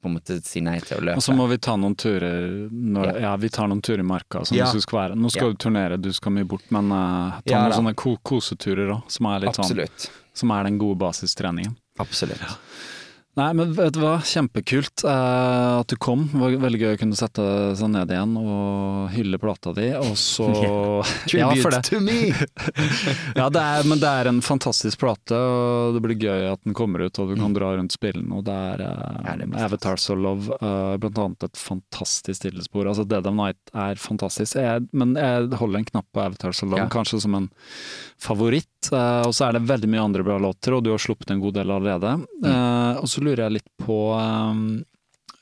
på 0.00 0.08
en 0.08 0.14
måte 0.16 0.38
si 0.42 0.60
nei 0.64 0.78
til 0.80 0.96
å 0.96 1.00
løpe. 1.04 1.16
Og 1.20 1.22
så 1.22 1.34
må 1.36 1.46
vi 1.50 1.58
ta 1.58 1.74
noen 1.76 1.94
turer 1.94 2.70
når, 2.72 3.20
ja. 3.20 3.34
vi 3.36 3.50
tar 3.52 3.68
noen 3.68 3.82
turer 3.84 4.00
i 4.00 4.02
marka. 4.02 4.44
Som 4.46 4.56
Ja. 4.56 4.70
du 4.72 4.80
skal 4.80 4.98
være. 5.10 5.14
Nå 5.20 5.30
skal 5.30 5.48
Ja. 5.48 5.52
du 5.52 5.56
turnere, 5.56 6.00
du 6.00 6.12
skal 6.12 6.32
mye 6.32 6.44
bort, 6.48 6.64
men 6.70 6.90
uh, 6.90 7.40
ta 7.40 7.42
Ja, 7.44 7.58
noen 7.68 7.70
da. 7.70 7.76
sånne 7.76 7.94
ko 7.96 8.16
koseturer 8.24 8.88
òg, 8.96 9.02
som 9.10 9.26
sånn 9.26 9.88
Som 10.32 10.50
er 10.52 10.64
den 10.64 10.78
gode 10.78 10.96
basistreningen. 10.98 11.76
Absolutt. 11.98 12.40
Nei, 13.38 13.52
men 13.54 13.70
vet 13.76 13.94
du 13.94 14.00
hva, 14.02 14.16
kjempekult 14.26 15.04
eh, 15.06 15.78
at 15.80 15.86
du 15.88 15.94
kom. 16.02 16.24
Det 16.32 16.38
var 16.42 16.54
veldig 16.64 16.80
gøy 16.82 16.94
å 16.96 16.98
kunne 16.98 17.16
sette 17.16 17.44
seg 17.78 17.92
ned 17.94 18.10
igjen 18.10 18.32
og 18.40 19.12
hylle 19.14 19.38
plata 19.40 19.70
di, 19.76 19.86
og 19.94 20.16
så 20.18 20.48
Ja, 21.38 21.52
for 21.62 21.70
det. 21.70 21.84
to 21.86 22.00
me! 22.02 22.32
Ja, 23.38 23.46
det 23.54 23.62
er, 23.62 23.86
men 23.88 24.02
det 24.02 24.10
er 24.10 24.28
en 24.32 24.40
fantastisk 24.44 24.98
plate, 25.00 25.38
og 25.38 25.94
det 25.96 26.02
blir 26.04 26.18
gøy 26.20 26.48
at 26.50 26.60
den 26.66 26.74
kommer 26.76 27.06
ut, 27.06 27.20
og 27.22 27.30
du 27.30 27.38
kan 27.38 27.54
dra 27.56 27.70
rundt 27.78 27.94
spillene. 27.94 28.34
Og 28.40 28.44
det 28.48 28.56
er, 28.74 28.82
eh, 28.88 29.22
Ja, 29.30 29.36
det 29.38 29.48
Avatars 29.62 30.08
of 30.12 30.18
Love, 30.20 30.58
eh, 30.58 30.96
blant 31.00 31.22
annet 31.22 31.46
et 31.46 31.62
fantastisk 31.62 32.42
stillespor. 32.42 32.90
Altså, 32.90 33.06
Dead 33.08 33.30
of 33.30 33.38
Night 33.38 33.72
er 33.72 33.94
fantastisk, 34.02 34.58
jeg, 34.58 34.88
men 34.92 35.14
jeg 35.16 35.54
holder 35.62 35.84
en 35.84 35.88
knapp 35.94 36.10
på 36.12 36.26
Avatars 36.26 36.64
of 36.66 36.72
Love, 36.74 36.82
Ja. 36.82 36.90
kanskje 36.92 37.22
som 37.22 37.38
en 37.38 37.48
favoritt. 38.20 38.66
eh, 38.92 39.22
og 39.28 39.32
så 39.36 39.46
er 39.48 39.52
det 39.58 39.66
veldig 39.68 39.88
mye 39.92 40.02
andre 40.02 40.24
bra 40.26 40.38
låter, 40.40 40.72
og 40.74 40.82
du 40.84 40.90
har 40.90 40.98
sluppet 41.00 41.30
en 41.34 41.40
god 41.42 41.54
del 41.60 41.68
allerede. 41.70 42.14
Mm. 42.42 42.46
Eh, 42.50 43.00
og 43.00 43.06
så 43.12 43.19
lurer 43.20 43.46
jeg 43.48 43.52
litt 43.60 43.70
på 43.86 44.00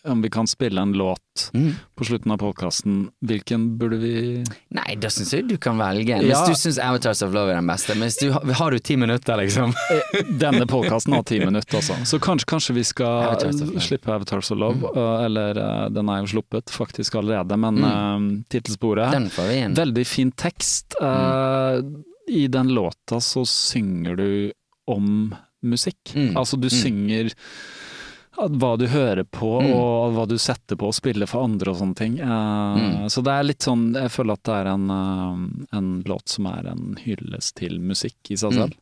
om 0.08 0.22
vi 0.22 0.30
kan 0.30 0.46
spille 0.46 0.80
en 0.80 0.92
låt 0.96 1.50
Mm. 1.54 1.72
på 1.96 2.04
slutten 2.04 2.32
av 2.32 2.38
podkasten, 2.38 3.08
hvilken 3.24 3.78
burde 3.78 3.96
vi 4.00 4.44
Nei, 4.74 4.94
da 4.98 5.08
syns 5.08 5.32
jeg 5.34 5.46
du 5.48 5.56
kan 5.58 5.76
velge 5.78 6.14
en. 6.16 6.22
Hvis 6.24 6.30
Ja. 6.34 6.46
du 6.46 6.52
syns 6.54 6.78
Avatars 6.82 7.22
of 7.22 7.32
Love 7.34 7.50
er 7.52 7.56
den 7.56 7.66
beste. 7.66 7.94
Men 7.98 8.10
du, 8.20 8.52
har- 8.52 8.70
du 8.70 8.78
ti 8.78 8.96
minutter, 8.96 9.36
liksom? 9.36 9.74
Denne 10.38 10.66
podkasten 10.66 11.12
har 11.14 11.22
ti 11.22 11.38
minutter, 11.40 11.76
altså. 11.78 11.94
Så 12.06 12.18
kanskje, 12.18 12.46
kanskje 12.46 12.74
vi 12.74 12.84
skal 12.84 13.06
Avatars 13.06 13.84
slippe 13.86 14.08
Avatars 14.14 14.50
of 14.50 14.58
Love. 14.58 14.82
uh, 14.96 15.24
Eller 15.24 15.58
uh, 15.58 15.88
den 15.90 16.08
er 16.08 16.20
jo 16.24 16.26
sluppet 16.40 16.70
faktisk 16.70 17.14
allerede, 17.20 17.56
men 17.58 17.74
Mm. 17.78 17.84
uh, 17.84 18.42
tittelsporet 18.48 19.10
Den 19.12 19.28
får 19.30 19.48
vi 19.48 19.58
inn. 19.64 19.74
Veldig 19.74 20.06
fin 20.06 20.32
tekst. 20.32 20.94
Uh, 21.02 21.82
I 22.28 22.46
den 22.48 22.68
låta 22.74 23.20
så 23.20 23.44
synger 23.46 24.16
du 24.16 24.52
om 24.86 25.34
musikk. 25.62 26.14
Mm. 26.14 26.34
Altså 26.36 26.58
du 26.60 26.68
Mm. 26.68 26.76
synger 26.82 27.32
hva 28.38 28.76
du 28.78 28.86
hører 28.86 29.24
på 29.24 29.60
Mm. 29.62 29.72
og 29.74 30.12
hva 30.14 30.26
du 30.28 30.36
setter 30.38 30.76
på 30.76 30.88
å 30.88 30.94
spille 30.94 31.26
for 31.26 31.42
andre 31.42 31.72
og 31.72 31.78
sånne 31.80 31.96
ting. 31.96 32.20
Uh, 32.20 32.76
Mm. 32.78 33.06
Så 33.10 33.22
det 33.24 33.32
er 33.32 33.42
litt 33.42 33.58
sånn 33.66 33.94
Jeg 33.94 34.10
føler 34.10 34.32
at 34.34 34.42
det 34.44 34.54
er 34.54 34.66
en, 34.74 34.90
uh, 34.90 35.76
en 35.76 36.02
låt 36.04 36.28
som 36.28 36.46
er 36.46 36.66
en 36.68 36.96
hyllest 37.04 37.54
til 37.56 37.80
musikk 37.80 38.30
i 38.30 38.36
seg 38.36 38.52
Mm. 38.52 38.58
selv. 38.58 38.74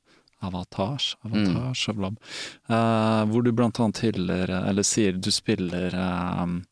Avatars, 0.43 1.17
avatars 1.25 1.89
of 1.89 1.97
love. 1.97 2.17
Uh, 2.69 3.25
hvor 3.25 3.43
du 3.43 3.51
blant 3.53 3.81
annet 3.81 3.99
hyller, 4.03 4.51
uh, 4.51 4.69
eller 4.69 4.83
sier 4.83 5.13
du 5.19 5.31
spiller 5.31 5.95
um, 5.95 6.67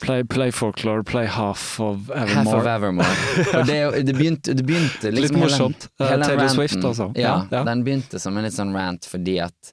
Play, 0.00 0.24
play 0.28 0.50
folklore, 0.52 1.02
play 1.08 1.24
half 1.26 1.80
of 1.80 2.10
Half 2.12 2.28
Evermore. 2.28 2.58
of 2.60 2.66
Evermore. 2.66 3.14
Og 3.60 3.66
det, 3.66 3.78
det, 4.04 4.12
begynte, 4.16 4.52
det 4.54 4.64
begynte 4.68 5.08
liksom 5.10 5.38
Litt 5.38 5.40
morsomt. 5.40 5.86
Hele, 5.98 6.10
hele 6.10 6.20
den 6.20 6.28
Taylor 6.28 6.42
ranten. 6.42 6.56
Swift, 6.58 6.84
altså. 6.84 7.06
Ja, 7.16 7.22
Ja, 7.22 7.36
ja. 7.50 7.62
den 7.64 7.84
begynte 7.86 8.20
som 8.20 8.36
en 8.36 8.44
litt 8.44 8.56
sånn 8.56 8.74
rant 8.76 9.08
fordi 9.08 9.38
at 9.40 9.72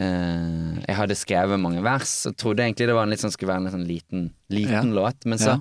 uh, 0.00 0.76
jeg 0.82 0.96
hadde 1.00 1.16
skrevet 1.16 1.62
mange 1.62 1.80
vers 1.84 2.12
og 2.28 2.36
trodde 2.36 2.66
egentlig 2.66 2.90
det 2.90 2.96
var 2.98 3.08
en 3.08 3.14
litt 3.16 3.22
sånn, 3.24 3.32
skulle 3.32 3.54
være 3.54 3.64
en 3.64 3.76
sånn 3.78 3.88
liten, 3.88 4.26
liten 4.52 4.92
låt, 4.96 5.24
men 5.24 5.40
så 5.40 5.54
Ja. 5.56 5.60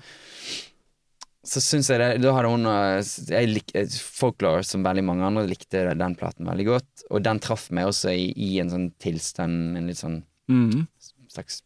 så 1.45 1.61
syns 1.63 1.89
jeg 1.93 2.01
det 2.01 2.09
Da 2.25 2.33
hadde 2.35 2.49
hun 2.51 2.65
eh, 2.65 2.99
jeg 3.29 3.49
lik, 3.53 3.71
eh, 3.77 3.87
Folklore, 4.01 4.63
som 4.67 4.83
veldig 4.83 5.03
mange 5.07 5.23
andre, 5.27 5.45
likte 5.47 5.85
den 5.95 6.15
platen 6.19 6.47
veldig 6.49 6.65
godt. 6.67 7.05
Og 7.11 7.23
den 7.23 7.39
traff 7.39 7.69
meg 7.71 7.87
også 7.91 8.11
i, 8.11 8.31
i 8.35 8.57
en 8.59 8.71
sånn 8.73 8.87
tilstand, 8.99 9.77
en 9.77 9.87
litt 9.87 10.01
sånn 10.01 10.23
mm. 10.51 10.87
slags 11.31 11.61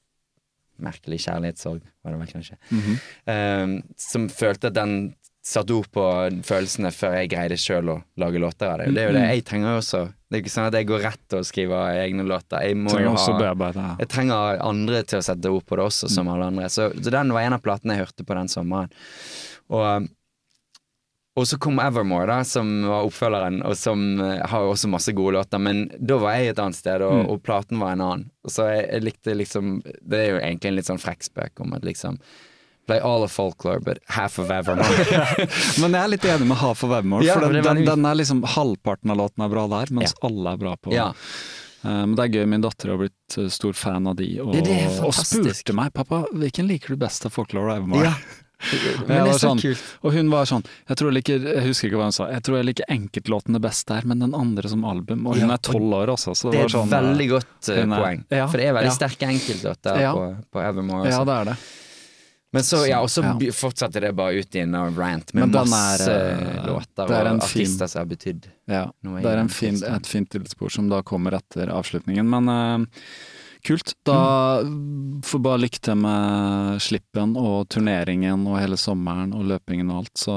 merkelig 0.83 1.21
kjærlighetssorg, 1.25 1.81
var 2.03 2.15
det 2.15 2.19
vel 2.21 2.33
kanskje. 2.33 2.59
mhm. 2.71 2.99
Eh, 3.33 3.79
som 3.99 4.29
følte 4.33 4.71
at 4.71 4.77
den 4.77 4.99
satte 5.49 5.73
ord 5.73 5.87
på 5.93 6.03
følelsene 6.45 6.91
før 6.93 7.15
jeg 7.17 7.31
greide 7.31 7.57
sjøl 7.59 7.93
å 7.93 7.97
lage 8.21 8.41
låter 8.41 8.69
av 8.69 8.81
det. 8.81 8.89
Det 8.93 9.03
er 9.03 9.09
jo 9.09 9.15
det 9.15 9.25
jeg 9.25 9.45
trenger 9.47 9.79
også. 9.79 10.01
Det 10.29 10.37
er 10.37 10.43
ikke 10.43 10.53
sånn 10.53 10.67
at 10.67 10.77
jeg 10.77 10.87
går 10.91 11.03
rett 11.07 11.35
og 11.39 11.47
skriver 11.47 12.01
egne 12.03 12.25
låter. 12.27 12.65
Jeg 12.67 12.77
jo 13.07 13.13
ha 13.15 13.95
jeg 14.03 14.11
trenger 14.11 14.61
andre 14.67 15.01
til 15.09 15.21
å 15.21 15.25
sette 15.25 15.53
ord 15.55 15.65
på 15.65 15.79
det 15.79 15.87
også, 15.87 16.11
som 16.11 16.29
alle 16.29 16.51
andre. 16.51 16.69
Så, 16.69 16.91
så 16.99 17.13
den 17.15 17.33
var 17.33 17.47
en 17.47 17.57
av 17.57 17.63
platene 17.65 17.95
jeg 17.95 18.05
hørte 18.05 18.27
på 18.27 18.37
den 18.37 18.51
sommeren. 18.51 18.93
Og, 19.69 20.09
og 21.39 21.47
så 21.47 21.57
kom 21.61 21.79
Evermore, 21.81 22.27
da, 22.29 22.41
som 22.47 22.69
var 22.87 23.07
oppfølgeren, 23.07 23.61
og 23.67 23.77
som 23.79 24.03
eh, 24.23 24.43
har 24.51 24.67
også 24.67 24.91
masse 24.91 25.13
gode 25.17 25.37
låter. 25.37 25.61
Men 25.63 25.85
da 25.99 26.19
var 26.21 26.37
jeg 26.37 26.53
et 26.53 26.61
annet 26.61 26.77
sted, 26.77 27.03
og, 27.05 27.25
og 27.31 27.41
platen 27.45 27.79
var 27.81 27.95
en 27.95 28.03
annen. 28.05 28.27
Så 28.47 28.67
jeg, 28.69 28.85
jeg 28.89 29.03
likte 29.05 29.35
liksom 29.35 29.73
Det 29.85 30.19
er 30.19 30.29
jo 30.31 30.37
egentlig 30.39 30.71
en 30.71 30.77
litt 30.79 30.87
sånn 30.89 31.01
frekk 31.01 31.27
spøk 31.27 31.63
om 31.65 31.75
at 31.77 31.87
liksom 31.87 32.19
Play 32.89 32.97
all 33.05 33.21
of 33.21 33.29
folklore, 33.29 33.83
but 33.85 33.99
half 34.09 34.39
of 34.41 34.49
Evermore. 34.49 35.03
Men 35.81 35.93
jeg 35.93 35.99
er 36.01 36.09
litt 36.09 36.23
enig 36.25 36.47
med 36.49 36.57
Half 36.57 36.81
of 36.87 36.89
Evermore, 36.95 37.21
Ja, 37.27 37.35
for 37.37 37.45
den, 37.53 37.61
den, 37.61 37.83
den 37.85 38.07
er 38.09 38.17
liksom 38.17 38.41
halvparten 38.49 39.13
av 39.13 39.19
låten 39.19 39.45
er 39.45 39.51
bra 39.51 39.67
der, 39.69 39.91
mens 39.93 40.15
alle 40.25 40.55
er 40.55 40.63
bra 40.63 40.73
på 40.81 40.95
ja. 40.95 41.11
Men 41.83 42.09
Men 42.09 42.15
det 42.17 42.25
er 42.25 42.39
gøy, 42.39 42.47
min 42.49 42.65
datter 42.65 42.89
har 42.91 42.97
blitt 43.03 43.37
eh, 43.37 43.45
stor 43.53 43.77
fan 43.77 44.09
av 44.09 44.17
de, 44.17 44.31
og, 44.41 44.55
det, 44.57 44.65
det 44.65 44.79
og 45.05 45.13
spurte 45.15 45.75
meg 45.77 45.93
pappa, 45.95 46.23
hvilken 46.33 46.67
liker 46.67 46.97
du 46.97 47.03
best 47.05 47.29
av 47.29 47.35
Folklore 47.37 47.69
og 47.69 47.83
Evermore? 47.83 48.09
ja. 48.09 48.45
Men 49.07 49.07
det 49.07 49.17
er 49.19 49.37
så 49.37 49.39
sånn, 49.47 49.61
kult. 49.63 49.83
Og 50.03 50.13
hun 50.17 50.29
var 50.33 50.47
sånn 50.49 50.63
jeg, 50.67 50.97
tror 50.99 51.15
jeg, 51.15 51.39
husker 51.65 51.87
ikke 51.89 51.99
hva 52.01 52.07
hun 52.09 52.15
sa, 52.15 52.27
jeg 52.33 52.43
tror 52.43 52.57
jeg 52.59 52.67
liker 52.69 52.89
enkeltlåtene 52.91 53.61
best 53.63 53.87
der, 53.87 54.07
men 54.09 54.19
den 54.25 54.35
andre 54.35 54.71
som 54.71 54.83
album. 54.87 55.25
Og 55.27 55.37
hun 55.39 55.47
Ja, 55.47 55.55
er 55.55 55.63
tolv 55.63 55.93
år 56.01 56.13
også, 56.15 56.35
så 56.35 56.51
Det 56.51 56.57
det 56.57 56.61
er 56.61 56.65
et 56.71 56.75
sånn 56.77 56.89
veldig 56.91 57.29
godt 57.31 57.69
eh, 57.69 57.83
er- 57.83 57.93
poeng. 57.95 58.25
ja, 58.29 58.47
For 58.47 58.57
det 58.57 58.65
er 58.67 58.73
veldig 58.79 58.91
ja. 58.91 58.97
sterke 58.99 59.29
enkeltlåter 59.31 60.01
på, 60.13 60.25
på 60.51 60.65
Evermore. 60.65 61.09
Ja, 61.09 61.23
det 61.23 61.37
er 61.39 61.53
det. 61.53 61.57
Men 62.51 62.63
så, 62.65 62.79
ja, 62.89 62.97
og 63.05 63.09
så 63.13 63.21
fortsatte 63.53 64.01
det 64.01 64.09
bare 64.17 64.39
ut 64.41 64.55
i 64.57 64.63
en 64.63 64.73
rant 64.97 65.33
med 65.37 65.51
Men 65.51 65.69
masse 65.69 66.09
er, 66.09 66.31
eh, 66.41 66.65
låter 66.65 67.05
er 67.13 67.27
og 67.29 67.43
artister 67.43 67.85
som 67.87 67.99
har 68.01 68.07
betydd 68.09 68.47
Ja, 68.67 68.87
Noe 69.05 69.21
det 69.21 69.29
er 69.29 69.37
en 69.43 69.51
fin, 69.53 69.75
et 69.77 70.07
fint 70.09 70.29
tilspor 70.33 70.71
som 70.73 70.89
da 70.89 71.03
kommer 71.05 71.37
etter 71.37 71.69
avslutningen. 71.69 72.25
Men 72.25 72.49
eh, 72.49 73.03
kult. 73.67 73.93
Da 74.07 74.15
får 75.25 75.41
bare 75.43 75.59
lykke 75.63 75.79
til 75.83 75.97
med 75.99 76.79
slippen 76.83 77.35
og 77.39 77.67
turneringen 77.73 78.45
og 78.47 78.57
hele 78.61 78.77
sommeren 78.79 79.33
og 79.35 79.45
løpingen 79.51 79.89
og 79.91 80.03
alt. 80.03 80.13
Så, 80.17 80.35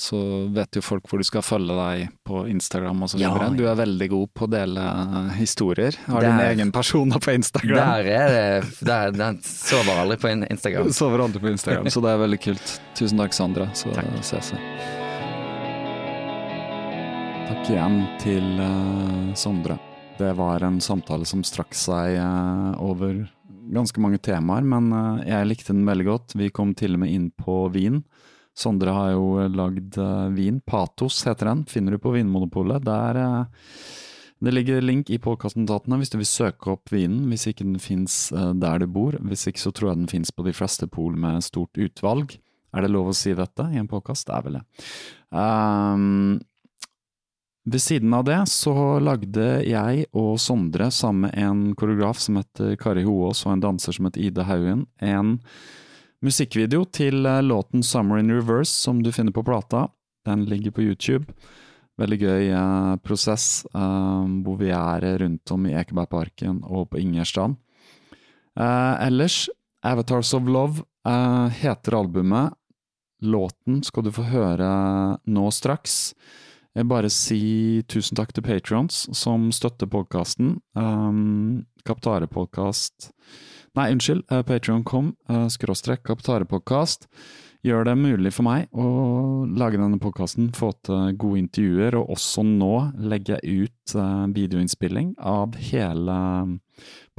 så 0.00 0.20
vet 0.54 0.78
jo 0.78 0.82
folk 0.84 1.08
hvor 1.10 1.18
de 1.22 1.26
skal 1.28 1.42
følge 1.46 1.76
deg 1.78 2.08
på 2.28 2.44
Instagram 2.52 3.02
og 3.02 3.12
så 3.12 3.20
Ja, 3.20 3.32
videre. 3.34 3.50
ja. 3.50 3.58
Du 3.58 3.66
er 3.72 3.80
veldig 3.82 4.08
god 4.14 4.32
på 4.38 4.46
å 4.48 4.52
dele 4.54 4.86
eh, 4.86 5.32
historier. 5.40 5.98
Har 6.06 6.20
Der- 6.20 6.30
din 6.30 6.46
egen 6.46 6.72
personer 6.72 7.18
på 7.22 7.34
Instagram. 7.34 7.76
Der 7.76 8.10
er 8.16 8.32
det 8.62 8.86
der, 8.86 9.10
Den 9.12 9.42
sover 9.42 10.02
aldri 10.06 10.16
på 10.22 10.32
Instagram. 10.50 10.90
Sover 11.02 11.24
aldri 11.26 11.40
på 11.42 11.52
Instagram, 11.52 11.90
så 11.90 12.00
det 12.02 12.10
er 12.14 12.18
veldig 12.26 12.40
kult. 12.48 12.80
Tusen 12.98 13.18
takk, 13.18 13.32
Sandra. 13.36 13.68
Så 13.74 13.92
ses 14.22 14.52
vi. 14.54 14.60
Takk 17.52 17.68
igjen 17.68 17.98
til 18.22 18.46
uh, 18.62 19.32
Sondre. 19.36 19.76
Det 20.18 20.32
var 20.32 20.60
en 20.60 20.80
samtale 20.80 21.24
som 21.24 21.40
strakk 21.44 21.72
seg 21.76 22.16
eh, 22.20 22.82
over 22.82 23.24
ganske 23.72 24.00
mange 24.02 24.20
temaer, 24.22 24.64
men 24.66 24.92
eh, 24.92 25.24
jeg 25.30 25.48
likte 25.48 25.72
den 25.72 25.86
veldig 25.88 26.06
godt. 26.06 26.36
Vi 26.38 26.50
kom 26.54 26.74
til 26.78 26.96
og 26.96 27.02
med 27.02 27.14
inn 27.14 27.30
på 27.32 27.64
vin. 27.72 28.02
Sondre 28.52 28.92
har 28.92 29.14
jo 29.14 29.48
lagd 29.48 29.96
eh, 29.96 30.28
vin. 30.36 30.60
Patos 30.68 31.22
heter 31.26 31.48
den. 31.48 31.64
Finner 31.70 31.96
du 31.96 32.02
på 32.02 32.12
Vinmonopolet. 32.14 32.84
Der 32.84 33.22
det 34.42 34.50
ligger 34.50 34.82
link 34.82 35.10
i 35.14 35.20
påkastnotatene 35.22 36.00
hvis 36.00 36.10
du 36.10 36.16
vil 36.18 36.26
søke 36.26 36.72
opp 36.72 36.90
vinen, 36.90 37.28
hvis 37.30 37.46
ikke 37.46 37.62
den 37.62 37.78
fins 37.78 38.24
der 38.34 38.82
du 38.82 38.88
bor. 38.90 39.14
Hvis 39.22 39.46
ikke 39.46 39.62
så 39.62 39.70
tror 39.70 39.92
jeg 39.92 40.00
den 40.00 40.10
fins 40.10 40.34
på 40.34 40.42
de 40.42 40.54
fleste 40.56 40.88
pol 40.90 41.14
med 41.14 41.44
stort 41.46 41.78
utvalg. 41.78 42.34
Er 42.72 42.82
det 42.82 42.90
lov 42.90 43.12
å 43.12 43.16
si 43.16 43.34
dette 43.38 43.68
i 43.70 43.78
en 43.78 43.88
påkast? 43.88 44.26
Det 44.26 44.34
er 44.34 44.46
vel 44.48 44.58
det. 44.58 44.64
Um, 45.30 46.40
ved 47.64 47.82
siden 47.82 48.14
av 48.14 48.24
det 48.26 48.40
så 48.50 48.74
lagde 48.98 49.46
jeg 49.68 50.06
og 50.18 50.34
Sondre 50.42 50.90
sammen 50.90 51.28
med 51.28 51.38
en 51.38 51.62
koreograf 51.78 52.18
som 52.18 52.40
heter 52.40 52.74
Kari 52.80 53.04
Hoås 53.06 53.44
og 53.46 53.54
en 53.54 53.62
danser 53.62 53.94
som 53.94 54.08
heter 54.08 54.24
Ida 54.26 54.46
Haugen, 54.48 54.86
en 54.98 55.36
musikkvideo 56.22 56.84
til 56.90 57.26
eh, 57.26 57.42
låten 57.42 57.82
Summer 57.86 58.18
in 58.22 58.32
Reverse 58.34 58.72
som 58.72 59.02
du 59.02 59.12
finner 59.14 59.34
på 59.34 59.44
plata. 59.46 59.88
Den 60.26 60.44
ligger 60.46 60.74
på 60.74 60.82
YouTube. 60.82 61.26
Veldig 61.98 62.18
gøy 62.18 62.50
eh, 62.50 62.92
prosess 63.06 63.64
eh, 63.74 64.26
hvor 64.42 64.58
vi 64.58 64.70
er 64.74 65.06
rundt 65.22 65.54
om 65.54 65.66
i 65.66 65.74
Ekebergparken 65.78 66.62
og 66.66 66.90
på 66.92 67.02
Ingerstrand. 67.02 67.58
Eh, 68.58 69.06
ellers, 69.06 69.46
Avatars 69.82 70.34
of 70.34 70.48
Love 70.50 70.84
eh, 71.06 71.48
heter 71.62 71.98
albumet. 71.98 72.54
Låten 73.22 73.82
skal 73.86 74.06
du 74.06 74.14
få 74.14 74.26
høre 74.26 74.70
nå 75.30 75.50
straks. 75.54 76.14
Jeg 76.72 76.88
bare 76.88 77.10
si 77.12 77.82
tusen 77.92 78.16
takk 78.16 78.30
til 78.32 78.46
patrons 78.46 79.04
som 79.12 79.50
støtter 79.52 79.90
podkasten. 79.92 80.54
Um, 80.72 81.66
Kaptare-podkast 81.84 83.10
Nei, 83.76 83.90
unnskyld. 83.92 84.24
Uh, 84.32 84.42
Patron.com, 84.44 85.14
uh, 85.32 85.46
skråstrek 85.52 86.02
Kaptare-podkast, 86.04 87.06
gjør 87.64 87.86
det 87.88 87.94
mulig 87.96 88.32
for 88.36 88.44
meg 88.44 88.68
å 88.76 88.86
lage 89.48 89.80
denne 89.80 90.00
podkasten, 90.02 90.50
få 90.56 90.72
til 90.84 91.14
gode 91.16 91.40
intervjuer, 91.40 91.96
og 91.96 92.12
også 92.12 92.44
nå 92.44 92.72
legge 93.00 93.38
ut 93.44 93.96
uh, 93.96 94.28
videoinnspilling 94.32 95.14
av 95.18 95.56
hele 95.70 96.16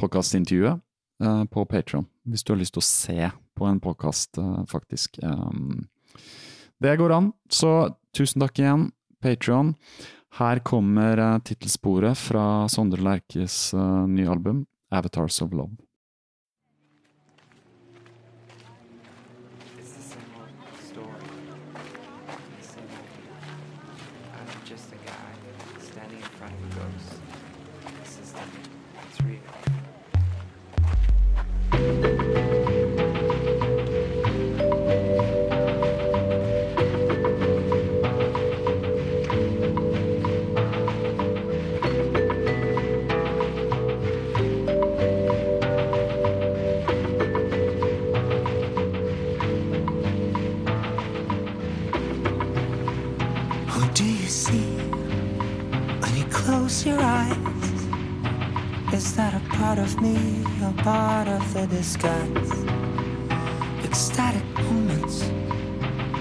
podkastintervjuet 0.01 0.81
uh, 1.25 1.43
på 1.49 1.65
Patron, 1.69 2.05
hvis 2.29 2.45
du 2.45 2.53
har 2.53 2.61
lyst 2.61 2.77
til 2.77 2.83
å 2.83 2.89
se 2.89 3.31
på 3.53 3.69
en 3.69 3.81
podkast, 3.81 4.37
faktisk. 4.69 5.17
Um, 5.21 5.87
det 6.81 6.97
går 6.97 7.13
an, 7.17 7.33
så 7.53 7.93
tusen 8.17 8.41
takk 8.41 8.61
igjen. 8.61 8.87
Patron. 9.23 9.73
Her 10.39 10.59
kommer 10.59 11.17
uh, 11.17 11.39
tittelsporet 11.39 12.17
fra 12.17 12.67
Sondre 12.69 13.01
Lerches 13.01 13.73
uh, 13.73 14.07
nye 14.07 14.27
album, 14.27 14.65
'Avatars 14.91 15.41
of 15.41 15.53
Love'. 15.53 15.82
Of 59.79 60.01
me, 60.01 60.17
a 60.61 60.73
part 60.83 61.27
of 61.27 61.53
the 61.53 61.65
disguise. 61.67 62.51
Ecstatic 63.83 64.43
moments 64.63 65.23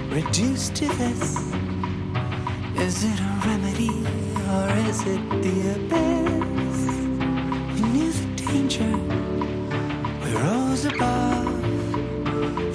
reduced 0.09 0.75
to 0.75 0.87
this. 1.01 1.37
Is 2.75 3.03
it 3.03 3.19
a 3.19 3.33
remedy 3.45 3.95
or 4.55 4.69
is 4.89 4.99
it 5.13 5.23
the 5.43 5.55
abyss? 5.75 6.79
We 7.73 7.81
knew 7.93 8.11
the 8.11 8.27
danger, 8.45 8.93
we 10.23 10.29
rose 10.35 10.85
above, 10.85 11.47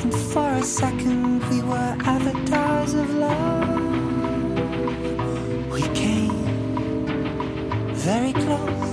and 0.03 0.15
for 0.33 0.51
a 0.51 0.63
second 0.63 1.49
we 1.51 1.59
were 1.63 1.97
avatars 2.15 2.95
of 2.95 3.09
love. 3.15 3.81
We 5.73 5.83
came 6.03 6.39
very 7.95 8.33
close, 8.33 8.88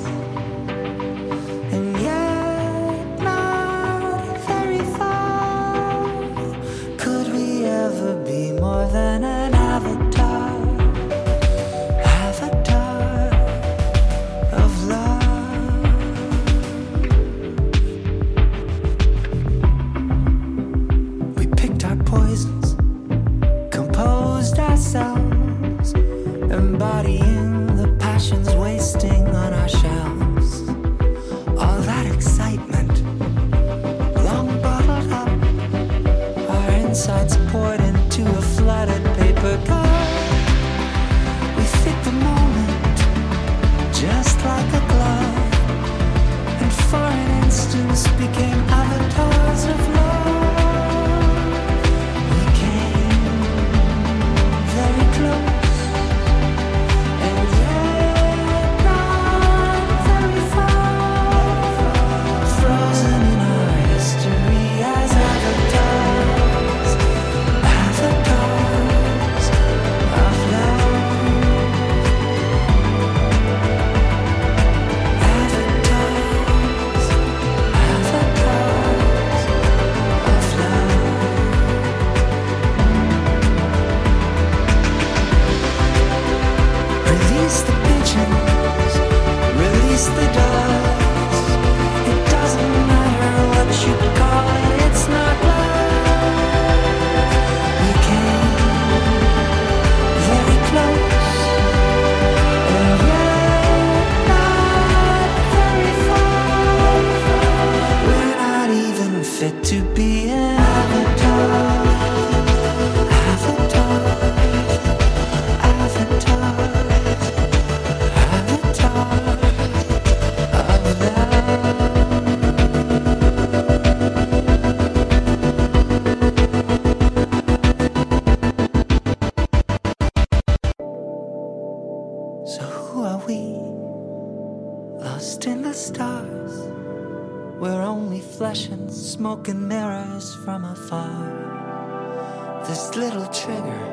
smoke 139.36 139.56
mirrors 139.56 140.36
from 140.46 140.64
afar. 140.64 142.64
This 142.68 142.96
little 142.96 143.28
trigger 143.28 143.84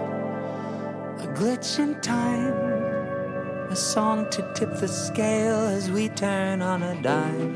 a 1.19 1.27
glitch 1.39 1.78
in 1.78 2.01
time, 2.01 2.55
a 3.70 3.77
song 3.77 4.28
to 4.31 4.43
tip 4.55 4.73
the 4.81 4.89
scale 4.89 5.60
as 5.77 5.90
we 5.90 6.09
turn 6.09 6.62
on 6.62 6.82
a 6.82 6.94
dime. 7.02 7.55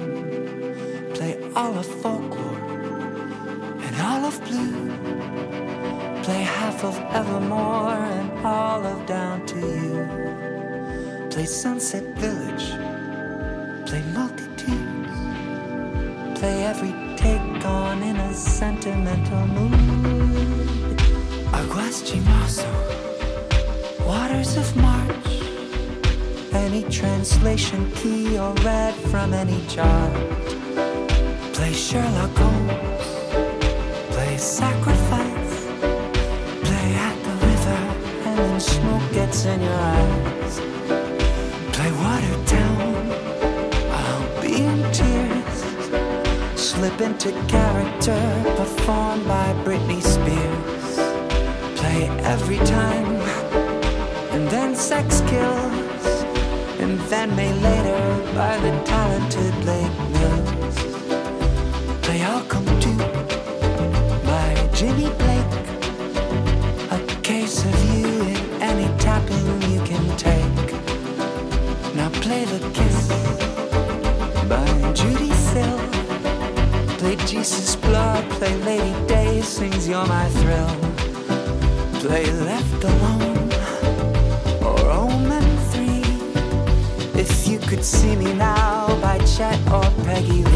Play 1.14 1.34
all 1.54 1.78
of 1.78 1.86
folklore 2.02 2.62
and 3.86 3.94
all 4.08 4.24
of 4.30 4.36
blue. 4.48 4.76
Play 6.24 6.42
half 6.42 6.84
of 6.84 6.96
Evermore 7.20 8.00
and 8.18 8.46
all 8.46 8.84
of 8.84 9.06
Down 9.06 9.46
to 9.46 9.58
You. 9.58 11.28
Play 11.30 11.46
Sunset 11.46 12.05
from 29.26 29.34
any 29.34 29.60
chart. 29.66 30.12
Play 31.52 31.72
Sherlock 31.72 32.30
Holmes. 32.36 33.06
Play 34.14 34.36
Sacrifice. 34.36 35.66
Play 36.66 36.88
at 37.08 37.16
the 37.26 37.34
river 37.46 37.80
and 38.26 38.38
then 38.38 38.60
smoke 38.60 39.12
gets 39.12 39.44
in 39.46 39.60
your 39.62 39.80
eyes. 39.96 40.60
Play 41.74 41.90
Watertown. 42.02 42.94
I'll 44.00 44.42
be 44.42 44.64
in 44.64 44.80
tears. 44.92 45.58
Slip 46.54 47.00
into 47.00 47.32
character 47.48 48.45
You 87.46 87.60
could 87.60 87.84
see 87.84 88.16
me 88.16 88.34
now 88.34 88.88
by 89.00 89.18
Chet 89.18 89.56
or 89.70 89.84
Peggy 90.04 90.42
Lee. 90.42 90.55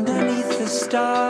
Underneath 0.00 0.58
the 0.58 0.66
stars. 0.66 1.29